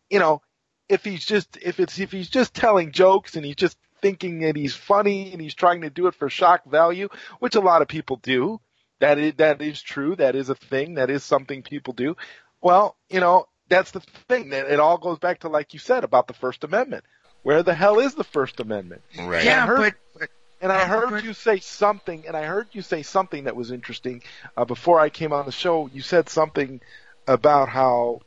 You 0.08 0.18
know, 0.18 0.42
if 0.90 1.04
he's 1.04 1.24
just, 1.24 1.56
if 1.62 1.80
it's, 1.80 1.98
if 1.98 2.10
he's 2.10 2.28
just 2.28 2.52
telling 2.52 2.92
jokes 2.92 3.36
and 3.36 3.44
he's 3.44 3.56
just 3.56 3.78
thinking 4.02 4.40
that 4.40 4.56
he's 4.56 4.74
funny 4.74 5.32
and 5.32 5.40
he's 5.40 5.54
trying 5.54 5.82
to 5.82 5.90
do 5.90 6.08
it 6.08 6.14
for 6.14 6.28
shock 6.28 6.64
value, 6.64 7.08
which 7.38 7.54
a 7.54 7.60
lot 7.60 7.80
of 7.80 7.88
people 7.88 8.16
do, 8.16 8.60
that 8.98 9.18
is, 9.18 9.34
that 9.36 9.62
is 9.62 9.80
true. 9.80 10.16
That 10.16 10.34
is 10.34 10.50
a 10.50 10.54
thing. 10.54 10.94
That 10.94 11.08
is 11.08 11.22
something 11.22 11.62
people 11.62 11.94
do. 11.94 12.16
Well, 12.60 12.96
you 13.08 13.20
know, 13.20 13.46
that's 13.68 13.92
the 13.92 14.00
thing. 14.28 14.50
That 14.50 14.70
it 14.70 14.80
all 14.80 14.98
goes 14.98 15.18
back 15.18 15.40
to 15.40 15.48
like 15.48 15.72
you 15.72 15.78
said 15.78 16.04
about 16.04 16.26
the 16.26 16.34
First 16.34 16.64
Amendment. 16.64 17.04
Where 17.42 17.62
the 17.62 17.74
hell 17.74 18.00
is 18.00 18.14
the 18.14 18.24
First 18.24 18.60
Amendment? 18.60 19.02
Right. 19.16 19.44
Yeah, 19.44 19.54
Can't 19.54 19.68
hurt- 19.68 19.94
but, 20.12 20.20
but 20.20 20.28
And 20.60 20.70
I 20.72 20.84
heard 20.84 21.24
you 21.24 21.32
say 21.32 21.60
something, 21.60 22.24
and 22.26 22.36
I 22.36 22.44
heard 22.44 22.68
you 22.72 22.82
say 22.82 23.02
something 23.02 23.44
that 23.44 23.56
was 23.56 23.70
interesting 23.70 24.22
uh, 24.56 24.66
before 24.66 25.00
I 25.00 25.08
came 25.08 25.32
on 25.32 25.46
the 25.46 25.52
show. 25.52 25.88
You 25.92 26.02
said 26.02 26.28
something 26.28 26.82
about 27.26 27.70
how 27.70 28.20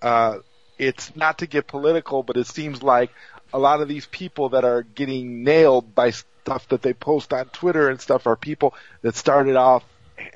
uh, 0.00 0.38
it's 0.80 1.14
not 1.14 1.38
to 1.38 1.46
get 1.46 1.66
political, 1.66 2.22
but 2.22 2.36
it 2.36 2.46
seems 2.46 2.82
like 2.82 3.10
a 3.52 3.58
lot 3.58 3.80
of 3.82 3.88
these 3.88 4.06
people 4.06 4.50
that 4.50 4.64
are 4.64 4.82
getting 4.82 5.44
nailed 5.44 5.94
by 5.94 6.10
stuff 6.10 6.66
that 6.68 6.82
they 6.82 6.94
post 6.94 7.32
on 7.32 7.46
Twitter 7.46 7.88
and 7.90 8.00
stuff 8.00 8.26
are 8.26 8.36
people 8.36 8.74
that 9.02 9.14
started 9.14 9.56
off 9.56 9.84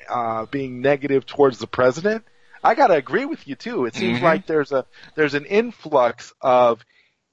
uh, 0.08 0.46
being 0.46 0.80
negative 0.82 1.24
towards 1.26 1.58
the 1.58 1.66
president. 1.66 2.24
I 2.62 2.74
gotta 2.74 2.94
agree 2.94 3.24
with 3.26 3.46
you 3.46 3.54
too. 3.54 3.86
It 3.86 3.94
seems 3.94 4.20
Mhm. 4.20 4.22
like 4.22 4.46
there's 4.46 4.72
a 4.72 4.86
there's 5.16 5.34
an 5.34 5.44
influx 5.46 6.32
of 6.40 6.84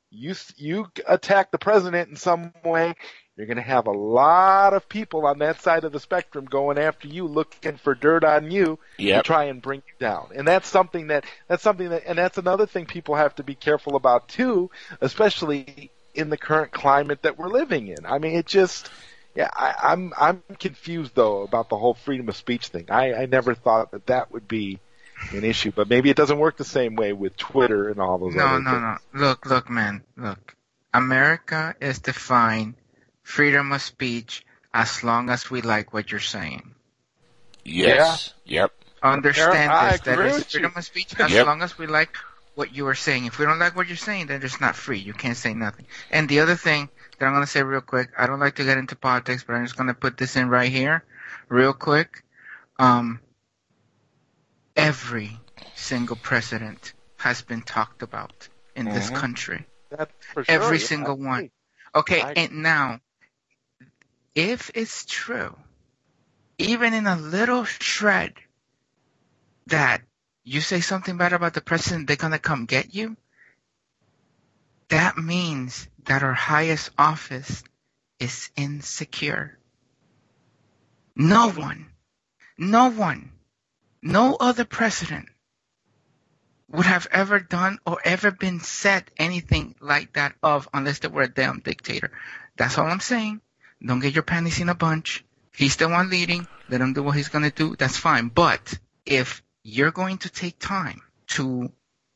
you 0.09 0.35
you 0.57 0.87
attack 1.07 1.51
the 1.51 1.57
president 1.57 2.09
in 2.09 2.15
some 2.17 2.53
way, 2.63 2.95
you're 3.37 3.47
going 3.47 3.57
to 3.57 3.63
have 3.63 3.87
a 3.87 3.91
lot 3.91 4.73
of 4.73 4.87
people 4.89 5.25
on 5.25 5.39
that 5.39 5.61
side 5.61 5.83
of 5.83 5.91
the 5.91 5.99
spectrum 5.99 6.45
going 6.45 6.77
after 6.77 7.07
you, 7.07 7.25
looking 7.27 7.77
for 7.77 7.95
dirt 7.95 8.23
on 8.23 8.51
you 8.51 8.77
Yep. 8.97 9.23
to 9.23 9.27
try 9.27 9.45
and 9.45 9.61
bring 9.61 9.81
you 9.87 9.93
down. 9.99 10.29
And 10.35 10.47
that's 10.47 10.67
something 10.67 11.07
that 11.07 11.25
that's 11.47 11.63
something 11.63 11.89
that, 11.89 12.03
and 12.05 12.17
that's 12.17 12.37
another 12.37 12.65
thing 12.67 12.85
people 12.85 13.15
have 13.15 13.35
to 13.35 13.43
be 13.43 13.55
careful 13.55 13.95
about 13.95 14.27
too, 14.27 14.69
especially 14.99 15.91
in 16.13 16.29
the 16.29 16.37
current 16.37 16.71
climate 16.71 17.21
that 17.23 17.37
we're 17.39 17.47
living 17.47 17.87
in. 17.87 18.05
I 18.05 18.19
mean, 18.19 18.35
it 18.35 18.45
just. 18.45 18.89
Yeah, 19.33 19.49
I, 19.53 19.75
I'm 19.93 20.11
I'm 20.19 20.43
confused 20.59 21.15
though 21.15 21.43
about 21.43 21.69
the 21.69 21.77
whole 21.77 21.93
freedom 21.93 22.27
of 22.27 22.35
speech 22.35 22.67
thing. 22.67 22.87
I, 22.89 23.13
I 23.13 23.25
never 23.27 23.55
thought 23.55 23.91
that 23.91 24.07
that 24.07 24.29
would 24.33 24.45
be 24.45 24.77
an 25.31 25.45
issue, 25.45 25.71
but 25.73 25.89
maybe 25.89 26.09
it 26.09 26.17
doesn't 26.17 26.37
work 26.37 26.57
the 26.57 26.65
same 26.65 26.97
way 26.97 27.13
with 27.13 27.37
Twitter 27.37 27.87
and 27.87 28.01
all 28.01 28.17
those 28.17 28.35
No, 28.35 28.45
other 28.45 28.59
no, 28.59 28.71
things. 28.71 28.99
no. 29.13 29.27
Look, 29.27 29.45
look, 29.45 29.69
man. 29.69 30.03
Look. 30.17 30.57
America 30.93 31.75
is 31.79 31.99
defined 31.99 32.73
freedom 33.31 33.71
of 33.71 33.81
speech 33.81 34.45
as 34.73 35.03
long 35.03 35.29
as 35.29 35.49
we 35.49 35.61
like 35.61 35.93
what 35.93 36.11
you're 36.11 36.19
saying. 36.19 36.75
Yes. 37.63 38.33
Yep. 38.45 38.71
Understand 39.01 39.71
I 39.71 39.91
this. 39.91 40.01
That 40.01 40.13
agree 40.19 40.33
you. 40.35 40.39
freedom 40.43 40.73
of 40.75 40.83
speech 40.83 41.19
as 41.19 41.31
Yep. 41.31 41.45
long 41.45 41.61
as 41.61 41.77
we 41.77 41.87
like 41.87 42.15
what 42.55 42.75
you 42.75 42.87
are 42.87 42.95
saying. 42.95 43.25
If 43.25 43.39
we 43.39 43.45
don't 43.45 43.59
like 43.59 43.75
what 43.75 43.87
you're 43.87 43.97
saying, 43.97 44.27
then 44.27 44.43
it's 44.43 44.59
not 44.59 44.75
free. 44.75 44.99
You 44.99 45.13
can't 45.13 45.37
say 45.37 45.53
nothing. 45.53 45.85
And 46.11 46.27
the 46.27 46.41
other 46.41 46.55
thing 46.55 46.89
that 47.17 47.25
I'm 47.25 47.31
going 47.33 47.43
to 47.43 47.49
say 47.49 47.63
real 47.63 47.81
quick, 47.81 48.09
I 48.17 48.27
don't 48.27 48.39
like 48.39 48.55
to 48.55 48.65
get 48.65 48.77
into 48.77 48.95
politics, 48.95 49.43
but 49.45 49.53
I'm 49.53 49.63
just 49.65 49.77
going 49.77 49.87
to 49.87 49.93
put 49.93 50.17
this 50.17 50.35
in 50.35 50.49
right 50.49 50.69
here, 50.71 51.03
real 51.49 51.73
quick. 51.73 52.23
Um, 52.79 53.21
every 54.75 55.39
single 55.75 56.17
president 56.17 56.93
has 57.17 57.41
been 57.41 57.61
talked 57.61 58.01
about 58.01 58.49
in 58.75 58.85
this 58.85 59.09
Mhm. 59.09 59.15
country. 59.15 59.65
That's 59.89 60.11
for 60.33 60.43
sure. 60.43 60.55
Every 60.55 60.79
yeah, 60.79 60.85
single 60.85 61.17
one. 61.17 61.49
Okay, 61.95 62.21
I- 62.21 62.33
and 62.33 62.63
now, 62.63 62.99
if 64.35 64.71
it's 64.73 65.05
true, 65.05 65.55
even 66.57 66.93
in 66.93 67.07
a 67.07 67.17
little 67.17 67.63
shred, 67.65 68.33
that 69.67 70.01
you 70.43 70.61
say 70.61 70.81
something 70.81 71.17
bad 71.17 71.33
about 71.33 71.53
the 71.53 71.61
president, 71.61 72.07
they're 72.07 72.15
gonna 72.15 72.39
come 72.39 72.65
get 72.65 72.93
you, 72.93 73.15
that 74.89 75.17
means 75.17 75.87
that 76.05 76.23
our 76.23 76.33
highest 76.33 76.91
office 76.97 77.63
is 78.19 78.49
insecure. 78.55 79.57
No 81.15 81.49
one, 81.49 81.87
no 82.57 82.89
one, 82.89 83.31
no 84.01 84.35
other 84.39 84.65
president 84.65 85.27
would 86.69 86.85
have 86.85 87.07
ever 87.11 87.39
done 87.39 87.79
or 87.85 87.99
ever 88.03 88.31
been 88.31 88.59
said 88.59 89.03
anything 89.17 89.75
like 89.81 90.13
that 90.13 90.33
of 90.41 90.69
unless 90.73 90.99
they 90.99 91.07
were 91.09 91.23
a 91.23 91.33
damn 91.33 91.59
dictator. 91.59 92.11
That's 92.57 92.77
all 92.77 92.87
I'm 92.87 93.01
saying. 93.01 93.41
Don't 93.83 93.99
get 93.99 94.13
your 94.13 94.23
panties 94.23 94.59
in 94.59 94.69
a 94.69 94.75
bunch. 94.75 95.23
He's 95.55 95.75
the 95.75 95.89
one 95.89 96.09
leading. 96.09 96.47
Let 96.69 96.81
him 96.81 96.93
do 96.93 97.03
what 97.03 97.15
he's 97.15 97.29
gonna 97.29 97.51
do. 97.51 97.75
That's 97.75 97.97
fine. 97.97 98.29
But 98.29 98.77
if 99.05 99.41
you're 99.63 99.91
going 99.91 100.19
to 100.19 100.29
take 100.29 100.59
time 100.59 101.01
to 101.27 101.71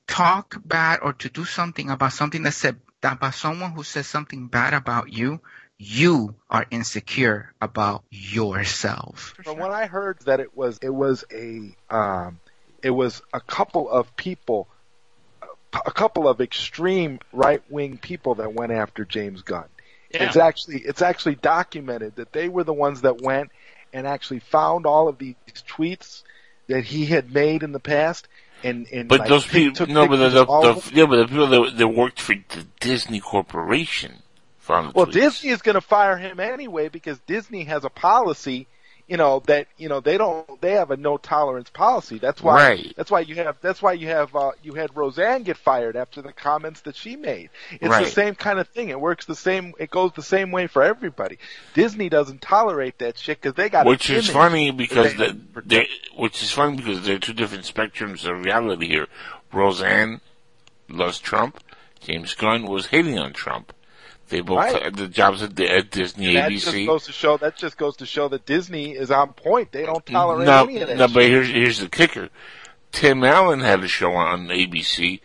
talk 0.07 0.61
bad 0.63 0.99
or 1.01 1.13
to 1.13 1.29
do 1.29 1.45
something 1.45 1.89
about 1.89 2.13
something 2.13 2.43
that 2.43 2.53
said 2.53 2.79
that 3.01 3.13
about 3.13 3.33
someone 3.33 3.71
who 3.71 3.83
says 3.83 4.07
something 4.07 4.47
bad 4.47 4.73
about 4.73 5.11
you, 5.11 5.41
you 5.77 6.35
are 6.49 6.65
insecure 6.71 7.53
about 7.61 8.03
yourself. 8.09 9.33
From 9.43 9.57
what 9.57 9.71
I 9.71 9.87
heard, 9.87 10.19
that 10.25 10.39
it 10.39 10.55
was 10.55 10.79
it 10.81 10.93
was 10.93 11.25
a 11.31 11.75
um, 11.89 12.39
it 12.81 12.91
was 12.91 13.21
a 13.33 13.41
couple 13.41 13.89
of 13.89 14.15
people, 14.15 14.67
a 15.73 15.91
couple 15.91 16.27
of 16.27 16.39
extreme 16.39 17.19
right 17.33 17.61
wing 17.69 17.97
people 17.97 18.35
that 18.35 18.53
went 18.53 18.71
after 18.71 19.05
James 19.05 19.41
Gunn. 19.41 19.65
Yeah. 20.15 20.27
It's 20.27 20.37
actually 20.37 20.79
it's 20.79 21.01
actually 21.01 21.35
documented 21.35 22.15
that 22.15 22.31
they 22.31 22.49
were 22.49 22.63
the 22.63 22.73
ones 22.73 23.01
that 23.01 23.21
went 23.21 23.51
and 23.93 24.05
actually 24.05 24.39
found 24.39 24.85
all 24.85 25.07
of 25.07 25.17
these 25.17 25.35
tweets 25.67 26.23
that 26.67 26.83
he 26.83 27.05
had 27.05 27.33
made 27.33 27.63
in 27.63 27.71
the 27.71 27.79
past. 27.79 28.27
And, 28.63 28.87
and 28.91 29.07
But 29.07 29.21
like, 29.21 29.29
those 29.29 29.45
people, 29.45 29.87
no, 29.87 30.07
but 30.07 30.17
the, 30.17 30.25
pictures 30.25 30.41
of 30.41 30.49
all 30.49 30.73
the, 30.73 30.73
the 30.81 30.95
yeah, 30.95 31.05
but 31.05 31.17
the 31.17 31.27
people 31.27 31.47
that, 31.47 31.77
that 31.77 31.87
worked 31.87 32.19
for 32.19 32.35
the 32.35 32.65
Disney 32.79 33.19
Corporation 33.19 34.23
found 34.57 34.89
the 34.89 34.93
Well, 34.95 35.05
tweets. 35.05 35.13
Disney 35.13 35.49
is 35.51 35.61
going 35.61 35.75
to 35.75 35.81
fire 35.81 36.17
him 36.17 36.39
anyway 36.39 36.89
because 36.89 37.19
Disney 37.27 37.65
has 37.65 37.85
a 37.85 37.89
policy, 37.89 38.67
you 39.07 39.17
know, 39.17 39.41
that 39.45 39.67
you 39.77 39.87
know 39.87 39.99
they 39.99 40.17
don't 40.17 40.59
they 40.61 40.71
have 40.71 40.89
a 40.89 40.97
no 40.97 41.17
tolerance 41.17 41.69
policy. 41.69 42.17
That's 42.17 42.41
why 42.41 42.55
Right. 42.55 42.93
that's 42.97 43.11
why 43.11 43.19
you 43.19 43.35
have 43.35 43.57
that's 43.61 43.81
why 43.81 43.93
you 43.93 44.07
have 44.07 44.35
uh, 44.35 44.51
you 44.63 44.73
had 44.73 44.95
Roseanne 44.95 45.43
get 45.43 45.57
fired 45.57 45.95
after 45.95 46.21
the 46.21 46.33
comments 46.33 46.81
that 46.81 46.95
she 46.95 47.15
made. 47.15 47.49
It's 47.71 47.95
the 47.95 48.05
same 48.05 48.33
kind 48.35 48.57
of 48.59 48.67
thing. 48.69 48.89
It 48.89 48.99
works 48.99 49.25
the 49.25 49.35
same. 49.35 49.73
It 49.79 49.91
goes 49.91 50.11
the 50.15 50.23
same 50.23 50.51
way 50.51 50.67
for 50.67 50.81
everybody. 50.81 51.37
Disney 51.75 52.09
doesn't 52.09 52.41
tolerate 52.41 52.97
that 52.97 53.17
shit 53.17 53.39
because 53.41 53.55
they 53.55 53.69
got 53.69 53.85
which 53.85 54.09
is 54.09 54.27
funny 54.29 54.71
because 54.71 55.15
that 55.17 55.53
the, 55.53 55.61
they're, 55.65 55.85
which 56.15 56.41
is 56.41 56.51
funny 56.51 56.77
because 56.77 57.05
there 57.05 57.17
are 57.17 57.19
two 57.19 57.33
different 57.33 57.65
spectrums 57.65 58.27
of 58.27 58.43
reality 58.43 58.87
here. 58.87 59.07
Roseanne 59.53 60.19
loves 60.89 61.19
Trump. 61.19 61.59
James 61.99 62.33
Gunn 62.33 62.65
was 62.65 62.87
hating 62.87 63.17
on 63.19 63.33
Trump. 63.33 63.71
They 64.29 64.41
both 64.41 64.57
Right. 64.57 64.95
the 64.95 65.07
jobs 65.07 65.43
at, 65.43 65.55
Disney, 65.55 66.33
that 66.33 66.51
just 66.51 66.67
ABC. 66.67 66.85
goes 66.85 67.05
to 67.05 67.11
show 67.11 67.37
that 67.37 67.57
just 67.57 67.77
goes 67.77 67.95
to 67.97 68.05
show 68.05 68.27
that 68.29 68.45
Disney 68.45 68.91
is 68.91 69.11
on 69.11 69.33
point. 69.33 69.71
They 69.71 69.85
don't 69.85 70.05
tolerate 70.05 70.47
no, 70.47 70.63
any 70.63 70.81
of 70.81 70.87
that. 70.87 70.97
no, 70.97 71.05
shit. 71.07 71.13
but 71.13 71.23
here's 71.23 71.49
here's 71.49 71.79
the 71.79 71.89
kicker. 71.89 72.29
Tim 72.91 73.23
Allen 73.23 73.59
had 73.59 73.83
a 73.83 73.87
show 73.87 74.13
on 74.13 74.47
ABC. 74.47 75.19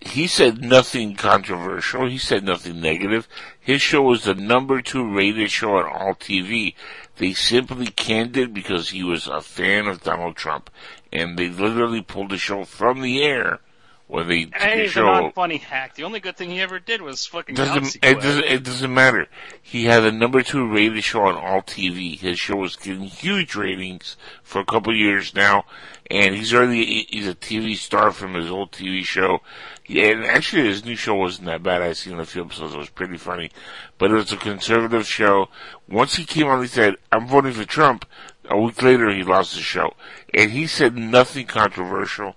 He 0.00 0.26
said 0.28 0.62
nothing 0.62 1.16
controversial. 1.16 2.08
He 2.08 2.18
said 2.18 2.44
nothing 2.44 2.80
negative. 2.80 3.26
His 3.58 3.82
show 3.82 4.02
was 4.02 4.24
the 4.24 4.34
number 4.34 4.80
two 4.80 5.10
rated 5.12 5.50
show 5.50 5.76
on 5.78 5.86
all 5.86 6.14
TV. 6.14 6.74
They 7.16 7.32
simply 7.32 7.86
canned 7.86 8.36
it 8.36 8.52
because 8.54 8.90
he 8.90 9.02
was 9.02 9.26
a 9.26 9.40
fan 9.40 9.86
of 9.88 10.02
Donald 10.02 10.36
Trump, 10.36 10.70
and 11.12 11.36
they 11.38 11.48
literally 11.48 12.02
pulled 12.02 12.30
the 12.30 12.38
show 12.38 12.64
from 12.64 13.00
the 13.00 13.22
air 13.22 13.58
when 14.06 14.28
they 14.28 14.44
took 14.44 14.54
Hey, 14.54 14.82
he's 14.82 14.90
a 14.90 14.92
show. 14.94 15.06
non-funny 15.06 15.58
hack. 15.58 15.94
The 15.94 16.04
only 16.04 16.20
good 16.20 16.36
thing 16.36 16.50
he 16.50 16.60
ever 16.60 16.78
did 16.78 17.02
was 17.02 17.26
fucking 17.26 17.54
Doesn't, 17.54 17.96
it 18.02 18.20
doesn't 18.20 18.44
it 18.44 18.62
doesn't 18.62 18.92
matter. 18.94 19.26
He 19.60 19.84
had 19.84 20.04
a 20.04 20.12
number 20.12 20.42
two 20.42 20.66
rated 20.68 21.02
show 21.02 21.22
on 21.22 21.34
all 21.36 21.62
TV. 21.62 22.18
His 22.18 22.38
show 22.38 22.56
was 22.56 22.76
getting 22.76 23.02
huge 23.02 23.54
ratings 23.56 24.16
for 24.42 24.60
a 24.60 24.64
couple 24.64 24.92
of 24.92 24.98
years 24.98 25.34
now, 25.34 25.64
and 26.10 26.34
he's 26.34 26.54
already 26.54 27.06
he's 27.10 27.26
a 27.26 27.34
TV 27.34 27.76
star 27.76 28.12
from 28.12 28.34
his 28.34 28.50
old 28.50 28.72
TV 28.72 29.04
show. 29.04 29.40
Yeah, 29.88 30.06
and 30.06 30.24
actually 30.24 30.64
his 30.66 30.84
new 30.84 30.96
show 30.96 31.14
wasn't 31.14 31.46
that 31.46 31.62
bad. 31.62 31.82
I 31.82 31.92
seen 31.92 32.18
a 32.18 32.26
few 32.26 32.44
episodes; 32.44 32.74
it 32.74 32.78
was 32.78 32.90
pretty 32.90 33.16
funny, 33.16 33.50
but 33.98 34.10
it 34.10 34.14
was 34.14 34.32
a 34.32 34.36
conservative 34.36 35.06
show. 35.06 35.48
Once 35.88 36.16
he 36.16 36.24
came 36.24 36.46
on, 36.46 36.60
he 36.60 36.68
said, 36.68 36.96
"I'm 37.10 37.26
voting 37.26 37.52
for 37.52 37.64
Trump." 37.64 38.04
A 38.48 38.56
week 38.56 38.80
later, 38.80 39.10
he 39.12 39.24
lost 39.24 39.56
the 39.56 39.60
show, 39.60 39.94
and 40.32 40.52
he 40.52 40.68
said 40.68 40.96
nothing 40.96 41.46
controversial. 41.46 42.36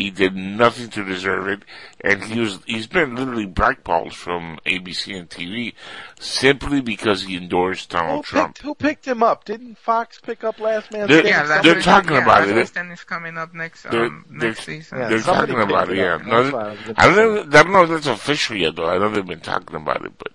He 0.00 0.10
did 0.10 0.34
nothing 0.34 0.88
to 0.90 1.04
deserve 1.04 1.46
it, 1.48 1.62
and 2.02 2.22
he 2.24 2.40
was 2.40 2.58
he's 2.66 2.86
been 2.86 3.14
literally 3.16 3.44
blackballed 3.44 4.14
from 4.14 4.58
ABC 4.64 5.14
and 5.18 5.28
TV 5.28 5.74
simply 6.18 6.80
because 6.80 7.22
he 7.24 7.36
endorsed 7.36 7.90
Donald 7.90 8.24
Who 8.24 8.30
Trump. 8.30 8.54
picked, 8.54 8.62
who 8.64 8.74
picked 8.74 9.06
him 9.06 9.22
up? 9.22 9.44
Didn't 9.44 9.76
Fox 9.76 10.18
pick 10.18 10.42
up 10.42 10.58
Last 10.58 10.90
Man 10.90 11.06
They're- 11.06 11.22
Standing? 11.26 11.32
Yeah, 11.32 11.42
they're 11.62 11.82
Somebody- 11.82 11.82
talking 11.82 12.12
yeah, 12.12 12.22
about 12.22 12.48
Last 12.48 12.70
it. 12.70 12.74
Man 12.76 12.92
is 12.92 13.04
coming 13.04 13.36
up 13.36 13.52
next 13.54 13.82
They're, 13.82 14.04
um, 14.06 14.24
they're, 14.30 14.48
next 14.50 14.64
season. 14.64 14.98
Yeah, 14.98 15.08
they're 15.10 15.20
talking 15.20 15.60
about 15.60 15.90
it, 15.90 15.98
it 15.98 16.02
yeah. 16.02 16.16
No, 16.24 16.42
That's 16.44 16.54
why 16.54 16.62
I 16.62 16.70
was 16.70 16.78
gonna 16.80 16.94
I 16.96 17.06
don't 17.06 17.16
know. 17.50 17.58
I 17.58 17.62
don't 17.62 17.72
know 17.72 17.82
if 17.82 17.90
that's 17.90 18.06
official 18.06 18.56
yet, 18.56 18.76
though. 18.76 18.88
I 18.88 18.96
know 18.96 19.10
they've 19.10 19.26
been 19.26 19.40
talking 19.40 19.76
about 19.76 20.04
it, 20.06 20.12
but 20.16 20.32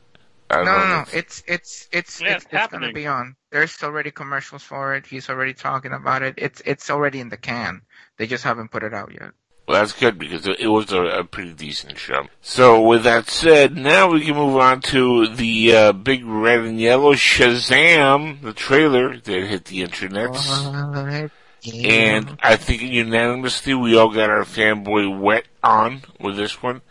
I 0.52 0.56
don't 0.58 0.66
No, 0.66 0.72
know. 0.78 0.78
no, 0.78 0.88
no. 0.98 1.02
it's- 1.02 1.14
It's 1.16 1.44
it's 1.48 1.88
it's 1.92 2.22
Yeah, 2.22 2.36
it's, 2.36 2.46
it's 2.46 2.54
it's 2.54 2.68
gonna 2.72 2.94
be 2.94 3.08
on. 3.08 3.36
There's 3.52 3.82
already 3.82 4.12
commercials 4.12 4.62
for 4.62 4.94
it. 4.96 5.08
He's 5.08 5.28
already 5.30 5.56
talking 5.56 5.92
about 5.92 6.22
it. 6.22 6.36
It's 6.38 6.62
it's 6.66 6.92
already 6.92 7.20
in 7.20 7.30
the 7.30 7.38
can. 7.38 7.82
They 8.18 8.28
just 8.28 8.44
haven't 8.44 8.70
put 8.70 8.84
it 8.84 8.94
out 8.94 9.12
yet. 9.12 9.32
Well, 9.68 9.80
that's 9.82 9.94
good 9.94 10.20
because 10.20 10.46
it 10.46 10.60
it 10.60 10.68
was 10.68 10.92
a, 10.92 11.02
a 11.02 11.24
pretty 11.24 11.54
decent 11.54 11.98
show. 11.98 12.28
So, 12.42 12.82
with 12.84 13.04
that 13.04 13.30
said, 13.30 13.76
now 13.76 14.12
we 14.12 14.24
can 14.24 14.36
move 14.36 14.58
on 14.58 14.82
to 14.82 15.28
the 15.28 15.76
uh, 15.76 15.92
big 15.94 16.24
red 16.24 16.60
and 16.60 16.80
yellow 16.80 17.14
Shazam, 17.14 18.42
the 18.42 18.54
trailer 18.54 19.18
that 19.18 19.26
hit 19.48 19.66
the 19.66 19.82
internet. 19.82 20.30
And 21.84 22.38
I 22.44 22.58
think 22.58 22.84
unanimously 22.84 23.74
we 23.74 23.98
all 23.98 24.10
got 24.14 24.30
our 24.30 24.44
fanboy 24.44 25.20
wet 25.20 25.46
on 25.64 26.04
with 26.20 26.36
this 26.38 26.62
one. 26.62 26.82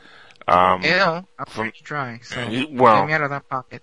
Um, 0.48 0.82
Ew, 0.82 0.90
I'm 0.90 1.24
from- 1.46 1.70
pretty 1.70 1.80
dry. 1.84 2.18
So 2.24 2.40
Uh, 2.40 2.64
well- 2.72 3.02
get 3.02 3.06
me 3.06 3.12
out 3.12 3.22
of 3.22 3.30
that 3.30 3.48
pocket. 3.48 3.82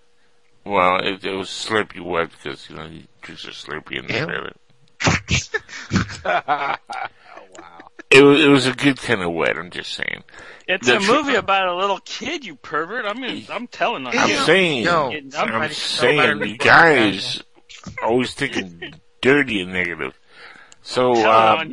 Well, 0.65 0.97
it, 0.97 1.23
it 1.23 1.33
was 1.33 1.47
Slurpee 1.47 2.01
wet 2.03 2.29
because 2.31 2.69
you 2.69 2.75
know 2.75 2.87
he 2.89 3.07
drinks 3.21 3.45
a 3.45 3.51
Slurpee 3.51 3.99
in 3.99 4.07
the 4.07 4.19
Ew. 4.19 4.25
trailer. 4.25 4.53
It 8.11 8.21
was 8.23 8.41
it 8.41 8.47
was 8.47 8.67
a 8.67 8.73
good 8.73 8.97
kind 8.97 9.21
of 9.21 9.31
wet. 9.31 9.57
I'm 9.57 9.69
just 9.71 9.93
saying. 9.93 10.23
It's 10.67 10.87
The 10.87 10.97
a 10.97 10.99
tr- 10.99 11.11
movie 11.11 11.35
about 11.35 11.67
a 11.67 11.75
little 11.75 11.99
kid, 11.99 12.45
you 12.45 12.55
pervert. 12.55 13.05
I 13.05 13.13
mean, 13.13 13.45
I'm 13.49 13.67
telling 13.67 14.05
on 14.07 14.17
I'm 14.17 14.29
you. 14.29 14.37
saying, 14.37 14.87
I'm, 14.87 15.31
I'm 15.35 15.71
saying, 15.71 16.39
you 16.43 16.57
guys 16.57 17.41
always 18.03 18.33
thinking 18.33 18.93
dirty 19.21 19.61
and 19.61 19.73
negative. 19.73 20.17
So, 20.83 21.13
uh. 21.13 21.63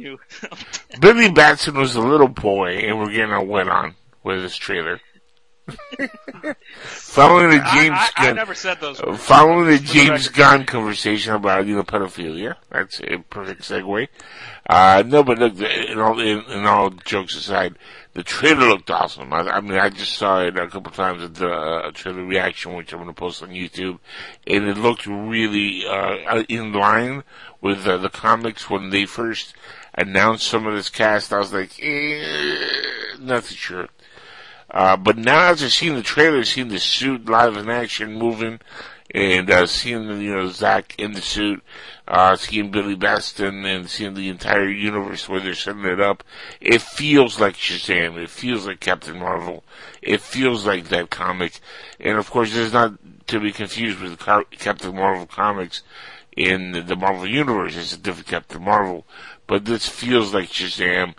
Billy 1.00 1.30
Batson 1.30 1.76
was 1.76 1.94
a 1.96 2.00
little 2.00 2.28
boy, 2.28 2.72
and 2.78 2.98
we're 2.98 3.10
getting 3.10 3.32
a 3.32 3.42
wet 3.42 3.68
on 3.68 3.94
with 4.22 4.42
this 4.42 4.56
trailer. 4.56 5.00
following 6.82 7.50
the 7.50 7.56
James 7.74 7.96
I- 7.96 8.10
I 8.16 8.26
Gunn, 8.26 8.36
never 8.36 8.54
said 8.54 8.80
those 8.80 9.00
uh, 9.00 9.04
words. 9.08 9.22
following 9.22 9.66
the 9.66 9.78
James. 9.78 10.28
Gunn 10.28 10.64
conversation 10.66 11.34
about 11.34 11.66
you 11.66 11.76
know 11.76 11.82
pedophilia. 11.82 12.56
That's 12.70 13.00
a 13.00 13.18
perfect 13.18 13.62
segue. 13.62 14.08
Uh, 14.68 15.02
no, 15.06 15.22
but 15.22 15.38
look, 15.38 15.58
in 15.60 15.98
all 15.98 16.20
in, 16.20 16.44
in 16.50 16.66
all 16.66 16.90
jokes 16.90 17.34
aside, 17.36 17.76
the 18.14 18.22
trailer 18.22 18.68
looked 18.68 18.90
awesome. 18.90 19.32
I, 19.32 19.40
I 19.40 19.60
mean, 19.60 19.78
I 19.78 19.88
just 19.88 20.14
saw 20.14 20.40
it 20.42 20.56
a 20.58 20.68
couple 20.68 20.92
times 20.92 21.22
at 21.22 21.34
the 21.34 21.50
uh, 21.50 21.90
trailer 21.92 22.24
reaction, 22.24 22.74
which 22.74 22.92
I'm 22.92 22.98
going 22.98 23.08
to 23.08 23.14
post 23.14 23.42
on 23.42 23.50
YouTube, 23.50 23.98
and 24.46 24.64
it 24.68 24.76
looked 24.76 25.06
really 25.06 25.86
uh, 25.86 26.42
in 26.48 26.72
line 26.72 27.24
with 27.60 27.86
uh, 27.86 27.96
the 27.96 28.10
comics 28.10 28.68
when 28.68 28.90
they 28.90 29.06
first 29.06 29.54
announced 29.94 30.46
some 30.46 30.66
of 30.66 30.74
this 30.74 30.90
cast. 30.90 31.32
I 31.32 31.38
was 31.38 31.52
like, 31.52 31.82
eh, 31.82 33.16
not 33.18 33.44
sure. 33.44 33.88
Uh, 34.70 34.96
but 34.96 35.16
now 35.16 35.50
as 35.50 35.62
I've 35.62 35.72
seen 35.72 35.94
the 35.94 36.02
trailer, 36.02 36.44
seeing 36.44 36.68
the 36.68 36.78
suit 36.78 37.28
live 37.28 37.56
in 37.56 37.70
action 37.70 38.14
moving, 38.14 38.60
and 39.10 39.50
uh, 39.50 39.66
seeing 39.66 40.20
you 40.20 40.34
know 40.34 40.48
Zach 40.48 40.94
in 40.98 41.12
the 41.12 41.22
suit, 41.22 41.62
uh, 42.06 42.36
seeing 42.36 42.70
Billy 42.70 42.94
Batson, 42.94 43.64
and 43.64 43.88
seeing 43.88 44.14
the 44.14 44.28
entire 44.28 44.68
universe 44.68 45.28
where 45.28 45.40
they're 45.40 45.54
setting 45.54 45.84
it 45.84 46.00
up, 46.00 46.22
it 46.60 46.82
feels 46.82 47.40
like 47.40 47.54
Shazam. 47.54 48.16
It 48.22 48.30
feels 48.30 48.66
like 48.66 48.80
Captain 48.80 49.18
Marvel. 49.18 49.64
It 50.02 50.20
feels 50.20 50.66
like 50.66 50.88
that 50.88 51.10
comic, 51.10 51.60
and 51.98 52.18
of 52.18 52.30
course, 52.30 52.54
it's 52.54 52.74
not 52.74 52.94
to 53.28 53.40
be 53.40 53.52
confused 53.52 54.00
with 54.00 54.18
Captain 54.18 54.94
Marvel 54.94 55.26
comics 55.26 55.82
in 56.36 56.72
the 56.86 56.96
Marvel 56.96 57.26
universe. 57.26 57.76
It's 57.76 57.94
a 57.94 57.98
different 57.98 58.28
Captain 58.28 58.62
Marvel, 58.62 59.06
but 59.46 59.64
this 59.64 59.88
feels 59.88 60.34
like 60.34 60.50
Shazam. 60.50 61.14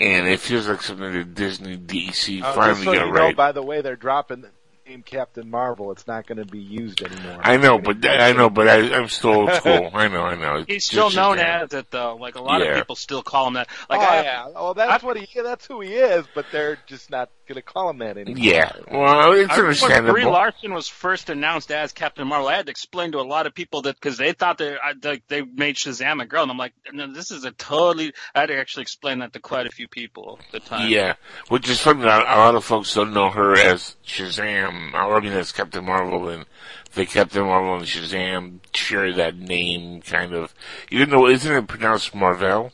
And 0.00 0.26
it 0.26 0.40
feels 0.40 0.66
like 0.66 0.80
something 0.82 1.12
that 1.12 1.34
Disney 1.34 1.76
DC 1.76 2.42
Uh, 2.42 2.52
finally 2.54 2.72
just 2.72 2.84
so 2.84 2.94
got 2.94 3.06
you 3.06 3.12
right. 3.12 3.28
know, 3.30 3.34
by 3.36 3.52
the 3.52 3.62
way, 3.62 3.82
they're 3.82 3.96
dropping 3.96 4.40
the 4.40 4.50
name 4.86 5.02
Captain 5.02 5.48
Marvel. 5.50 5.92
It's 5.92 6.06
not 6.06 6.26
going 6.26 6.38
to 6.38 6.46
be 6.46 6.58
used 6.58 7.02
anymore. 7.02 7.38
I 7.44 7.58
know, 7.58 7.78
but 7.78 8.04
I 8.06 8.32
know, 8.32 8.48
but 8.50 8.66
I, 8.66 8.94
I'm 8.96 9.08
still 9.08 9.30
old 9.34 9.52
school. 9.54 9.90
I 9.94 10.08
know, 10.08 10.22
I 10.22 10.34
know. 10.36 10.56
It's 10.56 10.72
He's 10.72 10.84
still 10.86 11.10
just 11.10 11.16
known 11.16 11.36
Shazam. 11.36 11.62
as 11.64 11.72
it 11.74 11.90
though. 11.90 12.16
Like 12.16 12.34
a 12.36 12.40
lot 12.42 12.60
Yeah. 12.62 12.68
of 12.68 12.76
people 12.78 12.96
still 12.96 13.22
call 13.22 13.46
him 13.48 13.54
that. 13.54 13.68
Like 13.90 14.00
oh 14.00 14.04
I, 14.04 14.22
yeah, 14.22 14.48
well 14.48 14.74
that's 14.74 15.04
what 15.04 15.16
he 15.18 15.28
that's 15.42 15.66
who 15.66 15.80
he 15.80 15.94
is, 15.94 16.24
but 16.34 16.46
they're 16.50 16.78
just 16.86 17.10
not 17.10 17.28
going 17.50 17.62
to 17.62 17.62
call 17.62 17.90
him 17.90 17.98
that 17.98 18.16
anymore. 18.16 18.42
Yeah, 18.42 18.72
well, 18.90 19.32
it's 19.32 19.52
I 19.52 19.56
remember 19.58 20.12
when 20.12 20.12
Brie. 20.12 20.24
Larson 20.24 20.72
was 20.72 20.88
first 20.88 21.30
announced 21.30 21.70
as 21.70 21.92
Captain 21.92 22.26
Marvel. 22.26 22.48
I 22.48 22.56
had 22.56 22.66
to 22.66 22.70
explain 22.70 23.12
to 23.12 23.18
a 23.18 23.22
lot 23.22 23.46
of 23.46 23.54
people 23.54 23.82
that 23.82 23.96
because 23.96 24.16
they 24.16 24.32
thought 24.32 24.58
they 24.58 24.72
I, 24.74 24.92
like 25.02 25.26
they 25.28 25.42
made 25.42 25.76
Shazam 25.76 26.22
a 26.22 26.26
girl, 26.26 26.42
and 26.42 26.50
I'm 26.50 26.58
like, 26.58 26.72
no, 26.92 27.12
this 27.12 27.30
is 27.30 27.44
a 27.44 27.50
totally. 27.50 28.12
I 28.34 28.40
had 28.40 28.46
to 28.46 28.56
actually 28.56 28.82
explain 28.82 29.18
that 29.18 29.32
to 29.32 29.40
quite 29.40 29.66
a 29.66 29.70
few 29.70 29.88
people 29.88 30.38
at 30.40 30.52
the 30.52 30.60
time. 30.60 30.88
Yeah, 30.88 31.14
which 31.48 31.68
is 31.68 31.80
funny. 31.80 32.04
A 32.04 32.06
a 32.06 32.38
lot 32.38 32.54
of 32.54 32.64
folks 32.64 32.94
don't 32.94 33.12
know 33.12 33.30
her 33.30 33.54
as 33.54 33.96
Shazam. 34.06 34.94
Or, 34.94 35.16
I 35.16 35.20
mean, 35.20 35.32
as 35.32 35.52
Captain 35.52 35.84
Marvel, 35.84 36.28
and 36.28 36.46
the 36.94 37.06
Captain 37.06 37.44
Marvel 37.44 37.76
and 37.76 37.84
Shazam 37.84 38.60
share 38.74 39.12
that 39.14 39.36
name, 39.36 40.00
kind 40.02 40.32
of. 40.32 40.54
Even 40.90 41.10
though 41.10 41.26
isn't 41.26 41.52
it 41.52 41.66
pronounced 41.66 42.14
Marvel? 42.14 42.72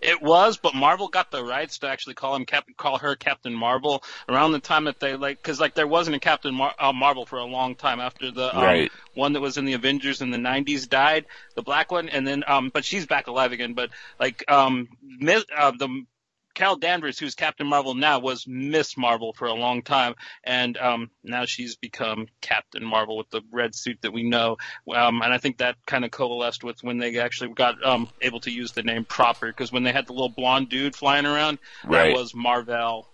It 0.00 0.22
was, 0.22 0.56
but 0.56 0.74
Marvel 0.74 1.08
got 1.08 1.30
the 1.30 1.42
rights 1.44 1.78
to 1.78 1.88
actually 1.88 2.14
call 2.14 2.34
him 2.36 2.46
Cap- 2.46 2.68
call 2.76 2.98
her 2.98 3.16
Captain 3.16 3.52
Marvel 3.54 4.02
around 4.28 4.52
the 4.52 4.60
time 4.60 4.84
that 4.84 5.00
they 5.00 5.16
like, 5.16 5.38
because 5.38 5.60
like 5.60 5.74
there 5.74 5.86
wasn't 5.86 6.16
a 6.16 6.20
Captain 6.20 6.54
Mar- 6.54 6.74
uh, 6.78 6.92
Marvel 6.92 7.26
for 7.26 7.38
a 7.38 7.44
long 7.44 7.74
time 7.74 8.00
after 8.00 8.30
the 8.30 8.56
um, 8.56 8.62
Right. 8.62 8.92
one 9.14 9.32
that 9.34 9.40
was 9.40 9.58
in 9.58 9.64
the 9.64 9.72
Avengers 9.74 10.22
in 10.22 10.30
the 10.30 10.38
'90s 10.38 10.88
died, 10.88 11.26
the 11.54 11.62
black 11.62 11.90
one, 11.90 12.08
and 12.08 12.26
then 12.26 12.44
um, 12.46 12.70
but 12.72 12.84
she's 12.84 13.06
back 13.06 13.26
alive 13.26 13.52
again. 13.52 13.74
But 13.74 13.90
like 14.18 14.44
um, 14.50 14.88
uh, 15.56 15.72
the 15.72 16.04
Carol 16.54 16.76
Danvers, 16.76 17.18
who's 17.18 17.34
Captain 17.34 17.66
Marvel 17.66 17.94
now, 17.94 18.18
was 18.18 18.46
Miss 18.46 18.96
Marvel 18.96 19.32
for 19.32 19.46
a 19.48 19.54
long 19.54 19.82
time, 19.82 20.14
and 20.44 20.76
um, 20.76 21.10
now 21.24 21.44
she's 21.44 21.76
become 21.76 22.26
Captain 22.40 22.84
Marvel 22.84 23.16
with 23.16 23.30
the 23.30 23.40
red 23.50 23.74
suit 23.74 23.98
that 24.02 24.12
we 24.12 24.22
know. 24.22 24.56
Um, 24.94 25.22
and 25.22 25.32
I 25.32 25.38
think 25.38 25.58
that 25.58 25.76
kind 25.86 26.04
of 26.04 26.10
coalesced 26.10 26.62
with 26.62 26.82
when 26.82 26.98
they 26.98 27.18
actually 27.18 27.54
got 27.54 27.84
um, 27.84 28.08
able 28.20 28.40
to 28.40 28.50
use 28.50 28.72
the 28.72 28.82
name 28.82 29.04
proper, 29.04 29.46
because 29.48 29.72
when 29.72 29.82
they 29.82 29.92
had 29.92 30.06
the 30.06 30.12
little 30.12 30.28
blonde 30.28 30.68
dude 30.68 30.94
flying 30.94 31.26
around, 31.26 31.58
Right. 31.84 32.08
that 32.08 32.18
was 32.18 32.34
Marvel. 32.34 33.08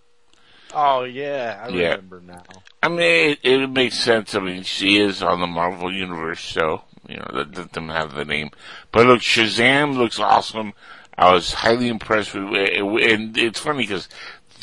Oh 0.75 1.05
yeah, 1.05 1.63
I 1.65 1.69
Yeah. 1.69 1.91
remember 1.91 2.21
now. 2.21 2.43
I 2.83 2.89
mean, 2.89 3.31
it, 3.31 3.39
it 3.43 3.71
makes 3.71 3.99
sense. 3.99 4.35
I 4.35 4.41
mean, 4.41 4.63
she 4.65 5.01
is 5.01 5.23
on 5.23 5.41
the 5.41 5.47
Marvel 5.47 5.93
universe, 5.93 6.41
so 6.41 6.83
you 7.09 7.17
know 7.17 7.31
let, 7.33 7.57
let 7.57 7.73
them 7.73 7.89
have 7.89 8.15
the 8.15 8.25
name. 8.25 8.51
But 8.93 9.07
look, 9.07 9.21
Shazam 9.21 9.97
looks 9.97 10.19
awesome. 10.19 10.75
I 11.19 11.33
was 11.33 11.53
highly 11.53 11.89
impressed 11.89 12.33
with, 12.33 12.45
and 12.45 13.37
it's 13.37 13.59
funny 13.59 13.83
because 13.83 14.09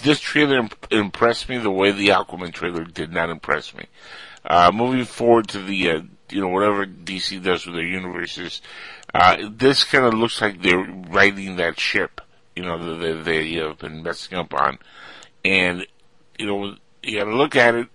this 0.03 0.21
trailer 0.21 0.57
imp- 0.57 0.87
impressed 0.89 1.49
me 1.49 1.57
the 1.57 1.69
way 1.69 1.91
the 1.91 2.07
Aquaman 2.09 2.53
trailer 2.53 2.85
did 2.85 3.11
not 3.11 3.29
impress 3.29 3.73
me. 3.73 3.87
Uh, 4.45 4.71
moving 4.73 5.03
forward 5.03 5.49
to 5.49 5.61
the, 5.61 5.89
uh, 5.91 6.01
you 6.29 6.39
know, 6.39 6.47
whatever 6.47 6.85
DC 6.85 7.43
does 7.43 7.65
with 7.65 7.75
their 7.75 7.85
universes, 7.85 8.61
uh, 9.13 9.35
this 9.51 9.83
kind 9.83 10.05
of 10.05 10.13
looks 10.13 10.39
like 10.39 10.61
they're 10.61 10.87
riding 11.09 11.57
that 11.57 11.77
ship, 11.77 12.21
you 12.55 12.63
know, 12.63 12.77
that 12.77 13.01
they, 13.01 13.13
they 13.21 13.53
have 13.55 13.77
been 13.79 14.01
messing 14.01 14.37
up 14.37 14.53
on. 14.53 14.77
And, 15.43 15.85
you 16.39 16.45
know, 16.45 16.75
you 17.03 17.19
gotta 17.19 17.35
look 17.35 17.57
at 17.57 17.75
it. 17.75 17.87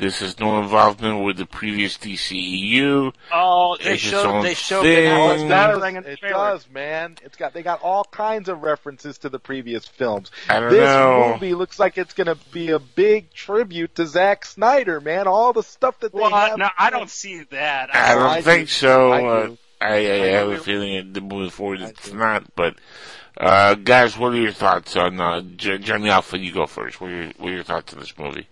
This 0.00 0.20
has 0.20 0.40
no 0.40 0.58
involvement 0.60 1.22
with 1.24 1.36
the 1.36 1.44
previous 1.44 1.98
DCEU. 1.98 3.12
Oh, 3.32 3.76
they 3.76 3.92
It's 3.94 4.02
its 4.02 4.10
showed 4.10 4.42
they 4.42 4.54
showed 4.54 4.82
thing. 4.82 5.04
that 5.04 5.20
Oh, 5.20 5.32
was 5.34 5.42
it 5.42 5.48
that 5.48 5.66
does, 5.72 5.82
thing 5.82 5.96
in 5.96 6.02
the 6.02 6.10
it 6.12 6.18
trailer. 6.20 6.34
does, 6.52 6.70
man. 6.70 7.16
It's 7.22 7.36
got 7.36 7.52
they 7.52 7.62
got 7.62 7.82
all 7.82 8.04
kinds 8.04 8.48
of 8.48 8.62
references 8.62 9.18
to 9.18 9.28
the 9.28 9.38
previous 9.38 9.86
films. 9.86 10.30
I 10.48 10.58
don't 10.60 10.70
this 10.70 10.80
know. 10.80 11.32
movie 11.34 11.54
looks 11.54 11.78
like 11.78 11.98
it's 11.98 12.14
going 12.14 12.28
to 12.28 12.38
be 12.50 12.70
a 12.70 12.78
big 12.78 13.30
tribute 13.32 13.94
to 13.96 14.06
Zack 14.06 14.46
Snyder, 14.46 15.00
man. 15.00 15.26
All 15.28 15.52
the 15.52 15.62
stuff 15.62 16.00
that 16.00 16.12
they 16.12 16.18
Well, 16.18 16.30
have. 16.30 16.58
no, 16.58 16.68
I 16.78 16.88
don't 16.90 17.10
see 17.10 17.42
that. 17.50 17.94
I 17.94 18.14
don't 18.14 18.22
I 18.24 18.40
think 18.40 18.68
do. 18.68 18.72
so. 18.72 19.12
I 19.12 19.22
uh, 19.24 19.46
do. 19.48 19.58
I, 19.82 19.94
I, 19.96 20.00
have 20.28 20.48
a 20.48 20.58
feeling 20.58 20.94
it, 20.94 21.14
the 21.14 21.20
moving 21.20 21.50
forward 21.50 21.80
it's 21.82 22.12
not. 22.12 22.44
But 22.54 22.76
uh, 23.36 23.74
guys, 23.74 24.16
what 24.16 24.32
are 24.32 24.36
your 24.40 24.52
thoughts 24.52 24.96
on 24.96 25.20
uh, 25.20 25.42
J- 25.56 25.78
Johnny 25.78 26.08
Alpha? 26.10 26.38
You 26.38 26.52
go 26.52 26.66
first. 26.66 27.00
What 27.00 27.10
are 27.10 27.16
your, 27.24 27.32
what 27.38 27.48
are 27.50 27.54
your 27.54 27.64
thoughts 27.64 27.92
on 27.94 28.00
this 28.00 28.16
movie? 28.18 28.46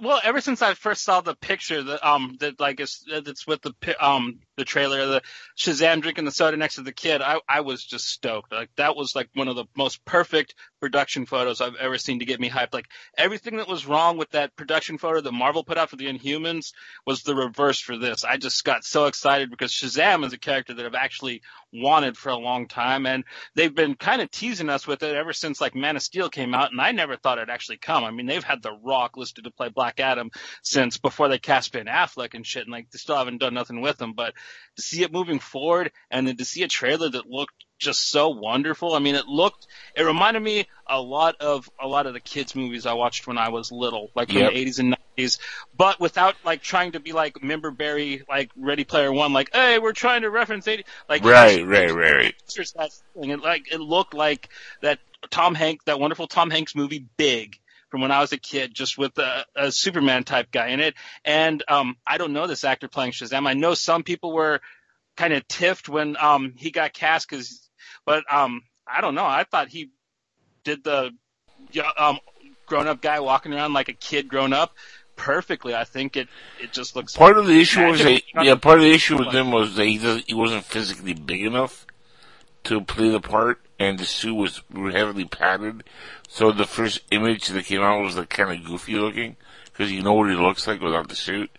Well, 0.00 0.20
ever 0.22 0.40
since 0.40 0.62
I 0.62 0.74
first 0.74 1.02
saw 1.04 1.20
the 1.20 1.34
picture 1.34 1.82
that 1.82 2.06
um 2.06 2.36
that 2.40 2.60
like 2.60 2.80
is 2.80 3.04
that's 3.24 3.46
with 3.46 3.62
the 3.62 3.74
um 4.04 4.40
the 4.56 4.64
trailer, 4.64 5.00
of 5.00 5.08
the 5.08 5.22
Shazam 5.58 6.02
drinking 6.02 6.24
the 6.24 6.30
soda 6.30 6.56
next 6.56 6.76
to 6.76 6.82
the 6.82 6.92
kid, 6.92 7.22
I 7.22 7.40
I 7.48 7.60
was 7.60 7.84
just 7.84 8.08
stoked. 8.08 8.52
Like 8.52 8.70
that 8.76 8.96
was 8.96 9.14
like 9.14 9.28
one 9.34 9.48
of 9.48 9.56
the 9.56 9.66
most 9.76 10.04
perfect 10.04 10.54
production 10.80 11.26
photos 11.26 11.60
I've 11.60 11.76
ever 11.76 11.98
seen 11.98 12.18
to 12.18 12.24
get 12.24 12.40
me 12.40 12.50
hyped. 12.50 12.74
Like 12.74 12.86
everything 13.16 13.56
that 13.56 13.68
was 13.68 13.86
wrong 13.86 14.18
with 14.18 14.30
that 14.30 14.54
production 14.56 14.98
photo 14.98 15.20
that 15.20 15.32
Marvel 15.32 15.64
put 15.64 15.78
out 15.78 15.90
for 15.90 15.96
the 15.96 16.06
Inhumans 16.06 16.72
was 17.06 17.22
the 17.22 17.34
reverse 17.34 17.80
for 17.80 17.96
this. 17.96 18.24
I 18.24 18.36
just 18.36 18.64
got 18.64 18.84
so 18.84 19.06
excited 19.06 19.50
because 19.50 19.72
Shazam 19.72 20.24
is 20.24 20.32
a 20.32 20.38
character 20.38 20.74
that 20.74 20.84
I've 20.84 20.94
actually 20.94 21.42
wanted 21.72 22.16
for 22.16 22.28
a 22.28 22.36
long 22.36 22.68
time, 22.68 23.06
and 23.06 23.24
they've 23.54 23.74
been 23.74 23.94
kind 23.94 24.20
of 24.20 24.30
teasing 24.30 24.68
us 24.68 24.86
with 24.86 25.02
it 25.02 25.14
ever 25.14 25.32
since 25.32 25.60
like 25.60 25.74
Man 25.74 25.96
of 25.96 26.02
Steel 26.02 26.28
came 26.28 26.54
out, 26.54 26.72
and 26.72 26.80
I 26.80 26.92
never 26.92 27.16
thought 27.16 27.38
it'd 27.38 27.50
actually 27.50 27.78
come. 27.78 28.04
I 28.04 28.10
mean, 28.10 28.26
they've 28.26 28.44
had 28.44 28.62
The 28.62 28.72
Rock 28.72 29.16
listed 29.16 29.44
to 29.44 29.50
play 29.50 29.68
Black 29.68 30.00
Adam 30.00 30.30
since 30.62 30.98
before 30.98 31.28
they 31.28 31.38
cast 31.38 31.72
Ben 31.72 31.86
Affleck 31.86 32.34
and 32.34 32.46
shit, 32.46 32.64
and 32.64 32.72
like 32.72 32.90
they 32.90 32.98
still 32.98 33.16
haven't 33.16 33.38
done 33.38 33.54
nothing 33.54 33.80
with 33.80 34.00
him. 34.00 34.12
But 34.14 34.34
to 34.76 34.82
see 34.82 35.02
it 35.02 35.12
moving 35.12 35.38
forward, 35.38 35.92
and 36.10 36.26
then 36.26 36.36
to 36.36 36.44
see 36.44 36.62
a 36.62 36.68
trailer 36.68 37.08
that 37.10 37.26
looked 37.28 37.54
just 37.78 38.08
so 38.10 38.28
wonderful. 38.28 38.94
I 38.94 39.00
mean, 39.00 39.16
it 39.16 39.26
looked, 39.26 39.66
it 39.96 40.02
reminded 40.02 40.40
me 40.42 40.68
a 40.86 41.00
lot 41.00 41.36
of 41.40 41.68
a 41.80 41.86
lot 41.88 42.06
of 42.06 42.14
the 42.14 42.20
kids 42.20 42.54
movies 42.54 42.86
I 42.86 42.92
watched 42.94 43.26
when 43.26 43.38
I 43.38 43.48
was 43.48 43.72
little, 43.72 44.10
like 44.14 44.28
from 44.28 44.38
Yep. 44.38 44.52
the 44.52 44.64
80s 44.64 44.78
and 44.78 44.96
90s, 45.18 45.38
but 45.76 45.98
without 46.00 46.36
like 46.44 46.62
trying 46.62 46.92
to 46.92 47.00
be 47.00 47.12
like 47.12 47.42
Member 47.42 47.70
Berry, 47.72 48.22
like 48.28 48.50
Ready 48.56 48.84
Player 48.84 49.12
One, 49.12 49.32
like, 49.32 49.50
hey, 49.52 49.78
we're 49.78 49.92
trying 49.92 50.22
to 50.22 50.30
reference 50.30 50.68
80, 50.68 50.84
like 51.08 51.24
Right, 51.24 51.66
right, 51.66 51.92
right, 51.92 52.14
right. 52.22 52.34
that 52.76 52.90
thing. 53.14 53.30
It 53.30 53.40
like 53.40 53.72
it 53.72 53.80
looked 53.80 54.14
like 54.14 54.48
that 54.80 55.00
Tom 55.30 55.54
Hanks, 55.54 55.84
that 55.86 55.98
wonderful 56.00 56.28
Tom 56.28 56.50
Hanks 56.50 56.74
movie, 56.74 57.06
Big, 57.16 57.58
from 57.92 58.00
when 58.00 58.10
I 58.10 58.20
was 58.20 58.32
a 58.32 58.38
kid, 58.38 58.72
just 58.72 58.96
with 58.96 59.18
a, 59.18 59.44
a 59.54 59.70
Superman 59.70 60.24
type 60.24 60.50
guy 60.50 60.68
in 60.68 60.80
it. 60.80 60.94
And 61.26 61.62
um, 61.68 61.98
I 62.06 62.16
don't 62.16 62.32
know 62.32 62.46
this 62.46 62.64
actor 62.64 62.88
playing 62.88 63.12
Shazam. 63.12 63.46
I 63.46 63.52
know 63.52 63.74
some 63.74 64.02
people 64.02 64.32
were 64.32 64.60
kind 65.14 65.34
of 65.34 65.46
tiffed 65.46 65.90
when 65.90 66.16
um 66.18 66.54
he 66.56 66.70
got 66.70 66.94
cast, 66.94 67.28
cause, 67.28 67.68
but 68.06 68.24
um 68.32 68.62
I 68.88 69.02
don't 69.02 69.14
know. 69.14 69.26
I 69.26 69.44
thought 69.44 69.68
he 69.68 69.90
did 70.64 70.82
the 70.82 71.10
um 71.98 72.18
grown 72.64 72.88
up 72.88 73.02
guy 73.02 73.20
walking 73.20 73.52
around 73.52 73.74
like 73.74 73.90
a 73.90 73.92
kid 73.92 74.26
grown 74.26 74.54
up 74.54 74.74
perfectly. 75.14 75.74
I 75.74 75.84
think 75.84 76.16
it 76.16 76.28
it 76.62 76.72
just 76.72 76.96
looks 76.96 77.14
Part 77.14 77.36
of 77.36 77.46
the 77.46 77.60
issue 77.60 77.86
was 77.86 78.02
that, 78.02 78.22
yeah, 78.42 78.54
part 78.54 78.78
of 78.78 78.84
the 78.84 78.92
issue 78.92 79.18
with 79.18 79.34
him 79.34 79.50
was 79.50 79.76
that 79.76 79.84
he 79.84 79.98
he 80.26 80.32
wasn't 80.32 80.64
physically 80.64 81.12
big 81.12 81.42
enough 81.42 81.86
to 82.64 82.80
play 82.80 83.08
the 83.08 83.20
part, 83.20 83.60
and 83.78 83.98
the 83.98 84.04
suit 84.04 84.34
was 84.34 84.62
heavily 84.72 85.24
padded. 85.24 85.84
So 86.28 86.52
the 86.52 86.66
first 86.66 87.00
image 87.10 87.48
that 87.48 87.64
came 87.64 87.82
out 87.82 88.02
was 88.02 88.16
like 88.16 88.30
kind 88.30 88.52
of 88.52 88.66
goofy 88.66 88.94
looking 88.94 89.36
because 89.66 89.90
you 89.90 90.02
know 90.02 90.14
what 90.14 90.30
he 90.30 90.36
looks 90.36 90.66
like 90.66 90.80
without 90.80 91.08
the 91.08 91.16
suit. 91.16 91.50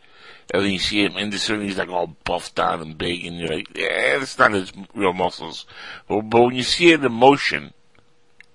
And 0.54 0.64
then 0.64 0.72
you 0.72 0.80
see 0.80 1.04
him 1.04 1.18
in 1.18 1.30
the 1.30 1.40
suit, 1.40 1.60
and 1.60 1.64
he's 1.64 1.78
like 1.78 1.90
all 1.90 2.16
buffed 2.26 2.60
out 2.60 2.82
and 2.82 2.98
big, 2.98 3.26
and 3.26 3.38
you're 3.38 3.50
like, 3.50 3.78
yeah, 3.78 4.20
that's 4.20 4.38
not 4.38 4.54
his 4.54 4.72
real 4.94 5.14
muscles. 5.14 5.66
But, 6.08 6.22
but 6.22 6.42
when 6.42 6.56
you 6.56 6.64
see 6.64 6.92
it 6.92 7.04
in 7.04 7.12
motion, 7.12 7.74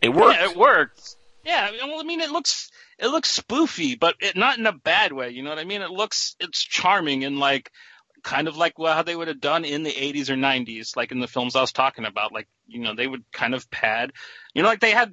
it 0.01 0.11
works. 0.11 0.37
Yeah, 0.39 0.51
it 0.51 0.57
works. 0.57 1.17
Yeah, 1.45 1.71
well, 1.87 2.01
I 2.01 2.03
mean, 2.03 2.21
it 2.21 2.31
looks 2.31 2.71
it 2.99 3.09
looks 3.09 3.41
spoofy, 3.41 3.99
but 3.99 4.17
it, 4.21 4.37
not 4.37 4.59
in 4.59 4.67
a 4.67 4.73
bad 4.73 5.13
way. 5.13 5.31
You 5.31 5.43
know 5.43 5.51
what 5.51 5.59
I 5.59 5.65
mean? 5.65 5.83
It 5.83 5.91
looks 5.91 6.37
it's 6.41 6.63
charming 6.63 7.25
and 7.25 7.39
like 7.39 7.71
kind 8.29 8.47
of 8.47 8.59
like 8.59 8.75
how 8.77 9.03
they 9.03 9.17
would 9.17 9.29
have 9.29 9.41
done 9.41 9.65
in 9.65 9.83
the 9.83 9.91
80s 9.91 10.29
or 10.29 10.37
90s, 10.37 10.97
like 10.97 11.13
in 11.13 11.19
the 11.19 11.27
films 11.27 11.57
I 11.57 11.63
was 11.63 11.73
talking 11.73 12.05
about. 12.05 12.31
Like 12.31 12.47
you 12.67 12.81
know, 12.81 12.95
they 12.95 13.07
would 13.07 13.25
kind 13.33 13.55
of 13.55 13.71
pad. 13.71 14.13
You 14.53 14.63
know, 14.63 14.69
like 14.69 14.81
they 14.81 14.91
had 14.91 15.13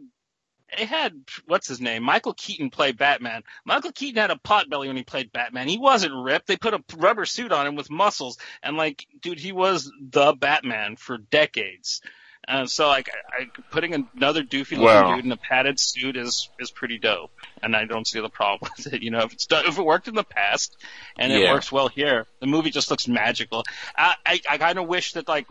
they 0.77 0.83
had 0.83 1.13
what's 1.45 1.69
his 1.69 1.79
name? 1.79 2.03
Michael 2.03 2.33
Keaton 2.33 2.69
played 2.71 2.97
Batman. 2.97 3.43
Michael 3.63 3.93
Keaton 3.93 4.21
had 4.21 4.31
a 4.31 4.37
pot 4.37 4.69
belly 4.69 4.89
when 4.89 4.97
he 4.97 5.03
played 5.03 5.31
Batman. 5.31 5.69
He 5.69 5.77
wasn't 5.77 6.13
ripped. 6.13 6.47
They 6.47 6.57
put 6.57 6.73
a 6.73 6.83
rubber 6.97 7.25
suit 7.25 7.53
on 7.53 7.65
him 7.65 7.75
with 7.75 7.89
muscles, 7.89 8.37
and 8.61 8.75
like, 8.75 9.05
dude, 9.21 9.39
he 9.39 9.53
was 9.53 9.89
the 10.01 10.33
Batman 10.33 10.97
for 10.97 11.17
decades. 11.17 12.01
Uh, 12.47 12.65
so 12.65 12.87
like, 12.87 13.09
I, 13.09 13.43
I, 13.43 13.47
putting 13.71 14.07
another 14.15 14.43
doofy 14.43 14.77
looking 14.77 15.15
dude 15.15 15.25
in 15.25 15.31
a 15.31 15.37
padded 15.37 15.79
suit 15.79 16.15
is 16.15 16.49
is 16.59 16.71
pretty 16.71 16.99
dope, 16.99 17.31
and 17.63 17.75
I 17.75 17.85
don't 17.85 18.07
see 18.07 18.21
the 18.21 18.29
problem 18.29 18.71
with 18.77 18.93
it. 18.93 19.01
You 19.01 19.11
know, 19.11 19.19
if 19.19 19.33
it's 19.33 19.47
done, 19.47 19.65
if 19.65 19.77
it 19.77 19.85
worked 19.85 20.07
in 20.07 20.15
the 20.15 20.23
past 20.23 20.75
and 21.17 21.31
it 21.31 21.51
works 21.51 21.71
well 21.71 21.87
here, 21.87 22.27
the 22.39 22.47
movie 22.47 22.71
just 22.71 22.91
looks 22.91 23.07
magical. 23.07 23.63
I 23.97 24.15
I, 24.25 24.41
I 24.49 24.57
kind 24.57 24.77
of 24.77 24.87
wish 24.87 25.13
that 25.13 25.27
like 25.27 25.47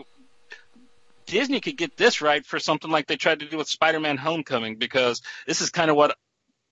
Disney 1.27 1.61
could 1.61 1.77
get 1.77 1.97
this 1.97 2.21
right 2.21 2.45
for 2.45 2.59
something 2.59 2.91
like 2.91 3.07
they 3.07 3.17
tried 3.17 3.41
to 3.41 3.49
do 3.49 3.57
with 3.57 3.69
Spider-Man: 3.69 4.17
Homecoming, 4.17 4.77
because 4.77 5.23
this 5.47 5.61
is 5.61 5.71
kind 5.71 5.91
of 5.91 5.97
what 5.97 6.17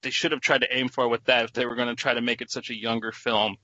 they 0.02 0.10
should 0.10 0.32
have 0.32 0.40
tried 0.40 0.62
to 0.62 0.76
aim 0.76 0.88
for 0.88 1.08
with 1.08 1.24
that 1.24 1.44
if 1.44 1.52
they 1.52 1.66
were 1.66 1.76
going 1.76 1.88
to 1.88 1.94
try 1.94 2.14
to 2.14 2.20
make 2.20 2.42
it 2.42 2.50
such 2.50 2.70
a 2.70 2.74
younger 2.74 3.12
film. 3.12 3.56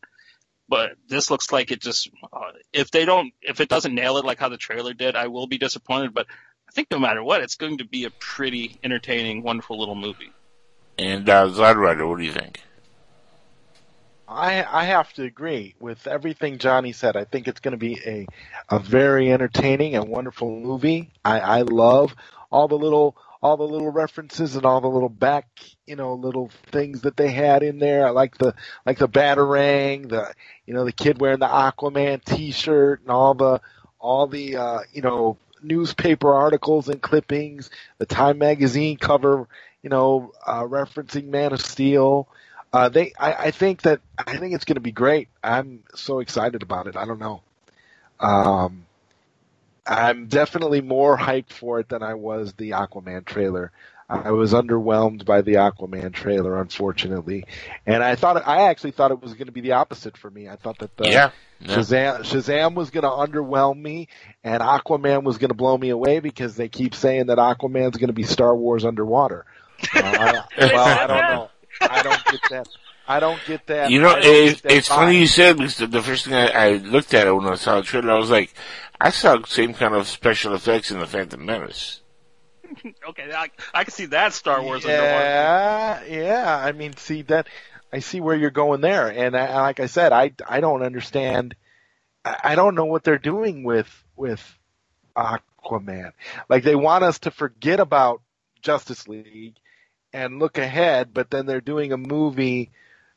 But 0.69 0.91
this 1.09 1.31
looks 1.31 1.51
like 1.51 1.71
it 1.71 1.81
just 1.81 2.11
uh, 2.31 2.53
if 2.73 2.91
they 2.91 3.05
don't 3.05 3.33
if 3.41 3.61
it 3.61 3.69
doesn't 3.69 3.95
nail 3.95 4.19
it 4.19 4.25
like 4.25 4.39
how 4.39 4.51
the 4.51 4.59
trailer 4.59 4.93
did, 4.93 5.17
I 5.17 5.29
will 5.29 5.47
be 5.47 5.59
disappointed. 5.59 6.13
But 6.13 6.27
I 6.69 6.71
think 6.73 6.91
no 6.91 6.99
matter 6.99 7.23
what, 7.23 7.41
it's 7.41 7.57
going 7.57 7.79
to 7.79 7.85
be 7.85 8.05
a 8.05 8.11
pretty 8.11 8.77
entertaining, 8.85 9.43
wonderful 9.43 9.79
little 9.79 9.95
movie. 9.95 10.33
And 10.99 11.29
uh, 11.29 11.47
Zodrider, 11.47 12.09
what 12.09 12.19
do 12.19 12.25
you 12.25 12.33
think? 12.33 12.61
I 14.29 14.63
I 14.63 14.85
have 14.85 15.11
to 15.15 15.23
agree 15.23 15.75
with 15.81 16.07
everything 16.07 16.59
Johnny 16.59 16.93
said. 16.93 17.17
I 17.17 17.25
think 17.25 17.49
it's 17.49 17.61
going 17.61 17.73
to 17.73 17.79
be 17.79 17.99
a 18.05 18.27
a 18.69 18.79
very 18.79 19.33
entertaining 19.33 19.95
and 19.97 20.09
wonderful 20.09 20.51
movie. 20.51 21.11
I 21.25 21.41
I 21.41 21.63
love 21.63 22.15
all 22.51 22.69
the 22.69 22.77
little 22.77 23.17
all 23.41 23.57
the 23.57 23.67
little 23.67 23.91
references 23.91 24.57
and 24.57 24.67
all 24.67 24.81
the 24.81 24.89
little 24.89 25.09
back 25.09 25.47
you 25.87 25.97
know 25.97 26.15
little 26.15 26.51
things 26.71 27.03
that 27.03 27.17
they 27.17 27.31
had 27.31 27.63
in 27.63 27.79
there. 27.79 28.07
I 28.07 28.11
like 28.11 28.37
the 28.37 28.55
like 28.85 28.99
the 28.99 29.09
batarang, 29.09 30.11
the 30.11 30.35
you 30.67 30.75
know 30.75 30.85
the 30.85 30.93
kid 30.93 31.19
wearing 31.19 31.39
the 31.39 31.47
Aquaman 31.47 32.23
T-shirt 32.23 33.01
and 33.01 33.11
all 33.11 33.33
the 33.33 33.63
all 33.99 34.27
the 34.27 34.57
uh, 34.57 34.81
you 34.93 35.01
know 35.01 35.39
newspaper 35.63 36.33
articles 36.33 36.89
and 36.89 37.01
clippings, 37.01 37.71
the 37.99 38.07
Time 38.07 38.39
magazine 38.39 38.97
cover, 38.97 39.49
you 39.83 39.91
know, 39.91 40.33
uh, 40.47 40.63
referencing 40.63 41.27
Man 41.27 41.53
of 41.53 41.61
Steel. 41.61 42.29
Uh, 42.73 42.89
they, 42.89 43.13
I, 43.19 43.33
I 43.33 43.51
think 43.51 43.83
that 43.83 44.01
I 44.19 44.37
think 44.37 44.55
it's 44.55 44.65
going 44.65 44.77
to 44.77 44.81
be 44.81 44.93
great. 44.93 45.29
I'm 45.43 45.85
so 45.95 46.21
excited 46.21 46.63
about 46.63 46.87
it. 46.87 46.97
I 46.97 47.07
don't 47.07 47.19
know. 47.19 47.43
Um, 48.21 48.85
I'm 49.87 50.27
definitely 50.27 50.83
more 50.83 51.17
hyped 51.17 51.53
for 51.53 51.81
it 51.81 51.89
than 51.89 52.03
I 52.03 52.15
was 52.15 52.53
the 52.53 52.71
Aquaman 52.71 53.25
trailer. 53.25 53.73
I 54.09 54.31
was 54.31 54.55
underwhelmed 54.55 55.27
by 55.27 55.43
the 55.43 55.55
Aquaman 55.55 56.15
trailer, 56.15 56.59
unfortunately, 56.59 57.45
and 57.87 58.03
I 58.03 58.15
thought 58.15 58.47
I 58.47 58.71
actually 58.71 58.93
thought 58.93 59.11
it 59.11 59.21
was 59.21 59.35
going 59.35 59.47
to 59.47 59.53
be 59.53 59.61
the 59.61 59.73
opposite 59.73 60.17
for 60.17 60.31
me. 60.31 60.49
I 60.49 60.57
thought 60.57 60.79
that 60.79 60.97
the 60.97 61.11
Yeah, 61.11 61.31
yeah. 61.61 61.77
Shazam, 61.77 62.21
Shazam 62.21 62.75
was 62.75 62.89
going 62.89 63.03
to 63.03 63.11
underwhelm 63.11 63.83
me, 63.83 64.09
and 64.43 64.63
Aquaman 64.63 65.25
was 65.25 65.37
going 65.37 65.51
to 65.51 65.55
blow 65.55 65.77
me 65.77 65.91
away 65.91 66.21
because 66.21 66.57
they 66.57 66.71
keep 66.71 66.95
saying 66.95 67.27
that 67.27 67.37
Aquaman's 67.37 67.99
going 67.99 68.09
to 68.09 68.15
be 68.15 68.23
Star 68.23 68.57
Wars 68.57 68.85
underwater. 68.85 69.45
Uh, 69.95 70.43
I, 70.59 70.67
well, 70.67 70.79
I 70.85 71.07
don't 71.07 71.31
know. 71.31 71.51
I 71.81 72.03
don't 72.03 72.25
get 72.25 72.41
that. 72.51 72.69
I 73.07 73.21
don't 73.21 73.41
get 73.47 73.67
that. 73.69 73.91
You 73.91 74.01
know, 74.01 74.17
it, 74.19 74.63
that 74.63 74.73
it's 74.73 74.89
funny 74.89 75.19
you 75.19 75.29
said 75.29 75.57
because 75.57 75.77
the, 75.77 75.87
the 75.87 76.03
first 76.03 76.25
thing 76.25 76.35
I, 76.35 76.49
I 76.49 76.73
looked 76.79 77.15
at 77.15 77.29
it 77.29 77.33
when 77.33 77.47
I 77.47 77.55
saw 77.55 77.77
the 77.77 77.83
trailer, 77.83 78.11
I 78.11 78.19
was 78.19 78.29
like, 78.29 78.53
I 79.01 79.11
saw 79.11 79.37
the 79.37 79.47
same 79.47 79.75
kind 79.75 79.95
of 79.95 80.09
special 80.09 80.55
effects 80.55 80.91
in 80.91 80.99
the 80.99 81.07
Phantom 81.07 81.45
Menace. 81.45 82.01
okay, 83.09 83.33
I, 83.33 83.51
I 83.75 83.85
can 83.85 83.93
see 83.93 84.07
that 84.07 84.33
Star 84.33 84.63
Wars. 84.63 84.85
Yeah, 84.85 86.05
yeah. 86.05 86.57
I 86.57 86.73
mean, 86.73 86.97
see 86.97 87.23
that. 87.23 87.49
I 87.93 88.01
see 88.01 88.21
where 88.21 88.37
you're 88.37 88.51
going 88.51 88.81
there, 88.81 89.09
and 89.09 89.37
I, 89.37 89.63
like 89.63 89.81
I 89.81 89.87
said, 89.87 90.13
I 90.13 90.33
I 90.47 90.61
don't 90.61 90.83
understand. 90.83 91.55
I 92.25 92.37
I 92.45 92.55
don't 92.55 92.75
know 92.75 92.85
what 92.85 93.05
they're 93.05 93.19
doing 93.19 93.65
with 93.65 93.89
with 94.17 94.43
Aquaman. 95.17 96.13
Like 96.49 96.65
they 96.65 96.75
want 96.75 97.05
us 97.05 97.21
to 97.21 97.31
forget 97.31 97.81
about 97.81 98.23
Justice 98.61 99.09
League 99.09 99.57
and 100.13 100.39
look 100.39 100.59
ahead, 100.59 101.15
but 101.15 101.31
then 101.31 101.47
they're 101.47 101.61
doing 101.61 101.93
a 101.93 101.99
movie. 101.99 102.71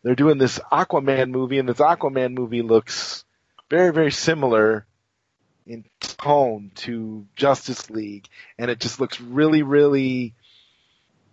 They're 0.03 0.15
doing 0.15 0.37
this 0.37 0.59
Aquaman 0.71 1.29
movie, 1.29 1.59
and 1.59 1.67
this 1.67 1.77
Aquaman 1.77 2.33
movie 2.33 2.61
looks 2.61 3.25
very 3.69 3.91
very 3.93 4.11
similar 4.11 4.85
in 5.65 5.85
tone 5.99 6.71
to 6.75 7.25
Justice 7.35 7.89
League, 7.89 8.27
and 8.57 8.71
it 8.71 8.79
just 8.79 8.99
looks 8.99 9.19
really, 9.21 9.63
really 9.63 10.33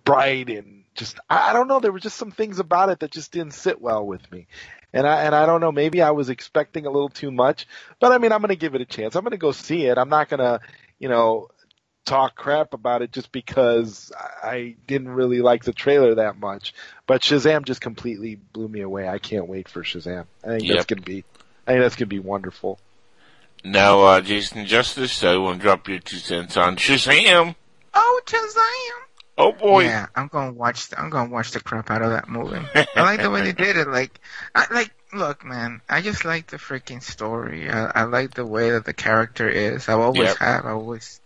bright 0.05 0.49
and 0.49 0.85
just 0.95 1.18
I, 1.31 1.53
don't 1.53 1.68
know. 1.68 1.81
There 1.81 1.93
were 1.93 2.01
just 2.01 2.16
some 2.16 2.31
things 2.33 2.59
about 2.59 2.89
it 2.89 3.01
that 3.01 3.11
just 3.11 3.31
didn't 3.33 3.55
sit 3.55 3.81
well 3.81 4.05
with 4.05 4.31
me, 4.33 4.47
and 4.93 5.07
I 5.07 5.22
and 5.24 5.35
I 5.35 5.47
don't 5.47 5.61
know. 5.61 5.70
Maybe 5.72 6.03
I 6.03 6.11
was 6.11 6.29
expecting 6.29 6.87
a 6.87 6.91
little 6.91 7.09
too 7.09 7.31
much, 7.31 7.66
but 8.01 8.12
I 8.12 8.18
mean, 8.18 8.33
I'm 8.33 8.41
going 8.41 8.49
to 8.49 8.57
give 8.57 8.74
it 8.74 8.81
a 8.81 8.87
chance. 8.87 9.14
I'm 9.14 9.22
going 9.22 9.31
to 9.33 9.37
go 9.39 9.53
see 9.53 9.85
it. 9.87 9.97
I'm 9.97 10.09
not 10.09 10.29
going 10.29 10.41
to, 10.41 10.61
you 10.99 11.09
know, 11.09 11.49
talk 12.05 12.35
crap 12.35 12.74
about 12.74 13.03
it 13.03 13.12
just 13.12 13.31
because 13.31 14.11
I- 14.18 14.49
I 14.49 14.76
didn't 14.87 15.11
really 15.11 15.41
like 15.41 15.62
the 15.64 15.72
trailer 15.72 16.16
that 16.16 16.39
much. 16.39 16.74
But 17.07 17.22
Shazam 17.22 17.64
just 17.64 17.81
completely 17.81 18.35
blew 18.35 18.66
me 18.66 18.81
away. 18.81 19.09
I 19.09 19.18
can't 19.18 19.47
wait 19.47 19.68
for 19.68 19.83
Shazam. 19.85 20.24
I 20.43 20.49
think 20.49 20.62
Yep. 20.62 20.74
that's 20.74 20.87
going 20.87 21.03
to 21.03 21.05
be. 21.07 21.24
I 21.66 21.72
think 21.72 21.83
that's 21.83 21.97
going 21.97 22.09
to 22.09 22.14
be 22.14 22.18
wonderful. 22.18 22.81
Now, 23.64 24.00
uh, 24.02 24.20
Jason 24.20 24.66
Justice, 24.66 25.22
I 25.24 25.36
want 25.36 25.59
to 25.61 25.62
drop 25.64 25.88
your 25.88 25.98
two 25.98 26.18
cents 26.18 26.56
on 26.56 26.76
Shazam. 26.76 27.54
Oh, 27.94 28.20
Shazam! 28.26 29.04
Oh 29.40 29.52
boy. 29.52 29.84
Yeah, 29.84 30.06
I'm 30.16 30.26
gonna 30.28 30.52
watch. 30.52 30.88
I'm 30.96 31.11
gonna 31.11 31.30
watch 31.30 31.52
the 31.52 31.61
crap 31.61 31.90
out 31.90 32.02
of 32.02 32.11
that 32.11 32.28
movie. 32.28 32.61
I 32.74 32.86
like 33.02 33.22
the 33.22 33.30
way 33.30 33.42
they 33.42 33.52
did 33.52 33.76
it. 33.76 33.86
Like, 33.88 34.20
I 34.54 34.66
like. 34.72 34.90
Look, 35.12 35.42
man, 35.44 35.80
I 35.88 36.02
just 36.02 36.24
like 36.26 36.48
the 36.48 36.59
freaking 36.59 37.02
story. 37.02 37.70
I, 37.70 38.02
I 38.02 38.02
like 38.04 38.34
the 38.34 38.44
way 38.44 38.70
that 38.72 38.84
the 38.84 38.92
character 38.92 39.48
is. 39.48 39.88
I 39.88 39.92
always 39.94 40.28
Yep. 40.28 40.36
have. 40.38 40.66
I 40.66 40.72
always, 40.72 41.20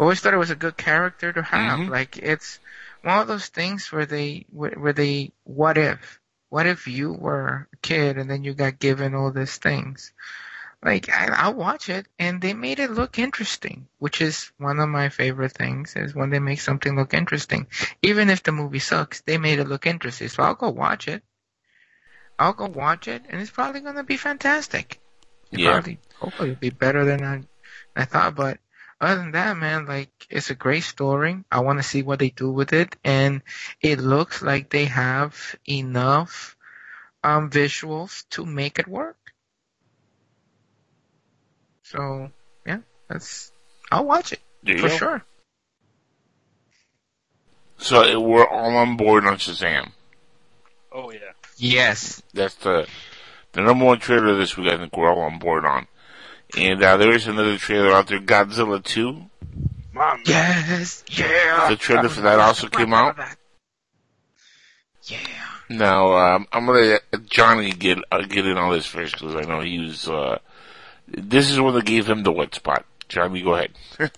always 0.00 0.18
thought 0.20 0.34
it 0.34 0.38
was 0.38 0.50
a 0.50 0.56
good 0.56 0.76
character 0.76 1.32
to 1.32 1.42
have. 1.42 1.78
Mhm. 1.78 1.90
Like, 1.90 2.16
it's 2.18 2.58
one 3.02 3.18
of 3.20 3.28
those 3.28 3.46
things 3.46 3.92
where 3.92 4.04
they, 4.06 4.46
where, 4.50 4.72
where 4.72 4.92
they, 4.92 5.30
what 5.44 5.78
if, 5.78 6.18
what 6.48 6.66
if 6.66 6.88
you 6.88 7.12
were 7.12 7.68
a 7.72 7.76
kid 7.76 8.18
and 8.18 8.28
then 8.28 8.42
you 8.42 8.52
got 8.52 8.80
given 8.80 9.14
all 9.14 9.30
these 9.30 9.58
things? 9.58 10.12
Like, 10.82 11.10
I, 11.10 11.26
I'll 11.26 11.54
watch 11.54 11.90
it, 11.90 12.06
and 12.18 12.40
they 12.40 12.54
made 12.54 12.78
it 12.78 12.90
look 12.90 13.18
interesting, 13.18 13.86
which 13.98 14.22
is 14.22 14.50
one 14.56 14.80
of 14.80 14.88
my 14.88 15.10
favorite 15.10 15.52
things, 15.52 15.94
is 15.94 16.14
when 16.14 16.30
they 16.30 16.38
make 16.38 16.60
something 16.60 16.96
look 16.96 17.12
interesting. 17.12 17.66
Even 18.02 18.30
if 18.30 18.42
the 18.42 18.52
movie 18.52 18.78
sucks, 18.78 19.20
they 19.20 19.36
made 19.36 19.58
it 19.58 19.68
look 19.68 19.86
interesting, 19.86 20.28
so 20.28 20.42
I'll 20.42 20.54
go 20.54 20.70
watch 20.70 21.06
it. 21.06 21.22
I'll 22.38 22.54
go 22.54 22.66
watch 22.66 23.08
it, 23.08 23.26
and 23.28 23.42
it's 23.42 23.50
probably 23.50 23.82
gonna 23.82 24.04
be 24.04 24.16
fantastic. 24.16 25.00
It 25.52 25.60
Yeah. 25.60 25.72
Probably, 25.72 25.98
hopefully, 26.14 26.50
it'll 26.52 26.60
be 26.60 26.70
better 26.70 27.04
than 27.04 27.24
I, 27.24 27.42
I 27.94 28.06
thought, 28.06 28.34
but 28.34 28.58
other 29.02 29.20
than 29.20 29.32
that, 29.32 29.58
man, 29.58 29.84
like, 29.84 30.10
it's 30.30 30.48
a 30.48 30.54
great 30.54 30.84
story. 30.84 31.44
I 31.52 31.60
want 31.60 31.78
to 31.78 31.82
see 31.82 32.02
what 32.02 32.20
they 32.20 32.30
do 32.30 32.50
with 32.50 32.72
it, 32.72 32.96
and 33.04 33.42
it 33.82 33.98
looks 34.00 34.40
like 34.40 34.70
they 34.70 34.86
have 34.86 35.54
enough, 35.68 36.56
um, 37.22 37.50
visuals 37.50 38.24
to 38.30 38.46
make 38.46 38.78
it 38.78 38.88
work. 38.88 39.18
So 41.90 42.30
yeah, 42.64 42.78
that's 43.08 43.50
I'll 43.90 44.04
watch 44.04 44.32
it 44.32 44.40
There 44.62 44.78
for 44.78 44.88
sure. 44.88 45.24
So 47.78 48.20
we're 48.20 48.46
all 48.46 48.76
on 48.76 48.96
board 48.96 49.26
on 49.26 49.38
Shazam. 49.38 49.90
Oh 50.92 51.10
yeah. 51.10 51.32
Yes. 51.56 52.22
That's 52.32 52.54
the 52.56 52.86
the 53.52 53.62
number 53.62 53.84
one 53.84 53.98
trailer 53.98 54.36
this 54.36 54.56
week. 54.56 54.68
I 54.72 54.76
think 54.76 54.96
we're 54.96 55.10
all 55.10 55.22
on 55.22 55.40
board 55.40 55.64
on. 55.64 55.88
And 56.56 56.82
uh, 56.82 56.96
there 56.96 57.12
is 57.12 57.26
another 57.26 57.56
trailer 57.58 57.92
out 57.92 58.08
there, 58.08 58.20
Godzilla 58.20 58.82
2. 58.82 59.22
Yes. 60.26 61.04
Yeah. 61.08 61.70
The 61.70 61.76
trailer 61.76 62.08
for 62.08 62.22
that 62.22 62.38
also 62.38 62.68
came 62.68 62.92
out. 62.92 63.16
Yeah. 65.04 65.18
Now, 65.68 66.12
um, 66.12 66.46
I'm 66.52 66.66
gonna 66.66 66.80
let 67.12 67.26
Johnny 67.26 67.72
get 67.72 67.98
uh, 68.10 68.22
get 68.22 68.46
in 68.46 68.56
on 68.56 68.72
this 68.72 68.86
first 68.86 69.14
because 69.14 69.34
I 69.34 69.42
know 69.42 69.60
he 69.60 69.78
was. 69.80 70.08
Uh, 70.08 70.38
this 71.10 71.50
is 71.50 71.60
one 71.60 71.74
that 71.74 71.84
gave 71.84 72.08
him 72.08 72.22
the 72.22 72.32
wet 72.32 72.54
spot. 72.54 72.84
Johnny, 73.08 73.42
go 73.42 73.54
ahead. 73.54 73.72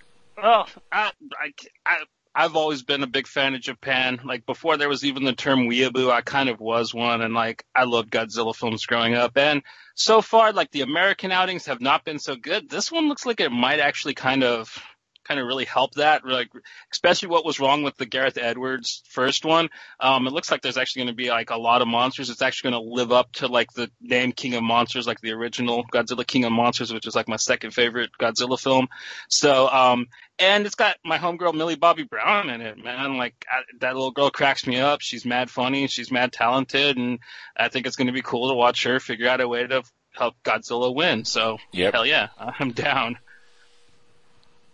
Well, 0.43 0.67
I, 0.91 1.13
I, 1.39 1.53
I, 1.87 1.97
I've 2.35 2.57
always 2.57 2.83
been 2.83 3.05
a 3.05 3.07
big 3.07 3.29
fan 3.29 3.55
of 3.55 3.61
Japan. 3.61 4.21
Like 4.25 4.45
before 4.45 4.77
there 4.77 4.89
was 4.89 5.05
even 5.05 5.25
the 5.25 5.35
term 5.35 5.69
weeaboo, 5.69 6.11
I 6.11 6.23
kind 6.23 6.49
of 6.49 6.59
was 6.59 6.93
one, 6.93 7.21
and 7.21 7.33
like 7.33 7.65
I 7.77 7.85
loved 7.85 8.11
Godzilla 8.11 8.55
films 8.55 8.87
growing 8.87 9.15
up. 9.15 9.37
And 9.37 9.63
so 9.95 10.21
far, 10.21 10.53
like 10.53 10.71
the 10.71 10.81
American 10.81 11.31
outings 11.31 11.67
have 11.67 11.81
not 11.81 12.05
been 12.05 12.19
so 12.19 12.35
good. 12.35 12.69
This 12.69 12.91
one 12.91 13.09
looks 13.09 13.25
like 13.25 13.41
it 13.41 13.53
might 13.53 13.79
actually 13.79 14.15
kind 14.15 14.43
of 14.43 14.77
kind 15.25 15.39
of 15.39 15.47
really 15.47 15.65
help 15.65 15.95
that, 15.95 16.25
like 16.27 16.49
especially 16.91 17.29
what 17.29 17.45
was 17.45 17.61
wrong 17.61 17.83
with 17.83 17.97
the 17.97 18.07
Gareth 18.07 18.39
Edwards 18.39 19.03
first 19.09 19.45
one. 19.45 19.69
Um, 20.01 20.27
it 20.27 20.33
looks 20.33 20.51
like 20.51 20.63
there's 20.63 20.77
actually 20.77 21.01
going 21.05 21.15
to 21.15 21.23
be 21.23 21.31
like 21.31 21.51
a 21.51 21.57
lot 21.57 21.83
of 21.83 21.89
monsters. 21.89 22.29
It's 22.31 22.43
actually 22.43 22.73
going 22.73 22.83
to 22.85 22.91
live 22.95 23.13
up 23.13 23.33
to 23.35 23.47
like 23.47 23.73
the 23.73 23.91
name 24.01 24.33
King 24.33 24.55
of 24.55 24.63
Monsters, 24.63 25.07
like 25.07 25.21
the 25.21 25.33
original 25.33 25.85
Godzilla 25.93 26.27
King 26.27 26.45
of 26.45 26.53
Monsters, 26.53 26.93
which 26.93 27.07
is 27.07 27.15
like 27.15 27.29
my 27.29 27.37
second 27.37 27.71
favorite 27.73 28.11
Godzilla 28.21 28.59
film. 28.61 28.89
So, 29.29 29.69
um, 29.69 30.07
and 30.39 30.67
it's 30.67 30.75
got 30.75 30.97
my 31.05 31.19
homegirl 31.19 31.55
Millie 31.55 31.77
Bobby 31.77 32.03
Brown 32.03 32.51
in 32.51 32.61
it, 32.61 32.77
man. 32.83 33.17
Like 33.17 33.35
I, 33.51 33.63
that 33.81 33.95
little 33.95 34.11
girl 34.11 34.31
cracks 34.31 34.67
me 34.67 34.79
up. 34.81 35.01
She's 35.01 35.25
mad 35.25 35.51
funny. 35.51 35.87
She's 35.87 36.11
mad 36.11 36.33
talented, 36.33 36.97
and 36.97 37.19
I 37.57 37.69
think 37.69 37.87
it's 37.87 37.97
going 37.97 38.09
to 38.09 38.13
be 38.13 38.23
cool 38.23 38.49
to 38.51 38.55
watch 38.57 38.85
her 38.85 38.99
figure 38.99 39.29
out 39.29 39.41
a 39.41 39.47
way 39.49 39.67
to 39.67 39.83
help 40.15 40.35
Godzilla 40.45 40.95
win. 40.95 41.25
So, 41.25 41.59
Yep. 41.73 41.95
hell 41.95 42.07
yeah, 42.07 42.29
I'm 42.39 42.73
down. 42.73 43.19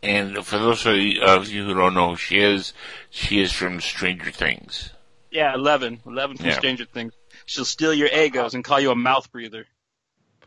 And 0.03 0.45
for 0.47 0.59
those 0.59 0.87
of 0.87 0.97
you, 0.97 1.65
who 1.65 1.75
don't 1.75 1.95
know 1.95 2.11
who 2.11 2.17
she 2.17 2.39
is, 2.39 2.73
she 3.11 3.41
is 3.41 3.53
from 3.53 3.81
Stranger 3.81 4.31
Things. 4.31 4.91
Yeah, 5.31 5.55
Eleven. 5.55 6.01
Eleven 6.07 6.37
from 6.37 6.47
Yeah. 6.47 6.53
Stranger 6.59 6.85
Things. 6.85 7.13
She'll 7.47 7.65
steal 7.65 7.93
your 7.95 8.09
egos 8.09 8.55
and 8.55 8.63
call 8.63 8.81
you 8.81 8.91
a 8.91 8.95
mouth 8.97 9.31
breather. 9.33 9.67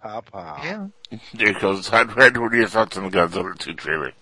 Papa. 0.01 0.59
Yeah. 0.63 1.19
There 1.33 1.53
goes 1.53 1.87
Hot 1.89 2.15
Red. 2.15 2.37
What 2.37 2.53
are 2.53 2.57
your 2.57 2.67
thoughts 2.67 2.97
on 2.97 3.03
the 3.03 3.09
Godzilla 3.09 3.57
2 3.57 3.73
trailer? 3.73 4.13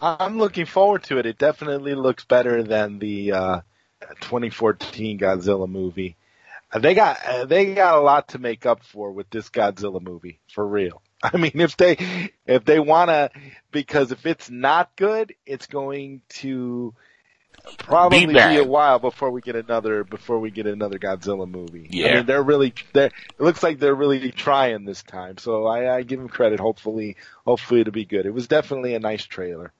I'm 0.00 0.38
looking 0.38 0.66
forward 0.66 1.04
to 1.04 1.18
it. 1.18 1.26
It 1.26 1.38
definitely 1.38 1.94
looks 1.94 2.24
better 2.24 2.62
than 2.62 2.98
the 2.98 3.32
uh, 3.32 3.60
2014 4.20 5.18
Godzilla 5.18 5.68
movie. 5.68 6.16
Uh, 6.72 6.80
They 6.80 6.94
got 6.94 7.24
uh, 7.24 7.44
they 7.44 7.74
got 7.74 7.96
a 7.98 8.00
lot 8.00 8.28
to 8.28 8.38
make 8.38 8.66
up 8.66 8.82
for 8.84 9.12
with 9.12 9.30
this 9.30 9.48
Godzilla 9.48 10.02
movie, 10.02 10.40
for 10.52 10.66
real. 10.66 11.02
I 11.34 11.36
mean, 11.36 11.52
if 11.60 11.76
they 11.76 12.30
if 12.46 12.64
they 12.64 12.78
want 12.80 13.10
to, 13.10 13.30
because 13.72 14.12
if 14.12 14.26
it's 14.26 14.50
not 14.50 14.94
good, 14.96 15.34
it's 15.46 15.66
going 15.66 16.20
to 16.40 16.94
probably 17.78 18.26
Be 18.26 18.34
be, 18.34 18.38
a 18.58 18.64
while 18.64 18.98
before 18.98 19.30
we 19.30 19.40
get 19.40 19.56
another 19.56 20.04
before 20.04 20.38
we 20.38 20.50
get 20.50 20.66
another 20.66 20.98
Godzilla 20.98 21.48
movie. 21.50 21.86
I 21.92 21.96
Yeah. 21.96 22.14
mean, 22.16 22.26
they're 22.26 22.42
really 22.42 22.72
they're, 22.92 23.06
it 23.06 23.40
looks 23.40 23.62
like 23.62 23.78
they're 23.78 23.94
really 23.94 24.30
trying 24.30 24.84
this 24.84 25.02
time. 25.02 25.38
So 25.38 25.66
I, 25.66 25.96
I 25.96 26.02
give 26.02 26.18
them 26.20 26.28
credit. 26.28 26.60
Hopefully, 26.60 27.16
hopefully 27.44 27.80
it'll 27.80 27.92
be 27.92 28.04
good. 28.04 28.26
It 28.26 28.34
was 28.34 28.46
definitely 28.46 28.94
a 28.94 29.00
nice 29.00 29.24
trailer. 29.24 29.72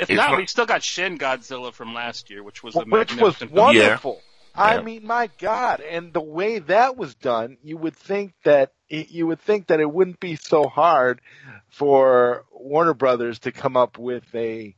If 0.00 0.10
It's 0.10 0.16
not, 0.16 0.30
one- 0.30 0.40
we 0.40 0.46
still 0.46 0.66
got 0.66 0.82
Shin 0.82 1.18
Godzilla 1.18 1.72
from 1.72 1.92
last 1.94 2.30
year, 2.30 2.42
which 2.42 2.62
was 2.62 2.74
a 2.74 2.80
which 2.80 2.86
was 2.88 3.08
magnificent 3.40 3.50
film. 3.52 4.16
I 4.54 4.76
Yeah. 4.76 4.82
mean, 4.82 5.06
my 5.06 5.30
God! 5.38 5.80
And 5.80 6.12
the 6.12 6.20
way 6.20 6.58
that 6.58 6.96
was 6.96 7.14
done, 7.14 7.58
you 7.62 7.76
would 7.76 7.96
think 7.96 8.34
that 8.44 8.72
it, 8.88 9.10
you 9.10 9.26
would 9.26 9.40
think 9.40 9.68
that 9.68 9.80
it 9.80 9.90
wouldn't 9.90 10.20
be 10.20 10.36
so 10.36 10.68
hard 10.68 11.20
for 11.68 12.44
Warner 12.52 12.94
Brothers 12.94 13.40
to 13.40 13.52
come 13.52 13.76
up 13.76 13.98
with 13.98 14.24
a 14.34 14.74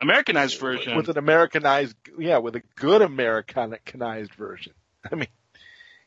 Americanized 0.00 0.58
version. 0.58 0.96
with 0.96 1.08
an 1.08 1.18
Americanized, 1.18 1.96
yeah, 2.18 2.38
with 2.38 2.56
a 2.56 2.62
good 2.76 3.02
Americanized 3.02 4.34
version. 4.34 4.72
I 5.10 5.14
mean, 5.14 5.28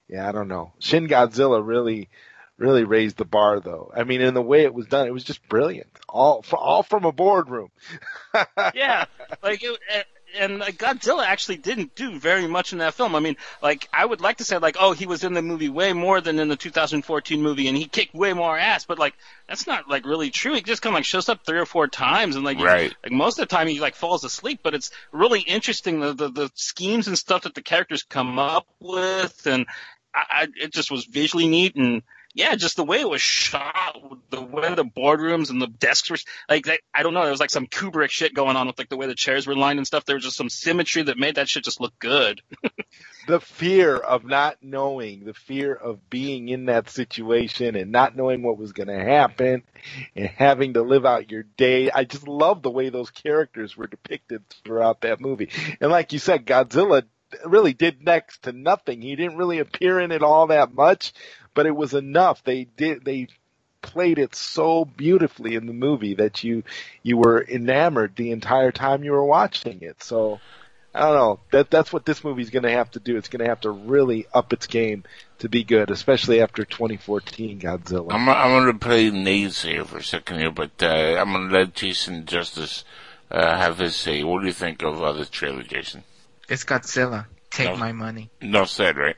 yeah, 0.07 0.27
I 0.27 0.31
don't 0.31 0.47
know. 0.47 0.73
Shin 0.79 1.07
Godzilla 1.07 1.65
really, 1.65 2.09
really 2.57 2.83
raised 2.83 3.17
the 3.17 3.25
bar, 3.25 3.59
though. 3.59 3.91
I 3.95 4.03
mean, 4.03 4.21
in 4.21 4.33
the 4.33 4.41
way 4.41 4.63
it 4.63 4.73
was 4.73 4.87
done, 4.87 5.07
it 5.07 5.13
was 5.13 5.23
just 5.23 5.47
brilliant. 5.47 5.89
All, 6.09 6.43
all 6.53 6.83
from 6.83 7.05
a 7.05 7.11
boardroom. 7.11 7.69
yeah, 8.73 9.05
like 9.43 9.63
it, 9.63 9.79
and 10.35 10.59
like 10.59 10.77
Godzilla 10.77 11.25
actually 11.25 11.57
didn't 11.57 11.95
do 11.95 12.19
very 12.19 12.47
much 12.47 12.73
in 12.73 12.79
that 12.79 12.93
film. 12.93 13.15
I 13.15 13.19
mean, 13.19 13.37
like 13.61 13.87
I 13.93 14.05
would 14.05 14.21
like 14.21 14.37
to 14.37 14.43
say 14.43 14.57
like, 14.57 14.77
oh, 14.79 14.91
he 14.91 15.05
was 15.05 15.23
in 15.23 15.33
the 15.33 15.41
movie 15.41 15.69
way 15.69 15.93
more 15.93 16.19
than 16.21 16.39
in 16.39 16.47
the 16.47 16.55
2014 16.55 17.41
movie, 17.41 17.67
and 17.67 17.77
he 17.77 17.85
kicked 17.85 18.13
way 18.13 18.33
more 18.33 18.57
ass. 18.57 18.85
But 18.85 18.99
like, 18.99 19.13
that's 19.47 19.67
not 19.67 19.89
like 19.89 20.05
really 20.05 20.29
true. 20.29 20.53
He 20.55 20.61
just 20.61 20.81
kind 20.81 20.93
of 20.93 20.97
like 20.97 21.05
shows 21.05 21.29
up 21.29 21.45
three 21.45 21.59
or 21.59 21.65
four 21.65 21.87
times, 21.87 22.35
and 22.35 22.43
like, 22.45 22.59
Right. 22.59 22.93
like 23.03 23.11
most 23.11 23.39
of 23.39 23.47
the 23.47 23.55
time 23.55 23.67
he 23.67 23.79
like 23.79 23.95
falls 23.95 24.23
asleep. 24.23 24.59
But 24.63 24.73
it's 24.73 24.91
really 25.11 25.41
interesting 25.41 25.99
the 25.99 26.13
the, 26.13 26.29
the 26.29 26.51
schemes 26.55 27.07
and 27.07 27.17
stuff 27.17 27.43
that 27.43 27.55
the 27.55 27.61
characters 27.61 28.03
come 28.03 28.37
up 28.39 28.67
with, 28.79 29.47
and 29.47 29.65
I, 30.13 30.23
I, 30.29 30.47
it 30.61 30.73
just 30.73 30.91
was 30.91 31.05
visually 31.05 31.47
neat 31.47 31.75
and. 31.75 32.03
Yeah, 32.37 32.55
just 32.55 32.75
the 32.75 32.83
way 32.83 33.01
it 33.01 33.09
was 33.09 33.19
shot, 33.19 33.97
the 34.29 34.41
way 34.43 34.75
the 34.75 34.85
boardrooms 34.85 35.49
and 35.49 35.59
the 35.59 35.65
desks 35.65 36.11
were 36.11 36.17
like 36.47 36.65
that, 36.65 36.81
I 36.93 37.01
don't 37.01 37.15
know. 37.15 37.23
There 37.23 37.31
was 37.31 37.39
like 37.39 37.49
some 37.49 37.65
Kubrick 37.65 38.11
shit 38.11 38.35
going 38.35 38.55
on 38.55 38.67
with 38.67 38.77
like 38.77 38.89
the 38.89 38.95
way 38.95 39.07
the 39.07 39.15
chairs 39.15 39.47
were 39.47 39.55
lined 39.55 39.79
and 39.79 39.87
stuff. 39.87 40.05
There 40.05 40.15
was 40.15 40.23
just 40.23 40.37
some 40.37 40.47
symmetry 40.47 41.01
that 41.01 41.17
made 41.17 41.35
that 41.35 41.49
shit 41.49 41.63
just 41.63 41.81
look 41.81 41.97
good. 41.97 42.43
the 43.27 43.39
fear 43.39 43.97
of 43.97 44.23
not 44.23 44.57
knowing, 44.61 45.25
the 45.25 45.33
fear 45.33 45.73
of 45.73 46.11
being 46.11 46.47
in 46.47 46.67
that 46.67 46.91
situation 46.91 47.75
and 47.75 47.91
not 47.91 48.15
knowing 48.15 48.43
what 48.43 48.59
was 48.59 48.71
going 48.71 48.89
to 48.89 49.03
happen 49.03 49.63
and 50.15 50.27
having 50.27 50.75
to 50.75 50.83
live 50.83 51.07
out 51.07 51.31
your 51.31 51.43
day. 51.57 51.89
I 51.89 52.03
just 52.03 52.27
love 52.27 52.61
the 52.61 52.69
way 52.69 52.89
those 52.89 53.09
characters 53.09 53.75
were 53.75 53.87
depicted 53.87 54.47
throughout 54.63 55.01
that 55.01 55.19
movie. 55.19 55.49
And 55.81 55.89
like 55.89 56.13
you 56.13 56.19
said, 56.19 56.45
Godzilla 56.45 57.01
really 57.45 57.73
did 57.73 58.03
next 58.05 58.43
to 58.43 58.51
nothing. 58.51 59.01
He 59.01 59.15
didn't 59.15 59.37
really 59.37 59.59
appear 59.59 59.99
in 59.99 60.11
it 60.11 60.23
all 60.23 60.47
that 60.47 60.73
much, 60.73 61.13
but 61.57 61.65
it 61.65 61.75
was 61.75 61.95
enough. 61.95 62.43
They 62.43 62.65
did, 62.65 63.03
they 63.03 63.29
played 63.81 64.19
it 64.19 64.35
so 64.35 64.85
beautifully 64.85 65.55
in 65.55 65.65
the 65.65 65.73
movie 65.73 66.13
that 66.13 66.43
you, 66.43 66.61
you 67.01 67.17
were 67.17 67.43
enamored 67.43 68.15
the 68.15 68.29
entire 68.29 68.71
time 68.71 69.03
you 69.03 69.11
were 69.11 69.25
watching 69.25 69.81
it. 69.81 70.03
So, 70.03 70.39
I 70.93 70.99
don't 70.99 71.15
know. 71.15 71.39
That 71.51 71.71
that's 71.71 71.91
what 71.91 72.05
this 72.05 72.23
movie's 72.23 72.51
going 72.51 72.61
to 72.61 72.71
have 72.71 72.91
to 72.91 72.99
do. 72.99 73.17
It's 73.17 73.27
going 73.27 73.43
to 73.43 73.49
have 73.49 73.61
to 73.61 73.71
really 73.71 74.27
up 74.35 74.53
its 74.53 74.67
game 74.67 75.03
to 75.39 75.49
be 75.49 75.63
good, 75.63 75.89
especially 75.89 76.41
after 76.41 76.63
2014 76.63 77.59
Godzilla. 77.59 78.13
I'm, 78.13 78.29
I'm 78.29 78.51
going 78.63 78.73
to 78.73 78.85
play 78.85 79.09
nays 79.09 79.63
here 79.63 79.83
for 79.83 79.97
a 79.97 80.03
second 80.03 80.37
here, 80.37 80.51
but 80.51 80.71
uh, 80.83 80.85
I'm 81.19 81.33
going 81.33 81.49
to 81.49 81.57
let 81.57 81.73
Jason 81.73 82.27
Justice 82.27 82.83
uh, 83.31 83.57
have 83.57 83.79
his 83.79 83.95
say. 83.95 84.23
What 84.23 84.41
do 84.41 84.47
you 84.47 84.53
think 84.53 84.83
of 84.83 85.01
uh, 85.01 85.13
this 85.13 85.29
trailer, 85.31 85.63
Jason? 85.63 86.03
It's 86.49 86.63
Godzilla. 86.63 87.25
Take 87.49 87.69
No. 87.69 87.77
my 87.77 87.93
money. 87.93 88.29
No 88.43 88.65
said, 88.65 88.95
right? 88.95 89.15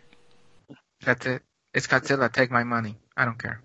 That's 1.04 1.26
it. 1.26 1.44
It's 1.74 1.88
Godzilla. 1.88 2.32
Take 2.32 2.50
my 2.50 2.64
money. 2.64 2.98
I 3.16 3.26
don't 3.26 3.38
care. 3.38 3.62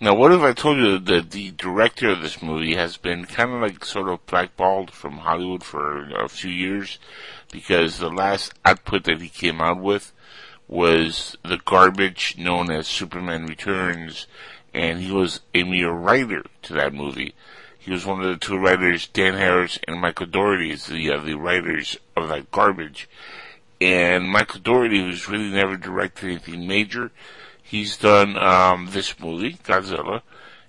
Now, 0.00 0.14
what 0.14 0.32
if 0.32 0.40
I 0.40 0.52
told 0.52 0.78
you 0.78 0.98
that 0.98 1.30
the 1.30 1.50
director 1.52 2.10
of 2.10 2.20
this 2.20 2.42
movie 2.42 2.74
has 2.74 2.96
been 2.96 3.24
kind 3.24 3.52
of 3.52 3.60
like 3.60 3.84
sort 3.84 4.08
of 4.08 4.24
blackballed 4.26 4.90
from 4.90 5.18
Hollywood 5.18 5.64
for 5.64 6.10
a 6.14 6.28
few 6.28 6.50
years 6.50 6.98
because 7.50 7.98
the 7.98 8.10
last 8.10 8.54
output 8.64 9.04
that 9.04 9.20
he 9.20 9.28
came 9.28 9.60
out 9.60 9.80
with 9.80 10.12
was 10.68 11.36
the 11.44 11.58
garbage 11.64 12.36
known 12.38 12.70
as 12.70 12.86
Superman 12.86 13.46
Returns, 13.46 14.26
and 14.72 15.00
he 15.00 15.12
was 15.12 15.40
a 15.54 15.62
mere 15.64 15.92
writer 15.92 16.44
to 16.62 16.72
that 16.74 16.94
movie. 16.94 17.34
He 17.78 17.90
was 17.90 18.06
one 18.06 18.20
of 18.20 18.26
the 18.26 18.36
two 18.36 18.56
writers, 18.56 19.06
Dan 19.06 19.34
Harris 19.34 19.78
and 19.86 20.00
Michael 20.00 20.26
Dougherty, 20.26 20.70
is 20.70 20.86
the 20.86 21.10
uh, 21.10 21.20
the 21.20 21.34
writers 21.34 21.96
of 22.16 22.28
that 22.28 22.50
garbage. 22.50 23.08
And 23.80 24.28
Michael 24.28 24.60
Dougherty, 24.60 24.98
who's 25.00 25.28
really 25.28 25.50
never 25.50 25.76
directed 25.76 26.26
anything 26.30 26.66
major, 26.66 27.10
he's 27.62 27.96
done 27.96 28.36
um, 28.38 28.88
this 28.92 29.18
movie, 29.18 29.54
Godzilla. 29.64 30.22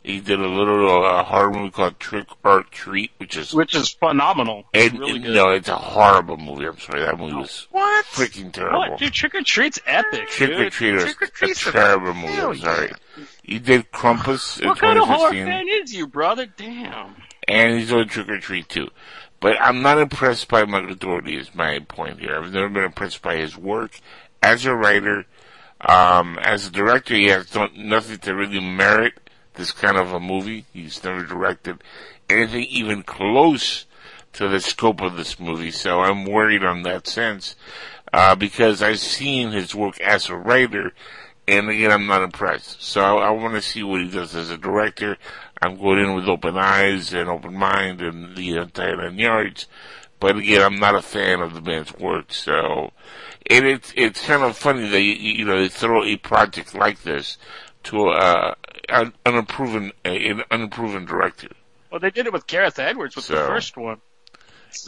He 0.03 0.19
did 0.19 0.40
a 0.40 0.48
little 0.48 1.03
uh, 1.03 1.23
horror 1.23 1.52
movie 1.52 1.72
called 1.72 1.99
Trick 1.99 2.27
or 2.44 2.61
Treat, 2.64 3.10
which 3.18 3.36
is 3.38 3.53
Which 3.56 3.73
is 3.73 3.90
phenomenal. 3.90 4.65
And, 4.72 4.99
really 4.99 5.14
and- 5.15 5.23
good. 5.23 5.36
no, 5.36 5.49
it's 5.49 5.68
a 5.69 5.76
horrible 5.76 6.38
movie. 6.38 6.65
I'm 6.68 6.77
sorry, 6.77 7.02
that 7.02 7.18
movie 7.18 7.34
was 7.36 7.68
What? 7.72 8.06
freaking 8.06 8.52
terrible. 8.53 8.77
What, 8.91 8.99
dude? 8.99 9.14
Trick 9.14 9.34
or 9.34 9.41
Treat's 9.41 9.80
epic. 9.88 10.27
Trick 10.30 10.52
or 10.52 10.64
dude. 10.65 10.72
Treat 10.73 10.95
is 10.95 11.03
a 11.22 11.27
Treat's 11.27 11.65
a- 11.65 11.72
terrible 11.72 12.14
movie. 12.14 12.34
Hell 12.34 12.49
I'm 12.52 12.57
sorry. 12.57 12.91
He 13.41 13.57
did 13.57 13.91
Krampus 13.91 14.61
in 14.61 14.68
What 14.68 14.77
kind 14.77 14.99
of 14.99 15.07
horror 15.07 15.32
fan 15.32 15.65
is 15.69 15.91
you, 15.94 16.06
brother? 16.07 16.45
Damn. 16.45 17.15
and 17.48 17.80
he's 17.80 17.90
doing 17.90 18.07
Trick 18.07 18.30
or 18.30 18.40
Treat 18.40 18.69
too. 18.69 18.90
But 19.45 19.61
I'm 19.61 19.84
not 19.84 19.99
impressed 19.99 20.47
by 20.47 20.65
Michael 20.65 20.95
Dougherty. 20.95 21.38
Is 21.38 21.53
my 21.53 21.77
point 21.77 22.19
here. 22.19 22.35
I've 22.35 22.51
never 22.51 22.67
been 22.67 22.85
impressed 22.85 23.22
by 23.22 23.35
his 23.35 23.55
work 23.55 23.99
as 24.41 24.65
a 24.65 24.73
writer. 24.73 25.27
Um, 25.81 26.39
as 26.41 26.65
a 26.65 26.72
director, 26.72 27.13
he 27.13 27.26
has 27.26 27.51
done 27.51 27.69
nothing 27.76 28.17
to 28.17 28.34
really 28.34 28.59
merit 28.59 29.13
this 29.53 29.72
kind 29.72 29.97
of 29.97 30.11
a 30.13 30.19
movie. 30.19 30.65
He's 30.73 31.03
never 31.03 31.23
directed 31.23 31.84
anything 32.27 32.63
even 32.63 33.03
close 33.03 33.85
to 34.34 34.47
the 34.47 34.59
scope 34.59 34.99
of 34.99 35.15
this 35.15 35.39
movie, 35.39 35.69
so 35.69 35.99
I'm 35.99 36.26
worried 36.26 36.63
on 36.63 36.81
that 36.81 37.05
sense, 37.05 37.55
uh, 38.13 38.34
because 38.34 38.81
I've 38.81 38.97
seen 38.97 39.51
his 39.51 39.76
work 39.76 40.01
as 40.01 40.27
a 40.27 40.35
writer, 40.35 40.91
and 41.47 41.69
again, 41.69 41.91
I'm 41.91 42.07
not 42.07 42.23
impressed. 42.23 42.81
So 42.81 43.19
I, 43.19 43.27
I 43.27 43.30
want 43.30 43.53
to 43.53 43.61
see 43.61 43.84
what 43.84 44.01
he 44.01 44.09
does 44.09 44.35
as 44.35 44.49
a 44.49 44.57
director. 44.57 45.17
I'm 45.65 45.77
going 45.77 45.99
in 45.99 46.13
with 46.15 46.27
open 46.27 46.57
eyes 46.57 47.13
and 47.13 47.29
open 47.29 47.55
mind 47.55 48.01
and 48.01 48.35
the 48.35 48.57
entire 48.57 48.97
nine 48.97 49.17
yards, 49.19 49.67
But 50.19 50.37
again, 50.37 50.61
I'm 50.61 50.79
not 50.79 50.95
a 50.95 51.01
fan 51.01 51.41
of 51.41 51.53
the 51.53 51.61
band's 51.61 51.93
work, 51.97 52.31
so. 52.33 52.91
And 53.49 53.65
it's 53.65 53.93
it's 53.95 54.25
kind 54.25 54.43
of 54.43 54.57
funny 54.57 54.87
that 54.87 55.01
you, 55.01 55.13
you 55.13 55.45
know 55.45 55.59
they 55.59 55.69
throw 55.69 56.03
a 56.03 56.15
project 56.17 56.73
like 56.73 57.03
this 57.03 57.37
to 57.83 58.09
uh, 58.09 58.55
an 58.89 59.13
unproven 59.25 59.91
an 60.03 60.41
unproven 60.49 61.05
director, 61.05 61.49
Well, 61.91 61.99
they 61.99 62.09
did 62.09 62.25
it 62.25 62.33
with 62.33 62.47
Gareth 62.47 62.79
Edwards 62.79 63.15
with 63.15 63.27
the 63.27 63.35
first 63.35 63.77
one. 63.77 64.01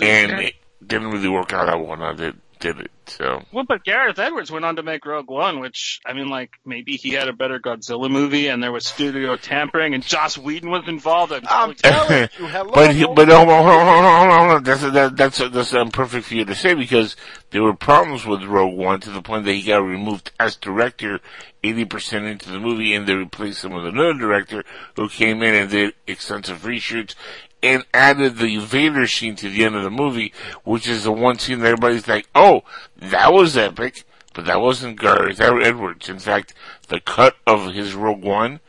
and 0.01 0.31
it 0.41 0.55
didn't 0.85 1.11
really 1.11 1.29
work 1.29 1.53
out 1.53 1.69
how 1.69 1.79
one 1.79 2.15
did 2.15 2.35
did 2.59 2.79
it. 2.79 2.91
So 3.07 3.43
Well, 3.51 3.63
but 3.67 3.83
Gareth 3.83 4.19
Edwards 4.19 4.51
went 4.51 4.65
on 4.65 4.75
to 4.75 4.83
make 4.83 5.05
Rogue 5.05 5.29
One, 5.29 5.59
which 5.59 5.99
I 6.05 6.13
mean, 6.13 6.27
like 6.27 6.51
maybe 6.65 6.93
he 6.97 7.11
had 7.11 7.27
a 7.27 7.33
better 7.33 7.59
Godzilla 7.59 8.09
movie, 8.09 8.47
and 8.47 8.61
there 8.61 8.71
was 8.71 8.85
studio 8.85 9.37
tampering, 9.37 9.93
and 9.93 10.03
Joss 10.03 10.37
Whedon 10.37 10.69
was 10.69 10.87
involved. 10.87 11.31
And 11.31 11.47
I'm 11.47 11.73
telling 11.73 12.29
you, 12.37 12.47
hello. 12.47 12.71
but 12.73 12.93
he, 12.93 13.05
but 13.05 13.29
hold 13.29 13.49
on, 13.49 13.63
hold 13.63 13.79
on, 13.79 13.85
hold 13.85 14.05
on, 14.05 14.39
hold 14.39 14.51
on. 14.57 14.63
That's 14.63 14.81
that, 14.81 15.17
that's 15.17 15.49
that's 15.49 15.73
imperfect 15.73 16.27
for 16.27 16.35
you 16.35 16.45
to 16.45 16.55
say 16.55 16.73
because 16.73 17.15
there 17.51 17.63
were 17.63 17.75
problems 17.75 18.25
with 18.25 18.43
Rogue 18.43 18.77
One 18.77 18.99
to 19.01 19.09
the 19.09 19.21
point 19.21 19.45
that 19.45 19.53
he 19.53 19.63
got 19.63 19.77
removed 19.77 20.31
as 20.39 20.55
director 20.55 21.19
eighty 21.63 21.85
percent 21.85 22.25
into 22.25 22.51
the 22.51 22.59
movie, 22.59 22.93
and 22.93 23.07
they 23.07 23.15
replaced 23.15 23.63
him 23.63 23.73
with 23.73 23.85
another 23.85 24.13
director 24.13 24.63
who 24.95 25.09
came 25.09 25.41
in 25.43 25.55
and 25.55 25.69
did 25.69 25.93
extensive 26.07 26.63
reshoots 26.63 27.15
and 27.63 27.85
added 27.93 28.37
the 28.37 28.57
Vader 28.57 29.07
scene 29.07 29.35
to 29.37 29.49
the 29.49 29.63
end 29.63 29.75
of 29.75 29.83
the 29.83 29.89
movie, 29.89 30.33
which 30.63 30.87
is 30.87 31.03
the 31.03 31.11
one 31.11 31.39
scene 31.39 31.59
that 31.59 31.67
everybody's 31.67 32.07
like, 32.07 32.27
"Oh, 32.35 32.63
that 32.97 33.33
was 33.33 33.57
epic." 33.57 34.03
But 34.33 34.45
that 34.45 34.61
wasn't 34.61 34.99
Gareth 34.99 35.41
Edwards. 35.41 36.09
In 36.09 36.19
fact, 36.19 36.53
the 36.89 36.99
cut 36.99 37.37
of 37.47 37.73
his 37.73 37.95
Rogue 37.95 38.21
One 38.21 38.59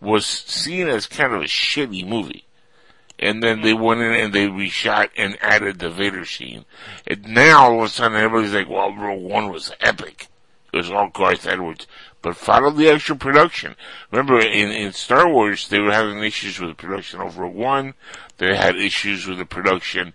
was 0.00 0.24
seen 0.24 0.86
as 0.86 1.08
kind 1.08 1.32
of 1.32 1.40
a 1.42 1.46
shitty 1.46 2.06
movie 2.06 2.46
and 3.18 3.42
then 3.42 3.62
they 3.62 3.72
went 3.72 4.00
in 4.00 4.12
and 4.12 4.32
they 4.32 4.46
reshot 4.46 5.08
and 5.16 5.38
added 5.40 5.78
the 5.78 5.90
Vader 5.90 6.24
scene. 6.24 6.64
And 7.06 7.26
now 7.26 7.72
all 7.72 7.78
of 7.80 7.86
a 7.86 7.88
sudden 7.88 8.16
everybody's 8.16 8.54
like, 8.54 8.68
well, 8.68 8.94
Rogue 8.94 9.22
One 9.22 9.50
was 9.50 9.72
epic. 9.80 10.28
It 10.72 10.76
was 10.76 10.90
all 10.90 11.08
Gareth 11.08 11.46
Edwards. 11.46 11.86
But 12.26 12.36
follow 12.36 12.72
the 12.72 12.90
actual 12.90 13.14
production. 13.14 13.76
Remember, 14.10 14.40
in, 14.40 14.72
in 14.72 14.92
Star 14.92 15.30
Wars, 15.30 15.68
they 15.68 15.78
were 15.78 15.92
having 15.92 16.18
issues 16.24 16.58
with 16.58 16.70
the 16.70 16.74
production 16.74 17.20
of 17.20 17.38
Rogue 17.38 17.54
One. 17.54 17.94
They 18.38 18.56
had 18.56 18.74
issues 18.74 19.28
with 19.28 19.38
the 19.38 19.44
production 19.44 20.12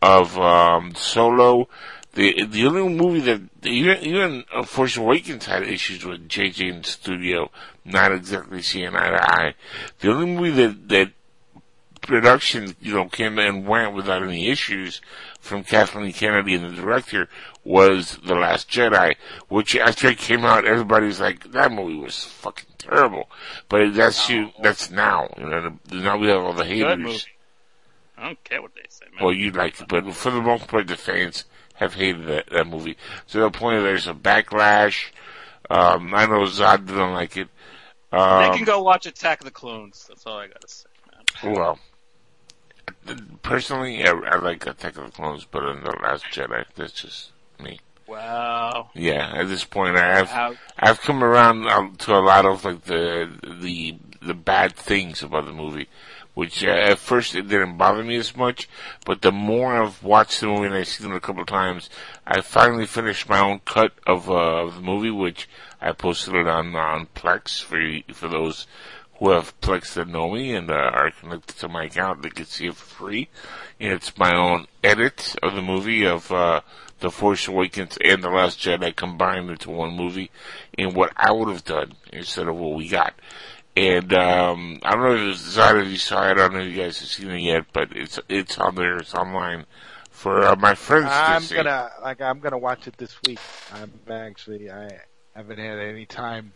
of 0.00 0.38
um, 0.38 0.94
Solo. 0.94 1.68
The 2.14 2.44
the 2.44 2.64
only 2.64 2.88
movie 2.94 3.22
that 3.22 3.40
even 3.64 3.98
even 4.04 4.44
uh, 4.54 4.62
Force 4.62 4.96
Awakens 4.96 5.46
had 5.46 5.64
issues 5.64 6.04
with 6.04 6.28
JJ 6.28 6.70
in 6.70 6.82
the 6.82 6.88
studio, 6.88 7.50
not 7.84 8.12
exactly 8.12 8.62
seeing 8.62 8.94
eye 8.94 9.10
to 9.10 9.20
eye. 9.20 9.54
The 9.98 10.12
only 10.12 10.26
movie 10.26 10.62
that 10.62 10.88
that 10.90 11.12
production, 12.02 12.76
you 12.80 12.94
know, 12.94 13.06
came 13.06 13.36
and 13.40 13.66
went 13.66 13.94
without 13.94 14.22
any 14.22 14.48
issues 14.48 15.00
from 15.40 15.64
Kathleen 15.64 16.12
Kennedy 16.12 16.54
and 16.54 16.64
the 16.64 16.80
director 16.80 17.28
was 17.68 18.16
The 18.24 18.34
Last 18.34 18.70
Jedi, 18.70 19.14
which 19.48 19.76
after 19.76 20.08
it 20.08 20.16
came 20.16 20.42
out, 20.44 20.64
everybody's 20.64 21.20
like, 21.20 21.52
that 21.52 21.70
movie 21.70 21.96
was 21.98 22.24
fucking 22.24 22.64
terrible. 22.78 23.28
But 23.68 23.92
that's 23.94 24.28
you, 24.30 24.50
that's 24.62 24.90
now, 24.90 25.28
you 25.36 25.46
know, 25.46 25.78
now 25.92 26.16
we 26.16 26.28
have 26.28 26.40
all 26.42 26.54
the 26.54 26.64
haters. 26.64 27.26
I 28.16 28.24
don't 28.24 28.42
care 28.42 28.62
what 28.62 28.74
they 28.74 28.80
say, 28.88 29.04
man. 29.14 29.22
Well, 29.22 29.34
you 29.34 29.50
like 29.50 29.78
it, 29.80 29.86
but 29.86 30.10
for 30.14 30.30
the 30.30 30.40
most 30.40 30.66
part, 30.66 30.86
the 30.88 30.96
fans 30.96 31.44
have 31.74 31.92
hated 31.94 32.26
that, 32.26 32.48
that 32.50 32.66
movie. 32.66 32.96
To 33.28 33.38
the 33.40 33.50
point 33.50 33.82
there's 33.82 34.08
a 34.08 34.14
backlash. 34.14 35.10
Um, 35.68 36.14
I 36.14 36.24
know 36.24 36.44
Zod 36.44 36.86
didn't 36.86 37.12
like 37.12 37.36
it. 37.36 37.48
they 38.10 38.16
Um, 38.18 38.56
can 38.56 38.64
go 38.64 38.82
watch 38.82 39.04
Attack 39.04 39.40
of 39.40 39.44
the 39.44 39.50
Clones. 39.50 40.06
That's 40.08 40.24
all 40.26 40.38
I 40.38 40.46
gotta 40.46 40.66
say. 40.66 40.88
Man. 41.44 41.52
Well, 41.54 41.78
personally, 43.42 44.02
I, 44.04 44.10
I 44.12 44.38
like 44.38 44.66
Attack 44.66 44.96
of 44.96 45.04
the 45.04 45.10
Clones 45.10 45.44
better 45.44 45.74
than 45.74 45.84
The 45.84 45.94
Last 46.02 46.24
Jedi. 46.32 46.64
That's 46.74 46.92
just 46.92 47.30
me. 47.60 47.80
Wow. 48.06 48.90
Yeah, 48.94 49.32
at 49.34 49.48
this 49.48 49.64
point, 49.64 49.96
I 49.96 50.16
have 50.16 50.30
Wow. 50.30 50.54
I've 50.78 51.00
come 51.00 51.22
around 51.22 51.66
um, 51.68 51.96
to 51.96 52.14
a 52.14 52.20
lot 52.20 52.46
of 52.46 52.64
like 52.64 52.84
the 52.84 53.30
the 53.60 53.98
the 54.22 54.34
bad 54.34 54.74
things 54.74 55.22
about 55.22 55.44
the 55.44 55.52
movie, 55.52 55.88
which 56.34 56.64
uh, 56.64 56.68
at 56.68 56.98
first 56.98 57.34
it 57.34 57.48
didn't 57.48 57.76
bother 57.76 58.02
me 58.02 58.16
as 58.16 58.34
much, 58.36 58.68
but 59.04 59.22
the 59.22 59.32
more 59.32 59.74
I've 59.74 60.02
watched 60.02 60.40
the 60.40 60.46
movie 60.46 60.66
and 60.66 60.74
I've 60.74 60.88
seen 60.88 61.12
it 61.12 61.16
a 61.16 61.20
couple 61.20 61.42
of 61.42 61.48
times, 61.48 61.90
I 62.26 62.40
finally 62.40 62.86
finished 62.86 63.28
my 63.28 63.40
own 63.40 63.60
cut 63.66 63.92
of 64.06 64.30
uh, 64.30 64.64
of 64.64 64.76
the 64.76 64.80
movie, 64.80 65.10
which 65.10 65.48
I 65.80 65.92
posted 65.92 66.34
it 66.34 66.48
on 66.48 66.74
on 66.74 67.08
Plex 67.14 67.62
for 67.62 67.80
for 68.14 68.28
those 68.28 68.66
who 69.18 69.30
have 69.30 69.60
Plex 69.60 69.94
that 69.94 70.08
know 70.08 70.30
me 70.30 70.54
and 70.54 70.70
uh, 70.70 70.74
are 70.74 71.10
connected 71.10 71.56
to 71.58 71.68
my 71.68 71.84
account. 71.84 72.22
They 72.22 72.30
can 72.30 72.46
see 72.46 72.66
it 72.68 72.76
for 72.76 72.84
free. 72.84 73.28
And 73.80 73.92
it's 73.92 74.16
my 74.16 74.34
own 74.34 74.66
edit 74.82 75.36
of 75.42 75.54
the 75.54 75.62
movie 75.62 76.04
of 76.06 76.30
uh, 76.30 76.60
The 77.00 77.10
Force 77.10 77.46
Awakens 77.48 77.98
and 78.04 78.22
The 78.22 78.30
Last 78.30 78.58
Jedi 78.58 78.94
combined 78.94 79.50
into 79.50 79.70
one 79.70 79.96
movie 79.96 80.30
and 80.76 80.94
what 80.94 81.12
I 81.16 81.30
would 81.32 81.48
have 81.48 81.64
done 81.64 81.94
instead 82.12 82.48
of 82.48 82.56
what 82.56 82.74
we 82.74 82.88
got. 82.88 83.14
And 83.76 84.12
um, 84.12 84.80
I 84.82 84.92
don't 84.92 85.04
know 85.04 85.30
if 85.30 85.36
Zod, 85.36 85.80
if 85.80 85.88
you 85.88 85.98
saw 85.98 86.28
it, 86.28 86.32
I 86.32 86.34
don't 86.34 86.54
know 86.54 86.60
if 86.60 86.74
you 86.74 86.82
guys 86.82 86.98
have 86.98 87.08
seen 87.08 87.30
it 87.30 87.40
yet, 87.40 87.66
but 87.72 87.90
it's 87.94 88.18
it's 88.28 88.58
on 88.58 88.74
there, 88.74 88.96
it's 88.96 89.14
online 89.14 89.66
for 90.10 90.42
uh, 90.44 90.56
my 90.56 90.74
friends 90.74 91.06
I'm 91.08 91.42
to 91.42 91.54
gonna 91.54 91.90
like 92.02 92.20
I'm 92.20 92.40
gonna 92.40 92.58
watch 92.58 92.88
it 92.88 92.96
this 92.96 93.16
week. 93.24 93.38
I'm 93.72 93.92
actually 94.10 94.68
I 94.68 94.98
haven't 95.32 95.58
had 95.58 95.78
any 95.78 96.06
time 96.06 96.54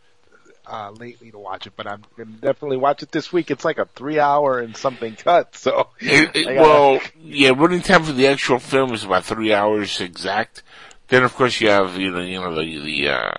uh 0.67 0.91
lately 0.93 1.31
to 1.33 1.39
watch 1.39 1.67
it, 1.67 1.73
but 1.77 1.87
I'm 1.87 2.03
gonna 2.17 2.31
definitely 2.41 2.77
watch 2.77 3.03
it 3.03 3.11
this 3.13 3.33
week. 3.33 3.51
It's 3.51 3.65
like 3.65 3.79
a 3.79 3.87
three 3.97 4.19
hour 4.21 4.61
and 4.61 4.77
something 4.77 5.17
cut, 5.17 5.57
so 5.57 5.89
It, 6.01 6.31
it- 6.37 6.45
gotta- 6.45 6.61
well, 6.61 7.01
yeah, 7.21 7.51
running 7.57 7.83
time 7.83 8.05
for 8.05 8.13
the 8.13 8.27
actual 8.29 8.59
film 8.59 8.93
is 8.93 9.05
about 9.05 9.25
three 9.25 9.53
hours 9.53 10.01
exact. 10.01 10.63
Then, 11.09 11.25
of 11.25 11.35
course, 11.35 11.61
you 11.61 11.69
have 11.69 11.97
you 11.97 12.11
know 12.11 12.21
you 12.21 12.41
know 12.41 12.55
the 12.55 12.79
the 12.79 13.09
uh, 13.09 13.33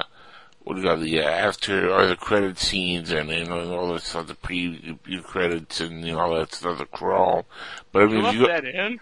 what 0.59 0.75
do 0.75 0.81
you 0.81 0.87
call 0.87 0.97
the 0.97 1.19
uh, 1.21 1.23
after 1.29 1.89
or 1.91 2.05
the 2.07 2.15
credit 2.15 2.59
scenes 2.59 3.09
and 3.11 3.29
you 3.29 3.45
know 3.45 3.73
all 3.77 3.93
that 3.93 4.01
stuff, 4.03 4.27
the 4.27 4.35
pre 4.35 4.97
pre 5.03 5.21
credits 5.21 5.79
and 5.81 6.05
you 6.05 6.13
know 6.13 6.19
all 6.19 6.35
that 6.35 6.53
stuff, 6.53 6.77
the 6.77 6.85
crawl. 6.85 7.45
But 7.91 8.03
I 8.03 8.05
You 8.05 8.09
mean, 8.11 8.25
if 8.25 8.33
you 8.35 8.39
go, 8.41 8.47
that 8.47 8.65
in? 8.65 8.99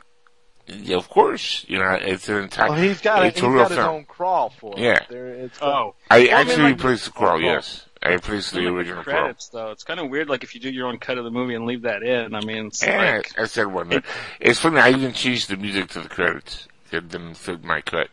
yeah, 0.67 0.95
of 0.95 1.09
course, 1.09 1.65
you 1.67 1.79
know 1.79 1.97
it's 1.99 2.29
an 2.29 2.37
entire. 2.43 2.69
Well, 2.69 2.79
he's 2.79 3.01
got 3.01 3.23
a, 3.23 3.25
it's 3.27 3.39
he's 3.39 3.43
a 3.47 3.49
real 3.49 3.63
got 3.63 3.71
his 3.71 3.77
film. 3.79 3.89
own 3.95 4.05
crawl 4.05 4.49
for 4.51 4.73
it. 4.77 4.79
Yeah. 4.79 4.99
There, 5.09 5.27
it's 5.27 5.57
Oh. 5.61 5.95
I 6.09 6.19
Well, 6.19 6.19
I 6.19 6.23
mean, 6.23 6.29
actually 6.33 6.63
like- 6.63 6.75
replaced 6.77 7.05
the 7.05 7.11
crawl. 7.11 7.35
Oh, 7.35 7.39
Yes, 7.39 7.85
I 8.03 8.13
replaced 8.13 8.53
the 8.53 8.65
original 8.67 9.03
credits, 9.03 9.49
though. 9.49 9.71
It's 9.71 9.83
kind 9.83 9.99
of 9.99 10.09
weird, 10.09 10.27
like 10.29 10.43
if 10.43 10.55
you 10.55 10.61
do 10.61 10.71
your 10.71 10.87
own 10.87 10.97
cut 10.97 11.17
of 11.19 11.23
the 11.23 11.31
movie 11.31 11.53
and 11.55 11.65
leave 11.65 11.83
that 11.83 12.01
in. 12.03 12.33
I 12.33 12.41
mean, 12.41 12.67
it's 12.67 12.81
Yeah, 12.81 13.15
like 13.17 13.39
I 13.39 13.45
said 13.45 13.67
one. 13.67 14.01
It's 14.39 14.59
funny. 14.59 14.79
I 14.79 14.89
even 14.89 15.13
changed 15.13 15.49
the 15.49 15.57
music 15.57 15.89
to 15.91 16.01
the 16.01 16.09
credits. 16.09 16.67
It 16.91 17.09
didn't 17.09 17.35
fit 17.35 17.63
my 17.63 17.81
cut. 17.81 18.09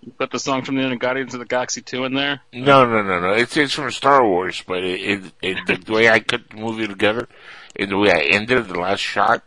you 0.00 0.12
put 0.12 0.30
the 0.30 0.38
song 0.38 0.62
from 0.62 0.76
the 0.76 0.82
end 0.82 0.92
of 0.92 0.98
Guardians 0.98 1.34
of 1.34 1.40
the 1.40 1.46
Galaxy 1.46 1.80
2 1.82 2.04
in 2.04 2.14
there. 2.14 2.40
No, 2.52 2.84
no, 2.84 3.02
no, 3.02 3.20
no. 3.20 3.30
It's 3.32 3.56
it's 3.56 3.72
from 3.72 3.90
Star 3.90 4.26
Wars, 4.26 4.62
but 4.66 4.82
it, 4.84 5.00
it, 5.00 5.32
it 5.42 5.66
the, 5.66 5.76
the 5.76 5.92
way 5.92 6.08
I 6.10 6.20
cut 6.20 6.50
the 6.50 6.56
movie 6.56 6.86
together 6.88 7.28
and 7.76 7.90
the 7.90 7.98
way 7.98 8.10
I 8.12 8.20
ended 8.34 8.68
the 8.68 8.78
last 8.78 9.00
shot, 9.00 9.42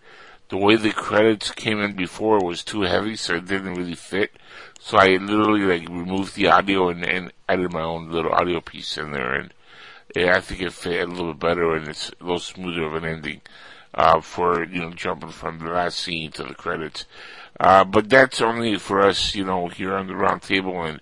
the 0.49 0.57
way 0.57 0.75
the 0.77 0.91
credits 0.91 1.51
came 1.51 1.79
in 1.79 1.95
before 1.95 2.39
was 2.43 2.63
too 2.63 2.81
heavy, 2.81 3.15
so 3.17 3.35
it 3.35 3.45
didn't 3.47 3.75
really 3.75 3.95
fit. 3.95 4.31
So 4.79 4.97
I 4.97 5.17
literally 5.17 5.61
like 5.61 5.89
removed 5.89 6.35
the 6.35 6.47
audio 6.47 6.89
and, 6.89 7.03
and 7.03 7.33
added 7.49 7.73
my 7.73 7.81
own 7.81 8.11
little 8.11 8.31
audio 8.31 8.61
piece 8.61 8.97
in 8.97 9.11
there, 9.11 9.33
and 9.33 9.53
I 10.15 10.39
think 10.39 10.61
it 10.61 10.73
fit 10.73 11.07
a 11.07 11.11
little 11.11 11.33
bit 11.33 11.39
better 11.39 11.75
and 11.75 11.87
it's 11.87 12.09
a 12.09 12.23
little 12.23 12.39
smoother 12.39 12.83
of 12.83 12.95
an 12.95 13.05
ending 13.05 13.41
uh, 13.93 14.21
for 14.21 14.63
you 14.63 14.81
know 14.81 14.91
jumping 14.91 15.31
from 15.31 15.59
the 15.59 15.71
last 15.71 15.99
scene 15.99 16.31
to 16.31 16.43
the 16.43 16.53
credits. 16.53 17.05
Uh, 17.59 17.83
but 17.83 18.09
that's 18.09 18.39
only 18.39 18.77
for 18.77 19.01
us, 19.01 19.33
you 19.33 19.43
know, 19.43 19.67
here 19.67 19.95
on 19.95 20.07
the 20.07 20.15
round 20.15 20.43
table, 20.43 20.83
and 20.83 21.01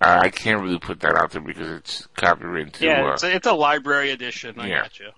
uh, 0.00 0.20
I 0.22 0.30
can't 0.30 0.62
really 0.62 0.78
put 0.78 1.00
that 1.00 1.14
out 1.14 1.32
there 1.32 1.42
because 1.42 1.68
it's 1.68 2.06
copyrighted 2.16 2.80
yeah, 2.80 3.04
uh, 3.04 3.12
it's 3.12 3.22
a, 3.22 3.36
it's 3.36 3.46
a 3.46 3.52
library 3.52 4.10
edition. 4.10 4.58
I 4.58 4.68
yeah. 4.68 4.82
got 4.82 4.98
you. 4.98 5.10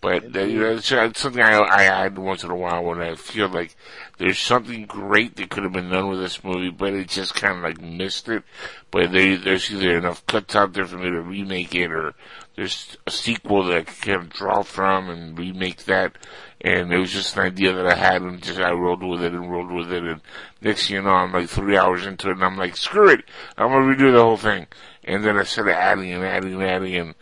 But 0.00 0.34
you 0.34 0.60
know, 0.60 0.76
it's, 0.76 0.92
it's 0.92 1.20
something 1.20 1.42
I, 1.42 1.58
I 1.58 1.84
add 1.84 2.18
once 2.18 2.44
in 2.44 2.50
a 2.50 2.56
while 2.56 2.84
when 2.84 3.00
I 3.00 3.14
feel 3.14 3.48
like 3.48 3.74
there's 4.18 4.38
something 4.38 4.86
great 4.86 5.36
that 5.36 5.50
could 5.50 5.62
have 5.62 5.72
been 5.72 5.90
done 5.90 6.08
with 6.08 6.20
this 6.20 6.44
movie, 6.44 6.70
but 6.70 6.92
it 6.92 7.08
just 7.08 7.34
kind 7.34 7.58
of 7.58 7.64
like 7.64 7.80
missed 7.80 8.28
it. 8.28 8.44
But 8.90 9.12
there, 9.12 9.36
there's 9.36 9.70
either 9.70 9.96
enough 9.96 10.24
cuts 10.26 10.54
out 10.54 10.74
there 10.74 10.86
for 10.86 10.98
me 10.98 11.10
to 11.10 11.20
remake 11.20 11.74
it, 11.74 11.90
or 11.90 12.14
there's 12.56 12.96
a 13.06 13.10
sequel 13.10 13.64
that 13.64 13.78
I 13.78 13.82
can 13.82 13.94
kind 13.94 14.22
of 14.22 14.30
draw 14.30 14.62
from 14.62 15.08
and 15.08 15.38
remake 15.38 15.84
that. 15.84 16.16
And 16.60 16.92
it 16.92 16.98
was 16.98 17.12
just 17.12 17.36
an 17.36 17.42
idea 17.42 17.72
that 17.72 17.86
I 17.86 17.94
had, 17.94 18.22
and 18.22 18.42
just 18.42 18.58
I 18.60 18.72
rolled 18.72 19.02
with 19.02 19.22
it 19.22 19.32
and 19.32 19.50
rolled 19.50 19.70
with 19.70 19.92
it. 19.92 20.02
And 20.02 20.20
next 20.60 20.86
thing 20.86 20.96
you 20.96 21.02
know, 21.02 21.10
I'm 21.10 21.32
like 21.32 21.48
three 21.48 21.76
hours 21.76 22.06
into 22.06 22.28
it, 22.28 22.32
and 22.32 22.44
I'm 22.44 22.56
like, 22.56 22.76
screw 22.76 23.10
it, 23.10 23.24
I'm 23.56 23.68
gonna 23.68 23.94
redo 23.94 24.12
the 24.12 24.22
whole 24.22 24.36
thing. 24.36 24.66
And 25.04 25.24
then 25.24 25.36
I 25.36 25.44
started 25.44 25.76
adding 25.76 26.10
and 26.12 26.24
adding 26.24 26.54
and 26.54 26.62
adding, 26.62 26.94
and 26.96 27.14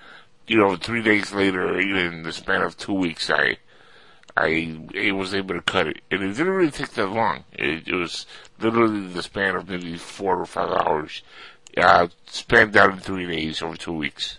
you 0.47 0.59
know, 0.59 0.77
three 0.77 1.03
days 1.03 1.33
later, 1.33 1.79
even 1.81 2.15
in 2.15 2.23
the 2.23 2.33
span 2.33 2.63
of 2.63 2.77
two 2.77 2.93
weeks, 2.93 3.31
I, 3.31 3.57
I, 4.37 4.79
I 4.97 5.13
was 5.13 5.35
able 5.35 5.55
to 5.55 5.63
cut 5.63 5.87
it. 5.87 6.01
And 6.11 6.23
it 6.23 6.37
didn't 6.37 6.53
really 6.53 6.71
take 6.71 6.91
that 6.91 7.09
long. 7.09 7.45
It, 7.53 7.89
it 7.89 7.95
was 7.95 8.27
literally 8.61 9.07
the 9.09 9.23
span 9.23 9.57
of 9.57 9.69
maybe 9.69 9.97
four 9.97 10.39
or 10.39 10.47
five 10.47 10.71
hours, 10.71 11.23
uh, 11.77 12.09
spanned 12.27 12.77
out 12.77 12.93
in 12.93 12.99
three 12.99 13.27
days 13.27 13.63
over 13.63 13.77
two 13.77 13.93
weeks. 13.93 14.39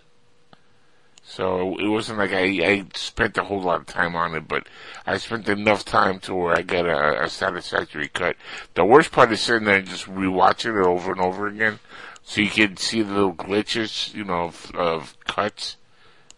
So 1.27 1.75
it 1.79 1.87
wasn't 1.87 2.19
like 2.19 2.31
I, 2.31 2.43
I 2.43 2.85
spent 2.93 3.37
a 3.39 3.43
whole 3.43 3.61
lot 3.61 3.81
of 3.81 3.87
time 3.87 4.15
on 4.15 4.35
it, 4.35 4.47
but 4.47 4.67
I 5.07 5.17
spent 5.17 5.49
enough 5.49 5.83
time 5.83 6.19
to 6.21 6.35
where 6.35 6.55
I 6.55 6.61
got 6.61 6.85
a, 6.85 7.23
a 7.23 7.29
satisfactory 7.29 8.09
cut. 8.09 8.35
The 8.75 8.85
worst 8.85 9.11
part 9.11 9.31
is 9.31 9.41
sitting 9.41 9.65
there 9.65 9.77
and 9.77 9.87
just 9.87 10.05
rewatching 10.05 10.79
it 10.79 10.85
over 10.85 11.11
and 11.11 11.19
over 11.19 11.47
again, 11.47 11.79
so 12.21 12.41
you 12.41 12.49
can 12.51 12.77
see 12.77 13.01
the 13.01 13.11
little 13.11 13.33
glitches, 13.33 14.13
you 14.13 14.23
know, 14.23 14.43
of, 14.43 14.71
of 14.75 15.17
cuts 15.25 15.77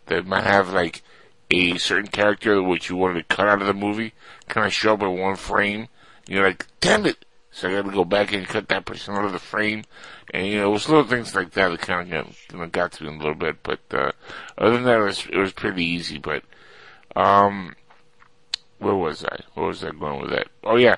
that 0.08 0.26
might 0.26 0.44
have 0.44 0.74
like 0.74 1.02
a 1.50 1.78
certain 1.78 2.08
character 2.08 2.62
which 2.62 2.90
you 2.90 2.96
wanted 2.96 3.28
to 3.28 3.36
cut 3.36 3.48
out 3.48 3.62
of 3.62 3.68
the 3.68 3.74
movie, 3.74 4.14
kind 4.48 4.68
of 4.68 4.74
show 4.74 4.94
up 4.94 5.02
in 5.02 5.18
one 5.18 5.36
frame. 5.36 5.88
You're 6.28 6.46
like, 6.46 6.68
damn 6.82 7.06
it! 7.06 7.26
So 7.52 7.70
I 7.70 7.74
got 7.74 7.86
to 7.86 7.92
go 7.92 8.06
back 8.06 8.34
and 8.34 8.48
cut 8.48 8.68
that 8.68 8.86
person 8.86 9.16
out 9.16 9.26
of 9.26 9.32
the 9.32 9.40
frame. 9.40 9.84
And 10.34 10.46
you 10.46 10.58
know, 10.58 10.70
it 10.70 10.74
was 10.74 10.90
little 10.90 11.06
things 11.06 11.34
like 11.34 11.52
that 11.52 11.70
that 11.70 11.80
kind 11.80 12.02
of 12.02 12.26
got, 12.26 12.36
you 12.52 12.60
know, 12.60 12.68
got 12.68 12.92
to 12.94 13.04
me 13.04 13.10
a 13.10 13.18
little 13.18 13.34
bit. 13.34 13.64
But 13.64 13.80
uh, 13.92 14.12
other 14.58 14.76
than 14.76 14.84
that, 14.84 15.00
it 15.00 15.04
was 15.04 15.26
it 15.32 15.38
was 15.38 15.54
pretty 15.54 15.84
easy. 15.84 16.18
But 16.18 16.44
um, 17.16 17.76
where 18.80 18.96
was 18.96 19.24
I? 19.24 19.40
Where 19.54 19.68
was 19.68 19.84
I 19.84 19.92
going 19.92 20.22
with 20.22 20.32
that? 20.32 20.48
Oh 20.64 20.76
yeah, 20.76 20.98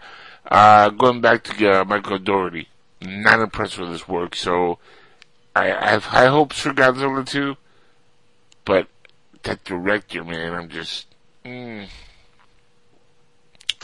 uh, 0.50 0.90
going 0.90 1.22
back 1.22 1.44
to 1.46 1.70
uh, 1.70 1.86
Michael 1.86 2.20
Dougherty. 2.20 2.68
Not 3.02 3.40
impressed 3.40 3.80
with 3.80 3.92
his 3.92 4.10
work, 4.10 4.36
so 4.36 4.78
I, 5.56 5.72
I 5.72 5.92
have 5.92 6.06
high 6.06 6.28
hopes 6.28 6.60
for 6.60 6.72
Godzilla 6.72 7.26
2. 7.26 7.56
But 8.66 8.88
that 9.44 9.64
director, 9.64 10.24
man, 10.24 10.54
I'm 10.54 10.70
just. 10.70 11.08
Mm. 11.46 11.88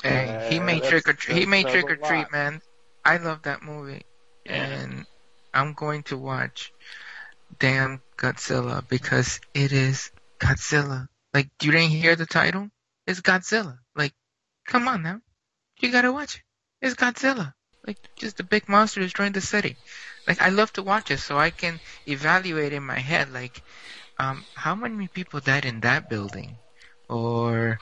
Hey, 0.04 0.48
he 0.52 0.60
made 0.60 0.84
that's- 0.84 0.90
trick 0.90 1.10
or 1.10 1.14
treat. 1.14 1.38
He 1.38 1.46
made 1.46 1.68
trick 1.68 1.90
or 1.90 1.96
treat, 1.96 2.32
man. 2.32 2.62
I 3.04 3.18
love 3.18 3.44
that 3.44 3.62
movie, 3.62 4.04
and 4.46 5.06
I'm 5.54 5.74
going 5.74 6.04
to 6.04 6.18
watch 6.18 6.74
Damn 7.60 8.02
Godzilla 8.18 8.88
because 8.88 9.40
it 9.54 9.72
is 9.72 10.12
Godzilla. 10.40 11.08
Like 11.34 11.50
you 11.62 11.72
didn't 11.72 11.90
hear 11.92 12.16
the 12.16 12.26
title? 12.26 12.70
It's 13.08 13.22
Godzilla. 13.22 13.78
Like, 13.96 14.14
come 14.66 14.88
on 14.88 15.04
now, 15.04 15.22
you 15.80 15.92
gotta 15.92 16.12
watch 16.12 16.36
it. 16.38 16.42
It's 16.82 16.96
Godzilla. 16.96 17.54
Like 17.86 17.98
just 18.16 18.40
a 18.40 18.44
big 18.44 18.68
monster 18.68 19.02
destroying 19.02 19.34
the 19.34 19.42
city. 19.42 19.76
Like 20.28 20.42
I 20.42 20.50
love 20.50 20.74
to 20.74 20.84
watch 20.84 21.12
it 21.12 21.20
so 21.20 21.38
I 21.38 21.52
can 21.52 21.80
evaluate 22.08 22.74
in 22.74 22.84
my 22.84 22.98
head 23.00 23.32
like, 23.32 23.62
um, 24.20 24.46
how 24.56 24.76
many 24.76 25.08
people 25.08 25.40
died 25.40 25.66
in 25.66 25.82
that 25.82 26.10
building, 26.10 26.58
or 27.10 27.80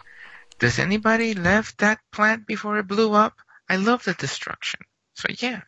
does 0.60 0.80
anybody 0.80 1.34
left 1.34 1.80
that 1.80 2.00
plant 2.12 2.48
before 2.48 2.78
it 2.80 2.88
blew 2.88 3.14
up? 3.14 3.36
I 3.70 3.78
love 3.78 4.04
the 4.04 4.14
destruction. 4.14 4.82
So 5.16 5.28
yeah. 5.40 5.62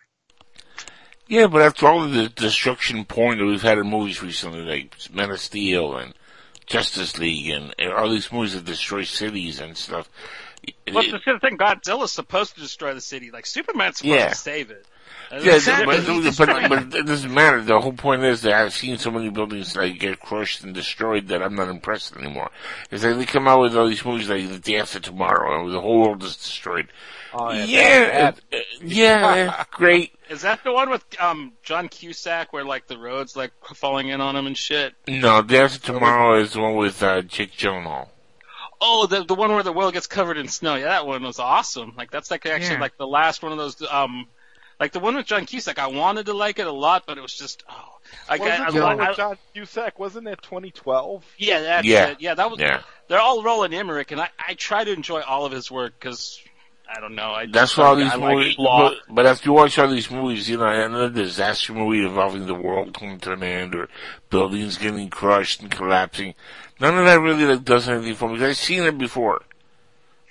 Yeah, 1.27 1.47
but 1.47 1.61
after 1.61 1.87
all 1.87 2.03
of 2.03 2.13
the 2.13 2.29
destruction 2.29 3.03
porn 3.05 3.39
that 3.39 3.45
we've 3.45 3.61
had 3.61 3.79
in 3.79 3.89
movies 3.89 4.21
recently, 4.21 4.61
like 4.61 4.95
Men 5.11 5.31
of 5.31 5.39
Steel 5.39 5.97
and 5.97 6.13
Justice 6.67 7.17
League 7.17 7.49
and, 7.49 7.73
and 7.79 7.91
all 7.93 8.09
these 8.09 8.31
movies 8.31 8.53
that 8.53 8.65
destroy 8.65 9.03
cities 9.03 9.59
and 9.59 9.75
stuff. 9.75 10.09
Well, 10.91 11.03
the 11.03 11.19
the 11.25 11.39
thing, 11.39 11.57
Godzilla's 11.57 12.11
supposed 12.11 12.55
to 12.55 12.61
destroy 12.61 12.93
the 12.93 13.01
city. 13.01 13.31
Like 13.31 13.45
Superman's 13.45 13.97
supposed 13.97 14.15
Yeah. 14.15 14.29
to 14.29 14.35
save 14.35 14.71
it. 14.71 14.85
And 15.31 15.43
Yeah, 15.43 15.55
exactly. 15.55 15.97
but, 15.97 16.37
but, 16.37 16.69
but 16.69 16.95
it 16.99 17.05
doesn't 17.05 17.33
matter. 17.33 17.61
The 17.61 17.79
whole 17.79 17.93
point 17.93 18.23
is 18.23 18.41
that 18.41 18.53
I've 18.53 18.73
seen 18.73 18.97
so 18.97 19.11
many 19.11 19.29
buildings 19.29 19.75
like 19.75 19.99
get 19.99 20.19
crushed 20.19 20.63
and 20.63 20.73
destroyed 20.73 21.27
that 21.29 21.41
I'm 21.41 21.55
not 21.55 21.69
impressed 21.69 22.15
anymore. 22.15 22.51
It's 22.91 23.03
like 23.03 23.17
they 23.17 23.25
come 23.25 23.47
out 23.47 23.61
with 23.61 23.75
all 23.75 23.87
these 23.87 24.05
movies 24.05 24.29
like 24.29 24.47
The 24.47 24.59
Day 24.59 24.77
After 24.77 24.99
Tomorrow 24.99 25.65
and 25.65 25.73
the 25.73 25.81
whole 25.81 26.01
world 26.01 26.23
is 26.23 26.35
destroyed. 26.37 26.87
Oh, 27.33 27.51
yeah, 27.51 27.65
yeah, 27.65 28.09
that- 28.31 28.39
uh, 28.53 28.57
yeah, 28.81 29.63
great. 29.71 30.11
Is 30.29 30.41
that 30.41 30.63
the 30.63 30.71
one 30.73 30.89
with 30.89 31.03
um 31.19 31.51
John 31.61 31.87
Cusack 31.87 32.51
where 32.51 32.63
like 32.63 32.87
the 32.87 32.97
roads 32.97 33.35
like 33.35 33.51
falling 33.75 34.07
in 34.07 34.21
on 34.21 34.35
him 34.35 34.47
and 34.47 34.57
shit? 34.57 34.93
No, 35.07 35.41
Day 35.43 35.59
After 35.59 35.79
Tomorrow 35.79 36.39
is 36.41 36.53
the 36.53 36.61
one 36.61 36.75
with 36.77 37.03
uh, 37.03 37.21
Jake 37.23 37.51
Gyllenhaal. 37.51 38.07
Oh, 38.81 39.05
the 39.05 39.23
the 39.23 39.35
one 39.35 39.51
where 39.51 39.63
the 39.63 39.71
world 39.73 39.93
gets 39.93 40.07
covered 40.07 40.37
in 40.37 40.47
snow. 40.47 40.75
Yeah, 40.75 40.85
that 40.85 41.05
one 41.05 41.21
was 41.23 41.37
awesome. 41.39 41.93
Like 41.97 42.09
that's 42.09 42.31
like 42.31 42.45
actually 42.45 42.75
Yeah. 42.75 42.81
like 42.81 42.97
the 42.97 43.05
last 43.07 43.43
one 43.43 43.51
of 43.51 43.57
those 43.57 43.81
um 43.89 44.27
like 44.79 44.91
the 44.91 44.99
one 44.99 45.15
with 45.15 45.25
John 45.25 45.45
Cusack. 45.45 45.79
I 45.79 45.87
wanted 45.87 46.25
to 46.27 46.33
like 46.33 46.59
it 46.59 46.67
a 46.67 46.71
lot, 46.71 47.03
but 47.05 47.17
it 47.17 47.21
was 47.21 47.33
just 47.33 47.63
oh. 47.69 47.91
I, 48.29 48.37
Wasn't 48.37 48.59
I, 48.61 48.71
the 48.71 48.81
one 48.81 48.97
with 48.97 49.17
John 49.17 49.37
Cusack? 49.53 49.97
Wasn't 49.99 50.27
it 50.27 50.41
2012? 50.41 51.25
yeah, 51.37 51.61
that's 51.61 51.87
Yeah. 51.87 52.07
it. 52.07 52.21
Yeah, 52.21 52.33
that 52.35 52.51
was. 52.51 52.59
Yeah. 52.59 52.81
They're 53.07 53.19
all 53.19 53.43
Roland 53.43 53.73
Emmerich, 53.73 54.11
and 54.11 54.21
I 54.21 54.29
I 54.47 54.53
try 54.53 54.83
to 54.83 54.91
enjoy 54.91 55.21
all 55.21 55.45
of 55.45 55.51
his 55.51 55.69
work 55.71 55.93
because 55.99 56.39
I 56.87 56.99
don't 56.99 57.15
know. 57.15 57.31
I 57.31 57.45
That's 57.47 57.77
why 57.77 57.85
all 57.85 57.95
these 57.95 58.13
I 58.13 58.17
movies. 58.17 58.57
Law. 58.57 58.89
But, 58.89 58.97
but 59.15 59.25
after 59.25 59.49
you 59.49 59.53
watch 59.53 59.77
all 59.79 59.87
these 59.87 60.11
movies, 60.11 60.49
you 60.49 60.57
know, 60.57 60.65
another 60.67 61.09
disaster 61.09 61.73
movie 61.73 62.05
involving 62.05 62.45
the 62.45 62.53
world 62.53 62.93
coming 62.93 63.19
to 63.21 63.33
an 63.33 63.43
end 63.43 63.75
or 63.75 63.89
buildings 64.29 64.77
getting 64.77 65.09
crushed 65.09 65.61
and 65.61 65.71
collapsing, 65.71 66.35
none 66.79 66.97
of 66.97 67.05
that 67.05 67.19
really 67.19 67.45
like, 67.45 67.63
does 67.63 67.89
anything 67.89 68.15
for 68.15 68.27
me. 68.27 68.35
Because 68.35 68.49
I've 68.51 68.57
seen 68.57 68.83
it 68.83 68.97
before. 68.97 69.41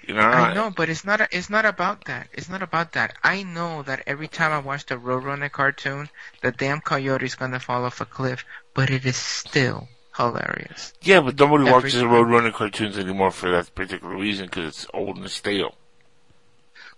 You 0.07 0.15
know, 0.15 0.21
I 0.21 0.55
know, 0.55 0.71
but 0.71 0.89
it's 0.89 1.05
not. 1.05 1.21
a, 1.21 1.29
It's 1.31 1.49
not 1.51 1.65
about 1.65 2.05
that. 2.07 2.29
It's 2.33 2.49
not 2.49 2.63
about 2.63 2.93
that. 2.93 3.17
I 3.23 3.43
know 3.43 3.83
that 3.83 4.03
every 4.07 4.29
time 4.29 4.53
I 4.53 4.59
watch 4.59 4.87
the 4.87 4.97
Roadrunner 4.97 5.51
cartoon, 5.51 6.09
the 6.43 6.53
damn 6.53 6.81
coyote 6.81 7.25
is 7.25 7.35
gonna 7.35 7.61
fall 7.61 7.85
off 7.85 8.01
a 8.01 8.05
cliff. 8.05 8.45
But 8.75 8.91
it 8.91 9.07
is 9.07 9.17
still 9.17 9.89
hilarious. 10.17 10.93
Yeah, 11.03 11.21
but 11.21 11.39
nobody 11.39 11.63
Every 11.65 11.73
watches 11.73 11.95
the 11.95 12.01
time. 12.03 12.11
Roadrunner 12.11 12.53
cartoons 12.53 12.99
anymore 12.99 13.31
for 13.31 13.51
that 13.51 13.75
particular 13.75 14.15
reason 14.17 14.47
because 14.47 14.67
it's 14.67 14.87
old 14.93 15.17
and 15.17 15.31
stale. 15.31 15.75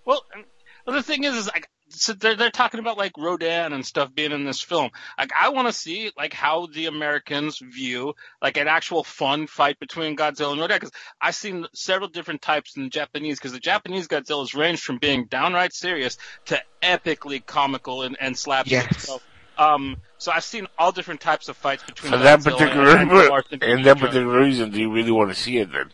Well, 0.05 0.24
and- 0.35 0.45
well, 0.87 0.97
the 0.97 1.03
thing 1.03 1.24
is, 1.24 1.35
is 1.35 1.47
like 1.49 1.69
so 1.97 2.12
they're 2.12 2.36
they're 2.36 2.51
talking 2.51 2.81
about 2.81 2.98
like 2.98 3.12
Rodan 3.18 3.73
and 3.73 3.85
stuff 3.85 4.14
being 4.14 4.32
in 4.32 4.44
this 4.44 4.62
film. 4.62 4.90
Like 5.18 5.32
I 5.39 5.48
want 5.48 5.68
to 5.68 5.73
see 5.73 6.10
like 6.16 6.32
how 6.32 6.66
the 6.66 6.86
Americans 6.86 7.59
view 7.59 8.14
like 8.40 8.56
an 8.56 8.68
actual 8.68 9.02
fun 9.05 9.47
fight 9.47 9.78
between 9.78 10.16
Godzilla 10.16 10.52
and 10.52 10.60
Rodan 10.60 10.77
because 10.77 10.93
I've 11.20 11.35
seen 11.35 11.66
several 11.74 12.09
different 12.09 12.43
types 12.43 12.77
in 12.77 12.85
the 12.85 12.89
Japanese 12.90 13.39
because 13.39 13.52
the 13.52 13.60
Japanese 13.60 14.09
Godzilla's 14.09 14.55
ranged 14.55 14.82
from 14.82 14.98
being 14.98 15.24
downright 15.27 15.73
serious 15.73 16.18
to 16.47 16.60
epically 16.82 17.44
comical 17.44 18.02
and, 18.02 18.16
and 18.20 18.36
slapstick. 18.39 18.73
Yes. 18.90 19.06
So, 19.06 19.20
um, 19.59 19.97
so 20.18 20.32
I've 20.32 20.44
seen 20.44 20.66
all 20.78 20.93
different 20.93 21.20
types 21.20 21.48
of 21.48 21.56
fights 21.56 21.82
between 21.82 22.12
For 22.12 22.18
that 22.18 22.40
Godzilla 22.40 22.59
particular, 22.59 22.89
and, 22.97 23.10
and 23.10 23.62
and 23.62 23.85
that 23.86 23.98
particular 23.98 24.39
reason, 24.40 24.70
do 24.70 24.78
you 24.81 24.93
really 24.93 25.10
want 25.12 25.31
to 25.31 25.35
see 25.35 25.59
it 25.59 25.73
then? 25.73 25.90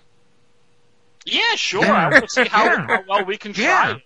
Yeah, 1.25 1.55
sure. 1.55 1.85
I 1.85 2.11
want 2.11 2.25
to 2.25 2.31
see 2.31 2.49
how, 2.49 2.65
Yeah. 2.65 2.87
how 2.87 3.05
well 3.09 3.25
we 3.25 3.37
can 3.37 3.53
try 3.53 3.65
Yeah. 3.65 3.97
it. 3.97 4.03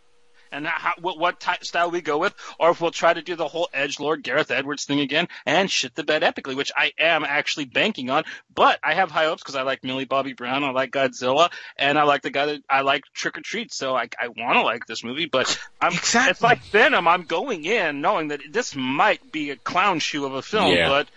And 0.57 0.67
how, 0.67 0.95
what, 1.01 1.19
what 1.19 1.45
style 1.63 1.91
we 1.91 2.01
go 2.01 2.17
with, 2.17 2.35
or 2.59 2.71
if 2.71 2.81
we'll 2.81 2.91
try 2.91 3.13
to 3.13 3.21
do 3.21 3.37
the 3.37 3.47
whole 3.47 3.69
Edge 3.75 4.01
Lord 4.01 4.23
Gareth 4.23 4.51
Edwards 4.51 4.87
thing 4.87 5.01
again 5.01 5.29
and 5.45 5.71
shit 5.71 5.95
the 5.95 6.03
bed 6.03 6.23
epically, 6.23 6.57
which 6.57 6.73
I 6.75 6.93
am 6.99 7.25
actually 7.25 7.67
banking 7.67 8.09
on. 8.09 8.25
But 8.55 8.79
I 8.83 8.95
have 8.95 9.11
high 9.11 9.27
hopes 9.27 9.43
because 9.43 9.55
I 9.57 9.63
like 9.63 9.85
Millie 9.85 10.07
Bobby 10.07 10.33
Brown, 10.33 10.65
I 10.65 10.71
like 10.71 10.93
Godzilla, 10.93 11.51
and 11.77 11.99
I 11.99 12.05
like 12.05 12.23
the 12.23 12.31
guy 12.31 12.47
that 12.47 12.63
I 12.71 12.81
like 12.81 13.03
Trick 13.13 13.37
or 13.37 13.43
Treat. 13.43 13.73
So 13.73 13.95
I, 13.95 14.09
I 14.19 14.29
want 14.29 14.55
to 14.55 14.63
like 14.63 14.87
this 14.87 15.05
movie, 15.05 15.27
but 15.27 15.59
I'm 15.81 15.93
Exactly. 15.93 16.31
it's 16.31 16.43
like 16.43 16.63
Venom. 16.65 17.07
I'm 17.07 17.25
going 17.25 17.65
in 17.65 18.01
knowing 18.01 18.29
that 18.29 18.41
this 18.51 18.75
might 18.75 19.31
be 19.31 19.51
a 19.51 19.57
clown 19.57 19.99
shoe 19.99 20.25
of 20.25 20.33
a 20.35 20.43
film, 20.43 20.73
Yeah. 20.73 20.89
but 20.89 21.09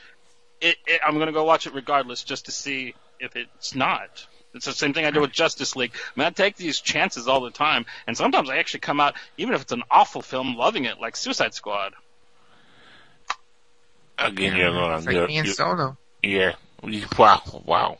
it, 0.60 0.76
it, 0.86 0.99
I'm 1.06 1.14
going 1.16 1.28
to 1.28 1.32
go 1.34 1.45
watch 1.45 1.66
it 1.66 1.74
regardless 1.74 2.24
just 2.24 2.48
to 2.48 2.52
see 2.52 2.94
if 3.22 3.36
it's 3.38 3.74
not. 3.74 4.28
It's 4.53 4.65
the 4.65 4.73
same 4.73 4.93
thing 4.93 5.05
I 5.05 5.11
do 5.11 5.21
with 5.21 5.31
Justice 5.31 5.76
League. 5.76 5.91
I 5.95 6.19
mean, 6.19 6.26
I 6.27 6.31
take 6.31 6.55
these 6.55 6.80
chances 6.80 7.27
all 7.27 7.41
the 7.41 7.51
time, 7.51 7.85
and 8.07 8.17
sometimes 8.17 8.49
I 8.49 8.57
actually 8.57 8.80
come 8.80 8.99
out, 8.99 9.13
even 9.38 9.53
if 9.53 9.61
it's 9.61 9.71
an 9.71 9.84
awful 9.91 10.21
film, 10.21 10.55
loving 10.55 10.85
it, 10.85 10.99
like 10.99 11.15
Suicide 11.15 11.53
Squad. 11.53 11.93
Again, 14.17 14.55
you're 14.57 14.71
going 14.71 14.93
It's 14.97 15.05
like 15.05 15.27
me 15.27 15.38
and 15.38 15.47
Solo. 15.47 15.97
Yeah. 16.23 16.53
Wow. 17.17 17.41
Wow. 17.65 17.97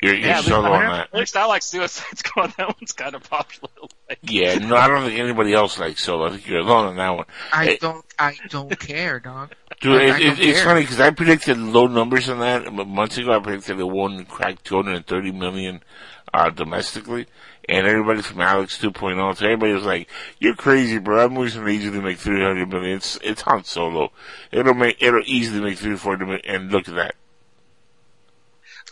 You're, 0.00 0.14
you're 0.14 0.26
yeah, 0.28 0.30
at 0.30 0.36
least, 0.38 0.48
solo 0.48 0.70
I, 0.70 0.76
on 0.86 0.92
that. 0.92 1.08
at 1.12 1.14
least 1.18 1.36
I 1.36 1.44
like 1.46 1.62
Suicide 1.62 2.16
Squad. 2.18 2.54
That 2.56 2.68
one's 2.80 2.92
kind 2.92 3.14
of 3.14 3.28
popular. 3.28 3.70
Like, 4.08 4.18
Yeah, 4.22 4.54
no, 4.54 4.76
I 4.76 4.86
don't 4.86 5.04
think 5.04 5.18
anybody 5.18 5.52
else 5.52 5.78
likes 5.78 6.04
solo. 6.04 6.26
I 6.26 6.30
think 6.30 6.46
you're 6.46 6.60
alone 6.60 6.86
on 6.86 6.96
that 6.96 7.10
one. 7.16 7.26
I 7.52 7.70
It- 7.70 7.80
don't. 7.80 8.04
I 8.18 8.36
don't 8.48 8.78
care, 8.78 9.18
dog. 9.20 9.52
Dude, 9.80 10.02
it, 10.02 10.20
it, 10.20 10.40
it's 10.40 10.62
funny 10.62 10.80
because 10.80 10.98
I 10.98 11.10
predicted 11.10 11.56
low 11.56 11.86
numbers 11.86 12.28
on 12.28 12.40
that. 12.40 12.72
Months 12.72 13.16
ago, 13.18 13.32
I 13.36 13.38
predicted 13.38 13.78
it 13.78 13.84
won't 13.84 14.28
crack 14.28 14.62
230 14.64 15.30
million 15.32 15.82
uh, 16.34 16.50
domestically. 16.50 17.26
And 17.68 17.86
everybody 17.86 18.22
from 18.22 18.40
Alex 18.40 18.78
2.0 18.78 19.36
to 19.36 19.44
everybody 19.44 19.72
was 19.74 19.84
like, 19.84 20.08
"You're 20.38 20.54
crazy, 20.56 20.98
bro! 20.98 21.16
That 21.18 21.30
movie's 21.30 21.54
gonna 21.54 21.68
easily 21.68 22.00
make 22.00 22.18
300 22.18 22.66
million. 22.68 22.96
It's 22.96 23.18
it's 23.22 23.42
Han 23.42 23.62
Solo. 23.64 24.10
It'll 24.50 24.72
make 24.74 25.02
it'll 25.02 25.22
easily 25.26 25.60
make 25.60 25.76
340 25.78 26.24
million. 26.24 26.40
And 26.46 26.72
look 26.72 26.88
at 26.88 26.94
that. 26.94 27.14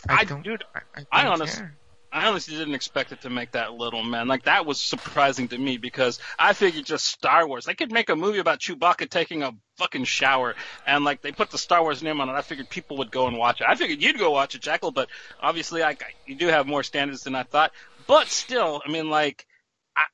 I, 0.07 0.17
I- 0.17 0.23
don't. 0.25 0.43
dude, 0.43 0.63
I, 0.75 0.79
I, 0.95 1.05
I 1.11 1.23
don't 1.23 1.33
honest- 1.33 1.57
care. 1.57 1.75
I 2.11 2.27
honestly 2.27 2.55
didn't 2.55 2.75
expect 2.75 3.11
it 3.11 3.21
to 3.21 3.29
make 3.29 3.51
that 3.51 3.73
little, 3.73 4.03
man. 4.03 4.27
Like 4.27 4.43
that 4.43 4.65
was 4.65 4.79
surprising 4.79 5.49
to 5.49 5.57
me 5.57 5.77
because 5.77 6.19
I 6.39 6.53
figured 6.53 6.85
just 6.85 7.05
Star 7.05 7.47
Wars. 7.47 7.65
They 7.65 7.73
could 7.73 7.91
make 7.91 8.09
a 8.09 8.15
movie 8.15 8.39
about 8.39 8.59
Chewbacca 8.59 9.09
taking 9.09 9.43
a 9.43 9.51
fucking 9.75 10.05
shower, 10.05 10.55
and 10.85 11.03
like 11.03 11.21
they 11.21 11.31
put 11.31 11.51
the 11.51 11.57
Star 11.57 11.81
Wars 11.81 12.01
name 12.01 12.21
on 12.21 12.29
it. 12.29 12.33
I 12.33 12.41
figured 12.41 12.69
people 12.69 12.97
would 12.97 13.11
go 13.11 13.27
and 13.27 13.37
watch 13.37 13.61
it. 13.61 13.67
I 13.67 13.75
figured 13.75 14.01
you'd 14.01 14.17
go 14.17 14.31
watch 14.31 14.55
it, 14.55 14.61
Jackal, 14.61 14.91
but 14.91 15.09
obviously, 15.41 15.83
I, 15.83 15.97
you 16.25 16.35
do 16.35 16.47
have 16.47 16.65
more 16.65 16.83
standards 16.83 17.23
than 17.23 17.35
I 17.35 17.43
thought. 17.43 17.71
But 18.07 18.27
still, 18.27 18.81
I 18.85 18.91
mean, 18.91 19.09
like. 19.09 19.45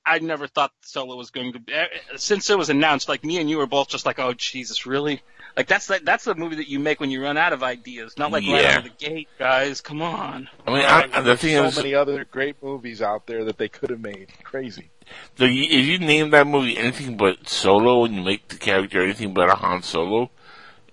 I, 0.05 0.15
I 0.15 0.19
never 0.19 0.47
thought 0.47 0.71
Solo 0.79 1.17
was 1.17 1.31
going 1.31 1.51
to 1.51 1.59
be 1.59 1.73
eh, 1.73 1.87
since 2.15 2.49
it 2.49 2.57
was 2.57 2.69
announced. 2.69 3.09
Like 3.09 3.25
me 3.25 3.39
and 3.39 3.49
you 3.49 3.57
were 3.57 3.67
both 3.67 3.89
just 3.89 4.05
like, 4.05 4.17
oh 4.17 4.31
Jesus, 4.31 4.85
really? 4.85 5.21
Like 5.55 5.67
that's 5.67 5.87
that, 5.87 6.03
that's 6.03 6.23
the 6.23 6.33
movie 6.33 6.55
that 6.55 6.67
you 6.67 6.79
make 6.79 6.99
when 6.99 7.11
you 7.11 7.21
run 7.21 7.37
out 7.37 7.53
of 7.53 7.61
ideas, 7.61 8.17
not 8.17 8.31
like 8.31 8.43
right 8.43 8.65
out 8.65 8.77
of 8.79 8.83
the 8.85 9.05
gate, 9.05 9.27
guys. 9.37 9.81
Come 9.81 10.01
on. 10.01 10.49
I 10.65 10.71
mean, 10.71 10.83
I, 10.83 11.01
I, 11.01 11.07
the 11.07 11.21
There's 11.21 11.39
thing 11.41 11.55
so 11.55 11.65
is, 11.65 11.77
many 11.77 11.93
other 11.93 12.25
great 12.25 12.61
movies 12.63 13.01
out 13.01 13.27
there 13.27 13.45
that 13.45 13.57
they 13.59 13.69
could 13.69 13.91
have 13.91 13.99
made. 13.99 14.29
Crazy. 14.43 14.89
the, 15.35 15.45
if 15.45 15.85
you 15.85 15.99
name 15.99 16.31
that 16.31 16.47
movie 16.47 16.77
anything 16.77 17.17
but 17.17 17.47
Solo, 17.47 18.03
and 18.03 18.15
you 18.15 18.23
make 18.23 18.47
the 18.47 18.55
character 18.55 19.03
anything 19.03 19.33
but 19.33 19.49
a 19.49 19.55
Han 19.55 19.83
Solo, 19.83 20.31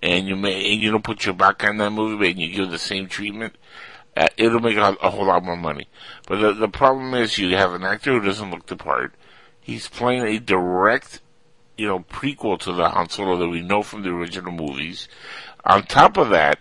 and 0.02 0.26
you 0.26 0.36
may 0.36 0.72
and 0.72 0.82
you 0.82 0.90
don't 0.90 1.04
put 1.04 1.24
your 1.24 1.34
back 1.34 1.64
in 1.64 1.78
that 1.78 1.90
movie, 1.90 2.16
but 2.16 2.36
you 2.36 2.54
give 2.54 2.70
the 2.70 2.78
same 2.78 3.06
treatment, 3.06 3.56
uh, 4.16 4.28
it'll 4.36 4.60
make 4.60 4.76
a, 4.76 4.96
a 5.00 5.10
whole 5.10 5.26
lot 5.26 5.42
more 5.42 5.56
money. 5.56 5.88
But 6.26 6.40
the 6.40 6.52
the 6.52 6.68
problem 6.68 7.14
is, 7.14 7.38
you 7.38 7.56
have 7.56 7.72
an 7.72 7.84
actor 7.84 8.12
who 8.12 8.20
doesn't 8.26 8.50
look 8.50 8.66
the 8.66 8.76
part. 8.76 9.14
He's 9.58 9.88
playing 9.88 10.22
a 10.22 10.38
direct, 10.38 11.20
you 11.80 11.86
know, 11.86 12.00
prequel 12.00 12.58
to 12.58 12.72
the 12.72 12.90
Han 12.90 13.08
Solo 13.08 13.38
that 13.38 13.48
we 13.48 13.62
know 13.62 13.82
from 13.82 14.02
the 14.02 14.10
original 14.10 14.52
movies. 14.52 15.08
On 15.64 15.82
top 15.82 16.18
of 16.18 16.28
that, 16.28 16.58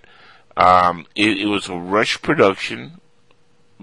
um, 0.56 1.06
it, 1.14 1.38
it 1.40 1.46
was 1.48 1.68
a 1.68 1.76
rush 1.76 2.22
production 2.22 3.02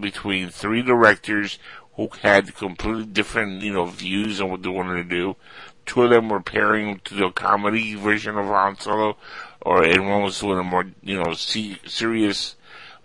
between 0.01 0.49
three 0.49 0.81
directors 0.81 1.59
who 1.97 2.09
had 2.23 2.55
completely 2.55 3.05
different, 3.05 3.61
you 3.61 3.75
know, 3.75 3.85
views 3.85 4.41
on 4.41 4.49
what 4.49 4.63
they 4.63 4.71
wanted 4.71 4.95
to 4.95 5.05
do. 5.05 5.37
Two 5.85 6.05
of 6.05 6.11
them 6.11 6.31
were 6.31 6.41
pairing 6.41 7.01
to 7.05 7.15
the 7.15 7.29
comedy 7.29 7.95
version 7.95 8.39
of 8.39 8.47
Han 8.47 8.79
Solo, 8.79 9.19
or 9.61 9.85
and 9.85 10.09
one 10.09 10.23
was 10.23 10.41
doing 10.41 10.59
a 10.59 10.65
more, 10.65 10.87
you 11.03 11.23
know, 11.23 11.35
se- 11.35 11.81
serious 11.85 12.57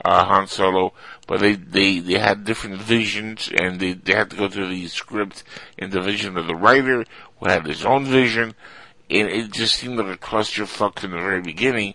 uh, 0.05 0.23
Han 0.23 0.47
Solo. 0.47 0.93
But 1.31 1.39
they, 1.39 1.53
they, 1.53 1.99
they 1.99 2.19
had 2.19 2.43
different 2.43 2.81
visions, 2.81 3.49
and 3.57 3.79
they, 3.79 3.93
they 3.93 4.11
had 4.11 4.31
to 4.31 4.35
go 4.35 4.49
through 4.49 4.67
the 4.67 4.85
script 4.89 5.45
and 5.79 5.89
the 5.89 6.01
vision 6.01 6.35
of 6.35 6.45
the 6.45 6.57
writer, 6.57 7.05
who 7.39 7.47
had 7.47 7.65
his 7.65 7.85
own 7.85 8.03
vision, 8.03 8.53
and 9.09 9.29
it 9.29 9.53
just 9.53 9.75
seemed 9.75 9.97
like 9.97 10.13
a 10.13 10.17
clusterfuck 10.17 10.99
from 10.99 11.11
the 11.11 11.17
very 11.17 11.41
beginning 11.41 11.93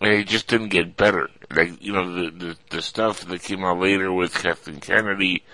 and 0.00 0.14
it 0.14 0.28
just 0.28 0.46
didn't 0.46 0.70
get 0.70 0.96
better. 0.96 1.28
Like 1.54 1.82
you 1.82 1.92
know 1.92 2.10
the 2.10 2.30
the, 2.30 2.56
the 2.70 2.80
stuff 2.80 3.20
that 3.20 3.42
came 3.42 3.62
out 3.62 3.80
later 3.80 4.10
with 4.10 4.32
Kathleen 4.32 4.80
Kennedy 4.80 5.44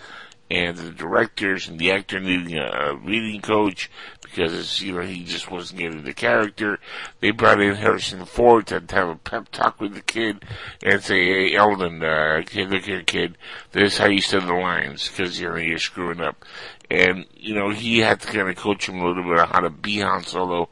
and 0.49 0.77
the 0.77 0.93
directors 0.93 1.67
and 1.67 1.81
the 1.81 1.91
actor 1.91 2.21
needing 2.21 2.57
a, 2.57 2.67
a 2.67 2.95
reading 2.95 3.41
coach 3.41 3.91
because 4.37 4.83
you 4.83 4.93
know 4.93 5.01
he 5.01 5.25
just 5.25 5.51
wasn't 5.51 5.81
getting 5.81 6.05
the 6.05 6.13
character. 6.13 6.79
They 7.21 7.31
brought 7.31 7.61
in 7.61 7.75
Harrison 7.75 8.25
Ford 8.27 8.67
to, 8.67 8.83
have 8.91 9.09
a 9.09 9.17
pep 9.17 9.49
talk 9.51 9.81
with 9.81 9.95
the 9.95 10.03
kid 10.03 10.45
and 10.83 11.03
say, 11.03 11.25
"Hey, 11.25 11.57
Alden, 11.57 12.03
uh, 12.05 12.43
kid, 12.45 12.71
look 12.71 12.85
here, 12.85 13.03
kid. 13.03 13.39
This 13.73 13.95
is 13.95 13.99
how 13.99 14.09
you 14.09 14.21
say 14.21 14.39
the 14.39 14.53
lines 14.53 15.09
because 15.09 15.41
you 15.41 15.49
know 15.49 15.57
you're 15.57 15.79
screwing 15.79 16.21
up." 16.21 16.45
And 16.91 17.27
you 17.35 17.55
know 17.55 17.71
he 17.71 17.99
had 18.01 18.21
to 18.21 18.29
kind 18.29 18.49
of 18.49 18.57
coach 18.57 18.89
him 18.89 19.01
a 19.01 19.07
little 19.07 19.25
bit 19.25 19.41
on 19.41 19.49
how 19.49 19.61
to 19.61 19.71
be 19.71 20.01
Han 20.01 20.23
Solo 20.23 20.69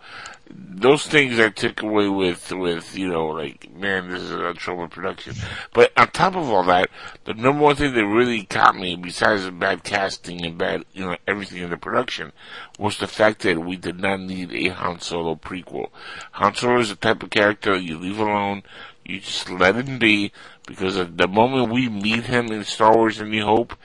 those 0.50 1.06
things 1.06 1.38
I 1.38 1.48
took 1.48 1.82
away 1.82 2.08
with, 2.08 2.52
with, 2.52 2.96
you 2.96 3.08
know, 3.08 3.26
like, 3.26 3.72
man, 3.74 4.08
this 4.08 4.22
is 4.22 4.30
a 4.30 4.54
trouble 4.54 4.88
production. 4.88 5.34
But 5.72 5.92
on 5.96 6.10
top 6.10 6.36
of 6.36 6.50
all 6.50 6.64
that, 6.64 6.90
the 7.24 7.34
number 7.34 7.62
one 7.62 7.76
thing 7.76 7.94
that 7.94 8.06
really 8.06 8.44
caught 8.44 8.76
me, 8.76 8.96
besides 8.96 9.44
the 9.44 9.52
bad 9.52 9.84
casting 9.84 10.44
and 10.44 10.58
bad, 10.58 10.84
you 10.92 11.04
know, 11.04 11.16
everything 11.26 11.62
in 11.62 11.70
the 11.70 11.76
production, 11.76 12.32
was 12.78 12.98
the 12.98 13.06
fact 13.06 13.42
that 13.42 13.64
we 13.64 13.76
did 13.76 14.00
not 14.00 14.20
need 14.20 14.52
a 14.52 14.68
Han 14.68 15.00
Solo 15.00 15.34
prequel. 15.36 15.88
Han 16.32 16.54
Solo 16.54 16.80
is 16.80 16.90
the 16.90 16.96
type 16.96 17.22
of 17.22 17.30
character 17.30 17.76
you 17.76 17.98
leave 17.98 18.18
alone, 18.18 18.62
you 19.04 19.20
just 19.20 19.50
let 19.50 19.76
him 19.76 19.98
be, 19.98 20.32
because 20.66 20.96
at 20.96 21.18
the 21.18 21.28
moment 21.28 21.72
we 21.72 21.88
meet 21.88 22.24
him 22.24 22.46
in 22.46 22.64
Star 22.64 22.96
Wars 22.96 23.20
A 23.20 23.24
New 23.24 23.44
Hope, 23.44 23.76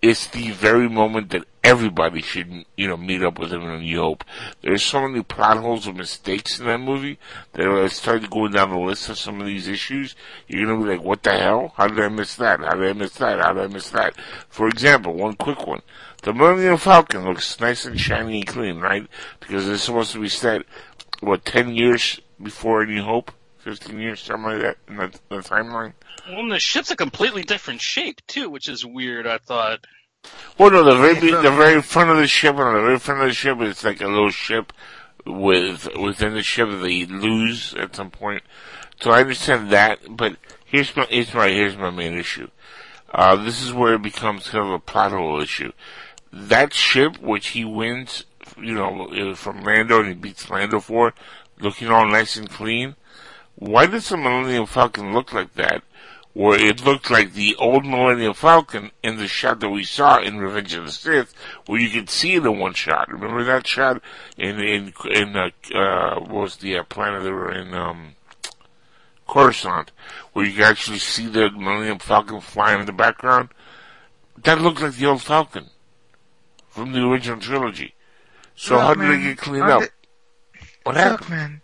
it's 0.00 0.28
the 0.28 0.50
very 0.52 0.88
moment 0.88 1.30
that 1.30 1.44
everybody 1.68 2.22
should, 2.22 2.64
you 2.76 2.88
know, 2.88 2.96
meet 2.96 3.22
up 3.22 3.38
with 3.38 3.52
him 3.52 3.62
in 3.62 3.80
New 3.80 3.98
Hope. 3.98 4.24
There's 4.62 4.82
so 4.82 5.06
many 5.06 5.22
plot 5.22 5.58
holes 5.58 5.86
and 5.86 5.98
mistakes 5.98 6.58
in 6.58 6.66
that 6.66 6.78
movie 6.78 7.18
that 7.52 7.68
when 7.68 7.84
I 7.84 7.88
started 7.88 8.30
going 8.30 8.52
down 8.52 8.70
the 8.70 8.78
list 8.78 9.10
of 9.10 9.18
some 9.18 9.38
of 9.38 9.46
these 9.46 9.68
issues, 9.68 10.14
you're 10.46 10.64
gonna 10.64 10.82
be 10.82 10.96
like, 10.96 11.04
what 11.04 11.22
the 11.22 11.36
hell? 11.36 11.74
How 11.76 11.86
did 11.86 12.00
I 12.00 12.08
miss 12.08 12.36
that? 12.36 12.60
How 12.60 12.74
did 12.74 12.88
I 12.88 12.92
miss 12.94 13.12
that? 13.16 13.38
How 13.40 13.52
did 13.52 13.64
I 13.64 13.66
miss 13.66 13.90
that? 13.90 14.14
For 14.48 14.66
example, 14.66 15.12
one 15.12 15.34
quick 15.34 15.66
one. 15.66 15.82
The 16.22 16.32
Millennium 16.32 16.78
Falcon 16.78 17.24
looks 17.24 17.60
nice 17.60 17.84
and 17.84 18.00
shiny 18.00 18.38
and 18.38 18.46
clean, 18.46 18.80
right? 18.80 19.06
Because 19.38 19.68
it's 19.68 19.82
supposed 19.82 20.12
to 20.12 20.20
be 20.20 20.28
set, 20.30 20.62
what, 21.20 21.44
10 21.44 21.74
years 21.74 22.18
before 22.42 22.86
New 22.86 23.02
Hope? 23.02 23.30
15 23.58 23.98
years, 23.98 24.20
something 24.20 24.44
like 24.44 24.62
that, 24.62 24.78
in 24.88 24.96
the, 24.96 25.12
the 25.28 25.36
timeline? 25.36 25.92
Well, 26.28 26.40
and 26.40 26.50
the 26.50 26.58
ship's 26.58 26.90
a 26.90 26.96
completely 26.96 27.42
different 27.42 27.82
shape 27.82 28.26
too, 28.26 28.48
which 28.48 28.68
is 28.68 28.86
weird. 28.86 29.26
I 29.26 29.36
thought. 29.36 29.86
Well, 30.58 30.72
no, 30.72 30.82
the 30.82 30.96
very 30.96 31.30
the 31.30 31.52
very 31.52 31.80
front 31.80 32.10
of 32.10 32.16
the 32.16 32.26
ship, 32.26 32.56
on 32.56 32.74
the 32.74 32.80
very 32.80 32.98
front 32.98 33.20
of 33.20 33.28
the 33.28 33.32
ship, 33.32 33.60
it's 33.60 33.84
like 33.84 34.00
a 34.00 34.08
little 34.08 34.30
ship 34.30 34.72
with 35.24 35.88
within 35.96 36.34
the 36.34 36.42
ship 36.42 36.68
they 36.68 37.06
lose 37.06 37.74
at 37.74 37.94
some 37.94 38.10
point. 38.10 38.42
So 39.00 39.12
I 39.12 39.20
understand 39.20 39.70
that, 39.70 40.00
but 40.10 40.36
here's 40.64 40.96
my 40.96 41.06
here's 41.08 41.32
my 41.32 41.48
here's 41.48 41.76
my 41.76 41.90
main 41.90 42.14
issue. 42.14 42.48
Uh, 43.14 43.36
this 43.36 43.62
is 43.62 43.72
where 43.72 43.94
it 43.94 44.02
becomes 44.02 44.50
kind 44.50 44.66
of 44.66 44.72
a 44.72 44.80
plot 44.80 45.12
hole 45.12 45.40
issue. 45.40 45.70
That 46.32 46.74
ship, 46.74 47.20
which 47.20 47.48
he 47.48 47.64
wins, 47.64 48.24
you 48.60 48.74
know, 48.74 49.34
from 49.36 49.62
Lando 49.62 50.00
and 50.00 50.08
he 50.08 50.14
beats 50.14 50.50
Lando 50.50 50.80
for, 50.80 51.14
looking 51.60 51.88
all 51.88 52.08
nice 52.08 52.36
and 52.36 52.50
clean. 52.50 52.96
Why 53.54 53.86
does 53.86 54.08
the 54.08 54.16
Millennium 54.16 54.66
Falcon 54.66 55.14
look 55.14 55.32
like 55.32 55.54
that? 55.54 55.84
Where 56.34 56.58
it 56.60 56.84
looked 56.84 57.10
like 57.10 57.32
the 57.32 57.56
old 57.56 57.84
Millennium 57.84 58.34
Falcon 58.34 58.92
in 59.02 59.16
the 59.16 59.26
shot 59.26 59.58
that 59.60 59.70
we 59.70 59.82
saw 59.82 60.20
in 60.20 60.38
Revenge 60.38 60.72
of 60.74 60.86
the 60.86 60.92
Sith, 60.92 61.34
where 61.66 61.80
you 61.80 61.88
could 61.90 62.08
see 62.10 62.34
it 62.34 62.44
in 62.46 62.58
one 62.58 62.74
shot. 62.74 63.10
Remember 63.10 63.42
that 63.44 63.66
shot 63.66 64.00
in 64.36 64.60
in 64.60 64.92
in 65.10 65.36
uh, 65.36 65.50
uh 65.74 66.20
what 66.20 66.30
was 66.30 66.56
the 66.58 66.78
uh, 66.78 66.84
planet 66.84 67.24
they 67.24 67.32
were 67.32 67.50
in 67.52 67.74
um 67.74 68.14
Coruscant, 69.26 69.90
where 70.32 70.44
you 70.46 70.52
could 70.54 70.64
actually 70.64 70.98
see 70.98 71.26
the 71.26 71.50
Millennium 71.50 71.98
Falcon 71.98 72.40
flying 72.40 72.80
in 72.80 72.86
the 72.86 72.92
background? 72.92 73.48
That 74.44 74.60
looked 74.60 74.80
like 74.80 74.94
the 74.94 75.06
old 75.06 75.22
Falcon 75.22 75.66
from 76.68 76.92
the 76.92 77.04
original 77.04 77.40
trilogy. 77.40 77.94
So 78.54 78.74
Look, 78.74 78.82
how 78.82 78.94
did 78.94 78.98
man, 79.00 79.20
it 79.20 79.22
get 79.24 79.38
cleaned 79.38 79.64
up? 79.64 79.82
the- 79.82 79.90
What 80.84 80.96
happened? 80.96 81.20
Look, 81.20 81.30
man. 81.30 81.60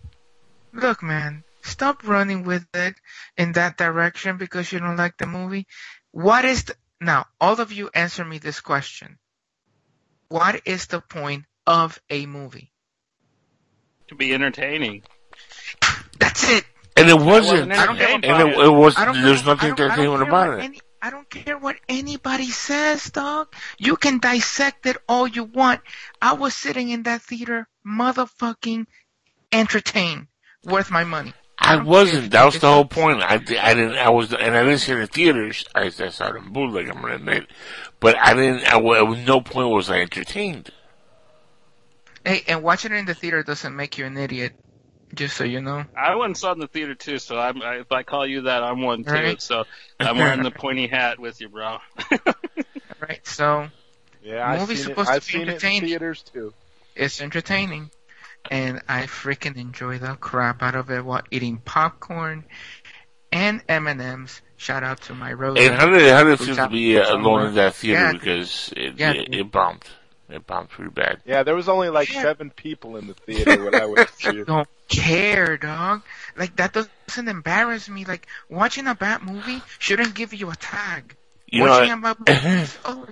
Look, 0.72 1.02
man. 1.02 1.44
Stop 1.64 2.06
running 2.06 2.44
with 2.44 2.66
it 2.74 2.94
in 3.38 3.52
that 3.52 3.78
direction 3.78 4.36
because 4.36 4.70
you 4.70 4.78
don't 4.80 4.96
like 4.96 5.16
the 5.16 5.26
movie. 5.26 5.66
What 6.12 6.44
is 6.44 6.64
the, 6.64 6.74
now, 7.00 7.24
all 7.40 7.58
of 7.60 7.72
you 7.72 7.90
answer 7.94 8.24
me 8.24 8.36
this 8.38 8.60
question. 8.60 9.18
What 10.28 10.60
is 10.66 10.86
the 10.86 11.00
point 11.00 11.44
of 11.66 11.98
a 12.10 12.26
movie? 12.26 12.70
To 14.08 14.14
be 14.14 14.34
entertaining. 14.34 15.02
That's 16.18 16.48
it. 16.50 16.64
And 16.96 17.08
it 17.08 17.18
wasn't. 17.18 17.72
I 17.72 17.86
don't 17.86 17.98
give 17.98 18.10
a 18.10 18.12
and 18.12 18.48
it, 18.48 18.58
it 18.58 18.68
was. 18.68 18.94
There's 18.94 19.42
care- 19.42 19.54
nothing 19.56 19.58
I 19.58 19.68
don't- 19.68 19.80
I 19.90 19.96
don't 19.96 20.10
entertainment 20.10 20.18
care 20.20 20.28
about 20.28 20.58
it. 20.58 20.64
any- 20.64 20.80
I 21.02 21.10
don't 21.10 21.28
care 21.28 21.58
what 21.58 21.76
anybody 21.88 22.50
says, 22.50 23.10
dog. 23.10 23.48
You 23.78 23.96
can 23.96 24.18
dissect 24.20 24.86
it 24.86 24.96
all 25.08 25.26
you 25.26 25.44
want. 25.44 25.80
I 26.22 26.34
was 26.34 26.54
sitting 26.54 26.88
in 26.90 27.02
that 27.04 27.20
theater, 27.22 27.68
motherfucking 27.86 28.86
entertained, 29.52 30.28
worth 30.64 30.90
my 30.90 31.04
money. 31.04 31.34
I 31.66 31.82
wasn't. 31.82 32.30
That 32.32 32.44
was 32.44 32.58
the 32.58 32.70
whole 32.70 32.84
point. 32.84 33.22
I, 33.22 33.34
I 33.34 33.38
didn't. 33.74 33.96
I 33.96 34.10
was, 34.10 34.32
and 34.32 34.56
I 34.56 34.62
didn't 34.64 34.78
see 34.78 34.92
it 34.92 34.98
in 34.98 35.06
theaters. 35.06 35.64
I, 35.74 35.84
I 35.84 35.88
saw 35.90 36.28
it 36.28 36.36
in 36.36 36.52
bootleg. 36.52 36.88
I'm 36.88 37.00
gonna 37.00 37.14
admit, 37.16 37.46
but 38.00 38.16
I 38.18 38.34
didn't. 38.34 38.64
I, 38.72 38.76
wa- 38.76 38.94
at 39.12 39.26
no 39.26 39.40
point 39.40 39.68
was 39.70 39.90
I 39.90 40.00
entertained. 40.00 40.70
Hey, 42.24 42.42
and 42.48 42.62
watching 42.62 42.92
it 42.92 42.96
in 42.96 43.04
the 43.06 43.14
theater 43.14 43.42
doesn't 43.42 43.74
make 43.76 43.98
you 43.98 44.04
an 44.06 44.16
idiot. 44.16 44.52
Just 45.14 45.36
so 45.36 45.44
you 45.44 45.60
know. 45.60 45.84
I 45.96 46.14
went 46.16 46.30
and 46.30 46.36
saw 46.36 46.50
it 46.50 46.54
in 46.54 46.58
the 46.60 46.66
theater 46.66 46.94
too, 46.94 47.18
so 47.18 47.38
I'm, 47.38 47.62
I, 47.62 47.76
if 47.76 47.92
I 47.92 48.02
call 48.02 48.26
you 48.26 48.42
that, 48.42 48.64
I'm 48.64 48.80
one 48.82 49.04
too. 49.04 49.12
Right. 49.12 49.40
So 49.40 49.64
I'm 50.00 50.16
wearing 50.18 50.42
the 50.42 50.50
pointy 50.50 50.88
hat 50.88 51.20
with 51.20 51.40
you, 51.40 51.48
bro. 51.48 51.78
Right. 53.00 53.24
So 53.24 53.68
Yeah, 54.22 54.48
I've 54.48 54.60
movie's 54.60 54.78
seen 54.80 54.86
it- 54.86 54.90
supposed 54.92 55.10
I've 55.10 55.24
to 55.24 55.26
be 55.26 55.32
seen 55.32 55.40
it 55.42 55.44
in 55.44 55.48
entertaining. 55.50 55.88
theaters 55.88 56.22
too. 56.22 56.52
It's 56.96 57.20
entertaining, 57.20 57.90
and 58.50 58.82
I 58.88 59.02
freaking 59.02 59.56
enjoy 59.56 59.98
the 59.98 60.14
crap 60.16 60.62
out 60.62 60.74
of 60.74 60.90
it 60.90 61.04
while 61.04 61.22
eating 61.30 61.58
popcorn 61.58 62.44
and 63.32 63.62
M 63.68 63.86
and 63.86 64.00
M's. 64.00 64.40
Shout 64.56 64.82
out 64.82 65.00
to 65.02 65.14
my 65.14 65.32
rose. 65.32 65.58
And 65.58 65.74
how 65.74 65.86
did 65.90 66.02
it, 66.02 66.12
how 66.12 66.24
did 66.24 66.40
it 66.40 66.44
feel 66.44 66.56
to 66.56 66.68
be 66.68 66.98
uh, 66.98 67.14
alone 67.16 67.46
in 67.48 67.54
that 67.56 67.74
theater 67.74 68.00
Yeah. 68.00 68.12
because 68.12 68.72
it, 68.76 68.94
Yeah. 68.98 69.12
it, 69.12 69.34
it 69.34 69.50
bombed. 69.50 69.84
It 70.30 70.46
bombed 70.46 70.70
pretty 70.70 70.90
bad. 70.90 71.20
Yeah, 71.26 71.42
there 71.42 71.54
was 71.54 71.68
only 71.68 71.90
like 71.90 72.08
seven 72.08 72.50
people 72.50 72.96
in 72.96 73.06
the 73.08 73.14
theater 73.14 73.62
when 73.64 73.74
I 73.74 73.84
was 73.84 74.08
here. 74.18 74.44
don't 74.44 74.68
care, 74.88 75.58
dog. 75.58 76.02
Like 76.36 76.56
that 76.56 76.72
doesn't 76.72 77.28
embarrass 77.28 77.88
me. 77.90 78.04
Like 78.06 78.26
watching 78.48 78.86
a 78.86 78.94
bad 78.94 79.22
movie 79.22 79.60
shouldn't 79.78 80.14
give 80.14 80.32
you 80.32 80.50
a 80.50 80.56
tag. 80.56 81.14
You 81.54 81.64
know, 81.64 81.70
watching 81.70 81.92
a 81.92 81.96
bad 81.98 82.18
movie, 82.18 82.72
oh, 82.84 83.06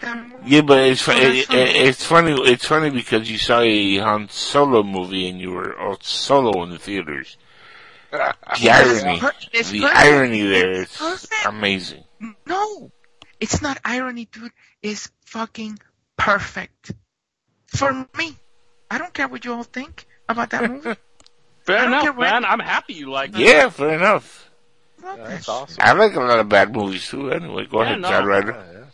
that 0.00 0.16
movie. 0.28 0.42
Yeah, 0.46 0.60
but 0.62 0.78
it's 0.80 1.02
fu- 1.02 1.12
it, 1.12 1.46
funny. 1.46 1.60
it, 1.60 1.76
it's 1.88 2.04
funny. 2.04 2.32
It's 2.50 2.66
funny 2.66 2.90
because 2.90 3.30
you 3.30 3.38
saw 3.38 3.60
a 3.60 3.96
Han 3.98 4.28
Solo 4.28 4.82
movie 4.82 5.28
and 5.28 5.40
you 5.40 5.50
were 5.52 5.78
all 5.78 5.98
solo 6.00 6.62
in 6.64 6.70
the 6.70 6.78
theaters. 6.78 7.36
The 8.12 8.70
irony, 8.70 9.20
it's 9.52 9.70
the 9.70 9.80
perfect. 9.82 9.96
irony 9.96 10.42
there 10.42 10.70
is 10.72 10.96
Perfect. 10.96 11.46
amazing. 11.46 12.02
No, 12.44 12.90
it's 13.38 13.62
not 13.62 13.78
irony, 13.84 14.24
dude. 14.32 14.50
It's 14.82 15.12
fucking 15.26 15.78
perfect 16.16 16.90
for 17.68 17.92
me. 18.18 18.36
I 18.90 18.98
don't 18.98 19.14
care 19.14 19.28
what 19.28 19.44
you 19.44 19.54
all 19.54 19.62
think 19.62 20.06
about 20.28 20.50
that 20.50 20.68
movie. 20.68 20.96
Fair 21.62 21.86
enough, 21.86 22.16
man. 22.16 22.44
I'm 22.44 22.58
happy 22.58 22.94
you 22.94 23.10
like 23.12 23.30
it. 23.34 23.40
Yeah, 23.46 23.68
fair 23.68 23.90
enough. 23.94 24.49
That's 25.02 25.48
awesome. 25.48 25.76
I 25.80 25.92
like 25.92 26.14
a 26.14 26.20
lot 26.20 26.38
of 26.38 26.48
bad 26.48 26.74
movies 26.74 27.08
too. 27.08 27.30
Anyway, 27.32 27.66
go 27.66 27.80
Yeah, 27.82 27.86
ahead, 27.88 28.00
no. 28.00 28.08
John 28.08 28.26
Ryder. 28.26 28.86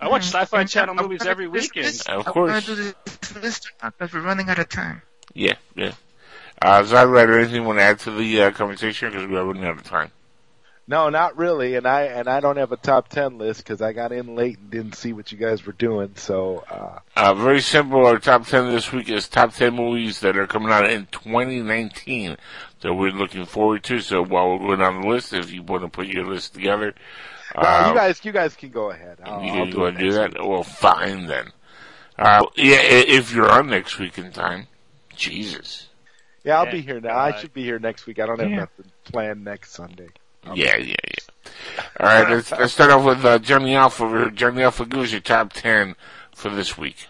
I 0.00 0.08
watch 0.08 0.22
Sci-Fi 0.26 0.64
Channel 0.64 0.94
movies 0.94 1.26
every 1.26 1.48
weekend. 1.48 1.86
this- 1.86 2.06
Of 2.06 2.28
I 2.28 2.30
course. 2.30 2.52
want 2.52 2.64
to 2.66 2.74
do 2.76 2.94
this 3.40 3.60
because 3.82 4.12
we're 4.12 4.20
running 4.20 4.48
out 4.48 4.58
of 4.60 4.68
time. 4.68 5.02
Yeah, 5.34 5.54
yeah. 5.74 5.92
Uh, 6.62 6.82
John 6.84 7.10
Ryder, 7.10 7.38
anything 7.38 7.56
you 7.56 7.62
want 7.64 7.78
to 7.78 7.82
add 7.84 7.98
to 8.00 8.10
the 8.12 8.42
uh, 8.42 8.50
conversation? 8.52 9.10
Because 9.10 9.26
we're 9.28 9.44
running 9.44 9.64
out 9.64 9.76
of 9.76 9.82
time. 9.84 10.12
No, 10.90 11.10
not 11.10 11.36
really. 11.36 11.74
And 11.74 11.86
I 11.86 12.04
and 12.04 12.28
I 12.28 12.40
don't 12.40 12.56
have 12.56 12.72
a 12.72 12.76
top 12.78 13.08
ten 13.08 13.36
list 13.36 13.58
because 13.62 13.82
I 13.82 13.92
got 13.92 14.10
in 14.10 14.34
late 14.34 14.56
and 14.58 14.70
didn't 14.70 14.94
see 14.94 15.12
what 15.12 15.30
you 15.30 15.36
guys 15.36 15.66
were 15.66 15.74
doing. 15.74 16.12
So 16.16 16.64
uh, 16.70 17.00
Uh, 17.14 17.34
very 17.34 17.60
simple. 17.60 18.06
Our 18.06 18.18
top 18.18 18.46
10 18.46 18.70
this 18.70 18.90
week 18.90 19.10
is 19.10 19.28
top 19.28 19.52
10 19.52 19.74
movies 19.74 20.20
that 20.20 20.36
are 20.38 20.46
coming 20.46 20.70
out 20.72 20.88
in 20.90 21.06
2019 21.10 22.38
that 22.80 22.94
we're 22.94 23.10
looking 23.12 23.46
forward 23.46 23.82
to. 23.84 24.00
So 24.00 24.22
while 24.24 24.50
we're 24.50 24.76
going 24.76 24.82
on 24.82 25.02
the 25.02 25.08
list, 25.08 25.32
if 25.32 25.52
you 25.52 25.62
want 25.62 25.82
to 25.82 25.88
put 25.88 26.06
your 26.06 26.26
list 26.26 26.54
together, 26.54 26.94
no, 27.60 27.68
uh, 27.68 27.78
you 27.78 27.92
guys, 27.94 28.24
you 28.24 28.32
guys 28.32 28.54
can 28.56 28.70
go 28.70 28.90
ahead. 28.90 29.18
I'll, 29.22 29.42
you 29.42 29.52
I'll 29.52 29.66
can 29.66 29.70
do 29.70 29.78
go 29.78 29.86
it 29.86 29.96
do 29.96 30.12
next 30.12 30.14
that? 30.14 30.34
Well, 30.46 30.62
fine 30.62 31.26
then. 31.26 31.52
Uh, 32.18 32.44
yeah, 32.56 32.78
if 32.80 33.32
you're 33.32 33.50
on 33.50 33.68
next 33.68 33.98
week 33.98 34.18
in 34.18 34.32
time. 34.32 34.66
Jesus. 35.14 35.88
Yeah, 36.44 36.58
I'll 36.58 36.66
Yeah, 36.66 36.72
be 36.72 36.80
here 36.80 37.00
now. 37.00 37.16
I 37.16 37.32
should 37.32 37.52
be 37.52 37.64
here 37.64 37.78
next 37.78 38.06
week. 38.06 38.18
I 38.20 38.26
don't 38.26 38.38
have 38.40 38.50
Yeah. 38.50 38.56
nothing 38.56 38.92
planned 39.04 39.44
next 39.44 39.72
Sunday. 39.72 40.08
Yeah, 40.54 40.76
yeah, 40.76 40.94
yeah. 41.04 41.52
All 42.00 42.06
right, 42.06 42.28
let's, 42.30 42.50
let's 42.52 42.72
start 42.72 42.90
off 42.90 43.04
with 43.04 43.24
uh, 43.24 43.38
Johnny 43.38 43.74
Alpha. 43.74 44.30
Johnny 44.34 44.62
Alpha, 44.62 44.86
give 44.86 45.00
us 45.00 45.12
your 45.12 45.20
top 45.20 45.52
10 45.52 45.94
for 46.34 46.48
this 46.50 46.78
week. 46.78 47.08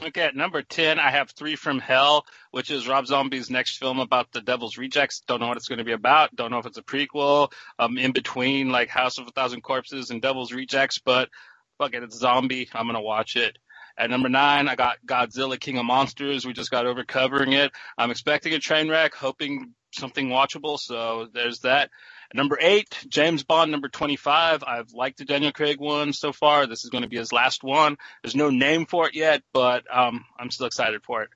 Okay, 0.00 0.22
at 0.22 0.36
number 0.36 0.62
10, 0.62 1.00
I 1.00 1.10
have 1.10 1.30
Three 1.30 1.56
from 1.56 1.80
Hell, 1.80 2.24
which 2.52 2.70
is 2.70 2.86
Rob 2.86 3.06
Zombie's 3.06 3.50
next 3.50 3.78
film 3.78 3.98
about 3.98 4.30
the 4.30 4.40
Devil's 4.40 4.78
Rejects. 4.78 5.20
Don't 5.26 5.40
know 5.40 5.48
what 5.48 5.56
it's 5.56 5.66
going 5.66 5.78
to 5.78 5.84
be 5.84 5.92
about. 5.92 6.34
Don't 6.36 6.52
know 6.52 6.58
if 6.58 6.66
it's 6.66 6.78
a 6.78 6.82
prequel, 6.82 7.50
um, 7.80 7.98
in 7.98 8.12
between 8.12 8.70
like 8.70 8.88
House 8.88 9.18
of 9.18 9.26
a 9.26 9.32
Thousand 9.32 9.62
Corpses 9.62 10.10
and 10.10 10.22
Devil's 10.22 10.52
Rejects, 10.52 10.98
but 10.98 11.30
fuck 11.78 11.94
it, 11.94 12.04
it's 12.04 12.16
zombie. 12.16 12.68
I'm 12.72 12.86
going 12.86 12.94
to 12.94 13.00
watch 13.00 13.34
it. 13.34 13.58
At 13.98 14.10
number 14.10 14.28
nine, 14.28 14.68
I 14.68 14.76
got 14.76 14.98
Godzilla 15.04 15.58
King 15.58 15.78
of 15.78 15.84
Monsters. 15.84 16.46
We 16.46 16.52
just 16.52 16.70
got 16.70 16.86
over 16.86 17.02
covering 17.02 17.52
it. 17.52 17.72
I'm 17.98 18.12
expecting 18.12 18.54
a 18.54 18.60
train 18.60 18.88
wreck, 18.88 19.14
hoping 19.14 19.74
something 19.90 20.28
watchable, 20.28 20.78
so 20.78 21.26
there's 21.34 21.60
that. 21.60 21.90
At 22.30 22.36
number 22.36 22.58
eight, 22.60 23.04
James 23.08 23.42
Bond 23.42 23.70
number 23.70 23.88
25. 23.88 24.62
I've 24.62 24.92
liked 24.92 25.18
the 25.18 25.24
Daniel 25.24 25.52
Craig 25.52 25.80
one 25.80 26.12
so 26.12 26.32
far. 26.32 26.66
This 26.66 26.84
is 26.84 26.90
going 26.90 27.02
to 27.02 27.08
be 27.08 27.16
his 27.16 27.32
last 27.32 27.64
one. 27.64 27.96
There's 28.22 28.36
no 28.36 28.50
name 28.50 28.84
for 28.84 29.08
it 29.08 29.14
yet, 29.14 29.42
but 29.52 29.84
um, 29.94 30.24
I'm 30.38 30.50
still 30.50 30.66
excited 30.66 31.02
for 31.04 31.22
it. 31.22 31.30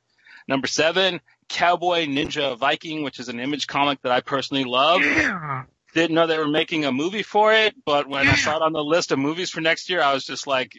Number 0.47 0.67
seven, 0.67 1.21
Cowboy 1.49 2.07
Ninja 2.07 2.59
Viking, 2.59 3.03
which 3.05 3.21
is 3.21 3.29
an 3.29 3.41
image 3.41 3.67
comic 3.67 4.03
that 4.03 4.13
I 4.13 4.21
personally 4.21 4.65
love. 4.65 5.01
Yeah. 5.03 5.65
Didn't 5.95 6.15
know 6.15 6.27
they 6.27 6.39
were 6.39 6.49
making 6.49 6.85
a 6.85 6.93
movie 6.93 7.23
for 7.23 7.53
it, 7.53 7.75
but 7.85 8.09
when 8.09 8.27
I 8.27 8.35
saw 8.35 8.57
it 8.57 8.63
on 8.63 8.73
the 8.73 8.83
list 8.83 9.13
of 9.13 9.19
movies 9.19 9.51
for 9.51 9.61
next 9.61 9.91
year, 9.91 10.03
I 10.03 10.15
was 10.15 10.25
just 10.25 10.47
like, 10.47 10.75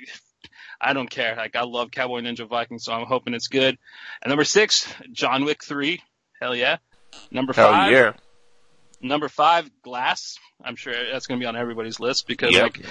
I 0.81 0.94
don't 0.94 1.10
care. 1.10 1.35
Like 1.35 1.56
I 1.56 1.64
love 1.64 1.91
Cowboy 1.91 2.22
Ninja 2.22 2.48
Viking, 2.48 2.80
so 2.80 2.94
I'm 2.94 3.06
hoping 3.06 3.34
it's 3.34 3.48
good. 3.48 3.77
And 4.22 4.30
number 4.30 4.44
six, 4.44 4.91
John 5.11 5.45
Wick 5.45 5.64
three. 5.64 6.02
Hell 6.41 6.56
yeah. 6.56 6.77
Number 7.31 7.53
Hell 7.53 7.69
five. 7.69 7.91
yeah. 7.91 8.14
Number 9.04 9.28
five, 9.28 9.70
Glass. 9.84 10.40
I'm 10.64 10.78
sure 10.78 10.94
that's 11.12 11.28
going 11.28 11.40
to 11.40 11.44
be 11.44 11.48
on 11.48 11.58
everybody's 11.58 12.00
list 12.00 12.26
because 12.26 12.54
Yep. 12.54 12.78
like. 12.78 12.86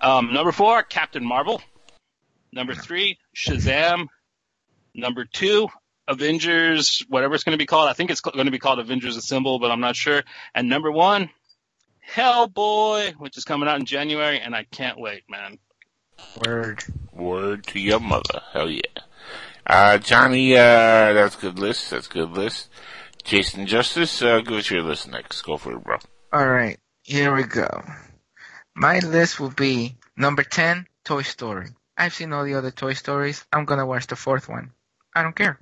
Um, 0.00 0.32
number 0.32 0.52
four, 0.52 0.82
Captain 0.84 1.24
Marvel. 1.24 1.60
Number 2.52 2.74
three, 2.74 3.18
Shazam. 3.34 4.06
Number 4.94 5.24
two, 5.24 5.68
Avengers, 6.08 7.04
whatever 7.08 7.34
it's 7.34 7.44
going 7.44 7.54
to 7.54 7.62
be 7.62 7.66
called. 7.66 7.88
I 7.88 7.92
think 7.94 8.10
it's 8.10 8.20
going 8.20 8.46
to 8.46 8.52
be 8.52 8.58
called 8.58 8.78
Avengers 8.78 9.16
Assemble, 9.16 9.58
but 9.58 9.70
I'm 9.70 9.80
not 9.80 9.96
sure. 9.96 10.22
And 10.54 10.68
number 10.68 10.90
one, 10.92 11.30
Hellboy, 12.14 13.14
which 13.14 13.36
is 13.36 13.44
coming 13.44 13.68
out 13.68 13.78
in 13.80 13.86
January, 13.86 14.40
and 14.40 14.54
I 14.54 14.64
can't 14.64 14.98
wait, 14.98 15.24
man. 15.28 15.58
Word. 16.46 16.84
Word 17.12 17.66
to 17.68 17.80
your 17.80 18.00
mother. 18.00 18.40
Hell 18.52 18.70
yeah. 18.70 18.82
Uh, 19.66 19.98
Johnny, 19.98 20.54
uh, 20.54 21.12
that's 21.12 21.36
a 21.36 21.40
good 21.40 21.58
list. 21.58 21.90
That's 21.90 22.06
a 22.06 22.10
good 22.10 22.30
list. 22.30 22.68
Jason 23.26 23.66
Justice, 23.66 24.22
uh, 24.22 24.38
give 24.38 24.58
us 24.58 24.70
your 24.70 24.82
list 24.82 25.08
next. 25.08 25.42
Go 25.42 25.56
for 25.56 25.72
it, 25.72 25.82
bro. 25.82 25.98
All 26.32 26.46
right, 26.46 26.78
here 27.02 27.34
we 27.34 27.42
go. 27.42 27.82
My 28.76 29.00
list 29.00 29.40
will 29.40 29.50
be 29.50 29.96
number 30.16 30.44
10, 30.44 30.86
Toy 31.04 31.22
Story. 31.22 31.70
I've 31.96 32.14
seen 32.14 32.32
all 32.32 32.44
the 32.44 32.54
other 32.54 32.70
Toy 32.70 32.92
Stories. 32.92 33.44
I'm 33.52 33.64
going 33.64 33.80
to 33.80 33.86
watch 33.86 34.06
the 34.06 34.14
fourth 34.14 34.48
one. 34.48 34.70
I 35.12 35.24
don't 35.24 35.34
care. 35.34 35.58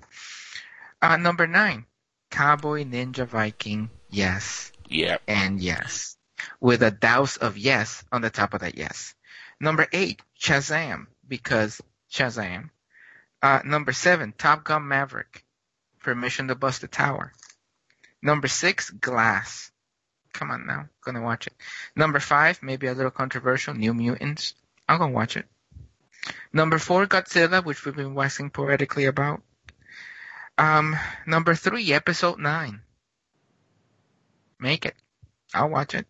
Uh, 1.01 1.16
number 1.16 1.47
9, 1.47 1.86
Cowboy 2.31 2.85
Ninja 2.85 3.27
Viking. 3.27 3.89
Yes. 4.11 4.70
Yeah. 4.91 5.16
And 5.27 5.59
yes. 5.59 6.19
With 6.61 6.82
a 6.82 6.91
douse 6.91 7.39
of 7.39 7.57
yes 7.57 8.05
on 8.12 8.20
the 8.20 8.31
top 8.31 8.53
of 8.53 8.61
that 8.61 8.77
yes. 8.77 9.15
Number 9.59 9.86
8, 9.91 10.20
Shazam. 10.39 11.07
Because 11.27 11.81
Shazam. 12.12 12.69
Uh, 13.41 13.61
number 13.65 13.93
7, 13.93 14.35
Top 14.36 14.65
Gun 14.65 14.86
Maverick. 14.86 15.45
Permission 16.03 16.49
to 16.49 16.55
Bust 16.55 16.82
the 16.82 16.89
Tower. 16.89 17.32
Number 18.25 18.49
6, 18.49 18.91
Glass. 18.91 19.71
Come 20.33 20.51
on 20.51 20.67
now, 20.67 20.89
gonna 21.05 21.23
watch 21.23 21.47
it. 21.47 21.53
Number 21.95 22.19
five, 22.19 22.61
maybe 22.61 22.89
a 22.89 22.93
little 22.93 23.13
controversial, 23.13 23.73
New 23.73 23.95
Mutants. 23.95 24.55
I'm 24.89 24.99
gonna 24.99 25.13
watch 25.13 25.37
it. 25.37 25.47
Number 26.53 26.79
four, 26.81 27.07
Godzilla, 27.07 27.65
which 27.65 27.85
we've 27.85 27.95
been 27.95 28.15
waxing 28.15 28.51
poetically 28.51 29.05
about. 29.05 29.43
Um, 30.59 30.97
number 31.27 31.55
three, 31.55 31.93
episode 31.93 32.41
nine. 32.41 32.81
Make 34.59 34.87
it. 34.87 34.97
I'll 35.55 35.69
watch 35.69 35.95
it. 35.95 36.07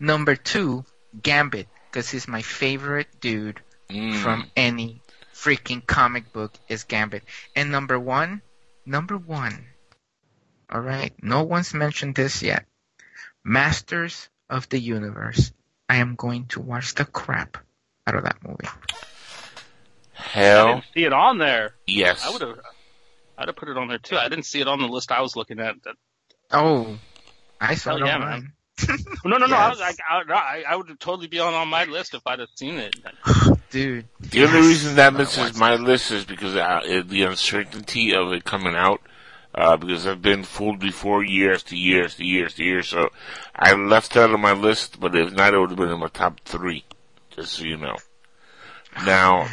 Number 0.00 0.34
two, 0.34 0.84
Gambit, 1.20 1.68
because 1.90 2.08
he's 2.08 2.26
my 2.28 2.40
favorite 2.42 3.20
dude 3.20 3.60
Mm. 3.90 4.22
from 4.22 4.50
any 4.56 5.02
freaking 5.34 5.86
comic 5.86 6.32
book 6.32 6.54
is 6.68 6.84
Gambit. 6.84 7.22
And 7.56 7.70
number 7.70 7.98
one, 7.98 8.40
number 8.86 9.16
one. 9.18 9.67
All 10.70 10.80
right, 10.80 11.12
no 11.22 11.42
one's 11.44 11.72
mentioned 11.74 12.14
this 12.14 12.42
yet. 12.42 12.66
Masters 13.44 14.28
of 14.50 14.68
the 14.68 14.78
Universe. 14.78 15.52
I 15.88 15.96
am 15.96 16.14
going 16.16 16.46
to 16.48 16.60
watch 16.60 16.94
the 16.94 17.04
crap 17.06 17.56
out 18.06 18.14
of 18.14 18.24
that 18.24 18.36
movie. 18.46 18.68
Hell. 20.12 20.66
I 20.66 20.68
Hell 20.68 20.74
didn't 20.74 20.84
see 20.94 21.04
it 21.04 21.12
on 21.12 21.38
there. 21.38 21.74
yes. 21.86 22.24
I 22.26 22.30
would 22.30 22.40
have. 22.42 22.58
I'd 23.38 23.48
have 23.48 23.56
put 23.56 23.68
it 23.68 23.76
on 23.78 23.88
there 23.88 23.98
too. 23.98 24.16
I 24.16 24.28
didn't 24.28 24.44
see 24.46 24.60
it 24.60 24.66
on 24.68 24.80
the 24.80 24.88
list 24.88 25.12
I 25.12 25.20
was 25.22 25.36
looking 25.36 25.60
at. 25.60 25.76
That, 25.84 25.94
Oh, 26.50 26.98
I 27.60 27.74
saw 27.76 27.90
Hell 27.96 28.02
it 28.02 28.06
yeah, 28.06 28.14
on 28.16 28.20
man. 28.20 28.30
mine. 28.30 28.52
no, 29.24 29.36
no, 29.38 29.46
no. 29.46 29.56
I 29.56 29.68
was 29.70 29.78
Yes. 29.78 29.96
I, 30.08 30.22
I, 30.28 30.64
I 30.68 30.76
would 30.76 30.88
totally 31.00 31.28
be 31.28 31.38
on, 31.40 31.54
on 31.54 31.68
my 31.68 31.84
list 31.84 32.14
if 32.14 32.22
I'd 32.26 32.38
have 32.40 32.48
seen 32.56 32.78
it. 32.78 32.96
Dude. 33.70 34.06
The 34.20 34.44
only 34.44 34.60
reason 34.60 34.96
that 34.96 35.14
misses 35.14 35.38
watch 35.38 35.56
my 35.56 35.74
list 35.76 36.10
is 36.10 36.24
because 36.24 36.56
uh, 36.56 36.80
it- 36.84 37.08
the 37.08 37.22
uncertainty 37.22 38.14
of 38.14 38.32
it 38.32 38.44
coming 38.44 38.74
out. 38.74 39.00
Uh, 39.54 39.76
because 39.76 40.06
I've 40.06 40.22
been 40.22 40.44
fooled 40.44 40.78
before 40.78 41.24
year 41.24 41.54
after 41.54 41.74
year 41.74 42.04
after 42.04 42.22
year 42.22 42.46
after 42.46 42.62
year, 42.62 42.82
so 42.82 43.10
I 43.56 43.72
left 43.72 44.16
out 44.16 44.30
of 44.30 44.38
my 44.38 44.52
list, 44.52 45.00
but 45.00 45.16
if 45.16 45.32
not, 45.32 45.54
it 45.54 45.58
would 45.58 45.70
have 45.70 45.78
been 45.78 45.90
in 45.90 45.98
my 45.98 46.08
top 46.08 46.40
three, 46.44 46.84
just 47.30 47.54
so 47.54 47.64
you 47.64 47.76
know. 47.78 47.96
Now, 49.04 49.48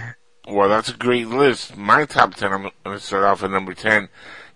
well, 0.47 0.69
that's 0.69 0.89
a 0.89 0.97
great 0.97 1.27
list. 1.27 1.75
My 1.75 2.05
top 2.05 2.35
ten, 2.35 2.51
I'm 2.53 2.61
going 2.61 2.97
to 2.97 2.99
start 2.99 3.23
off 3.23 3.43
at 3.43 3.51
number 3.51 3.73
10, 3.73 4.09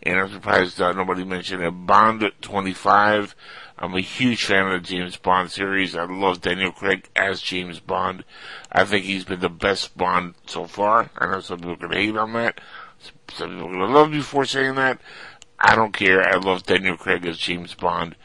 and 0.03 0.19
I'm 0.19 0.31
surprised 0.31 0.81
uh, 0.81 0.91
nobody 0.91 1.23
mentioned 1.23 1.63
it. 1.63 1.71
Bond 1.71 2.21
at 2.21 2.41
25. 2.41 3.35
I'm 3.81 3.95
a 3.95 4.01
huge 4.01 4.43
fan 4.43 4.67
of 4.67 4.81
the 4.81 4.87
James 4.87 5.15
Bond 5.15 5.51
series. 5.51 5.95
I 5.95 6.03
love 6.03 6.41
Daniel 6.41 6.71
Craig 6.71 7.07
as 7.15 7.41
James 7.41 7.79
Bond. 7.79 8.25
I 8.71 8.83
think 8.83 9.05
he's 9.05 9.23
been 9.23 9.39
the 9.39 9.49
best 9.49 9.97
Bond 9.97 10.35
so 10.45 10.65
far. 10.65 11.09
I 11.17 11.27
know 11.27 11.39
some 11.39 11.59
people 11.59 11.77
can 11.77 11.91
hate 11.93 12.17
on 12.17 12.33
that. 12.33 12.59
Some 13.33 13.49
people 13.51 13.67
are 13.67 13.71
going 13.71 13.79
to 13.79 13.85
love 13.87 14.11
me 14.11 14.21
for 14.21 14.45
saying 14.45 14.75
that. 14.75 14.99
I 15.59 15.75
don't 15.75 15.93
care. 15.93 16.21
I 16.27 16.37
love 16.37 16.63
Daniel 16.63 16.97
Craig 16.97 17.25
as 17.25 17.37
James 17.37 17.73
Bond. 17.73 18.15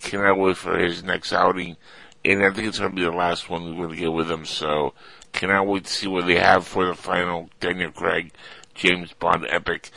Cannot 0.00 0.38
wait 0.38 0.56
for 0.56 0.78
his 0.78 1.02
next 1.02 1.32
outing. 1.32 1.76
And 2.24 2.42
I 2.44 2.50
think 2.50 2.68
it's 2.68 2.78
going 2.78 2.90
to 2.90 2.96
be 2.96 3.02
the 3.02 3.10
last 3.10 3.50
one 3.50 3.64
we're 3.76 3.86
going 3.86 3.96
to 3.96 4.02
get 4.02 4.12
with 4.12 4.30
him. 4.30 4.44
So 4.44 4.94
cannot 5.32 5.66
wait 5.66 5.84
to 5.84 5.92
see 5.92 6.06
what 6.06 6.26
they 6.26 6.36
have 6.38 6.66
for 6.66 6.86
the 6.86 6.94
final 6.94 7.50
Daniel 7.60 7.90
Craig 7.90 8.32
James 8.74 9.12
Bond 9.12 9.46
epic. 9.48 9.90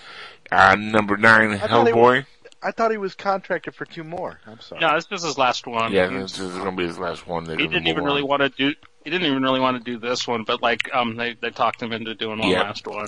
Uh, 0.52 0.76
number 0.78 1.18
nine, 1.18 1.52
I 1.52 1.58
thought 1.58 1.88
Hellboy. 1.88 2.26
I 2.64 2.72
thought 2.72 2.90
he 2.92 2.98
was 2.98 3.14
contracted 3.16 3.76
for 3.76 3.86
two 3.86 4.04
more. 4.04 4.40
I'm 4.48 4.60
sorry. 4.60 4.82
No, 4.82 4.96
this 4.96 5.08
is 5.12 5.24
his 5.24 5.38
last 5.38 5.68
one. 5.68 5.92
Yeah, 5.94 6.08
this 6.08 6.40
is 6.40 6.54
going 6.54 6.72
to 6.72 6.76
be 6.76 6.88
his 6.88 6.98
last 6.98 7.28
one. 7.28 7.44
They're 7.44 7.58
he 7.58 7.68
didn't 7.68 7.88
even 7.88 8.02
on. 8.02 8.06
really 8.06 8.24
want 8.24 8.42
to 8.42 8.50
do. 8.50 8.74
He 9.04 9.10
didn't 9.12 9.28
even 9.28 9.44
really 9.44 9.60
want 9.60 9.78
to 9.78 9.84
do 9.84 10.00
this 10.00 10.28
one, 10.28 10.44
but 10.44 10.62
like, 10.62 10.94
um, 10.94 11.16
they 11.16 11.34
they 11.34 11.52
talked 11.52 11.82
him 11.82 11.92
into 11.94 12.16
doing 12.16 12.40
one 12.40 12.50
Yeah. 12.50 12.64
last 12.64 12.88
one. 12.88 13.08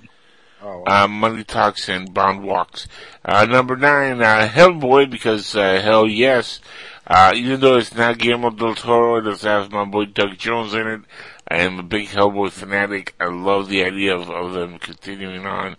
Oh, 0.61 0.84
Uh, 0.86 1.07
Money 1.07 1.44
Talks 1.44 1.88
and 1.88 2.14
Bond 2.14 2.44
Walks. 2.44 2.88
Uh, 3.23 3.45
number 3.45 3.76
nine, 3.77 4.22
uh, 4.22 4.48
Hellboy, 4.48 5.10
because, 5.10 5.56
uh, 5.56 5.81
hell 5.81 6.07
yes. 6.07 6.60
Uh, 7.07 7.31
even 7.34 7.60
though 7.60 7.77
it's 7.77 7.94
not 7.95 8.18
Guillermo 8.18 8.49
del 8.52 8.76
Toro, 8.76 9.18
it 9.18 9.22
does 9.22 9.41
have 9.41 9.72
my 9.72 9.86
boy 9.86 10.06
Doug 10.06 10.38
Jones 10.38 10.73
in 10.73 10.86
it. 10.88 11.02
I 11.48 11.57
am 11.60 11.80
a 11.80 11.84
big 11.84 12.10
Hellboy 12.10 12.52
fanatic. 12.52 13.15
I 13.19 13.26
love 13.27 13.69
the 13.69 13.84
idea 13.84 14.15
of, 14.15 14.30
of 14.30 14.53
them 14.53 14.77
continuing 14.80 15.45
on, 15.48 15.77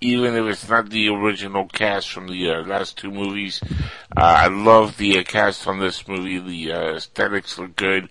even 0.00 0.34
if 0.34 0.44
it's 0.44 0.68
not 0.68 0.90
the 0.90 1.08
original 1.08 1.66
cast 1.68 2.10
from 2.10 2.26
the 2.28 2.50
uh, 2.50 2.62
last 2.64 2.98
two 2.98 3.10
movies. 3.10 3.60
Uh, 4.14 4.20
I 4.20 4.48
love 4.48 4.98
the 4.98 5.18
uh, 5.18 5.22
cast 5.22 5.66
on 5.66 5.78
this 5.78 6.06
movie. 6.06 6.38
The 6.38 6.72
uh, 6.72 6.94
aesthetics 6.96 7.58
look 7.58 7.76
good. 7.76 8.10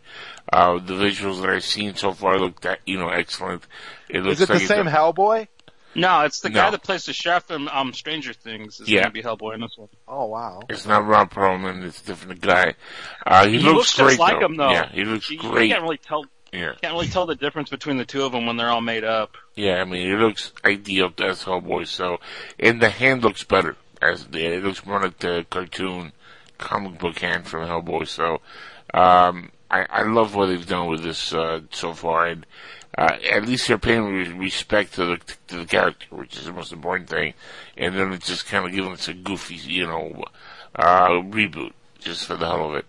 Uh, 0.51 0.79
the 0.79 0.93
visuals 0.93 1.41
that 1.41 1.49
I've 1.51 1.63
seen 1.63 1.93
so 1.95 2.13
far 2.13 2.39
look 2.39 2.61
that 2.61 2.79
you 2.85 2.97
know 2.97 3.09
excellent. 3.09 3.63
It 4.09 4.21
looks 4.23 4.37
Is 4.37 4.41
it 4.41 4.47
the 4.47 4.53
like 4.53 4.61
it's 4.63 4.69
same 4.69 4.85
Hellboy? 4.85 5.47
No, 5.95 6.21
it's 6.21 6.41
the 6.41 6.49
guy 6.49 6.65
No. 6.65 6.71
that 6.71 6.83
plays 6.83 7.05
the 7.05 7.13
chef 7.13 7.49
in 7.51 7.67
um, 7.69 7.93
Stranger 7.93 8.33
Things. 8.33 8.79
Is 8.79 8.89
Yeah. 8.89 9.01
going 9.01 9.07
to 9.07 9.13
be 9.13 9.23
Hellboy 9.23 9.55
in 9.55 9.61
this 9.61 9.77
one. 9.77 9.89
Oh 10.07 10.25
wow. 10.25 10.61
It's 10.69 10.85
not 10.85 11.05
Ron 11.07 11.29
Perlman. 11.29 11.83
It's 11.83 12.01
a 12.01 12.05
different 12.05 12.41
guy. 12.41 12.73
Uh, 13.25 13.45
he, 13.47 13.57
He 13.57 13.63
looks, 13.63 13.75
looks 13.75 13.95
great 13.95 14.07
just 14.09 14.19
like 14.19 14.39
though. 14.39 14.45
him, 14.45 14.57
though. 14.57 14.71
Yeah, 14.71 14.89
he 14.91 15.03
looks 15.05 15.29
You- 15.29 15.39
you 15.41 15.49
great. 15.49 15.69
can't 15.71 15.81
really 15.83 15.97
tell. 15.97 16.25
Yeah. 16.53 16.73
Can't 16.81 16.93
really 16.93 17.07
tell 17.07 17.25
the 17.25 17.35
difference 17.35 17.69
between 17.69 17.97
the 17.97 18.05
two 18.05 18.23
of 18.23 18.31
them 18.31 18.45
when 18.45 18.55
they're 18.57 18.69
all 18.69 18.79
made 18.81 19.03
up. 19.03 19.35
Yeah, 19.55 19.81
I 19.81 19.83
mean, 19.85 20.09
it 20.09 20.15
looks 20.19 20.53
ideal 20.63 21.11
as 21.21 21.43
Hellboy. 21.43 21.87
So, 21.87 22.19
and 22.59 22.81
the 22.81 22.89
hand 22.89 23.23
looks 23.23 23.43
better 23.43 23.75
as 24.01 24.25
the, 24.27 24.45
it 24.45 24.63
looks 24.63 24.85
more 24.85 25.01
like 25.01 25.19
the 25.19 25.45
cartoon 25.49 26.11
comic 26.57 26.97
book 26.99 27.19
hand 27.19 27.45
from 27.47 27.67
Hellboy. 27.67 28.07
So, 28.07 28.41
um, 28.93 29.51
I, 29.69 29.85
I 29.89 30.03
love 30.03 30.35
what 30.35 30.45
they've 30.45 30.65
done 30.65 30.87
with 30.87 31.03
this 31.03 31.33
uh, 31.33 31.61
so 31.71 31.93
far, 31.93 32.27
and 32.27 32.45
uh, 32.97 33.17
at 33.31 33.45
least 33.45 33.67
they're 33.67 33.77
paying 33.77 34.37
respect 34.37 34.93
to 34.93 35.05
the 35.05 35.17
to 35.47 35.59
the 35.59 35.65
character, 35.65 36.07
which 36.11 36.37
is 36.37 36.45
the 36.45 36.53
most 36.53 36.71
important 36.71 37.09
thing. 37.09 37.33
And 37.77 37.95
then 37.95 38.13
it's 38.13 38.27
just 38.27 38.45
kind 38.45 38.65
of 38.65 38.71
giving 38.71 38.93
us 38.93 39.07
a 39.07 39.13
goofy, 39.13 39.55
you 39.55 39.85
know, 39.85 40.23
uh, 40.75 41.09
reboot 41.09 41.73
just 41.99 42.25
for 42.27 42.37
the 42.37 42.45
hell 42.45 42.69
of 42.69 42.75
it. 42.75 42.85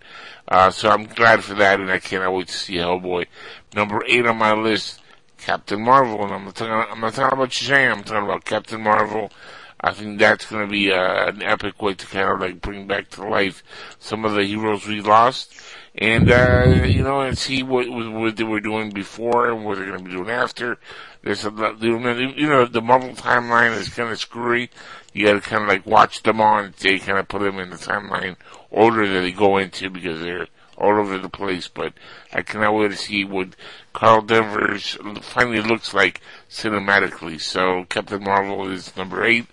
Uh, 0.49 0.71
so 0.71 0.91
I'm 0.91 1.07
glad 1.07 1.43
for 1.43 1.55
that, 1.55 1.81
and 1.81 1.91
I 1.91 1.99
cannot 1.99 2.35
wait 2.35 2.49
to 2.49 2.55
see 2.55 2.75
Hellboy. 2.75 3.27
Number 3.75 4.05
eight 4.07 4.27
on 4.27 4.37
my 4.37 4.53
list, 4.53 5.01
Captain 5.39 5.83
Marvel, 5.83 6.23
and 6.23 6.33
I'm 6.33 6.45
not 6.45 6.55
talking, 6.55 6.93
I'm 6.93 7.01
not 7.01 7.15
talking 7.15 7.37
about 7.39 7.51
Shazam, 7.51 7.93
I'm 7.93 8.05
talking 8.05 8.25
about 8.25 8.45
Captain 8.45 8.81
Marvel. 8.81 9.33
I 9.81 9.93
think 9.93 10.19
that's 10.19 10.47
going 10.47 10.67
to 10.67 10.71
be 10.71 10.93
uh, 10.93 11.29
an 11.29 11.43
epic 11.43 11.83
way 11.83 11.95
to 11.95 12.07
kind 12.07 12.29
of 12.31 12.41
like 12.41 12.61
bring 12.61 12.87
back 12.87 13.11
to 13.11 13.29
life 13.29 13.63
some 13.99 14.25
of 14.25 14.35
the 14.35 14.45
heroes 14.45 14.87
we 14.87 15.01
lost, 15.01 15.55
and 15.99 16.31
uh, 16.31 16.83
you 16.85 17.03
know, 17.03 17.21
and 17.21 17.39
see 17.39 17.63
what 17.63 17.89
what 17.89 18.37
they 18.37 18.45
were 18.45 18.61
doing 18.61 18.91
before 18.91 19.51
and 19.51 19.65
what 19.65 19.77
they're 19.77 19.87
going 19.87 19.99
to 19.99 20.05
be 20.05 20.11
doing 20.11 20.31
after. 20.31 20.79
There's 21.23 21.45
a 21.45 21.51
lot, 21.51 21.83
you 21.83 21.99
know, 22.47 22.67
the 22.67 22.81
Marvel 22.81 23.11
timeline 23.11 23.77
is 23.77 23.89
kind 23.89 24.11
of 24.11 24.19
screwy. 24.21 24.71
You 25.13 25.27
got 25.27 25.33
to 25.35 25.41
kind 25.41 25.63
of 25.63 25.69
like 25.69 25.87
watch 25.87 26.23
them 26.23 26.41
on. 26.41 26.75
They 26.79 26.99
kind 26.99 27.19
of 27.19 27.27
put 27.27 27.43
them 27.43 27.59
in 27.59 27.71
the 27.71 27.77
timeline 27.77 28.37
order 28.71 29.09
that 29.09 29.21
they 29.23 29.33
go 29.33 29.57
into 29.57 29.91
because 29.91 30.21
they're 30.21 30.47
all 30.77 30.99
over 30.99 31.19
the 31.19 31.29
place. 31.29 31.69
But 31.69 31.95
I 32.33 32.43
cannot 32.43 32.75
wait 32.75 32.91
to 32.91 32.97
see 32.97 33.25
what 33.25 33.57
Carol 33.95 34.23
Danvers 34.23 34.99
finally 35.23 35.63
looks 35.63 35.95
like 35.95 36.21
cinematically. 36.51 37.41
So 37.41 37.87
Captain 37.89 38.23
Marvel 38.23 38.71
is 38.71 38.95
number 38.97 39.25
eight. 39.25 39.47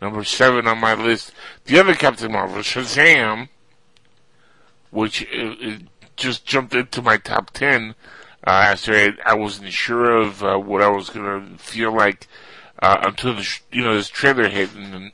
Number 0.00 0.24
seven 0.24 0.66
on 0.66 0.78
my 0.78 0.94
list, 0.94 1.32
the 1.66 1.78
other 1.78 1.94
Captain 1.94 2.32
Marvel, 2.32 2.62
Shazam, 2.62 3.50
which 4.90 5.26
uh, 5.32 5.78
just 6.20 6.46
jumped 6.46 6.74
into 6.74 7.02
my 7.02 7.16
top 7.16 7.50
ten. 7.50 7.94
Uh, 8.46 8.50
after 8.50 8.94
I, 8.94 9.10
I 9.26 9.34
wasn't 9.34 9.72
sure 9.72 10.16
of 10.16 10.42
uh, 10.42 10.56
what 10.58 10.82
I 10.82 10.88
was 10.88 11.10
gonna 11.10 11.58
feel 11.58 11.94
like 11.94 12.28
uh, 12.80 12.98
until 13.02 13.34
the 13.34 13.42
sh- 13.42 13.62
you 13.72 13.82
know 13.82 13.94
this 13.94 14.08
trailer 14.08 14.48
hit 14.48 14.74
and 14.74 15.12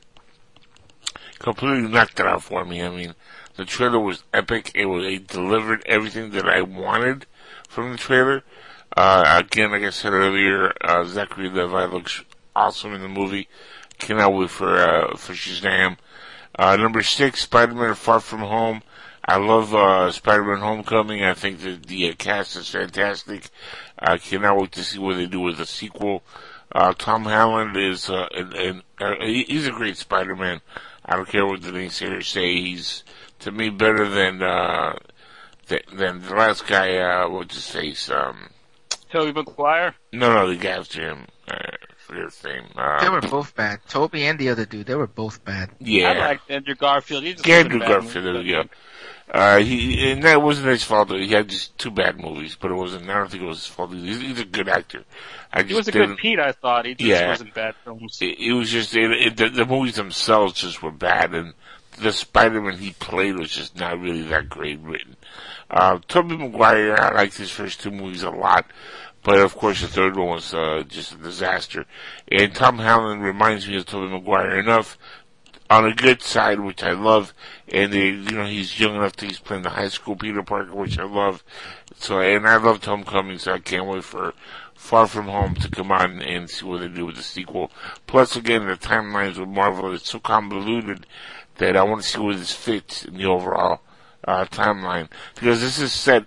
completely 1.39 1.87
knocked 1.89 2.19
it 2.19 2.25
out 2.25 2.43
for 2.43 2.63
me. 2.63 2.81
I 2.81 2.89
mean, 2.89 3.15
the 3.55 3.65
trailer 3.65 3.99
was 3.99 4.23
epic. 4.33 4.71
It 4.75 4.85
was 4.85 5.05
it 5.05 5.27
delivered 5.27 5.83
everything 5.85 6.31
that 6.31 6.47
I 6.47 6.61
wanted 6.61 7.25
from 7.67 7.91
the 7.91 7.97
trailer. 7.97 8.43
Uh, 8.95 9.41
again, 9.43 9.71
like 9.71 9.83
I 9.83 9.89
said 9.89 10.13
earlier, 10.13 10.73
uh, 10.81 11.03
Zachary 11.03 11.49
Levi 11.49 11.85
looks 11.85 12.23
awesome 12.55 12.93
in 12.93 13.01
the 13.01 13.07
movie. 13.09 13.47
Cannot 13.99 14.33
wait 14.33 14.49
for 14.49 14.75
uh, 14.75 15.15
for 15.17 15.33
Shazam. 15.33 15.97
Uh, 16.55 16.75
number 16.77 17.03
six, 17.03 17.41
Spider-Man: 17.41 17.95
Far 17.95 18.19
From 18.19 18.39
Home. 18.39 18.81
I 19.27 19.37
love 19.37 19.75
uh, 19.75 20.11
Spider-Man: 20.11 20.59
Homecoming. 20.59 21.23
I 21.23 21.33
think 21.33 21.59
that 21.61 21.85
the 21.87 22.09
uh, 22.09 22.13
cast 22.17 22.55
is 22.55 22.69
fantastic. 22.69 23.49
I 23.99 24.17
cannot 24.17 24.57
wait 24.57 24.71
to 24.73 24.83
see 24.83 24.99
what 24.99 25.17
they 25.17 25.25
do 25.25 25.41
with 25.41 25.57
the 25.57 25.65
sequel. 25.65 26.23
Uh, 26.71 26.93
Tom 26.93 27.23
Holland 27.23 27.75
is 27.75 28.09
uh, 28.09 28.27
an, 28.33 28.53
an, 28.55 28.83
uh, 28.99 29.15
he's 29.21 29.67
a 29.67 29.71
great 29.71 29.97
Spider-Man. 29.97 30.61
I 31.05 31.15
don't 31.15 31.27
care 31.27 31.45
what 31.45 31.61
the 31.61 31.71
naysayers 31.71 32.25
say. 32.25 32.55
He's 32.61 33.03
to 33.39 33.51
me 33.51 33.69
better 33.69 34.07
than 34.07 34.41
uh, 34.41 34.97
th- 35.67 35.85
than 35.93 36.21
the 36.21 36.35
last 36.35 36.65
guy. 36.67 36.97
Uh, 36.97 37.29
what's 37.29 37.55
his 37.55 37.69
face? 37.69 38.09
Um, 38.09 38.49
Tobey 39.11 39.31
Maguire. 39.33 39.95
no, 40.13 40.33
no, 40.33 40.49
the 40.49 40.55
guy 40.57 40.71
after 40.71 41.01
him. 41.01 41.27
Uh, 41.49 41.55
forget 41.97 42.25
his 42.25 42.43
name. 42.43 42.63
Uh, 42.75 43.01
They 43.01 43.09
were 43.09 43.21
both 43.21 43.55
bad. 43.55 43.79
Tobey 43.87 44.23
and 44.25 44.37
the 44.37 44.49
other 44.49 44.65
dude, 44.65 44.85
they 44.87 44.95
were 44.95 45.07
both 45.07 45.43
bad. 45.45 45.69
yeah. 45.79 46.11
I 46.11 46.17
liked 46.19 46.51
Andrew 46.51 46.75
Garfield. 46.75 47.23
He 47.23 47.33
just 47.33 47.47
Andrew 47.47 47.79
Garfield, 47.79 48.25
movie, 48.25 48.43
there 48.43 48.43
we 48.43 48.51
go. 48.51 48.69
Uh, 49.29 49.57
he, 49.57 50.09
and 50.11 50.23
that 50.23 50.41
wasn't 50.41 50.67
his 50.67 50.83
fault. 50.83 51.11
He 51.11 51.27
had 51.29 51.49
just 51.49 51.77
two 51.77 51.91
bad 51.91 52.19
movies, 52.19 52.57
but 52.59 52.71
it 52.71 52.75
wasn't, 52.75 53.09
I 53.09 53.15
don't 53.15 53.29
think 53.29 53.43
it 53.43 53.47
was 53.47 53.57
his 53.59 53.67
fault. 53.67 53.91
He's, 53.93 54.21
he's 54.21 54.39
a 54.39 54.45
good 54.45 54.69
actor. 54.69 55.03
I 55.51 55.63
He 55.63 55.73
was 55.73 55.87
a 55.89 55.91
good 55.91 56.17
Pete, 56.17 56.39
I 56.39 56.53
thought. 56.53 56.85
He 56.85 56.95
just 56.95 57.09
Yeah. 57.09 57.29
wasn't 57.29 57.53
bad 57.53 57.75
films. 57.83 58.17
it, 58.21 58.39
it 58.39 58.53
was 58.53 58.69
just, 58.71 58.95
it, 58.95 59.11
it, 59.11 59.37
the, 59.37 59.49
the 59.49 59.65
movies 59.65 59.95
themselves 59.95 60.53
just 60.53 60.81
were 60.81 60.91
bad, 60.91 61.33
and 61.35 61.53
the 61.99 62.13
Spider-Man 62.13 62.77
he 62.77 62.91
played 62.93 63.37
was 63.37 63.51
just 63.51 63.75
not 63.77 63.99
really 63.99 64.21
that 64.23 64.47
great 64.47 64.79
written. 64.79 65.17
Uh, 65.69 65.99
Tobey 66.07 66.37
Maguire, 66.37 66.97
I 66.97 67.13
liked 67.13 67.35
his 67.37 67.51
first 67.51 67.81
two 67.81 67.91
movies 67.91 68.23
a 68.23 68.29
lot, 68.29 68.65
but 69.23 69.39
of 69.39 69.55
course 69.55 69.81
the 69.81 69.87
third 69.89 70.15
one 70.15 70.27
was, 70.29 70.53
uh, 70.53 70.83
just 70.87 71.13
a 71.13 71.17
disaster. 71.17 71.85
And 72.31 72.55
Tom 72.55 72.77
Holland 72.77 73.21
reminds 73.23 73.67
me 73.67 73.75
of 73.75 73.85
Tobey 73.85 74.09
Maguire 74.09 74.57
enough 74.57 74.97
on 75.69 75.85
a 75.85 75.93
good 75.93 76.21
side, 76.21 76.59
which 76.59 76.83
I 76.83 76.91
love, 76.91 77.33
and 77.67 77.91
they, 77.91 78.07
you 78.07 78.31
know, 78.31 78.45
he's 78.45 78.79
young 78.79 78.95
enough 78.95 79.15
that 79.17 79.29
he's 79.29 79.39
playing 79.39 79.63
the 79.63 79.71
high 79.71 79.89
school 79.89 80.15
Peter 80.15 80.43
Parker, 80.43 80.73
which 80.73 80.97
I 80.97 81.03
love. 81.03 81.43
So, 81.97 82.19
and 82.21 82.47
I 82.47 82.57
loved 82.57 82.85
Homecoming, 82.85 83.39
so 83.39 83.53
I 83.53 83.59
can't 83.59 83.85
wait 83.85 84.03
for 84.03 84.33
Far 84.75 85.07
From 85.07 85.27
Home 85.27 85.55
to 85.55 85.69
come 85.69 85.91
on 85.91 86.11
and, 86.11 86.21
and 86.21 86.49
see 86.49 86.65
what 86.65 86.79
they 86.79 86.87
do 86.87 87.05
with 87.05 87.17
the 87.17 87.23
sequel. 87.23 87.71
Plus, 88.05 88.35
again, 88.35 88.65
the 88.65 88.75
timelines 88.75 89.37
with 89.37 89.49
Marvel 89.49 89.91
is 89.91 90.03
so 90.03 90.19
convoluted 90.19 91.05
that 91.57 91.75
I 91.75 91.83
want 91.83 92.01
to 92.03 92.07
see 92.07 92.19
where 92.19 92.35
this 92.35 92.53
fits 92.53 93.03
in 93.03 93.17
the 93.17 93.25
overall 93.25 93.81
uh, 94.25 94.45
timeline 94.45 95.09
because 95.35 95.61
this 95.61 95.79
is 95.79 95.91
set 95.91 96.25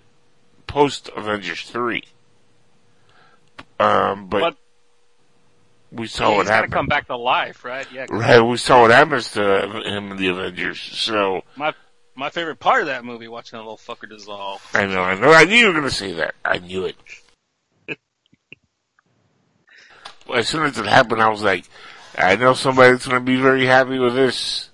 post 0.67 1.09
Avengers 1.15 1.63
three. 1.63 2.03
Um, 3.79 4.27
but, 4.27 4.41
But- 4.41 4.57
we 5.91 6.07
saw 6.07 6.29
He's 6.29 6.37
what 6.37 6.43
gonna 6.45 6.55
happened. 6.55 6.73
come 6.73 6.87
back 6.87 7.07
to 7.07 7.17
life, 7.17 7.63
right? 7.65 7.85
Yeah. 7.91 8.05
Right, 8.09 8.39
we 8.41 8.57
saw 8.57 8.81
what 8.81 8.91
happens 8.91 9.31
to 9.33 9.41
him 9.63 9.75
in 10.11 10.17
the 10.17 10.27
Avengers. 10.29 10.79
So 10.79 11.41
My 11.55 11.73
my 12.15 12.29
favorite 12.29 12.59
part 12.59 12.81
of 12.81 12.87
that 12.87 13.05
movie, 13.05 13.27
watching 13.27 13.57
that 13.57 13.63
little 13.63 13.77
fucker 13.77 14.09
dissolve. 14.09 14.61
I 14.73 14.85
know, 14.85 15.01
I 15.01 15.15
know, 15.15 15.31
I 15.31 15.45
knew 15.45 15.55
you 15.55 15.67
were 15.67 15.73
going 15.73 15.85
to 15.85 15.91
say 15.91 16.11
that. 16.13 16.35
I 16.43 16.59
knew 16.59 16.85
it. 16.85 16.95
Well, 20.27 20.37
as 20.39 20.47
soon 20.49 20.63
as 20.63 20.77
it 20.77 20.85
happened, 20.85 21.21
I 21.21 21.29
was 21.29 21.41
like, 21.41 21.65
I 22.17 22.35
know 22.35 22.53
somebody's 22.53 23.05
going 23.05 23.19
to 23.19 23.25
be 23.25 23.41
very 23.41 23.65
happy 23.65 23.97
with 23.99 24.13
this 24.13 24.69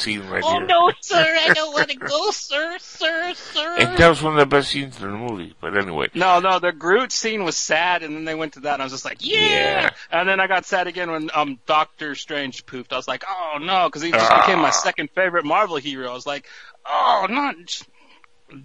scene 0.00 0.26
right 0.28 0.42
Oh 0.44 0.58
here. 0.58 0.66
no, 0.66 0.92
sir! 1.00 1.36
I 1.38 1.52
don't 1.54 1.72
want 1.72 1.90
to 1.90 1.96
go, 1.96 2.30
sir, 2.30 2.76
sir, 2.80 3.32
sir. 3.34 3.76
And 3.78 3.98
that 3.98 4.08
was 4.08 4.22
one 4.22 4.32
of 4.34 4.38
the 4.38 4.46
best 4.46 4.70
scenes 4.70 5.00
in 5.02 5.10
the 5.10 5.16
movie. 5.16 5.54
But 5.60 5.76
anyway, 5.76 6.08
No, 6.14 6.40
no, 6.40 6.58
the 6.58 6.72
Groot 6.72 7.12
scene 7.12 7.44
was 7.44 7.56
sad, 7.56 8.02
and 8.02 8.14
then 8.14 8.24
they 8.24 8.34
went 8.34 8.54
to 8.54 8.60
that, 8.60 8.74
and 8.74 8.82
I 8.82 8.84
was 8.84 8.92
just 8.92 9.04
like, 9.04 9.18
yeah. 9.24 9.38
Yeah. 9.40 9.90
And 10.10 10.28
then 10.28 10.40
I 10.40 10.46
got 10.46 10.64
sad 10.66 10.86
again 10.86 11.10
when 11.10 11.30
um 11.34 11.58
Doctor 11.66 12.14
Strange 12.14 12.66
poofed. 12.66 12.92
I 12.92 12.96
was 12.96 13.08
like, 13.08 13.24
oh 13.28 13.58
no, 13.60 13.86
because 13.88 14.02
he 14.02 14.10
just 14.10 14.30
Ah. 14.30 14.40
became 14.40 14.58
my 14.60 14.70
second 14.70 15.10
favorite 15.14 15.44
Marvel 15.44 15.76
hero. 15.76 16.10
I 16.10 16.14
was 16.14 16.26
like, 16.26 16.46
oh, 16.86 17.26
not. 17.28 17.82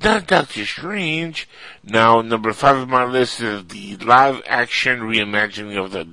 not 0.01 0.27
Doctor 0.27 0.65
Strange. 0.65 1.47
Now, 1.83 2.21
number 2.21 2.53
five 2.53 2.77
on 2.77 2.89
my 2.89 3.05
list 3.05 3.41
is 3.41 3.65
the 3.67 3.97
live 3.97 4.41
action 4.47 5.01
reimagining 5.01 5.77
of 5.83 5.91
the 5.91 6.07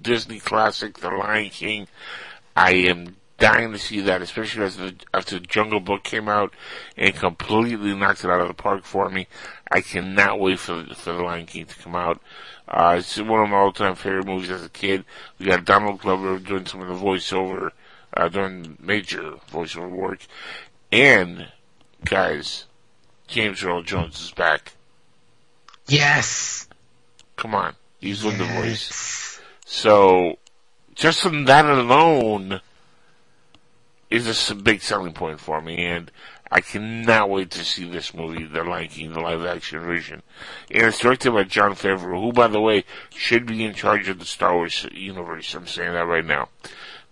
Disney 0.00 0.38
classic, 0.40 0.98
The 0.98 1.10
Lion 1.10 1.50
King. 1.50 1.88
I 2.56 2.72
am 2.72 3.16
dying 3.38 3.72
to 3.72 3.78
see 3.78 4.00
that, 4.00 4.20
especially 4.20 4.64
after 4.64 4.90
the, 4.90 4.96
after 5.14 5.38
Jungle 5.38 5.80
Book 5.80 6.02
came 6.04 6.28
out 6.28 6.52
and 6.96 7.14
completely 7.14 7.94
knocked 7.94 8.24
it 8.24 8.30
out 8.30 8.40
of 8.40 8.48
the 8.48 8.54
park 8.54 8.84
for 8.84 9.08
me. 9.08 9.28
I 9.70 9.80
cannot 9.80 10.40
wait 10.40 10.58
for 10.58 10.84
for 10.94 11.12
The 11.12 11.22
Lion 11.22 11.46
King 11.46 11.66
to 11.66 11.76
come 11.76 11.94
out. 11.94 12.20
Uh, 12.66 12.96
it's 12.98 13.18
one 13.18 13.42
of 13.42 13.48
my 13.48 13.56
all-time 13.56 13.94
favorite 13.94 14.26
movies 14.26 14.50
as 14.50 14.64
a 14.64 14.68
kid. 14.68 15.04
We 15.38 15.46
got 15.46 15.64
Donald 15.64 16.00
Glover 16.00 16.38
doing 16.38 16.66
some 16.66 16.82
of 16.82 16.88
the 16.88 17.02
voiceover, 17.02 17.70
uh, 18.14 18.28
doing 18.28 18.76
major 18.78 19.36
voiceover 19.50 19.90
work. 19.90 20.26
And, 20.92 21.48
guys, 22.04 22.66
James 23.26 23.62
Earl 23.62 23.82
Jones 23.82 24.20
is 24.20 24.32
back. 24.32 24.74
Yes. 25.86 26.68
Come 27.36 27.54
on. 27.54 27.74
He's 28.00 28.20
doing 28.22 28.36
the 28.36 28.44
voice. 28.44 29.40
So, 29.64 30.38
just 30.94 31.22
from 31.22 31.46
that 31.46 31.64
alone 31.64 32.60
is 34.10 34.50
a 34.50 34.54
big 34.54 34.82
selling 34.82 35.12
point 35.12 35.40
for 35.40 35.60
me. 35.60 35.84
And 35.84 36.10
I 36.50 36.60
cannot 36.60 37.28
wait 37.30 37.50
to 37.52 37.64
see 37.64 37.88
this 37.88 38.14
movie, 38.14 38.44
The 38.44 38.64
Lion 38.64 38.88
King, 38.88 39.12
the 39.12 39.20
live 39.20 39.44
action 39.44 39.80
version. 39.80 40.22
And 40.70 40.86
it's 40.86 40.98
directed 41.00 41.32
by 41.32 41.44
Jon 41.44 41.72
Favreau, 41.72 42.20
who, 42.20 42.32
by 42.32 42.48
the 42.48 42.60
way, 42.60 42.84
should 43.14 43.46
be 43.46 43.64
in 43.64 43.74
charge 43.74 44.08
of 44.08 44.18
the 44.18 44.24
Star 44.24 44.54
Wars 44.54 44.86
universe. 44.92 45.54
I'm 45.54 45.66
saying 45.66 45.92
that 45.92 46.06
right 46.06 46.24
now. 46.24 46.48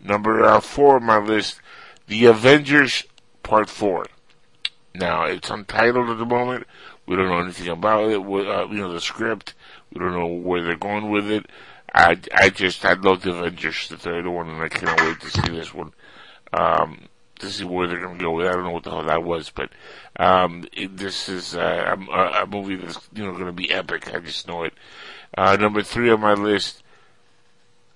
Number 0.01 0.43
uh, 0.43 0.61
four 0.61 0.97
on 0.97 1.05
my 1.05 1.19
list, 1.19 1.61
The 2.07 2.27
Avengers 2.27 3.05
Part 3.43 3.69
4. 3.69 4.07
Now, 4.95 5.25
it's 5.25 5.51
untitled 5.51 6.09
at 6.09 6.19
the 6.19 6.25
moment. 6.25 6.67
We 7.07 7.17
don't 7.17 7.29
know 7.29 7.39
anything 7.41 7.69
about 7.69 8.11
it. 8.11 8.25
We- 8.25 8.49
Uh, 8.51 8.67
you 8.69 8.79
know, 8.79 8.93
the 8.93 9.01
script. 9.01 9.55
We 9.93 10.01
don't 10.01 10.15
know 10.15 10.27
where 10.27 10.63
they're 10.63 10.77
going 10.77 11.11
with 11.11 11.31
it. 11.31 11.47
I, 11.95 12.19
I 12.35 12.51
just, 12.51 12.85
I 12.85 12.95
love 12.95 13.23
the 13.23 13.31
Avengers, 13.35 13.89
the 13.89 13.97
third 13.97 14.27
one, 14.27 14.49
and 14.49 14.63
I 14.63 14.69
cannot 14.69 15.01
wait 15.01 15.21
to 15.21 15.31
see 15.31 15.49
this 15.51 15.73
one. 15.73 15.93
Um, 16.53 17.09
to 17.39 17.51
see 17.51 17.65
where 17.65 17.87
they're 17.87 18.01
going 18.01 18.19
to 18.19 18.25
go 18.25 18.33
with. 18.33 18.47
I 18.47 18.53
don't 18.53 18.65
know 18.65 18.71
what 18.71 18.85
the 18.85 18.91
hell 18.91 19.05
that 19.05 19.23
was, 19.23 19.51
but 19.51 19.71
um, 20.19 20.65
it, 20.73 20.97
this 20.97 21.29
is 21.29 21.55
uh, 21.55 21.97
a, 22.11 22.43
a 22.43 22.47
movie 22.47 22.77
that's 22.77 22.99
you 23.15 23.25
know 23.25 23.33
going 23.33 23.47
to 23.47 23.53
be 23.53 23.71
epic. 23.71 24.13
I 24.15 24.21
just 24.21 24.49
know 24.49 24.65
it. 24.65 24.75
Uh, 25.37 25.57
number 25.57 25.83
three 25.83 26.11
on 26.11 26.21
my 26.21 26.35
list, 26.35 26.83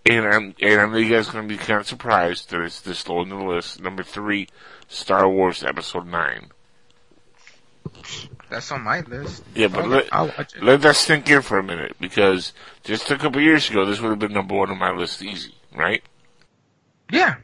and 0.05 0.27
I'm 0.27 0.55
and 0.61 0.81
I 0.81 0.87
know 0.87 0.97
you 0.97 1.15
guys 1.15 1.29
are 1.29 1.33
going 1.33 1.49
to 1.49 1.55
be 1.55 1.59
kind 1.59 1.81
of 1.81 1.87
surprised 1.87 2.51
that 2.51 2.61
it's 2.61 2.81
this 2.81 3.09
low 3.09 3.19
on 3.19 3.29
the 3.29 3.37
list. 3.37 3.81
Number 3.81 4.03
three, 4.03 4.49
Star 4.89 5.29
Wars 5.29 5.63
Episode 5.63 6.07
Nine. 6.07 6.51
That's 8.51 8.71
on 8.73 8.83
my 8.83 9.01
list. 9.01 9.43
Yeah, 9.55 9.69
but 9.69 9.85
I'll, 9.85 9.89
let, 9.89 10.09
I'll 10.13 10.35
let 10.61 10.83
that 10.83 10.97
sink 10.97 11.31
in 11.31 11.41
for 11.41 11.59
a 11.59 11.63
minute 11.63 11.97
because 11.99 12.53
just 12.85 13.11
a 13.11 13.17
couple 13.17 13.41
years 13.41 13.71
ago, 13.71 13.87
this 13.87 14.01
would 14.01 14.11
have 14.11 14.19
been 14.19 14.33
number 14.33 14.55
one 14.55 14.71
on 14.71 14.79
my 14.79 14.91
list 14.91 15.23
easy, 15.23 15.55
right? 15.75 16.03
Yeah, 17.11 17.37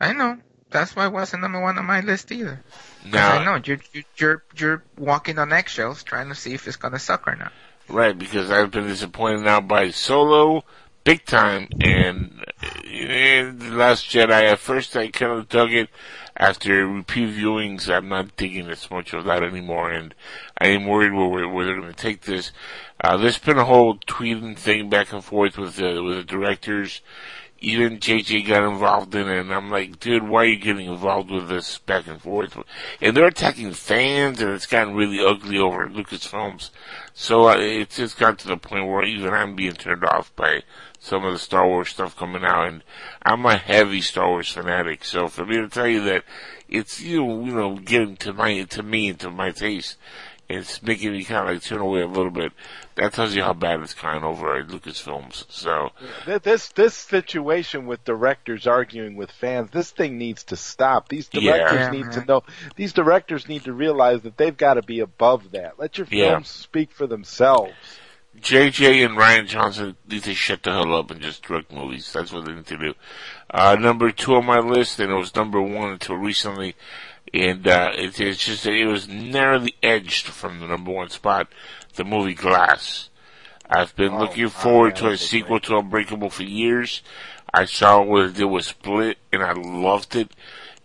I 0.00 0.12
know. 0.12 0.38
That's 0.70 0.94
why 0.94 1.06
it 1.06 1.12
wasn't 1.12 1.42
number 1.42 1.60
one 1.60 1.78
on 1.78 1.84
my 1.84 2.00
list 2.00 2.30
either. 2.32 2.60
Now- 3.04 3.38
I 3.38 3.44
know 3.44 3.60
you're 3.64 3.80
you're 3.92 4.04
you're, 4.16 4.42
you're 4.56 4.82
walking 4.96 5.38
on 5.38 5.52
eggshells 5.52 6.02
trying 6.02 6.28
to 6.28 6.34
see 6.34 6.54
if 6.54 6.66
it's 6.66 6.76
gonna 6.76 6.98
suck 6.98 7.26
or 7.26 7.36
not. 7.36 7.52
Right, 7.88 8.16
because 8.16 8.50
I've 8.52 8.70
been 8.70 8.86
disappointed 8.86 9.40
now 9.40 9.60
by 9.60 9.90
Solo, 9.90 10.62
big 11.02 11.24
time, 11.24 11.68
and, 11.80 12.44
and 12.86 13.60
The 13.60 13.70
Last 13.72 14.06
Jedi. 14.08 14.30
At 14.30 14.60
first, 14.60 14.96
I 14.96 15.08
kind 15.08 15.32
of 15.32 15.48
dug 15.48 15.72
it. 15.72 15.88
After 16.36 16.86
repeat 16.86 17.34
viewings, 17.34 17.92
I'm 17.92 18.08
not 18.08 18.36
digging 18.36 18.68
as 18.70 18.88
much 18.92 19.12
of 19.12 19.24
that 19.24 19.42
anymore, 19.42 19.90
and 19.90 20.14
I 20.58 20.68
am 20.68 20.86
worried 20.86 21.12
where, 21.12 21.48
where 21.48 21.64
they're 21.66 21.80
going 21.80 21.92
to 21.92 22.00
take 22.00 22.22
this. 22.22 22.52
Uh, 23.02 23.16
there's 23.16 23.38
been 23.38 23.58
a 23.58 23.64
whole 23.64 23.98
tweeting 23.98 24.56
thing 24.56 24.88
back 24.88 25.12
and 25.12 25.24
forth 25.24 25.58
with 25.58 25.76
the, 25.76 26.00
with 26.02 26.16
the 26.18 26.24
directors. 26.24 27.02
Even 27.60 27.98
JJ 27.98 28.48
got 28.48 28.62
involved 28.62 29.14
in 29.14 29.28
it, 29.28 29.40
and 29.40 29.52
I'm 29.52 29.70
like, 29.70 30.00
dude, 30.00 30.26
why 30.26 30.42
are 30.42 30.46
you 30.46 30.56
getting 30.56 30.86
involved 30.86 31.30
with 31.30 31.48
this 31.48 31.78
back 31.78 32.06
and 32.06 32.20
forth? 32.20 32.56
And 33.00 33.14
they're 33.14 33.26
attacking 33.26 33.72
fans, 33.74 34.40
and 34.40 34.50
it's 34.50 34.66
gotten 34.66 34.94
really 34.94 35.20
ugly 35.24 35.58
over 35.58 35.84
at 35.84 35.92
Lucasfilms. 35.92 36.70
So 37.12 37.48
uh, 37.48 37.56
it's 37.58 37.96
just 37.96 38.18
got 38.18 38.38
to 38.38 38.48
the 38.48 38.56
point 38.56 38.86
where 38.86 39.04
even 39.04 39.34
I'm 39.34 39.56
being 39.56 39.74
turned 39.74 40.04
off 40.04 40.34
by 40.36 40.62
some 40.98 41.24
of 41.24 41.32
the 41.32 41.38
Star 41.38 41.66
Wars 41.66 41.90
stuff 41.90 42.16
coming 42.16 42.44
out, 42.44 42.68
and 42.68 42.82
I'm 43.22 43.44
a 43.44 43.56
heavy 43.56 44.00
Star 44.00 44.28
Wars 44.28 44.50
fanatic. 44.50 45.04
So 45.04 45.28
for 45.28 45.44
me 45.44 45.56
to 45.56 45.68
tell 45.68 45.86
you 45.86 46.02
that 46.04 46.24
it's 46.68 47.00
you 47.00 47.24
know, 47.24 47.44
you 47.44 47.54
know 47.54 47.76
getting 47.76 48.16
to 48.18 48.32
my 48.32 48.62
to 48.62 48.82
me 48.82 49.08
and 49.08 49.20
to 49.20 49.30
my 49.30 49.50
taste, 49.50 49.96
it's 50.50 50.82
making 50.82 51.12
me 51.12 51.24
kind 51.24 51.48
of 51.48 51.54
like 51.54 51.62
turn 51.62 51.80
away 51.80 52.02
a 52.02 52.06
little 52.06 52.30
bit. 52.30 52.52
That 52.96 53.12
tells 53.12 53.34
you 53.34 53.42
how 53.42 53.52
bad 53.52 53.80
it's 53.80 53.94
kind 53.94 54.18
of 54.18 54.24
over 54.24 54.56
at 54.56 54.68
Lucasfilms. 54.68 55.44
So 55.50 55.90
This 56.42 56.68
this 56.68 56.94
situation 56.94 57.86
with 57.86 58.04
directors 58.04 58.66
arguing 58.66 59.16
with 59.16 59.30
fans, 59.30 59.70
this 59.70 59.90
thing 59.90 60.18
needs 60.18 60.44
to 60.44 60.56
stop. 60.56 61.08
These 61.08 61.28
directors 61.28 61.80
Yeah, 61.80 61.90
need 61.90 62.12
to 62.12 62.24
know. 62.24 62.42
These 62.76 62.92
directors 62.92 63.48
need 63.48 63.64
to 63.64 63.72
realize 63.72 64.22
that 64.22 64.36
they've 64.36 64.56
got 64.56 64.74
to 64.74 64.82
be 64.82 65.00
above 65.00 65.52
that. 65.52 65.78
Let 65.78 65.98
your 65.98 66.06
Yeah. 66.10 66.32
films 66.32 66.48
speak 66.48 66.90
for 66.90 67.06
themselves. 67.06 68.00
JJ 68.38 69.04
and 69.04 69.16
Rian 69.16 69.46
Johnson 69.46 69.96
need 70.08 70.22
to 70.22 70.34
shut 70.34 70.62
the 70.62 70.70
hell 70.72 70.94
up 70.94 71.10
and 71.10 71.20
just 71.20 71.42
direct 71.42 71.72
movies. 71.72 72.12
That's 72.12 72.32
what 72.32 72.44
they 72.44 72.52
need 72.52 72.66
to 72.66 72.76
do. 72.76 72.94
Uh, 73.50 73.76
number 73.78 74.12
two 74.12 74.36
on 74.36 74.46
my 74.46 74.60
list, 74.60 75.00
and 75.00 75.10
it 75.10 75.16
was 75.16 75.34
number 75.34 75.60
one 75.60 75.90
until 75.90 76.16
recently, 76.16 76.76
and 77.32 77.66
uh, 77.66 77.92
it, 77.94 78.20
it's 78.20 78.44
just 78.44 78.64
that 78.64 78.72
it 78.72 78.86
was 78.86 79.08
narrowly 79.08 79.74
edged 79.82 80.26
from 80.26 80.60
the 80.60 80.66
number 80.66 80.90
one 80.90 81.10
spot. 81.10 81.48
The 81.94 82.04
movie 82.04 82.34
Glass. 82.34 83.08
I've 83.68 83.94
been 83.94 84.18
looking 84.18 84.48
forward 84.48 84.96
to 84.96 85.08
a 85.08 85.16
sequel 85.16 85.60
to 85.60 85.78
Unbreakable 85.78 86.30
for 86.30 86.42
years. 86.42 87.02
I 87.54 87.66
saw 87.66 88.02
what 88.02 88.24
it 88.26 88.34
did 88.34 88.44
with 88.46 88.64
Split, 88.64 89.18
and 89.32 89.42
I 89.42 89.52
loved 89.52 90.16
it. 90.16 90.32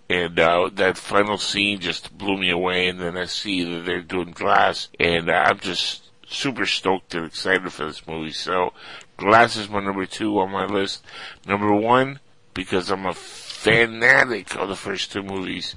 And 0.08 0.40
uh, 0.40 0.70
that 0.74 0.98
final 0.98 1.40
scene 1.40 1.80
just 1.80 2.16
blew 2.16 2.38
me 2.38 2.52
away. 2.52 2.88
And 2.88 3.00
then 3.00 3.18
I 3.18 3.26
see 3.26 3.64
that 3.64 3.86
they're 3.86 4.02
doing 4.02 4.32
Glass, 4.32 4.90
and 5.00 5.30
uh, 5.30 5.46
I'm 5.48 5.60
just 5.60 6.04
super 6.28 6.66
stoked 6.68 7.16
and 7.16 7.26
excited 7.26 7.72
for 7.72 7.86
this 7.86 8.06
movie. 8.06 8.32
So, 8.32 8.74
Glass 9.18 9.56
is 9.56 9.70
my 9.70 9.80
number 9.80 10.06
two 10.06 10.38
on 10.40 10.52
my 10.52 10.66
list. 10.66 11.04
Number 11.48 11.74
one, 11.74 12.20
because 12.54 12.92
I'm 12.92 13.06
a 13.06 13.14
fanatic 13.14 14.56
of 14.56 14.70
the 14.70 14.76
first 14.76 15.12
two 15.12 15.24
movies. 15.24 15.76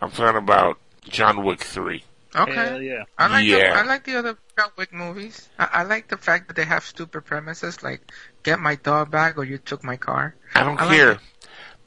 I'm 0.00 0.10
talking 0.10 0.38
about 0.38 0.78
John 1.08 1.44
Wick 1.44 1.62
3. 1.62 2.02
Okay. 2.36 2.52
Hell 2.54 2.82
yeah. 2.82 3.04
I 3.16 3.26
like 3.28 3.46
Yeah. 3.46 3.72
the, 3.74 3.78
I 3.80 3.82
like 3.84 4.04
the 4.04 4.16
other 4.16 4.38
John 4.56 4.68
Wick 4.76 4.92
movies. 4.92 5.48
I, 5.58 5.68
I 5.72 5.82
like 5.84 6.08
the 6.08 6.16
fact 6.18 6.48
that 6.48 6.54
they 6.56 6.64
have 6.64 6.84
stupid 6.84 7.24
premises 7.24 7.82
like 7.82 8.00
get 8.42 8.60
my 8.60 8.74
dog 8.76 9.10
back 9.10 9.38
or 9.38 9.44
you 9.44 9.58
took 9.58 9.82
my 9.82 9.96
car. 9.96 10.34
I 10.54 10.62
don't 10.62 10.80
I 10.80 10.94
care. 10.94 11.10
it. 11.12 11.18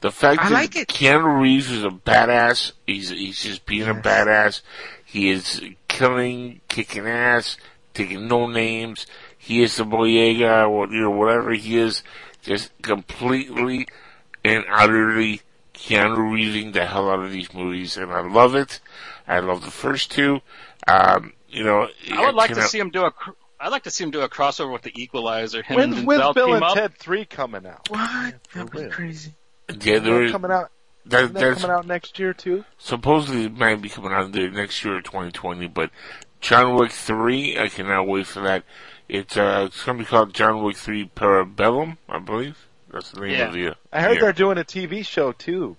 the 0.00 0.10
fact 0.10 0.40
I 0.40 0.48
that 0.48 0.52
like 0.54 0.76
it. 0.76 0.88
Keanu 0.88 1.40
Reeves 1.40 1.70
is 1.70 1.84
a 1.84 1.90
badass. 1.90 2.72
He's 2.86 3.10
he's 3.10 3.40
just 3.42 3.64
being 3.66 3.88
a 3.88 3.94
badass. 3.94 4.62
He 5.04 5.30
is 5.30 5.62
killing, 5.88 6.60
kicking 6.68 7.06
ass, 7.06 7.56
taking 7.94 8.26
no 8.28 8.46
names. 8.48 9.06
He 9.38 9.62
is 9.62 9.76
the 9.76 9.84
Baba 9.84 10.08
Yaga 10.08 10.64
or 10.64 10.88
you 10.88 11.02
know 11.02 11.10
whatever 11.10 11.52
he 11.52 11.76
is, 11.78 12.02
just 12.42 12.70
completely 12.82 13.86
and 14.44 14.64
utterly 14.70 15.42
Keanu 15.82 16.32
Reeving 16.32 16.72
the 16.72 16.86
hell 16.86 17.10
out 17.10 17.20
of 17.24 17.32
these 17.32 17.52
movies, 17.52 17.96
and 17.96 18.12
I 18.12 18.20
love 18.20 18.54
it. 18.54 18.80
I 19.26 19.40
love 19.40 19.64
the 19.64 19.70
first 19.70 20.10
two. 20.10 20.40
Um, 20.86 21.32
you 21.48 21.64
know, 21.64 21.88
I 22.12 22.24
would 22.26 22.34
like 22.34 22.54
to 22.54 22.62
see 22.62 22.78
him 22.78 22.90
do 22.90 23.04
a. 23.04 23.10
cr- 23.10 23.30
I'd 23.60 23.70
like 23.70 23.84
to 23.84 23.90
see 23.90 24.02
him 24.04 24.10
do 24.10 24.20
a 24.22 24.28
crossover 24.28 24.72
with 24.72 24.82
the 24.82 24.92
Equalizer. 25.00 25.62
Him 25.62 25.76
When's 25.76 25.98
and 25.98 26.06
when's 26.06 26.22
Denzel 26.22 26.34
Bill 26.34 26.46
team 26.46 26.54
and 26.56 26.64
up. 26.64 26.74
Ted 26.74 26.94
three 26.98 27.24
coming 27.24 27.66
out? 27.66 27.88
What? 27.90 28.34
That'd 28.54 28.70
be 28.72 28.88
crazy. 28.88 29.34
Yeah, 29.80 30.00
They're 30.00 30.30
coming 30.30 30.50
out. 30.50 30.70
that, 31.06 31.22
Isn't 31.24 31.34
that 31.34 31.40
that's 31.40 31.60
coming 31.60 31.76
out 31.76 31.86
next 31.86 32.18
year 32.18 32.32
too? 32.34 32.64
supposedly 32.78 33.44
it 33.44 33.56
might 33.56 33.80
be 33.80 33.88
coming 33.88 34.12
out 34.12 34.32
there 34.32 34.50
next 34.50 34.84
year, 34.84 35.00
2020. 35.00 35.68
But 35.68 35.90
John 36.40 36.74
Wick 36.74 36.90
3, 36.90 37.58
I 37.58 37.68
cannot 37.68 38.06
wait 38.08 38.26
for 38.26 38.40
that. 38.40 38.64
It's 39.08 39.36
uh, 39.36 39.64
it's 39.68 39.84
gonna 39.84 39.98
be 39.98 40.04
called 40.04 40.34
John 40.34 40.62
Wick 40.62 40.76
3 40.76 41.10
Parabellum, 41.14 41.98
I 42.08 42.18
believe. 42.18 42.66
That's 42.92 43.10
the 43.10 43.20
name 43.20 43.30
Yeah. 43.30 43.46
of 43.48 43.52
the. 43.54 43.68
Uh, 43.68 43.74
I 43.92 44.00
heard 44.02 44.14
yeah. 44.16 44.20
they're 44.20 44.32
doing 44.32 44.58
a 44.58 44.64
TV 44.64 45.04
show 45.04 45.32
too. 45.32 45.76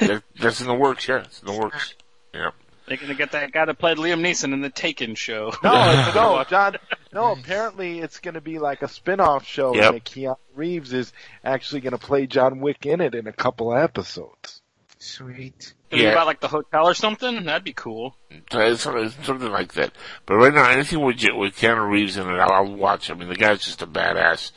that, 0.00 0.22
that's 0.40 0.60
in 0.60 0.66
the 0.66 0.74
works. 0.74 1.06
Yeah, 1.08 1.18
it's 1.24 1.40
in 1.40 1.46
the 1.52 1.58
works. 1.58 1.94
Yeah. 2.32 2.50
They're 2.86 2.96
gonna 2.98 3.14
get 3.14 3.32
that 3.32 3.50
guy 3.52 3.64
that 3.64 3.78
played 3.78 3.96
Liam 3.96 4.20
Neeson 4.20 4.52
in 4.52 4.60
the 4.60 4.68
Taken 4.70 5.14
show. 5.14 5.52
No, 5.62 6.12
no, 6.14 6.44
John. 6.48 6.76
No, 7.12 7.32
apparently 7.32 8.00
it's 8.00 8.18
going 8.20 8.34
to 8.34 8.40
be 8.40 8.58
like 8.58 8.82
a 8.82 8.88
spin-off 8.88 9.46
show, 9.46 9.72
Yep. 9.74 9.84
and 9.84 9.94
that 9.94 10.04
Keanu 10.04 10.36
Reeves 10.56 10.92
is 10.92 11.12
actually 11.44 11.80
going 11.80 11.92
to 11.92 11.98
play 11.98 12.26
John 12.26 12.58
Wick 12.58 12.86
in 12.86 13.00
it 13.00 13.14
in 13.14 13.28
a 13.28 13.32
couple 13.32 13.72
of 13.72 13.78
episodes. 13.78 14.60
Sweet. 14.98 15.74
Gonna 15.90 16.02
Yeah. 16.02 16.12
about 16.12 16.26
like 16.26 16.40
the 16.40 16.48
hotel 16.48 16.88
or 16.88 16.94
something. 16.94 17.44
That'd 17.44 17.62
be 17.62 17.72
cool. 17.72 18.16
So 18.50 18.60
It's, 18.60 18.84
it's 18.86 19.26
something 19.26 19.50
like 19.52 19.74
that. 19.74 19.92
But 20.26 20.36
right 20.36 20.52
now, 20.52 20.68
anything 20.68 21.00
with 21.02 21.16
with 21.36 21.56
Keanu 21.56 21.88
Reeves 21.88 22.16
in 22.16 22.28
it, 22.28 22.32
I'll, 22.38 22.52
I'll 22.52 22.74
watch. 22.74 23.10
I 23.10 23.14
mean, 23.14 23.28
the 23.28 23.36
guy's 23.36 23.62
just 23.62 23.80
a 23.82 23.86
badass, 23.86 24.50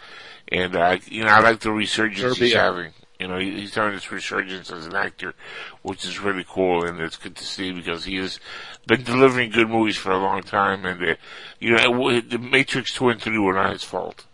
and 0.52 0.76
uh, 0.76 0.98
you 1.06 1.24
know, 1.24 1.30
I 1.30 1.40
like 1.40 1.60
the 1.60 1.72
resurgence 1.72 2.38
he's 2.38 2.54
having. 2.54 2.92
You 3.20 3.28
know, 3.28 3.40
he, 3.40 3.62
he's 3.62 3.74
having 3.74 3.94
this 3.96 4.12
resurgence 4.12 4.72
as 4.72 4.86
an 4.86 4.96
actor, 4.96 5.34
which 5.82 6.06
is 6.06 6.20
really 6.20 6.46
cool, 6.48 6.86
and 6.86 7.00
it's 7.00 7.16
good 7.18 7.36
to 7.36 7.44
see 7.44 7.72
because 7.72 8.06
he 8.06 8.18
has 8.18 8.40
been 8.86 9.04
delivering 9.04 9.50
good 9.50 9.70
movies 9.70 9.98
for 9.98 10.12
a 10.12 10.18
long 10.20 10.44
time. 10.44 10.86
And 10.86 11.02
uh, 11.04 11.16
you 11.60 11.72
know, 11.72 11.78
it 11.78 11.92
w- 11.92 12.22
the 12.22 12.38
Matrix 12.38 12.94
two 12.94 13.10
and 13.10 13.20
three 13.22 13.40
were 13.40 13.54
not 13.54 13.72
his 13.74 13.84
fault. 13.84 14.26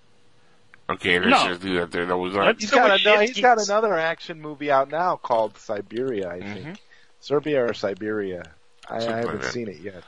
Okay, 0.90 1.18
let's 1.18 1.30
No. 1.32 1.48
just 1.48 1.62
do 1.62 1.80
that. 1.80 1.92
There, 1.92 2.06
that 2.06 2.18
was 2.18 2.34
not. 2.34 2.60
He's 2.60 2.70
So 2.70 2.76
got, 2.76 2.90
much 2.90 3.06
a, 3.06 3.10
no, 3.10 3.20
he's 3.22 3.40
got 3.40 3.58
another 3.62 3.94
action 3.98 4.42
movie 4.42 4.70
out 4.70 4.92
now 4.92 5.16
called 5.16 5.58
Siberia, 5.58 6.30
I 6.30 6.40
think. 6.42 6.66
Mhm. 6.68 6.78
Serbia 7.22 7.64
or 7.66 7.74
Siberia. 7.74 8.44
I, 8.90 8.98
I 8.98 9.02
haven't 9.04 9.42
that. 9.44 9.54
seen 9.54 9.70
it 9.70 9.80
yet. 9.80 10.04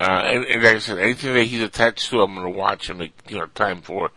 Uh, 0.00 0.22
and, 0.24 0.44
and 0.46 0.62
like 0.62 0.76
I 0.76 0.78
said, 0.78 0.98
anything 0.98 1.34
that 1.34 1.44
he's 1.44 1.60
attached 1.62 2.08
to, 2.10 2.22
I'm 2.22 2.34
going 2.34 2.50
to 2.50 2.58
watch 2.58 2.88
and 2.88 2.98
make 2.98 3.12
you 3.28 3.36
know 3.38 3.46
time 3.46 3.82
for. 3.82 4.10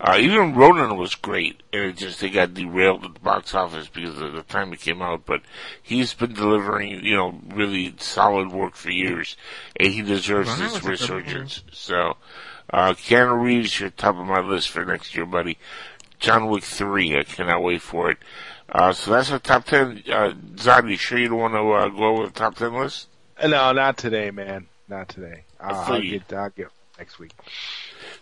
Uh, 0.00 0.16
even 0.20 0.54
Ronin 0.54 0.96
was 0.96 1.16
great, 1.16 1.60
and 1.72 1.82
it 1.82 1.96
just 1.96 2.22
it 2.22 2.30
got 2.30 2.54
derailed 2.54 3.04
at 3.04 3.14
the 3.14 3.20
box 3.20 3.52
office 3.52 3.88
because 3.88 4.20
of 4.20 4.32
the 4.32 4.42
time 4.44 4.72
it 4.72 4.80
came 4.80 5.02
out. 5.02 5.26
But 5.26 5.42
he's 5.82 6.14
been 6.14 6.34
delivering, 6.34 7.04
you 7.04 7.16
know, 7.16 7.40
really 7.48 7.94
solid 7.98 8.52
work 8.52 8.76
for 8.76 8.90
years, 8.92 9.36
and 9.74 9.92
he 9.92 10.02
deserves 10.02 10.50
Ronin 10.50 10.64
this 10.64 10.74
was 10.74 10.78
a 10.78 10.82
good 10.82 10.90
resurgence. 10.90 11.62
So, 11.72 12.16
uh, 12.70 12.92
Keanu 12.92 13.42
Reeves, 13.42 13.80
you're 13.80 13.90
top 13.90 14.16
of 14.16 14.26
my 14.26 14.40
list 14.40 14.68
for 14.68 14.84
next 14.84 15.16
year, 15.16 15.26
buddy. 15.26 15.58
John 16.20 16.48
Wick 16.48 16.62
three, 16.62 17.18
I 17.18 17.24
cannot 17.24 17.62
wait 17.62 17.82
for 17.82 18.10
it. 18.12 18.18
Uh, 18.70 18.92
so 18.92 19.10
that's 19.10 19.32
our 19.32 19.40
top 19.40 19.64
ten. 19.64 20.04
Uh, 20.08 20.32
Zod, 20.54 20.88
you 20.88 20.96
sure 20.96 21.18
you 21.18 21.28
don't 21.28 21.38
want 21.38 21.54
to 21.54 21.72
uh, 21.72 21.88
go 21.88 22.04
over 22.04 22.26
the 22.26 22.32
top 22.32 22.54
ten 22.54 22.72
list? 22.74 23.08
No, 23.42 23.72
not 23.72 23.96
today, 23.96 24.30
man. 24.30 24.66
Not 24.88 25.08
today. 25.08 25.42
I'll, 25.60 25.94
I'll 25.94 26.00
get. 26.00 26.32
I'll 26.32 26.50
get 26.50 26.68
next 26.98 27.18
week. 27.18 27.32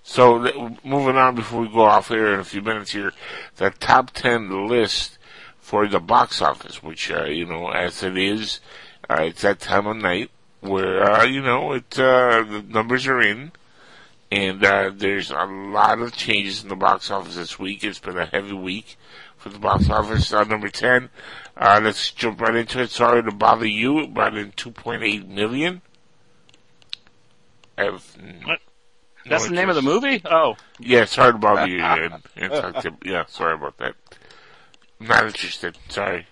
So 0.03 0.75
moving 0.85 1.17
on 1.17 1.35
before 1.35 1.63
we 1.63 1.69
go 1.69 1.83
off 1.83 2.09
here 2.09 2.35
in 2.35 2.41
a 2.41 2.45
few 2.45 2.63
minutes 2.63 2.93
here, 2.93 3.13
the 3.57 3.71
top 3.71 4.11
ten 4.11 4.69
list 4.69 5.19
for 5.59 5.89
the 5.89 6.01
box 6.01 6.41
office, 6.41 6.83
which 6.83 7.11
uh, 7.11 7.25
you 7.25 7.47
know, 7.47 7.71
as 7.71 8.03
it 8.03 8.17
is, 8.17 8.61
uh, 9.11 9.23
it's 9.23 9.43
that 9.43 9.59
time 9.59 9.87
of 9.87 9.97
night 9.97 10.31
where 10.61 11.03
uh, 11.03 11.25
you 11.25 11.41
know 11.43 11.73
it 11.73 11.99
uh, 11.99 12.43
the 12.43 12.65
numbers 12.69 13.07
are 13.07 13.21
in, 13.21 13.53
and 14.31 14.65
uh, 14.65 14.91
there's 14.95 15.31
a 15.31 15.45
lot 15.45 15.99
of 16.01 16.13
changes 16.15 16.63
in 16.63 16.69
the 16.69 16.77
box 16.77 17.11
office 17.11 17.35
this 17.35 17.59
week. 17.59 17.83
It's 17.83 17.99
been 17.99 18.19
a 18.19 18.27
heavy 18.27 18.53
week 18.53 18.97
for 19.37 19.49
the 19.49 19.59
box 19.59 19.91
office. 19.91 20.33
Uh, 20.33 20.45
number 20.45 20.69
ten, 20.69 21.11
uh, 21.57 21.81
let's 21.83 22.11
jump 22.13 22.41
right 22.41 22.55
into 22.55 22.81
it. 22.81 22.91
Sorry 22.91 23.23
to 23.23 23.33
bother 23.33 23.67
you. 23.67 24.01
It 24.01 24.15
brought 24.15 24.37
in 24.37 24.53
two 24.53 24.71
point 24.71 25.03
eight 25.03 25.27
million. 25.27 25.83
I 27.79 27.85
have 27.85 28.17
What? 28.45 28.61
No 29.27 29.31
That's 29.31 29.49
the 29.49 29.55
name 29.55 29.69
of 29.69 29.75
the 29.77 29.83
movie? 29.83 30.23
Oh. 30.25 30.57
Yeah, 30.79 31.05
sorry 31.05 31.33
to 31.33 31.39
bother 31.39 31.67
you. 31.67 31.83
And, 31.83 32.23
and 32.37 32.97
yeah, 33.05 33.25
sorry 33.27 33.55
about 33.55 33.77
that. 33.79 33.95
Not 35.01 35.27
interested. 35.27 35.77
Sorry. 35.89 36.27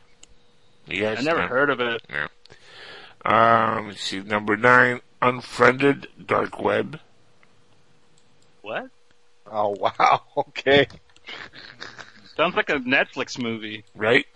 You 0.86 1.00
guys? 1.02 1.18
I 1.18 1.22
never 1.22 1.42
No. 1.42 1.46
heard 1.48 1.70
of 1.70 1.80
it. 1.80 2.02
Yeah. 2.08 2.28
Um, 3.24 3.88
let's 3.88 4.02
see. 4.02 4.20
Number 4.20 4.56
nine, 4.56 5.00
Unfriended 5.22 6.08
Dark 6.26 6.60
Web. 6.62 7.00
What? 8.62 8.88
Oh 9.50 9.70
wow. 9.78 10.22
Okay. 10.36 10.86
Sounds 12.36 12.56
like 12.56 12.68
a 12.70 12.74
Netflix 12.80 13.40
movie. 13.40 13.84
Right? 13.94 14.26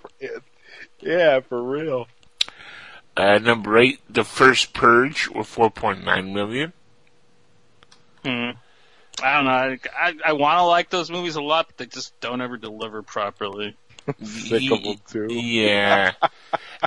Yeah, 1.01 1.41
for 1.41 1.63
real. 1.63 2.07
Uh, 3.17 3.39
number 3.39 3.77
eight, 3.77 3.99
The 4.09 4.23
First 4.23 4.73
Purge 4.73 5.29
with 5.29 5.49
4.9 5.53 6.33
million. 6.33 6.73
Hmm. 8.25 8.51
I 9.23 9.35
don't 9.35 9.45
know. 9.45 9.51
I, 9.51 9.79
I, 9.99 10.15
I 10.27 10.33
want 10.35 10.59
to 10.59 10.65
like 10.65 10.91
those 10.91 11.11
movies 11.11 11.37
a 11.37 11.43
lot, 11.43 11.67
but 11.67 11.77
they 11.77 11.87
just 11.87 12.19
don't 12.21 12.41
ever 12.41 12.57
deliver 12.57 13.03
properly. 13.03 13.77
Sick 14.23 14.71
of 14.71 14.83
them 14.83 14.97
too. 15.09 15.27
Yeah. 15.31 16.13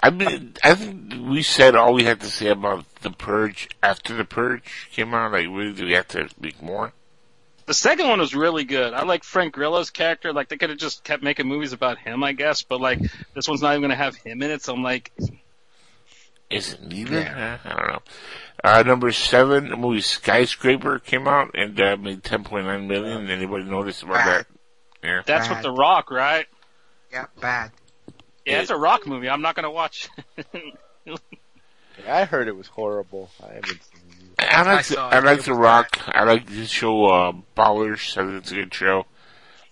I 0.01 0.09
mean, 0.09 0.55
I 0.63 0.75
think 0.75 1.29
we 1.29 1.43
said 1.43 1.75
all 1.75 1.93
we 1.93 2.03
had 2.03 2.21
to 2.21 2.27
say 2.27 2.47
about 2.47 2.85
The 3.01 3.11
Purge 3.11 3.69
after 3.83 4.15
The 4.15 4.25
Purge 4.25 4.63
came 4.91 5.13
out. 5.13 5.31
Like, 5.31 5.47
really, 5.47 5.73
do 5.73 5.85
we 5.85 5.93
have 5.93 6.07
to 6.09 6.29
speak 6.29 6.61
more? 6.61 6.93
The 7.65 7.73
second 7.75 8.07
one 8.07 8.19
was 8.19 8.33
really 8.33 8.63
good. 8.63 8.93
I 8.93 9.03
like 9.03 9.23
Frank 9.23 9.53
Grillo's 9.53 9.91
character. 9.91 10.33
Like 10.33 10.49
they 10.49 10.57
could 10.57 10.71
have 10.71 10.79
just 10.79 11.03
kept 11.03 11.21
making 11.21 11.47
movies 11.47 11.73
about 11.73 11.99
him, 11.99 12.23
I 12.23 12.33
guess. 12.33 12.63
But 12.63 12.81
like 12.81 12.99
this 13.33 13.47
one's 13.47 13.61
not 13.61 13.71
even 13.71 13.81
going 13.81 13.91
to 13.91 13.95
have 13.95 14.15
him 14.15 14.41
in 14.41 14.49
it, 14.51 14.63
so 14.63 14.73
I'm 14.73 14.83
like, 14.83 15.11
Is 16.51 16.73
it 16.73 16.83
neither? 16.83 17.19
Uh, 17.19 17.57
I 17.63 17.69
don't 17.69 17.87
know. 17.87 18.01
Uh, 18.63 18.83
number 18.83 19.11
seven, 19.11 19.69
the 19.69 19.77
movie 19.77 20.01
Skyscraper 20.01 20.99
came 20.99 21.27
out 21.27 21.51
and 21.55 21.79
uh, 21.79 21.97
made 21.97 22.23
10.9 22.23 22.87
million. 22.87 23.29
Anybody 23.29 23.63
notice 23.63 24.03
about 24.03 24.25
that? 24.25 24.47
Yeah. 25.03 25.21
that's 25.25 25.49
with 25.49 25.61
The 25.63 25.71
Rock, 25.71 26.11
right? 26.11 26.45
Yeah, 27.11 27.25
bad. 27.39 27.71
Yeah, 28.45 28.61
it's 28.61 28.69
a 28.69 28.77
Rock 28.77 29.07
movie. 29.07 29.29
I'm 29.29 29.41
not 29.41 29.55
going 29.55 29.63
to 29.63 29.71
watch. 29.71 30.09
I 32.07 32.25
heard 32.25 32.47
it 32.47 32.55
was 32.55 32.67
horrible. 32.67 33.29
I 33.41 33.53
haven't 33.53 33.65
seen 33.67 34.01
it. 34.39 34.45
I 34.47 34.63
like, 34.63 34.85
the, 34.85 34.99
I 34.99 35.19
like 35.19 35.43
The 35.43 35.53
Rock. 35.53 35.99
I 36.07 36.23
like 36.23 36.47
the 36.47 36.65
show, 36.65 37.05
uh, 37.05 37.31
Ballers. 37.55 38.17
I 38.17 38.25
think 38.25 38.43
it's 38.43 38.51
a 38.51 38.55
good 38.55 38.73
show. 38.73 39.05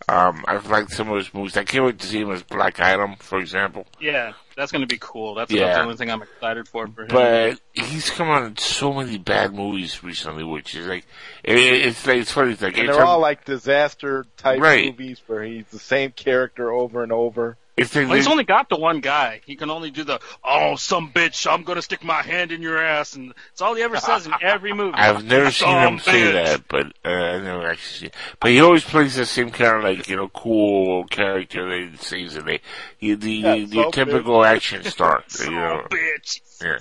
Um, 0.07 0.43
I've 0.47 0.67
liked 0.69 0.91
some 0.91 1.09
of 1.09 1.17
his 1.17 1.33
movies. 1.33 1.57
I 1.57 1.63
can't 1.63 1.85
wait 1.85 1.99
to 1.99 2.07
see 2.07 2.21
him 2.21 2.31
as 2.31 2.41
Black 2.43 2.79
Adam, 2.79 3.15
for 3.17 3.39
example. 3.39 3.85
yeah, 3.99 4.33
that's 4.59 4.71
going 4.71 4.81
to 4.81 4.87
be 4.87 4.97
cool. 4.99 5.33
That's 5.35 5.49
Yeah. 5.51 5.63
about 5.63 5.73
the 5.75 5.81
only 5.83 5.95
thing 5.95 6.11
I'm 6.11 6.21
excited 6.21 6.67
for 6.67 6.85
for 6.87 7.01
him. 7.03 7.07
But 7.09 7.59
he's 7.73 8.09
come 8.09 8.29
on 8.29 8.43
in 8.45 8.57
so 8.57 8.93
many 8.93 9.17
bad 9.17 9.53
movies 9.53 10.03
recently, 10.03 10.43
which 10.43 10.75
is 10.75 10.85
like, 10.85 11.05
it, 11.43 11.57
it's 11.57 12.05
like, 12.05 12.17
it's 12.17 12.31
funny. 12.31 12.51
It's 12.51 12.61
like, 12.61 12.77
And 12.77 12.89
they're 12.89 12.95
time- 12.97 13.07
all 13.07 13.19
like 13.19 13.45
disaster 13.45 14.25
type 14.37 14.59
Right. 14.59 14.85
movies 14.85 15.21
where 15.27 15.43
he's 15.43 15.65
the 15.67 15.79
same 15.79 16.11
character 16.11 16.71
over 16.71 17.01
and 17.03 17.11
over. 17.11 17.57
It's 17.81 17.95
like, 17.95 18.07
Well, 18.07 18.15
he's 18.15 18.27
only 18.27 18.43
got 18.43 18.69
the 18.69 18.77
one 18.77 18.99
guy. 18.99 19.41
He 19.45 19.55
can 19.55 19.69
only 19.69 19.91
do 19.91 20.03
the 20.03 20.19
"Oh, 20.43 20.75
some 20.75 21.11
bitch, 21.11 21.51
I'm 21.51 21.63
gonna 21.63 21.81
stick 21.81 22.03
my 22.03 22.21
hand 22.21 22.51
in 22.51 22.61
your 22.61 22.77
ass," 22.83 23.15
and 23.15 23.33
it's 23.51 23.61
all 23.61 23.73
he 23.75 23.81
ever 23.83 23.97
says 23.97 24.25
in 24.25 24.33
every 24.41 24.73
movie. 24.73 24.93
I've 24.97 25.23
never 25.25 25.51
seen 25.51 25.67
Some 25.69 25.93
him 25.93 25.99
say 25.99 26.31
that, 26.31 26.67
but 26.67 26.87
uh, 27.05 27.09
I 27.09 27.39
never 27.39 27.67
actually 27.67 28.07
see. 28.09 28.11
But 28.39 28.51
he 28.51 28.59
always 28.61 28.83
plays 28.83 29.15
the 29.15 29.25
same 29.25 29.51
kind 29.51 29.77
of 29.77 29.83
like 29.83 30.07
you 30.07 30.15
know 30.15 30.29
cool 30.29 31.05
character 31.05 31.67
that 31.69 31.89
he 31.91 31.97
sees 31.97 32.35
in 32.35 32.47
it. 32.49 32.61
He, 32.97 33.13
the 33.15 33.31
Yeah, 33.31 33.55
the, 33.65 33.83
so 33.83 33.91
typical 33.91 34.43
action 34.45 34.83
star, 34.83 35.23
you 35.39 35.45
So 35.45 35.51
know. 35.51 35.87
bitch. 35.89 36.41
Yeah. 36.61 36.79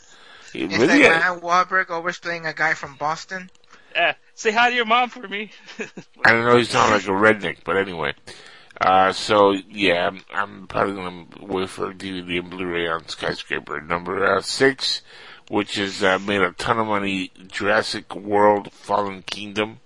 He 0.53 0.61
It's 0.65 0.77
really 0.79 1.01
like 1.01 1.01
is. 1.01 1.09
Ryan 1.09 1.41
Wahlberg 1.41 1.91
always 1.91 2.19
playing 2.19 2.47
a 2.47 2.55
guy 2.55 2.75
from 2.75 2.97
Boston. 2.97 3.51
Eh, 3.95 4.13
say 4.35 4.51
hi 4.53 4.71
to 4.71 4.77
your 4.77 4.85
mom 4.85 5.09
for 5.11 5.27
me. 5.29 5.51
I 6.25 6.33
don't 6.33 6.45
know. 6.45 6.57
He's 6.57 6.73
not 6.73 6.91
like 6.91 7.05
a 7.05 7.11
redneck, 7.11 7.59
but 7.65 7.77
anyway. 7.77 8.15
Uh, 8.81 9.13
so 9.13 9.53
yeah, 9.69 10.07
I'm, 10.09 10.21
I'm 10.33 10.67
probably 10.69 10.95
gonna 10.95 11.27
wait 11.41 11.69
for 11.69 11.93
DVD 11.93 12.39
and 12.39 12.51
Blu-ray 12.51 12.87
on 12.89 13.09
Skyscraper. 13.09 13.81
Number 13.81 14.25
uh, 14.25 14.41
six, 14.41 15.03
which 15.51 15.75
has 15.77 16.03
uh, 16.03 16.19
made 16.21 16.43
a 16.43 16.53
ton 16.53 16.79
of 16.79 16.87
money, 16.87 17.33
Jurassic 17.49 18.15
World: 18.15 18.73
Fallen 18.73 19.23
Kingdom, 19.23 19.81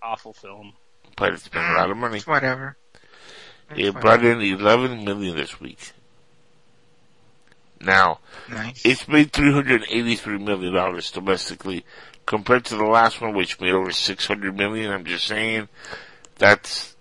Awful 0.00 0.32
film. 0.32 0.74
but 1.16 1.32
it's 1.32 1.48
been 1.48 1.64
a 1.64 1.72
lot 1.74 1.90
of 1.90 1.96
money. 1.96 2.18
It's 2.18 2.26
whatever. 2.26 2.76
It 3.74 4.00
brought 4.00 4.24
in 4.24 4.40
11 4.40 5.04
million 5.04 5.34
this 5.34 5.58
week. 5.60 5.90
Now, 7.80 8.20
Nice. 8.48 8.80
it's 8.84 9.08
made 9.08 9.32
383 9.32 10.38
million 10.38 10.72
dollars 10.72 11.10
domestically, 11.10 11.84
compared 12.24 12.64
to 12.66 12.76
the 12.76 12.84
last 12.84 13.20
one, 13.20 13.34
which 13.34 13.60
made 13.60 13.72
over 13.72 13.90
600 13.90 14.56
million. 14.56 14.92
I'm 14.92 15.04
just 15.04 15.26
saying, 15.26 15.68
that's 16.38 16.95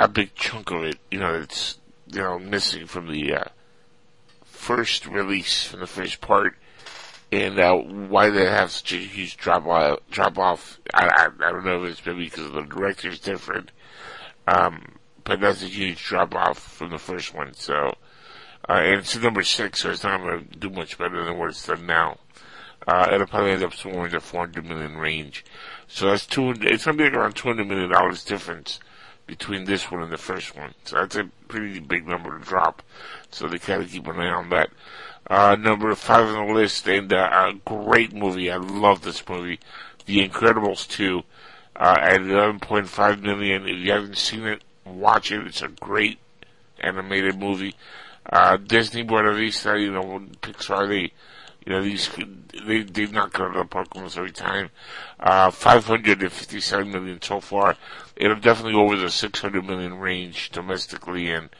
a 0.00 0.08
big 0.08 0.34
chunk 0.34 0.70
of 0.72 0.82
it. 0.82 0.98
You 1.10 1.20
know, 1.20 1.34
it's 1.34 1.78
you 2.08 2.20
know 2.20 2.38
missing 2.38 2.86
from 2.86 3.06
the 3.06 3.34
uh, 3.34 3.44
first 4.42 5.06
release, 5.06 5.64
from 5.64 5.80
the 5.80 5.86
first 5.86 6.20
part, 6.20 6.56
and 7.30 7.60
uh, 7.60 7.76
why 7.76 8.30
they 8.30 8.46
have 8.46 8.72
such 8.72 8.94
a 8.94 8.96
huge 8.96 9.36
drop 9.36 9.66
off. 9.66 9.98
Drop 10.10 10.38
off. 10.38 10.80
I, 10.92 11.06
I, 11.06 11.26
I 11.26 11.52
don't 11.52 11.64
know 11.64 11.84
if 11.84 11.90
it's 11.90 12.06
maybe 12.06 12.24
because 12.24 12.50
the 12.50 12.62
director's 12.62 13.20
different. 13.20 13.70
Um, 14.48 14.96
but 15.22 15.40
that's 15.40 15.62
a 15.62 15.66
huge 15.66 16.02
drop 16.02 16.34
off 16.34 16.58
from 16.58 16.90
the 16.90 16.98
first 16.98 17.34
one. 17.34 17.52
So, 17.52 17.94
uh, 18.68 18.72
and 18.72 19.00
it's 19.00 19.16
number 19.16 19.42
six, 19.42 19.82
so 19.82 19.90
it's 19.90 20.02
not 20.02 20.20
going 20.22 20.48
to 20.48 20.58
do 20.58 20.70
much 20.70 20.98
better 20.98 21.24
than 21.24 21.38
what 21.38 21.50
it's 21.50 21.66
done 21.66 21.86
now. 21.86 22.18
Uh, 22.88 23.10
it'll 23.12 23.26
probably 23.26 23.52
end 23.52 23.62
up 23.62 23.74
somewhere 23.74 24.06
in 24.06 24.12
the 24.12 24.20
400 24.20 24.64
million 24.64 24.96
range. 24.96 25.44
So 25.86 26.06
that's 26.06 26.26
two. 26.26 26.50
it's 26.62 26.86
going 26.86 26.96
to 26.96 27.10
be 27.10 27.16
around 27.16 27.36
200 27.36 27.68
million 27.68 27.90
dollars 27.90 28.24
difference 28.24 28.80
between 29.30 29.64
this 29.64 29.92
one 29.92 30.02
and 30.02 30.10
the 30.10 30.18
first 30.18 30.56
one. 30.56 30.74
So 30.84 30.96
that's 30.96 31.14
a 31.14 31.30
pretty 31.46 31.78
big 31.78 32.04
number 32.04 32.36
to 32.36 32.44
drop. 32.44 32.82
So 33.30 33.46
they 33.46 33.58
gotta 33.58 33.84
keep 33.84 34.08
an 34.08 34.18
eye 34.18 34.28
on 34.28 34.50
that. 34.50 34.70
Uh, 35.28 35.54
number 35.54 35.94
five 35.94 36.26
on 36.26 36.48
the 36.48 36.52
list, 36.52 36.88
and 36.88 37.12
uh, 37.12 37.52
a 37.52 37.54
great 37.64 38.12
movie. 38.12 38.50
I 38.50 38.56
love 38.56 39.02
this 39.02 39.26
movie. 39.28 39.60
The 40.06 40.28
Incredibles 40.28 40.88
2, 40.88 41.22
uh, 41.76 41.96
at 42.00 42.22
11.5 42.22 43.22
million. 43.22 43.68
If 43.68 43.76
you 43.78 43.92
haven't 43.92 44.18
seen 44.18 44.44
it, 44.44 44.64
watch 44.84 45.30
it. 45.30 45.46
It's 45.46 45.62
a 45.62 45.68
great 45.68 46.18
animated 46.80 47.38
movie. 47.38 47.76
Uh, 48.28 48.56
Disney 48.56 49.04
Buena 49.04 49.32
Vista, 49.32 49.78
you 49.78 49.92
know, 49.92 50.22
Pixar, 50.42 50.88
they, 50.88 51.12
you 51.64 51.72
know, 51.72 51.82
these, 51.82 52.10
they, 52.66 52.82
they 52.82 53.06
knock 53.06 53.34
it 53.34 53.40
out 53.40 53.54
the 53.54 53.64
park 53.64 53.88
almost 53.94 54.16
every 54.16 54.32
time. 54.32 54.70
Uh, 55.18 55.50
557 55.50 56.90
million 56.90 57.20
so 57.20 57.40
far. 57.40 57.76
It'll 58.16 58.40
definitely 58.40 58.72
go 58.72 58.84
over 58.84 58.96
the 58.96 59.10
600 59.10 59.64
million 59.64 59.94
range 59.98 60.50
domestically 60.50 61.30
and, 61.30 61.50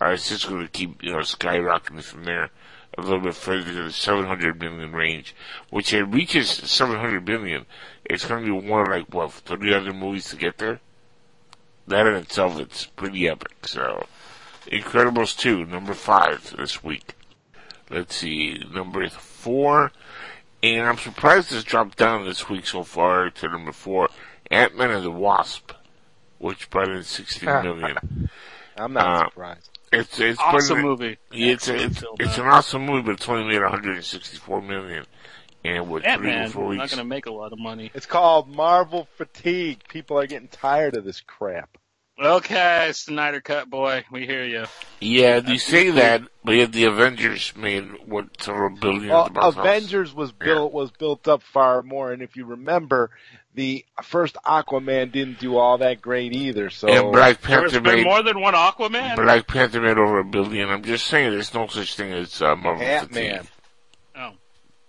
uh, 0.00 0.06
it's 0.08 0.28
just 0.28 0.48
gonna 0.48 0.68
keep, 0.68 1.02
you 1.02 1.12
know, 1.12 1.18
skyrocketing 1.18 2.02
from 2.02 2.24
there 2.24 2.50
a 2.98 3.00
little 3.00 3.20
bit 3.20 3.34
further 3.34 3.72
to 3.72 3.84
the 3.84 3.92
700 3.92 4.60
million 4.60 4.92
range. 4.92 5.34
Which 5.70 5.92
it 5.92 6.04
reaches 6.04 6.50
700 6.50 7.26
million, 7.26 7.66
it's 8.04 8.24
gonna 8.24 8.44
be 8.44 8.50
one 8.50 8.82
of 8.82 8.88
like, 8.88 9.12
what, 9.12 9.32
30 9.32 9.74
other 9.74 9.92
movies 9.92 10.28
to 10.30 10.36
get 10.36 10.58
there? 10.58 10.80
That 11.86 12.06
in 12.06 12.14
itself, 12.14 12.58
it's 12.58 12.86
pretty 12.86 13.28
epic, 13.28 13.66
so. 13.66 14.06
Incredibles 14.66 15.36
2, 15.36 15.66
number 15.66 15.94
5 15.94 16.54
this 16.56 16.84
week. 16.84 17.14
Let's 17.90 18.16
see, 18.16 18.64
number 18.72 19.02
4. 19.42 19.92
And 20.62 20.86
I'm 20.86 20.96
surprised 20.98 21.52
it's 21.52 21.64
dropped 21.64 21.98
down 21.98 22.24
this 22.24 22.48
week 22.48 22.66
so 22.66 22.84
far 22.84 23.30
to 23.30 23.48
number 23.48 23.72
4. 23.72 24.08
Ant-Man 24.50 24.90
and 24.90 25.04
the 25.04 25.10
Wasp, 25.10 25.72
which 26.38 26.70
brought 26.70 26.88
in 26.90 27.02
16 27.02 27.48
million. 27.62 28.28
I'm 28.76 28.92
not 28.92 29.04
Uh, 29.06 29.24
surprised. 29.28 29.68
It's 29.92 30.18
it's 30.20 30.40
Awesome 30.40 30.76
been- 30.78 30.86
movie. 30.86 31.18
Yeah, 31.32 31.52
it's 31.52 31.68
a, 31.68 31.74
Excellent 31.74 32.20
it's, 32.20 32.30
it's 32.30 32.38
an 32.38 32.46
awesome 32.46 32.86
movie, 32.86 33.02
but 33.02 33.12
it's 33.12 33.28
only 33.28 33.44
made 33.44 33.60
164 33.62 34.62
million. 34.62 35.04
And 35.64 35.88
what 35.88 36.04
Ant 36.04 36.20
three 36.20 36.30
or 36.30 36.34
Man, 36.34 36.48
four 36.50 36.74
not 36.74 36.88
going 36.88 36.98
to 36.98 37.04
make 37.04 37.26
a 37.26 37.32
lot 37.32 37.52
of 37.52 37.58
money. 37.58 37.90
It's 37.94 38.06
called 38.06 38.48
Marvel 38.48 39.06
fatigue. 39.16 39.82
People 39.88 40.18
are 40.18 40.26
getting 40.26 40.48
tired 40.48 40.96
of 40.96 41.04
this 41.04 41.20
crap. 41.20 41.76
Okay, 42.22 42.90
Snyder 42.92 43.40
Cut 43.40 43.68
boy, 43.68 44.04
we 44.10 44.26
hear 44.26 44.44
you. 44.44 44.66
Yeah, 45.00 45.38
you 45.50 45.58
say 45.58 45.90
that, 45.90 46.22
but 46.44 46.52
yet 46.52 46.72
the 46.72 46.84
Avengers 46.84 47.52
made 47.56 47.84
what 48.06 48.40
several 48.40 48.70
billion 48.76 49.08
Well, 49.08 49.22
at 49.26 49.28
the 49.28 49.40
box 49.40 49.56
office. 49.56 49.58
Avengers 49.58 50.14
was 50.14 50.30
built 50.30 50.72
was 50.72 50.90
built 50.92 51.26
up 51.26 51.42
far 51.42 51.82
more, 51.82 52.12
and 52.12 52.22
if 52.22 52.36
you 52.36 52.44
remember, 52.46 53.10
the 53.54 53.84
first 54.04 54.36
Aquaman 54.46 55.10
didn't 55.10 55.40
do 55.40 55.56
all 55.56 55.78
that 55.78 56.00
great 56.00 56.32
either. 56.32 56.70
So 56.70 56.88
And 56.88 57.12
Black 57.12 57.40
There's 57.40 57.60
Panther 57.72 57.80
been 57.80 57.96
made 57.96 58.04
more 58.04 58.22
than 58.22 58.40
one 58.40 58.54
Aquaman. 58.54 59.16
Black 59.16 59.46
Panther 59.48 59.80
made 59.80 59.98
over 59.98 60.20
a 60.20 60.24
billion. 60.24 60.68
I'm 60.70 60.82
just 60.84 61.06
saying, 61.08 61.32
there's 61.32 61.52
no 61.52 61.66
such 61.66 61.96
thing 61.96 62.12
as 62.12 62.40
uh, 62.40 62.54
Marvel 62.54 62.82
Ant-Man. 62.84 63.38
fatigue. 63.38 63.50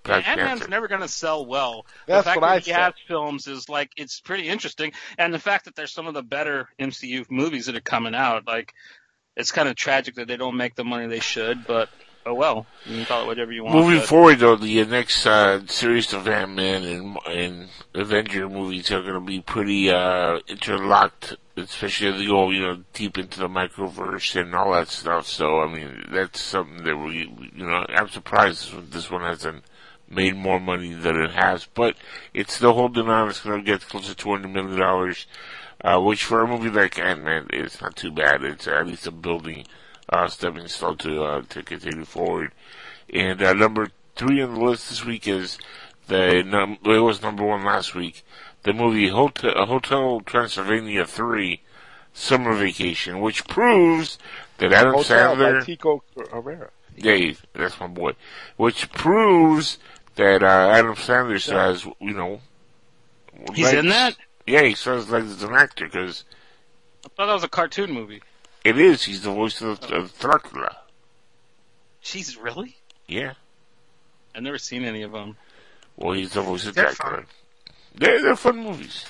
Black 0.03 0.27
Ant 0.27 0.41
Man's 0.41 0.67
never 0.67 0.87
going 0.87 1.01
to 1.01 1.07
sell 1.07 1.45
well. 1.45 1.85
That's 2.07 2.25
the 2.25 2.31
fact 2.31 2.41
what 2.41 2.49
I 2.49 2.55
that 2.55 2.65
he 2.65 2.71
said. 2.71 2.79
has 2.79 2.93
films 3.07 3.47
is 3.47 3.69
like 3.69 3.91
it's 3.95 4.19
pretty 4.19 4.47
interesting, 4.47 4.91
and 5.17 5.33
the 5.33 5.39
fact 5.39 5.65
that 5.65 5.75
there's 5.75 5.91
some 5.91 6.07
of 6.07 6.13
the 6.13 6.23
better 6.23 6.69
MCU 6.79 7.29
movies 7.29 7.67
that 7.67 7.75
are 7.75 7.81
coming 7.81 8.13
out, 8.13 8.45
like 8.45 8.73
it's 9.35 9.51
kind 9.51 9.69
of 9.69 9.75
tragic 9.75 10.15
that 10.15 10.27
they 10.27 10.37
don't 10.37 10.57
make 10.57 10.75
the 10.75 10.83
money 10.83 11.07
they 11.07 11.19
should. 11.21 11.65
But 11.65 11.89
oh 12.25 12.33
well, 12.33 12.65
you 12.85 12.97
can 12.97 13.05
call 13.05 13.23
it 13.23 13.27
whatever 13.27 13.51
you 13.51 13.63
want. 13.63 13.75
Moving 13.77 13.99
but- 13.99 14.07
forward, 14.07 14.39
though, 14.39 14.55
the 14.55 14.83
next 14.85 15.25
uh, 15.25 15.65
series 15.67 16.11
of 16.13 16.27
Ant-Man 16.27 16.83
and, 16.83 17.17
and 17.25 17.69
Avenger 17.95 18.49
movies 18.49 18.91
are 18.91 19.01
going 19.01 19.13
to 19.13 19.21
be 19.21 19.39
pretty 19.39 19.89
uh, 19.89 20.39
interlocked, 20.47 21.37
especially 21.55 22.07
as 22.09 22.17
they 22.17 22.25
go, 22.25 22.49
you 22.49 22.61
know, 22.61 22.83
deep 22.93 23.17
into 23.17 23.39
the 23.39 23.47
microverse 23.47 24.39
and 24.39 24.53
all 24.53 24.73
that 24.73 24.89
stuff. 24.89 25.27
So, 25.27 25.61
I 25.61 25.73
mean, 25.73 26.07
that's 26.11 26.41
something 26.41 26.83
that 26.83 26.97
we, 26.97 27.31
you 27.55 27.65
know, 27.65 27.85
I'm 27.89 28.09
surprised 28.09 28.91
this 28.91 29.09
one 29.09 29.21
hasn't 29.21 29.63
made 30.13 30.35
more 30.35 30.59
money 30.59 30.93
than 30.93 31.19
it 31.19 31.31
has, 31.31 31.65
but 31.65 31.95
it's 32.33 32.53
still 32.53 32.73
holding 32.73 33.07
on. 33.07 33.29
It's 33.29 33.41
going 33.41 33.63
to 33.63 33.71
get 33.71 33.87
close 33.87 34.13
to 34.13 34.25
$200 34.25 34.51
million, 34.51 35.15
uh, 35.83 36.01
which 36.01 36.23
for 36.23 36.41
a 36.41 36.47
movie 36.47 36.69
like 36.69 36.99
Ant-Man 36.99 37.47
is 37.51 37.81
not 37.81 37.95
too 37.95 38.11
bad. 38.11 38.43
It's 38.43 38.67
at 38.67 38.87
least 38.87 39.07
a 39.07 39.11
building, 39.11 39.65
uh, 40.09 40.27
stepping 40.27 40.67
stone 40.67 40.97
to, 40.97 41.23
uh, 41.23 41.41
to 41.49 41.63
continue 41.63 42.05
forward. 42.05 42.51
And, 43.13 43.41
uh, 43.41 43.53
number 43.53 43.89
three 44.15 44.41
on 44.41 44.55
the 44.55 44.61
list 44.61 44.89
this 44.89 45.05
week 45.05 45.27
is 45.27 45.57
the, 46.07 46.43
num- 46.45 46.77
it 46.85 46.99
was 46.99 47.21
number 47.21 47.43
one 47.45 47.63
last 47.63 47.95
week, 47.95 48.23
the 48.63 48.73
movie 48.73 49.09
Hotel, 49.09 49.65
Hotel 49.65 50.21
Transylvania 50.21 51.05
3, 51.05 51.61
Summer 52.13 52.53
Vacation, 52.53 53.19
which 53.19 53.45
proves 53.47 54.17
that 54.57 54.71
Adam 54.71 54.93
Hotel 54.93 55.35
Sandler, 55.35 55.59
by 55.59 55.65
Tico 55.65 56.03
Herrera. 56.31 56.69
yeah, 56.95 57.33
that's 57.53 57.79
my 57.79 57.87
boy. 57.87 58.11
Which 58.55 58.91
proves 58.91 59.79
that 60.15 60.43
uh, 60.43 60.69
Adam 60.71 60.95
Sandler 60.95 61.41
says, 61.41 61.85
you 61.99 62.13
know, 62.13 62.39
He's 63.53 63.65
legs- 63.65 63.77
in 63.77 63.89
that? 63.89 64.15
Yeah, 64.45 64.63
he 64.63 64.75
says 64.75 65.09
like 65.09 65.23
as 65.23 65.41
an 65.43 65.53
actor 65.53 65.85
because 65.85 66.25
I 67.05 67.09
thought 67.09 67.27
that 67.27 67.33
was 67.33 67.43
a 67.43 67.49
cartoon 67.49 67.91
movie. 67.91 68.21
it 68.63 68.77
is. 68.77 69.03
He's 69.03 69.21
the 69.23 69.31
voice 69.31 69.61
of, 69.61 69.81
of 69.91 70.17
Dracula. 70.19 70.77
Jeez, 72.03 72.41
really? 72.41 72.75
Yeah. 73.07 73.33
I've 74.35 74.43
never 74.43 74.57
seen 74.57 74.83
any 74.83 75.03
of 75.03 75.11
them. 75.13 75.37
Well, 75.95 76.13
he's 76.13 76.33
the 76.33 76.41
voice 76.41 76.65
of 76.65 76.75
Dracula. 76.75 77.23
They're 77.95 78.21
they're 78.21 78.35
fun 78.35 78.57
movies. 78.63 79.05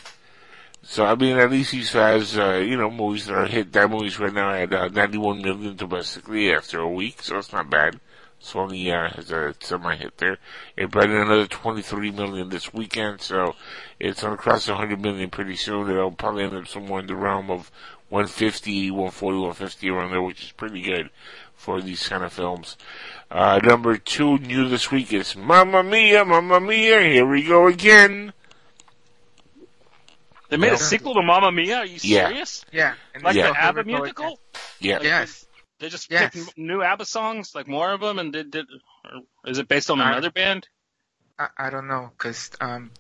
So 0.84 1.06
I 1.06 1.16
mean, 1.16 1.38
at 1.38 1.50
least 1.50 1.72
he 1.72 1.82
has 1.98 2.38
uh, 2.38 2.56
you 2.56 2.76
know 2.78 2.92
movies 2.92 3.26
that 3.28 3.36
are 3.36 3.46
hit. 3.46 3.72
That 3.72 3.90
movie's 3.90 4.20
right 4.20 4.34
now 4.34 4.52
at 4.54 4.74
uh, 4.74 4.90
91 4.90 5.42
million 5.42 5.76
domestically 5.78 6.54
after 6.54 6.80
a 6.80 6.90
week, 6.90 7.22
so 7.22 7.38
it's 7.38 7.54
not 7.54 7.70
bad. 7.70 8.00
Sony 8.44 8.92
uh, 8.92 9.10
has 9.16 9.32
a 9.32 9.56
semi 9.62 9.96
hit 9.96 10.18
there. 10.18 10.38
It 10.76 10.92
brought 10.92 11.10
in 11.10 11.16
another 11.16 11.48
23 11.48 12.12
million 12.12 12.50
this 12.50 12.74
weekend, 12.74 13.22
so 13.22 13.56
it's 14.00 14.22
going 14.22 14.36
to 14.36 14.42
cross 14.42 14.68
100 14.68 15.00
million 15.02 15.30
pretty 15.30 15.56
soon. 15.56 15.90
It'll 15.90 16.12
probably 16.12 16.44
end 16.44 16.54
up 16.56 16.68
somewhere 16.68 17.00
in 17.00 17.08
the 17.08 17.16
realm 17.16 17.50
of 17.50 17.72
150, 18.10 18.92
140, 18.92 19.38
150 19.38 19.90
around 19.90 20.12
there, 20.12 20.22
which 20.22 20.44
is 20.44 20.52
pretty 20.52 20.82
good 20.82 21.10
for 21.56 21.82
these 21.82 22.08
kind 22.08 22.24
of 22.24 22.34
films. 22.34 22.76
Uh, 23.32 23.60
number 23.64 23.98
two 23.98 24.38
new 24.40 24.68
this 24.68 24.92
week 24.92 25.14
is 25.14 25.36
Mamma 25.38 25.82
Mia, 25.82 26.26
Mamma 26.26 26.60
Mia, 26.60 27.00
here 27.02 27.26
we 27.26 27.44
go 27.44 27.68
again. 27.68 28.34
They 30.50 30.58
made 30.58 30.68
Yeah. 30.68 30.74
a 30.74 30.78
sequel 30.78 31.16
to 31.16 31.24
Mamma 31.24 31.52
Mia. 31.52 31.78
Are 31.78 31.86
you 31.86 31.98
Yeah. 32.04 32.28
serious? 32.28 32.66
Yeah. 32.72 32.94
Like 33.24 33.36
Yeah. 33.36 33.52
the 33.52 33.64
ABBA 33.64 33.84
musical? 33.86 34.40
Yeah. 34.80 35.00
Yes. 35.02 35.43
They 35.84 35.90
just 35.90 36.10
Yes. 36.10 36.34
picked 36.34 36.58
new 36.58 36.82
ABBA 36.82 37.04
songs, 37.04 37.54
like 37.54 37.68
more 37.68 37.92
of 37.92 38.00
them, 38.00 38.18
and 38.18 38.32
did, 38.32 38.52
did 38.52 38.68
or 39.44 39.52
is 39.52 39.58
it 39.58 39.68
based 39.68 39.90
on 39.90 40.00
I- 40.00 40.12
another 40.14 40.32
band? 40.32 40.70
I, 41.38 41.48
I 41.58 41.70
don't 41.70 41.90
know, 41.90 42.10
cause 42.18 42.52
um, 42.62 42.92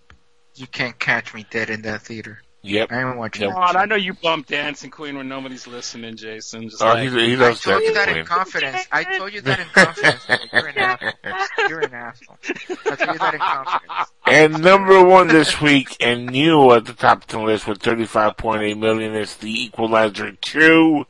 you 0.55 0.67
can't 0.67 0.99
catch 0.99 1.33
me 1.33 1.45
dead 1.49 1.69
in 1.69 1.83
that 1.83 2.01
theater. 2.01 2.41
Yep. 2.61 2.91
I 2.91 3.07
ain't 3.07 3.17
watching 3.17 3.49
Come 3.49 3.57
on, 3.61 3.77
I 3.77 3.85
know 3.85 3.95
you 3.95 4.13
bump 4.13 4.47
Dancing 4.47 4.89
Queen 4.91 5.15
when 5.15 5.29
nobody's 5.29 5.65
listening, 5.65 6.17
Jason. 6.17 6.69
Just 6.69 6.81
Oh, 6.81 6.87
like, 6.87 7.09
he, 7.09 7.09
he 7.09 7.33
I 7.35 7.53
told 7.53 7.83
you 7.83 7.93
that 7.93 8.05
Dancing 8.05 8.17
in 8.17 8.25
confidence. 8.25 8.87
I 8.91 9.17
told 9.17 9.33
you 9.33 9.41
that 9.41 9.59
in 9.61 9.67
confidence. 9.67 10.25
You're 10.51 10.67
an 10.67 10.77
asshole. 10.77 11.69
You're 11.69 11.79
an 11.81 11.93
asshole. 11.93 12.37
I 12.85 12.95
told 12.95 13.13
you 13.13 13.19
that 13.19 13.33
in 13.33 13.39
confidence. 13.39 14.11
And 14.25 14.61
number 14.61 15.03
one 15.03 15.27
this 15.27 15.61
week, 15.61 15.95
and 16.01 16.25
new 16.25 16.71
at 16.73 16.83
the 16.85 16.93
top 16.93 17.23
of 17.23 17.27
the 17.27 17.39
list 17.39 17.65
with 17.65 17.79
35.8 17.79 18.77
million 18.77 19.13
is 19.15 19.37
The 19.37 19.51
Equalizer 19.65 20.31
2. 20.33 21.05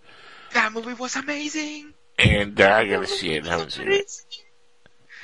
That 0.54 0.72
movie 0.74 0.94
was 0.94 1.16
amazing. 1.16 1.94
And 2.20 2.60
uh, 2.60 2.70
I 2.72 2.88
gotta 2.88 3.08
see 3.08 3.34
it, 3.34 3.46
I 3.46 3.50
haven't 3.50 3.72
seen 3.72 3.92
it. 3.92 4.12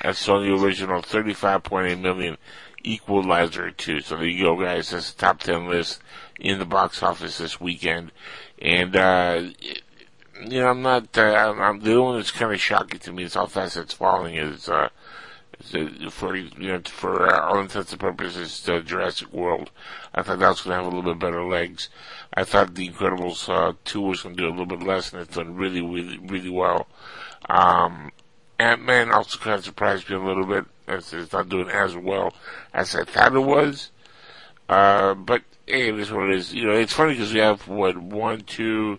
That's 0.02 0.28
on 0.28 0.42
the 0.42 0.54
original 0.54 1.02
35.8 1.02 2.00
million 2.00 2.36
Equalizer 2.82 3.70
2. 3.70 4.00
So 4.00 4.16
there 4.16 4.26
you 4.26 4.44
go, 4.44 4.56
guys. 4.56 4.90
That's 4.90 5.12
the 5.12 5.20
top 5.20 5.40
10 5.40 5.68
list 5.68 6.00
in 6.38 6.58
the 6.58 6.64
box 6.64 7.02
office 7.02 7.38
this 7.38 7.60
weekend. 7.60 8.12
And, 8.60 8.96
uh, 8.96 9.42
you 10.40 10.60
know, 10.60 10.68
I'm 10.68 10.82
not, 10.82 11.16
uh, 11.18 11.54
I'm, 11.58 11.80
the 11.80 11.92
only 11.92 12.02
one 12.02 12.16
that's 12.16 12.30
kind 12.30 12.52
of 12.52 12.60
shocking 12.60 13.00
to 13.00 13.12
me 13.12 13.24
is 13.24 13.34
how 13.34 13.46
fast 13.46 13.76
it's 13.76 13.94
falling 13.94 14.36
is, 14.36 14.68
uh, 14.68 14.88
for, 16.10 16.36
you 16.36 16.50
know, 16.58 16.80
for 16.84 17.32
all 17.34 17.60
intents 17.60 17.92
and 17.92 18.00
purposes, 18.00 18.68
uh, 18.68 18.80
Jurassic 18.80 19.32
World. 19.32 19.70
I 20.14 20.22
thought 20.22 20.38
that 20.38 20.48
was 20.48 20.62
going 20.62 20.76
to 20.76 20.82
have 20.82 20.92
a 20.92 20.96
little 20.96 21.14
bit 21.14 21.20
better 21.20 21.44
legs. 21.44 21.88
I 22.34 22.44
thought 22.44 22.74
The 22.74 22.88
Incredibles, 22.88 23.48
uh, 23.48 23.74
2 23.84 24.00
was 24.00 24.22
going 24.22 24.36
to 24.36 24.42
do 24.42 24.48
a 24.48 24.50
little 24.50 24.66
bit 24.66 24.82
less, 24.82 25.12
and 25.12 25.22
it's 25.22 25.36
done 25.36 25.54
really, 25.54 25.82
really, 25.82 26.18
really 26.18 26.50
well. 26.50 26.86
Um, 27.48 28.12
Ant-Man 28.58 29.10
also 29.10 29.38
kind 29.38 29.56
of 29.56 29.64
surprised 29.64 30.08
me 30.08 30.16
a 30.16 30.20
little 30.20 30.46
bit. 30.46 30.64
It's, 30.86 31.12
it's 31.12 31.32
not 31.32 31.48
doing 31.48 31.68
as 31.68 31.96
well 31.96 32.34
as 32.74 32.94
I 32.94 33.04
thought 33.04 33.34
it 33.34 33.40
was. 33.40 33.90
Uh, 34.68 35.14
but 35.14 35.42
hey, 35.66 35.88
it 35.88 35.98
is 35.98 36.12
what 36.12 36.30
it 36.30 36.36
is. 36.36 36.52
You 36.54 36.66
know, 36.66 36.72
it's 36.72 36.92
funny 36.92 37.14
because 37.14 37.32
we 37.32 37.40
have 37.40 37.66
what 37.66 37.96
one, 37.96 38.42
two, 38.42 38.98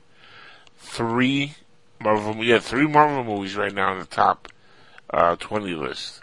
three 0.77 1.55
Marvel. 2.01 2.33
We 2.33 2.49
have 2.49 2.65
three 2.65 2.87
Marvel 2.87 3.23
movies 3.23 3.55
right 3.55 3.73
now 3.73 3.91
on 3.91 3.99
the 3.99 4.05
top 4.05 4.47
uh, 5.11 5.35
twenty 5.37 5.73
list. 5.73 6.21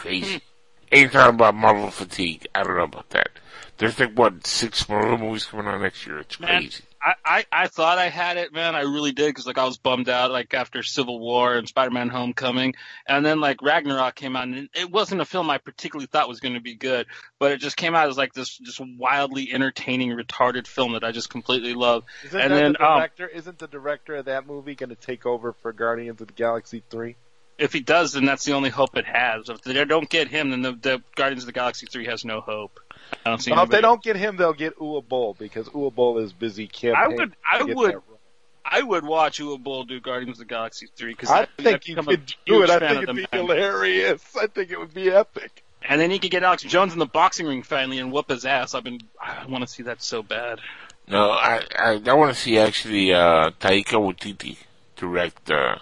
Crazy. 0.00 0.40
Ain't 0.92 1.12
talking 1.12 1.34
about 1.34 1.54
Marvel 1.54 1.90
fatigue. 1.90 2.46
I 2.54 2.64
don't 2.64 2.76
know 2.76 2.84
about 2.84 3.10
that. 3.10 3.30
There's 3.78 3.98
like 3.98 4.14
what 4.14 4.46
six 4.46 4.88
Marvel 4.88 5.18
movies 5.18 5.44
coming 5.44 5.66
out 5.66 5.80
next 5.80 6.06
year. 6.06 6.18
It's 6.18 6.40
Man, 6.40 6.62
crazy. 6.62 6.82
I, 7.02 7.14
I, 7.24 7.44
I 7.52 7.66
thought 7.68 7.98
I 7.98 8.08
had 8.08 8.36
it, 8.36 8.52
man. 8.52 8.74
I 8.74 8.82
really 8.82 9.12
did, 9.12 9.28
because 9.28 9.46
like 9.46 9.56
I 9.56 9.64
was 9.64 9.78
bummed 9.78 10.08
out, 10.08 10.30
like 10.30 10.52
after 10.52 10.82
Civil 10.82 11.18
War 11.18 11.54
and 11.54 11.68
Spider-Man: 11.68 12.08
Homecoming, 12.08 12.74
and 13.06 13.24
then 13.24 13.40
like 13.40 13.62
Ragnarok 13.62 14.14
came 14.16 14.36
out, 14.36 14.48
and 14.48 14.68
it 14.74 14.90
wasn't 14.90 15.20
a 15.20 15.24
film 15.24 15.48
I 15.48 15.58
particularly 15.58 16.06
thought 16.06 16.28
was 16.28 16.40
going 16.40 16.54
to 16.54 16.60
be 16.60 16.74
good, 16.74 17.06
but 17.38 17.52
it 17.52 17.58
just 17.58 17.76
came 17.76 17.94
out 17.94 18.08
as 18.08 18.18
like 18.18 18.32
this 18.32 18.58
just 18.58 18.80
wildly 18.98 19.52
entertaining, 19.52 20.10
retarded 20.10 20.66
film 20.66 20.92
that 20.92 21.04
I 21.04 21.12
just 21.12 21.30
completely 21.30 21.74
love. 21.74 22.04
Isn't 22.24 22.40
and 22.40 22.52
then 22.52 22.72
the 22.72 22.84
um, 22.86 22.98
director? 22.98 23.28
isn't 23.28 23.58
the 23.58 23.68
director 23.68 24.16
of 24.16 24.24
that 24.26 24.46
movie 24.46 24.74
going 24.74 24.90
to 24.90 24.96
take 24.96 25.24
over 25.24 25.52
for 25.52 25.72
Guardians 25.72 26.20
of 26.20 26.26
the 26.26 26.34
Galaxy 26.34 26.82
three? 26.90 27.16
If 27.60 27.72
he 27.72 27.80
does, 27.80 28.14
then 28.14 28.24
that's 28.24 28.44
the 28.44 28.52
only 28.52 28.70
hope 28.70 28.96
it 28.96 29.06
has. 29.06 29.48
If 29.48 29.62
they 29.62 29.84
don't 29.84 30.08
get 30.08 30.28
him, 30.28 30.50
then 30.50 30.62
the, 30.62 30.72
the 30.72 31.02
Guardians 31.14 31.42
of 31.42 31.46
the 31.46 31.52
Galaxy 31.52 31.86
three 31.86 32.06
has 32.06 32.24
no 32.24 32.40
hope. 32.40 32.80
I 33.24 33.30
don't 33.30 33.40
see. 33.40 33.52
Well, 33.52 33.64
if 33.64 33.70
they 33.70 33.80
don't 33.80 34.02
get 34.02 34.16
him, 34.16 34.36
they'll 34.36 34.52
get 34.52 34.78
Uwe 34.78 35.06
Boll 35.06 35.34
because 35.38 35.68
Uwe 35.68 35.94
Boll 35.94 36.18
is 36.18 36.32
busy 36.32 36.66
campaigning. 36.66 37.34
I 37.44 37.62
would, 37.62 37.70
I 37.70 37.74
would. 37.74 38.02
I 38.64 38.82
would 38.82 39.04
watch 39.04 39.40
Uwe 39.40 39.62
Boll 39.62 39.84
do 39.84 40.00
Guardians 40.00 40.40
of 40.40 40.46
the 40.46 40.54
Galaxy 40.54 40.88
three 40.96 41.12
because 41.12 41.30
I 41.30 41.46
think 41.58 41.86
you 41.88 41.96
could 41.96 42.34
do 42.46 42.62
it. 42.62 42.70
I 42.70 42.78
think 42.78 43.02
it'd 43.02 43.16
be 43.16 43.26
hilarious. 43.32 44.22
I 44.40 44.46
think 44.46 44.70
it 44.70 44.78
would 44.78 44.94
be 44.94 45.10
epic. 45.10 45.62
And 45.82 46.00
then 46.00 46.10
he 46.10 46.18
could 46.18 46.30
get 46.30 46.42
Alex 46.42 46.62
Jones 46.62 46.92
in 46.92 46.98
the 46.98 47.06
boxing 47.06 47.46
ring 47.46 47.62
finally 47.62 47.98
and 47.98 48.12
whoop 48.12 48.28
his 48.30 48.44
ass. 48.44 48.74
I've 48.74 48.84
been, 48.84 49.00
I 49.20 49.46
want 49.46 49.66
to 49.66 49.68
see 49.68 49.84
that 49.84 50.02
so 50.02 50.22
bad. 50.22 50.60
No, 51.08 51.30
I 51.30 51.62
I, 51.76 52.00
I 52.06 52.12
want 52.12 52.34
to 52.34 52.40
see 52.40 52.58
actually 52.58 53.12
uh, 53.12 53.50
Taika 53.60 53.96
Waititi 53.96 54.58
direct 54.96 55.50
uh, 55.50 55.76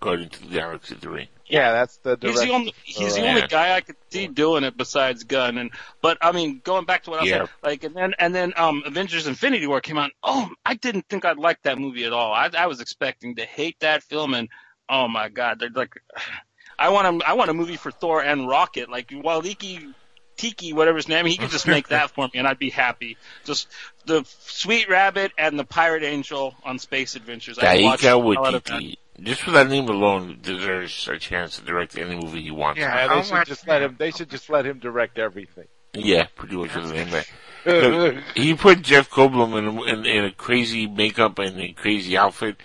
Guardians 0.00 0.36
of 0.36 0.48
the 0.48 0.54
Galaxy 0.54 0.94
three. 0.94 1.28
Yeah, 1.46 1.72
that's 1.72 1.96
the 1.98 2.16
He's 2.20 2.40
the 2.40 2.50
only, 2.50 2.72
he's 2.84 3.16
the 3.16 3.26
only 3.26 3.42
guy 3.48 3.74
I 3.74 3.80
could 3.80 3.96
see 4.10 4.28
doing 4.28 4.62
it 4.62 4.76
besides 4.76 5.24
Gunn. 5.24 5.58
And 5.58 5.70
but 6.00 6.18
I 6.20 6.30
mean, 6.32 6.60
going 6.62 6.84
back 6.84 7.02
to 7.04 7.10
what 7.10 7.20
I 7.20 7.24
Yeah. 7.24 7.38
said, 7.38 7.48
like, 7.62 7.84
and 7.84 7.94
then 7.94 8.14
and 8.18 8.34
then 8.34 8.52
um, 8.56 8.84
Avengers: 8.86 9.26
Infinity 9.26 9.66
War 9.66 9.80
came 9.80 9.98
out. 9.98 10.12
Oh, 10.22 10.48
I 10.64 10.74
didn't 10.74 11.08
think 11.08 11.24
I'd 11.24 11.38
like 11.38 11.62
that 11.62 11.78
movie 11.78 12.04
at 12.04 12.12
all. 12.12 12.32
I, 12.32 12.50
I 12.56 12.66
was 12.66 12.80
expecting 12.80 13.34
to 13.36 13.44
hate 13.44 13.80
that 13.80 14.04
film, 14.04 14.34
and 14.34 14.48
oh 14.88 15.08
my 15.08 15.28
god, 15.28 15.58
they're 15.58 15.70
like, 15.70 15.94
I 16.78 16.90
want 16.90 17.22
a, 17.22 17.28
I 17.28 17.32
want 17.32 17.50
a 17.50 17.54
movie 17.54 17.76
for 17.76 17.90
Thor 17.90 18.22
and 18.22 18.48
Rocket. 18.48 18.88
Like 18.88 19.08
Waliki 19.08 19.92
Tiki, 20.36 20.72
whatever 20.72 20.96
his 20.96 21.08
name, 21.08 21.26
he 21.26 21.36
could 21.36 21.50
just 21.50 21.66
make 21.66 21.88
that 21.88 22.10
for 22.14 22.26
me, 22.26 22.38
and 22.38 22.46
I'd 22.46 22.58
be 22.60 22.70
happy. 22.70 23.18
Just 23.44 23.66
the 24.06 24.24
Sweet 24.38 24.88
Rabbit 24.88 25.32
and 25.36 25.58
the 25.58 25.64
Pirate 25.64 26.04
Angel 26.04 26.54
on 26.64 26.78
Space 26.78 27.16
Adventures. 27.16 27.58
I'd 27.58 27.82
watch 27.82 28.00
the 28.02 28.06
Taika 28.06 28.36
out 28.36 28.54
of 28.54 28.64
that. 28.64 28.80
Waititi. 28.80 28.96
Just 29.22 29.42
for 29.42 29.50
that 29.52 29.68
name 29.68 29.88
alone, 29.88 30.38
deserves 30.42 31.08
a 31.08 31.18
chance 31.18 31.56
to 31.58 31.64
direct 31.64 31.98
any 31.98 32.16
movie 32.16 32.42
he 32.42 32.50
wants. 32.50 32.80
Yeah, 32.80 33.08
they 33.08 33.22
should 33.22 33.46
just 33.46 33.66
let 33.68 33.82
him. 33.82 33.96
They 33.98 34.10
should 34.10 34.30
just 34.30 34.48
let 34.50 34.64
him 34.66 34.78
direct 34.78 35.18
everything. 35.18 35.66
Yeah, 35.92 36.26
pretty 36.36 36.56
much 36.56 36.72
the 36.72 36.80
name. 36.82 37.08
that. 37.10 37.26
Look, 37.66 38.14
he 38.34 38.54
put 38.54 38.82
Jeff 38.82 39.10
Goldblum 39.10 39.58
in, 39.58 39.88
in 39.98 40.06
in 40.06 40.24
a 40.24 40.32
crazy 40.32 40.86
makeup 40.86 41.38
and 41.38 41.60
a 41.60 41.72
crazy 41.72 42.16
outfit, 42.16 42.56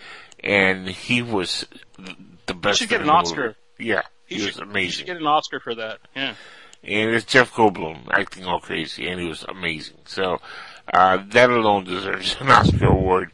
and 0.41 0.88
he 0.88 1.22
was 1.22 1.65
the 2.45 2.53
best. 2.53 2.80
He 2.80 2.84
should 2.86 2.90
get 2.90 3.02
an 3.02 3.07
the 3.07 3.14
movie. 3.14 3.19
Oscar. 3.26 3.56
Yeah, 3.77 4.03
he, 4.26 4.36
He 4.36 4.41
was 4.45 4.53
should, 4.53 4.64
he 4.64 4.69
amazing. 4.69 4.91
should 4.91 5.06
get 5.07 5.18
an 5.18 5.27
Oscar 5.27 5.60
for 5.60 5.76
that. 5.76 5.99
Yeah. 6.15 6.36
and 6.84 7.10
it's 7.15 7.26
Jeff 7.26 7.52
Goldblum 7.53 8.07
acting 8.11 8.45
all 8.45 8.60
crazy, 8.61 9.07
and 9.07 9.19
he 9.19 9.27
was 9.27 9.44
amazing. 9.49 9.98
So 10.06 10.38
uh, 10.94 11.18
that 11.32 11.49
alone 11.49 11.84
deserves 11.84 12.38
an 12.40 12.49
Oscar 12.49 12.86
award. 12.88 13.32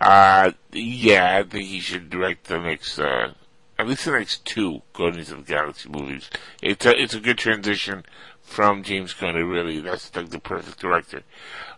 Uh, 0.00 0.52
yeah, 0.72 1.38
I 1.38 1.42
think 1.48 1.66
he 1.66 1.80
should 1.80 2.10
direct 2.10 2.46
the 2.46 2.58
next, 2.58 2.98
uh, 2.98 3.34
at 3.78 3.86
least 3.86 4.04
the 4.04 4.12
next 4.12 4.44
two 4.44 4.82
Guardians 4.92 5.30
of 5.30 5.46
the 5.46 5.52
Galaxy 5.52 5.88
movies. 5.88 6.30
It's 6.60 6.84
a 6.86 7.00
it's 7.00 7.14
a 7.14 7.20
good 7.20 7.38
transition 7.38 8.04
from 8.40 8.82
James 8.82 9.12
Gunn. 9.14 9.34
Really 9.34 9.80
that's 9.80 10.14
like 10.16 10.30
the 10.30 10.40
perfect 10.40 10.80
director. 10.80 11.22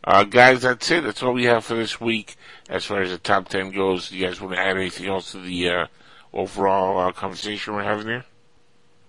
Uh, 0.02 0.24
guys, 0.24 0.62
that's 0.62 0.90
it. 0.90 1.04
That's 1.04 1.22
all 1.22 1.32
we 1.32 1.44
have 1.44 1.64
for 1.64 1.74
this 1.74 2.00
week 2.00 2.36
as 2.68 2.84
far 2.84 3.02
as 3.02 3.10
the 3.10 3.18
top 3.18 3.48
ten 3.48 3.70
goes. 3.70 4.10
You 4.10 4.26
guys 4.26 4.40
want 4.40 4.54
to 4.54 4.60
add 4.60 4.76
anything 4.76 5.06
else 5.06 5.32
to 5.32 5.40
the 5.40 5.68
uh, 5.68 5.86
overall 6.32 6.98
uh, 6.98 7.12
conversation 7.12 7.74
we're 7.74 7.84
having 7.84 8.06
here? 8.06 8.24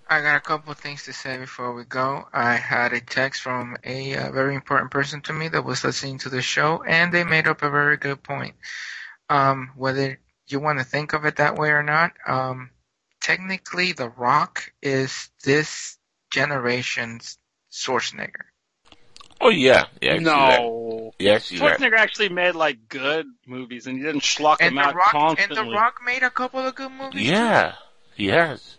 I 0.08 0.22
got 0.22 0.36
a 0.36 0.42
couple 0.42 0.72
of 0.72 0.78
things 0.78 1.04
to 1.04 1.14
say 1.14 1.38
before 1.38 1.74
we 1.74 1.84
go. 1.84 2.28
I 2.32 2.56
had 2.56 2.94
a 2.94 3.02
text 3.02 3.42
from 3.42 3.76
a 3.84 4.16
uh, 4.16 4.32
very 4.32 4.54
important 4.54 4.92
person 4.92 5.22
to 5.22 5.34
me 5.34 5.48
that 5.48 5.66
was 5.66 5.84
listening 5.84 6.20
to 6.20 6.30
the 6.30 6.42
show, 6.42 6.84
and 6.84 7.12
they 7.12 7.24
made 7.24 7.48
up 7.48 7.64
a 7.64 7.70
very 7.70 7.98
good 7.98 8.22
point. 8.22 8.56
Um, 9.30 9.72
whether 9.76 10.20
you 10.48 10.60
want 10.60 10.78
to 10.78 10.86
think 10.86 11.14
of 11.14 11.26
it 11.26 11.38
that 11.38 11.56
way 11.56 11.70
or 11.70 11.82
not, 11.82 12.14
um, 12.28 12.70
technically, 13.20 13.94
The 13.94 14.10
Rock 14.10 14.72
is 14.84 15.30
this 15.44 15.98
generation's 16.32 17.40
Schwarzenegger. 17.72 18.46
Oh 19.42 19.50
yeah, 19.50 19.86
yeah. 20.02 20.12
I 20.12 20.16
can. 20.16 20.24
No. 20.24 21.14
Yeah, 21.18 21.36
I 21.36 21.38
see 21.40 21.58
that. 21.58 21.80
Schwarzenegger 21.80 21.98
actually 21.98 22.30
made 22.30 22.54
like 22.54 22.88
good 22.88 23.26
movies, 23.48 23.88
and 23.88 23.98
he 23.98 24.04
didn't 24.04 24.22
schlock 24.22 24.58
And 24.60 24.78
them 24.78 24.84
The 24.84 24.90
out 24.90 24.96
Rock, 24.96 25.40
and. 25.40 25.58
The 25.58 25.64
Rock 25.64 26.02
made 26.06 26.22
a 26.22 26.30
couple 26.30 26.60
of 26.60 26.76
good 26.76 26.92
movies. 26.92 27.28
Yeah, 27.28 27.74
he 28.16 28.28
has. 28.28 28.78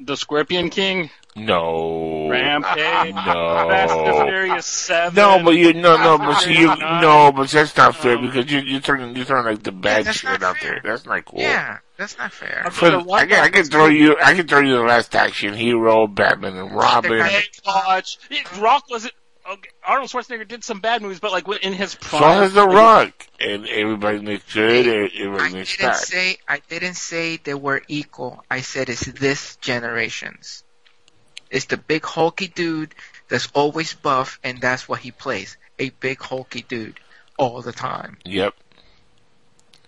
The 0.00 0.16
Scorpion 0.16 0.70
King, 0.70 1.10
No. 1.36 2.28
Rampage, 2.30 3.14
No. 3.14 3.22
Fast 3.68 3.92
and 3.94 4.28
Furious 4.28 4.66
Seven. 4.66 5.14
No, 5.14 5.42
but 5.44 5.50
you 5.56 5.72
no 5.74 5.96
no, 5.96 6.18
but 6.18 6.34
see 6.40 6.58
you 6.58 6.66
no, 6.76 7.32
but 7.34 7.48
that's 7.48 7.76
not 7.76 7.94
fair 7.96 8.16
um, 8.16 8.26
because 8.26 8.50
you 8.50 8.60
you 8.60 8.80
turn 8.80 9.14
you 9.14 9.24
turn 9.24 9.44
like 9.44 9.62
the 9.62 9.72
bad 9.72 10.06
that's 10.06 10.18
shit 10.18 10.42
out 10.42 10.56
there. 10.62 10.80
That's 10.82 11.06
not 11.06 11.24
cool. 11.24 11.40
Yeah, 11.40 11.78
that's 11.96 12.16
not 12.18 12.32
fair. 12.32 12.66
For 12.70 12.90
the- 12.90 13.10
I 13.10 13.26
can 13.26 13.40
I 13.44 13.48
can 13.48 13.64
throw 13.64 13.86
you 13.86 14.16
I 14.22 14.34
can 14.34 14.46
throw 14.46 14.60
you 14.60 14.76
the 14.76 14.82
last 14.82 15.14
action 15.14 15.54
hero, 15.54 16.06
Batman 16.06 16.56
and 16.56 16.74
Robin. 16.74 17.12
Baywatch. 17.12 18.18
It- 18.30 18.58
Rock 18.58 18.84
wasn't. 18.90 19.14
Okay, 19.52 19.70
Arnold 19.86 20.10
Schwarzenegger 20.10 20.48
did 20.48 20.64
some 20.64 20.80
bad 20.80 21.02
movies, 21.02 21.20
but 21.20 21.30
like 21.32 21.46
in 21.62 21.74
his 21.74 21.92
So 21.92 21.98
prime. 21.98 22.38
has 22.40 22.54
The 22.54 22.64
like, 22.64 22.74
Rock, 22.74 23.26
and 23.40 23.66
everybody 23.66 24.20
makes 24.20 24.52
good, 24.54 24.86
and 24.86 25.10
everybody 25.14 25.52
makes 25.52 25.76
didn't 25.76 25.90
bad. 25.90 25.96
say 25.96 26.38
I 26.48 26.60
didn't 26.68 26.94
say 26.94 27.36
they 27.36 27.54
were 27.54 27.82
equal. 27.88 28.44
I 28.50 28.62
said 28.62 28.88
it's 28.88 29.04
this 29.04 29.56
generation's. 29.56 30.64
It's 31.50 31.66
the 31.66 31.76
big 31.76 32.04
hulky 32.04 32.48
dude 32.48 32.94
that's 33.28 33.48
always 33.52 33.92
buff, 33.92 34.38
and 34.42 34.60
that's 34.60 34.88
what 34.88 35.00
he 35.00 35.10
plays. 35.10 35.58
A 35.78 35.90
big 35.90 36.20
hulky 36.22 36.62
dude 36.62 36.98
all 37.36 37.60
the 37.60 37.72
time. 37.72 38.16
Yep. 38.24 38.54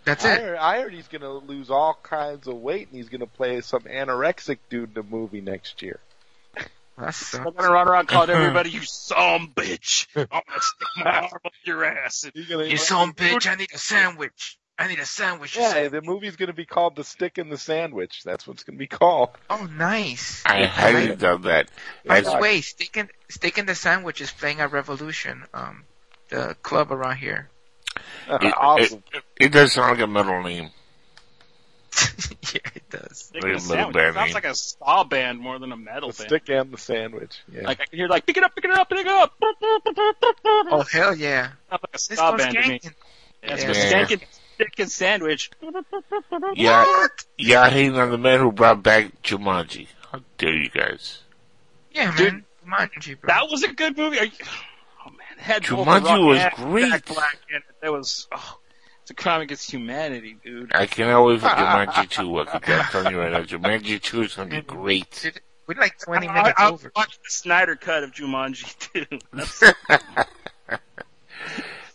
That's 0.05 0.25
I 0.27 0.35
it. 0.35 0.43
heard, 0.43 0.57
I 0.59 0.81
heard 0.83 0.93
he's 0.93 1.09
going 1.09 1.23
to 1.23 1.31
lose 1.33 1.71
all 1.71 1.99
kinds 2.03 2.47
of 2.47 2.57
weight, 2.57 2.89
and 2.89 2.97
he's 2.97 3.09
going 3.09 3.21
to 3.23 3.27
play 3.27 3.63
some 3.63 3.83
anorexic 3.83 4.59
dude 4.69 4.91
in 4.91 4.95
the 4.95 5.03
movie 5.03 5.41
next 5.41 5.81
year. 5.81 6.01
That's 6.97 7.35
I'm 7.35 7.45
gonna 7.45 7.71
run 7.71 7.89
around 7.89 8.09
calling 8.09 8.31
everybody 8.31 8.71
you 8.71 8.83
some 8.85 9.53
bitch. 9.55 10.07
I'm 10.15 10.27
gonna 10.31 10.61
stick 10.61 10.89
my 10.99 11.11
arm 11.11 11.41
up 11.45 11.53
your 11.65 11.85
ass. 11.85 12.31
You 12.35 12.77
some 12.77 13.13
bitch, 13.13 13.51
I 13.51 13.57
need 13.57 13.73
a 13.75 13.79
sandwich. 13.79 14.59
I 14.79 14.89
need 14.89 14.99
a 14.99 15.07
sandwich. 15.07 15.57
Yeah, 15.57 15.87
the 15.89 16.03
movie's 16.03 16.35
going 16.35 16.49
to 16.49 16.53
be 16.53 16.67
called 16.67 16.97
The 16.97 17.05
Stick 17.05 17.39
in 17.39 17.49
the 17.49 17.57
Sandwich. 17.57 18.23
That's 18.25 18.45
what 18.45 18.55
it's 18.55 18.65
going 18.65 18.75
to 18.75 18.79
be 18.79 18.89
called. 18.89 19.31
Oh, 19.49 19.69
nice. 19.77 20.43
I 20.45 20.65
highly 20.65 21.15
doubt 21.15 21.43
that. 21.43 21.71
By 22.05 22.17
That's- 22.17 22.35
the 22.35 22.41
way, 22.41 22.61
Steak 22.61 22.97
and, 22.97 23.09
Steak 23.29 23.59
and 23.59 23.69
the 23.69 23.77
Sandwich 23.77 24.21
is 24.21 24.33
playing 24.33 24.59
at 24.59 24.73
Revolution, 24.73 25.45
um, 25.55 25.85
the 26.29 26.57
club 26.63 26.91
around 26.91 27.19
here. 27.19 27.51
it, 28.29 28.55
awesome. 28.57 29.05
it, 29.13 29.23
it 29.39 29.53
does 29.53 29.75
sound 29.75 29.93
like 29.93 30.05
a 30.05 30.09
metal 30.09 30.43
name. 30.43 30.71
yeah, 32.55 32.61
it 32.75 32.91
does. 32.91 33.19
Stick 33.19 33.43
Like 33.43 33.53
a 33.57 33.59
the 33.59 33.61
metal 33.61 33.61
sandwich. 33.61 33.95
band 33.95 34.15
Sounds 34.15 34.35
like 34.35 34.45
a 34.45 34.55
ska 34.55 35.05
band 35.09 35.39
more 35.41 35.59
than 35.59 35.73
a 35.73 35.77
metal 35.77 36.11
The 36.11 36.19
band. 36.19 36.29
Stick 36.29 36.49
and 36.49 36.73
the 36.73 36.79
Sandwich. 36.79 37.43
Yeah. 37.53 37.63
Like 37.63 37.81
I 37.81 37.85
can 37.87 37.99
hear 37.99 38.09
like 38.09 38.27
pick 38.27 38.37
it 38.37 38.43
up, 38.45 38.55
pick 38.55 38.65
it 38.65 38.71
up, 38.71 38.89
pick 38.89 39.01
it 39.01 39.07
up. 39.07 39.33
Oh, 39.43 40.85
hell 40.91 41.15
yeah. 41.15 41.49
Sounds 41.49 41.57
like 41.71 41.81
a 41.83 41.89
It's 41.95 42.05
ska 42.05 42.17
called 42.17 42.39
band 42.39 42.55
to 42.55 42.69
me. 42.69 42.81
Yeah, 43.43 43.57
Yeah. 43.57 43.73
skanking 44.07 44.23
stick 44.55 44.79
and 44.79 44.91
sandwich. 44.91 45.51
Yeah, 46.55 47.07
yeah, 47.39 47.61
I 47.63 47.71
hating 47.71 47.97
on 47.99 48.11
the 48.11 48.19
man 48.19 48.41
who 48.41 48.53
brought 48.53 48.83
back 48.83 49.23
Jumanji. 49.23 49.89
How 50.13 50.21
dare 50.39 50.55
you 50.57 50.71
guys? 50.71 51.21
Yeah, 51.93 52.15
man. 52.19 52.45
Jumanji, 52.67 53.21
bro. 53.21 53.29
That 53.29 53.49
was 53.51 53.63
a 53.63 53.73
good 53.73 53.97
movie. 53.97 54.19
Are 54.19 54.25
you, 54.25 54.33
oh 55.07 55.11
man, 55.11 55.19
it 55.37 55.41
had 55.43 55.63
Jumanji 55.63 56.27
was 56.27 56.39
and 56.39 56.55
great. 56.73 56.91
Jack 56.91 57.07
Black 57.07 57.39
in 57.51 57.57
it. 57.57 57.63
That 57.83 57.93
was 57.93 58.27
oh, 58.33 58.59
it's 59.05 59.11
a 59.11 59.15
crime 59.15 59.43
against 59.43 59.71
humanity, 59.71 60.39
dude. 60.43 60.75
I 60.75 60.87
cannot 60.87 61.27
wait 61.27 61.41
for 61.41 61.49
Jumanji 61.49 62.09
2. 62.09 62.39
I 62.39 62.59
can 62.59 62.81
I'm 62.81 62.87
telling 62.87 63.13
you 63.13 63.21
right 63.21 63.33
now, 63.33 63.41
Jumanji 63.43 64.01
2 64.01 64.23
is 64.23 64.35
going 64.35 64.49
to 64.49 64.57
be 64.57 64.63
great. 64.63 65.31
We're 65.67 65.79
like 65.79 65.99
20 65.99 66.27
I, 66.27 66.33
minutes 66.33 66.55
I, 66.59 66.71
over. 66.71 66.91
watched 66.97 67.23
the 67.23 67.29
Snyder 67.29 67.77
cut 67.77 68.03
of 68.03 68.13
Jumanji 68.13 68.79
too. 69.11 69.19
That's, 69.31 69.63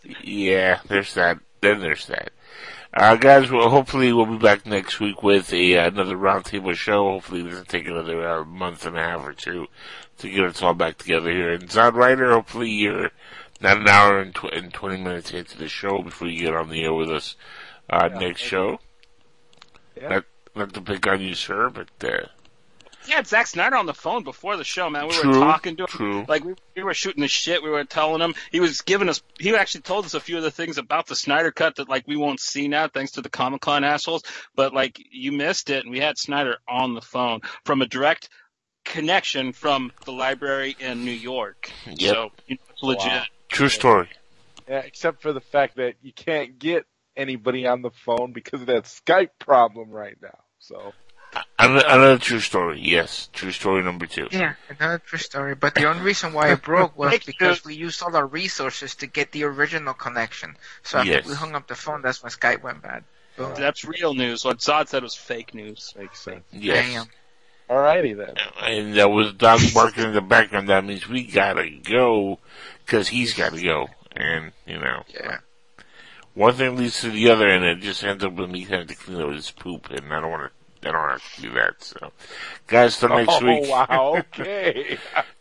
Yeah, 0.23 0.81
there's 0.87 1.15
that. 1.15 1.39
Then 1.61 1.79
there's 1.79 2.05
that. 2.05 2.29
Uh, 2.93 3.15
guys, 3.15 3.49
well, 3.49 3.69
hopefully 3.69 4.13
we'll 4.13 4.27
be 4.27 4.37
back 4.37 4.67
next 4.67 4.99
week 4.99 5.23
with 5.23 5.51
a 5.51 5.77
uh, 5.79 5.87
another 5.87 6.15
roundtable 6.15 6.75
show. 6.75 7.09
Hopefully 7.09 7.41
it 7.41 7.49
doesn't 7.49 7.69
take 7.69 7.87
another 7.87 8.27
uh, 8.27 8.45
month 8.45 8.85
and 8.85 8.95
a 8.95 9.01
half 9.01 9.25
or 9.25 9.33
two 9.33 9.65
to 10.19 10.29
get 10.29 10.45
us 10.45 10.61
all 10.61 10.75
back 10.75 10.99
together 10.99 11.31
here. 11.31 11.53
And 11.53 11.69
Zod 11.69 11.93
Ryder, 11.93 12.33
hopefully 12.33 12.69
you're 12.69 13.09
not 13.61 13.77
an 13.77 13.87
hour 13.87 14.19
and, 14.19 14.33
tw- 14.33 14.53
and 14.53 14.73
20 14.73 14.97
minutes 15.01 15.31
into 15.31 15.57
the 15.57 15.67
show 15.67 16.01
before 16.01 16.27
you 16.27 16.45
get 16.45 16.55
on 16.55 16.69
the 16.69 16.83
air 16.83 16.93
with 16.93 17.09
us 17.09 17.35
uh, 17.89 18.07
next 18.07 18.41
show. 18.41 18.79
Yeah. 19.95 20.09
Not, 20.09 20.25
not 20.55 20.73
to 20.73 20.81
pick 20.81 21.05
on 21.07 21.21
you, 21.21 21.35
sir, 21.35 21.69
but 21.69 21.89
uh, 22.03 22.27
he 23.05 23.15
had 23.15 23.25
Zack 23.27 23.47
Snyder 23.47 23.75
on 23.75 23.85
the 23.85 23.93
phone 23.93 24.23
before 24.23 24.55
the 24.55 24.63
show, 24.63 24.89
man. 24.89 25.07
We 25.07 25.13
True, 25.13 25.29
were 25.29 25.45
talking 25.45 25.77
to 25.77 25.83
him. 25.83 25.87
true. 25.87 26.25
Like 26.27 26.43
we, 26.43 26.53
we 26.75 26.83
were 26.83 26.93
shooting 26.93 27.21
the 27.21 27.27
shit. 27.27 27.63
We 27.63 27.69
were 27.69 27.83
telling 27.83 28.21
him. 28.21 28.35
He 28.51 28.59
was 28.59 28.81
giving 28.81 29.09
us. 29.09 29.23
He 29.39 29.55
actually 29.55 29.81
told 29.81 30.05
us 30.05 30.13
a 30.13 30.19
few 30.19 30.37
of 30.37 30.43
the 30.43 30.51
things 30.51 30.77
about 30.77 31.07
the 31.07 31.15
Snyder 31.15 31.51
cut 31.51 31.77
that 31.77 31.89
like 31.89 32.07
we 32.07 32.17
won't 32.17 32.39
see 32.39 32.67
now, 32.67 32.87
thanks 32.87 33.13
to 33.13 33.21
the 33.21 33.29
Comic 33.29 33.61
Con 33.61 33.83
assholes. 33.83 34.23
But 34.53 34.73
like 34.73 35.01
you 35.11 35.31
missed 35.31 35.69
it, 35.69 35.85
and 35.85 35.91
we 35.91 35.99
had 35.99 36.17
Snyder 36.17 36.57
on 36.67 36.93
the 36.93 37.01
phone 37.01 37.39
from 37.65 37.81
a 37.81 37.87
direct 37.87 38.29
connection 38.85 39.53
from 39.53 39.91
the 40.05 40.11
library 40.11 40.75
in 40.79 41.03
New 41.03 41.11
York. 41.11 41.71
Yep. 41.87 41.97
So 41.99 42.31
you 42.47 42.55
know, 42.55 42.61
it's 42.69 42.83
legit. 42.83 43.07
Wow. 43.07 43.23
True 43.49 43.69
story. 43.69 44.09
Yeah, 44.67 44.79
except 44.79 45.21
for 45.21 45.33
the 45.33 45.41
fact 45.41 45.75
that 45.77 45.95
you 46.01 46.13
can't 46.13 46.57
get 46.59 46.85
anybody 47.17 47.67
on 47.67 47.81
the 47.81 47.89
phone 47.91 48.31
because 48.31 48.61
of 48.61 48.67
that 48.67 48.83
Skype 48.83 49.31
problem 49.39 49.89
right 49.89 50.17
now. 50.21 50.37
So 50.59 50.93
Another, 51.57 51.85
another 51.87 52.17
true 52.17 52.39
story. 52.39 52.79
Yes, 52.81 53.29
true 53.33 53.51
story 53.51 53.83
number 53.83 54.05
two. 54.07 54.27
Yeah, 54.31 54.53
another 54.79 54.99
true 54.99 55.19
story. 55.19 55.55
But 55.55 55.75
the 55.75 55.85
only 55.89 56.01
reason 56.01 56.33
why 56.33 56.51
it 56.51 56.61
broke 56.61 56.97
was 56.97 57.19
because 57.25 57.63
we 57.65 57.75
used 57.75 58.01
all 58.01 58.15
our 58.15 58.25
resources 58.25 58.95
to 58.95 59.07
get 59.07 59.31
the 59.31 59.43
original 59.43 59.93
connection. 59.93 60.55
So 60.83 60.99
after 60.99 61.11
Yes. 61.11 61.25
we 61.27 61.35
hung 61.35 61.55
up 61.55 61.67
the 61.67 61.75
phone, 61.75 62.01
that's 62.01 62.23
when 62.23 62.31
Skype 62.31 62.63
went 62.63 62.81
bad. 62.81 63.03
Boom. 63.35 63.53
That's 63.55 63.85
real 63.85 64.13
news. 64.13 64.43
What 64.43 64.59
Zod 64.59 64.87
said 64.87 65.03
was 65.03 65.15
fake 65.15 65.53
news. 65.53 65.93
Makes 65.97 66.21
sense. 66.21 66.43
Yes. 66.51 66.85
Damn. 66.89 67.05
Alrighty 67.69 68.17
then. 68.17 68.33
And 68.63 68.95
that 68.95 69.11
was 69.11 69.33
dog 69.33 69.61
barking 69.73 70.05
in 70.05 70.13
the 70.13 70.21
background. 70.21 70.69
That 70.69 70.85
means 70.85 71.07
we 71.07 71.23
gotta 71.23 71.69
go 71.69 72.39
because 72.85 73.07
he's 73.09 73.33
gotta 73.33 73.61
go. 73.61 73.89
And 74.15 74.51
you 74.65 74.79
know, 74.79 75.03
Yeah. 75.13 75.37
one 76.33 76.53
thing 76.55 76.75
leads 76.77 77.01
to 77.01 77.11
the 77.11 77.29
other, 77.29 77.47
and 77.47 77.63
it 77.63 77.79
just 77.79 78.03
ends 78.03 78.23
up 78.23 78.33
with 78.33 78.49
me 78.49 78.63
having 78.63 78.87
to 78.87 78.95
clean 78.95 79.21
up 79.21 79.29
his 79.31 79.51
poop, 79.51 79.89
and 79.91 80.11
I 80.11 80.19
don't 80.19 80.31
want 80.31 80.51
to. 80.51 80.55
I 80.81 80.93
don't 80.93 81.09
have 81.09 81.35
to 81.35 81.41
do 81.41 81.51
that. 81.55 81.83
So, 81.83 82.11
guys, 82.65 82.97
till 82.97 83.09
next 83.09 83.41
oh, 83.41 83.45
week. 83.45 83.69
wow, 83.69 84.13
okay. 84.39 84.97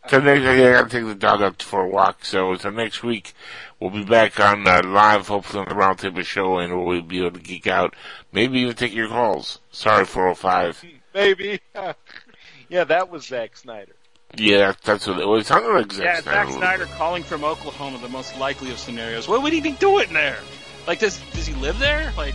till 0.09 0.21
next 0.21 0.41
week, 0.41 0.49
I 0.49 0.73
gotta 0.73 0.89
take 0.91 1.05
the 1.05 1.15
dog 1.15 1.43
up 1.43 1.63
for 1.63 1.83
a 1.85 1.89
walk. 1.89 2.25
So, 2.25 2.57
till 2.57 2.73
next 2.73 3.05
week, 3.05 3.35
we'll 3.79 3.91
be 3.91 4.03
back 4.05 4.41
on 4.41 4.67
uh, 4.67 4.83
live, 4.85 5.29
hopefully 5.29 5.61
on 5.63 5.69
the 5.69 5.77
Roundtable 5.77 6.25
Show, 6.25 6.59
and 6.59 6.85
we'll 6.85 7.03
be 7.03 7.19
able 7.21 7.31
to 7.31 7.41
geek 7.41 7.69
out. 7.69 7.95
Maybe 8.33 8.59
even 8.59 8.75
take 8.75 8.93
your 8.93 9.07
calls. 9.07 9.61
Sorry, 9.71 10.05
405. 10.05 10.85
Maybe. 11.15 11.61
yeah, 12.69 12.85
that 12.85 13.11
was 13.11 13.27
Zack 13.27 13.57
Snyder. 13.57 13.93
Yeah, 14.37 14.75
that's 14.85 15.07
what 15.07 15.19
it 15.19 15.27
was. 15.27 15.43
It 15.43 15.47
sounded 15.47 15.69
like 15.73 15.93
Zack 15.93 16.05
Yeah, 16.05 16.21
Snyder. 16.21 16.51
Zack 16.51 16.59
Snyder 16.59 16.85
calling 16.97 17.23
from 17.23 17.45
Oklahoma, 17.45 17.99
the 17.99 18.09
most 18.09 18.39
likely 18.39 18.71
of 18.71 18.79
scenarios. 18.79 19.27
What 19.29 19.43
would 19.43 19.53
he 19.53 19.61
be 19.61 19.73
doing 19.73 20.13
there? 20.13 20.39
Like, 20.87 20.99
does 21.01 21.19
does 21.33 21.47
he 21.47 21.55
live 21.55 21.79
there? 21.79 22.13
Like, 22.17 22.35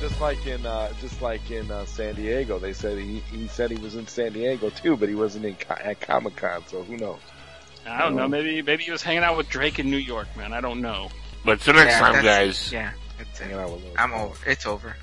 Just 0.00 0.20
like 0.20 0.46
in, 0.46 0.64
uh, 0.66 0.92
just 1.00 1.20
like 1.22 1.50
in 1.50 1.70
uh, 1.70 1.84
San 1.86 2.14
Diego, 2.14 2.58
they 2.58 2.72
said 2.72 2.98
he 2.98 3.20
he 3.30 3.48
said 3.48 3.70
he 3.70 3.78
was 3.78 3.94
in 3.96 4.06
San 4.06 4.32
Diego 4.32 4.70
too, 4.70 4.96
but 4.96 5.08
he 5.08 5.14
wasn't 5.14 5.44
in 5.44 5.56
at 5.70 6.00
Comic 6.00 6.36
Con, 6.36 6.62
so 6.66 6.82
who 6.82 6.96
knows? 6.96 7.18
I 7.86 8.00
don't 8.00 8.16
know. 8.16 8.26
Maybe 8.28 8.60
maybe 8.62 8.82
he 8.84 8.90
was 8.90 9.02
hanging 9.02 9.22
out 9.22 9.36
with 9.36 9.48
Drake 9.48 9.78
in 9.78 9.90
New 9.90 9.96
York, 9.96 10.28
man. 10.36 10.52
I 10.52 10.60
don't 10.60 10.80
know. 10.80 11.08
But 11.44 11.60
till 11.60 11.74
next 11.74 11.92
Yeah, 11.92 11.98
time, 12.00 12.24
guys. 12.24 12.72
Yeah, 12.72 12.90
it's 13.20 13.38
Hanging 13.38 13.56
out 13.56 13.70
with 13.72 13.82
Lil 13.84 13.92
I'm 13.98 14.12
over. 14.12 14.50
It's 14.50 14.66
over. 14.66 14.96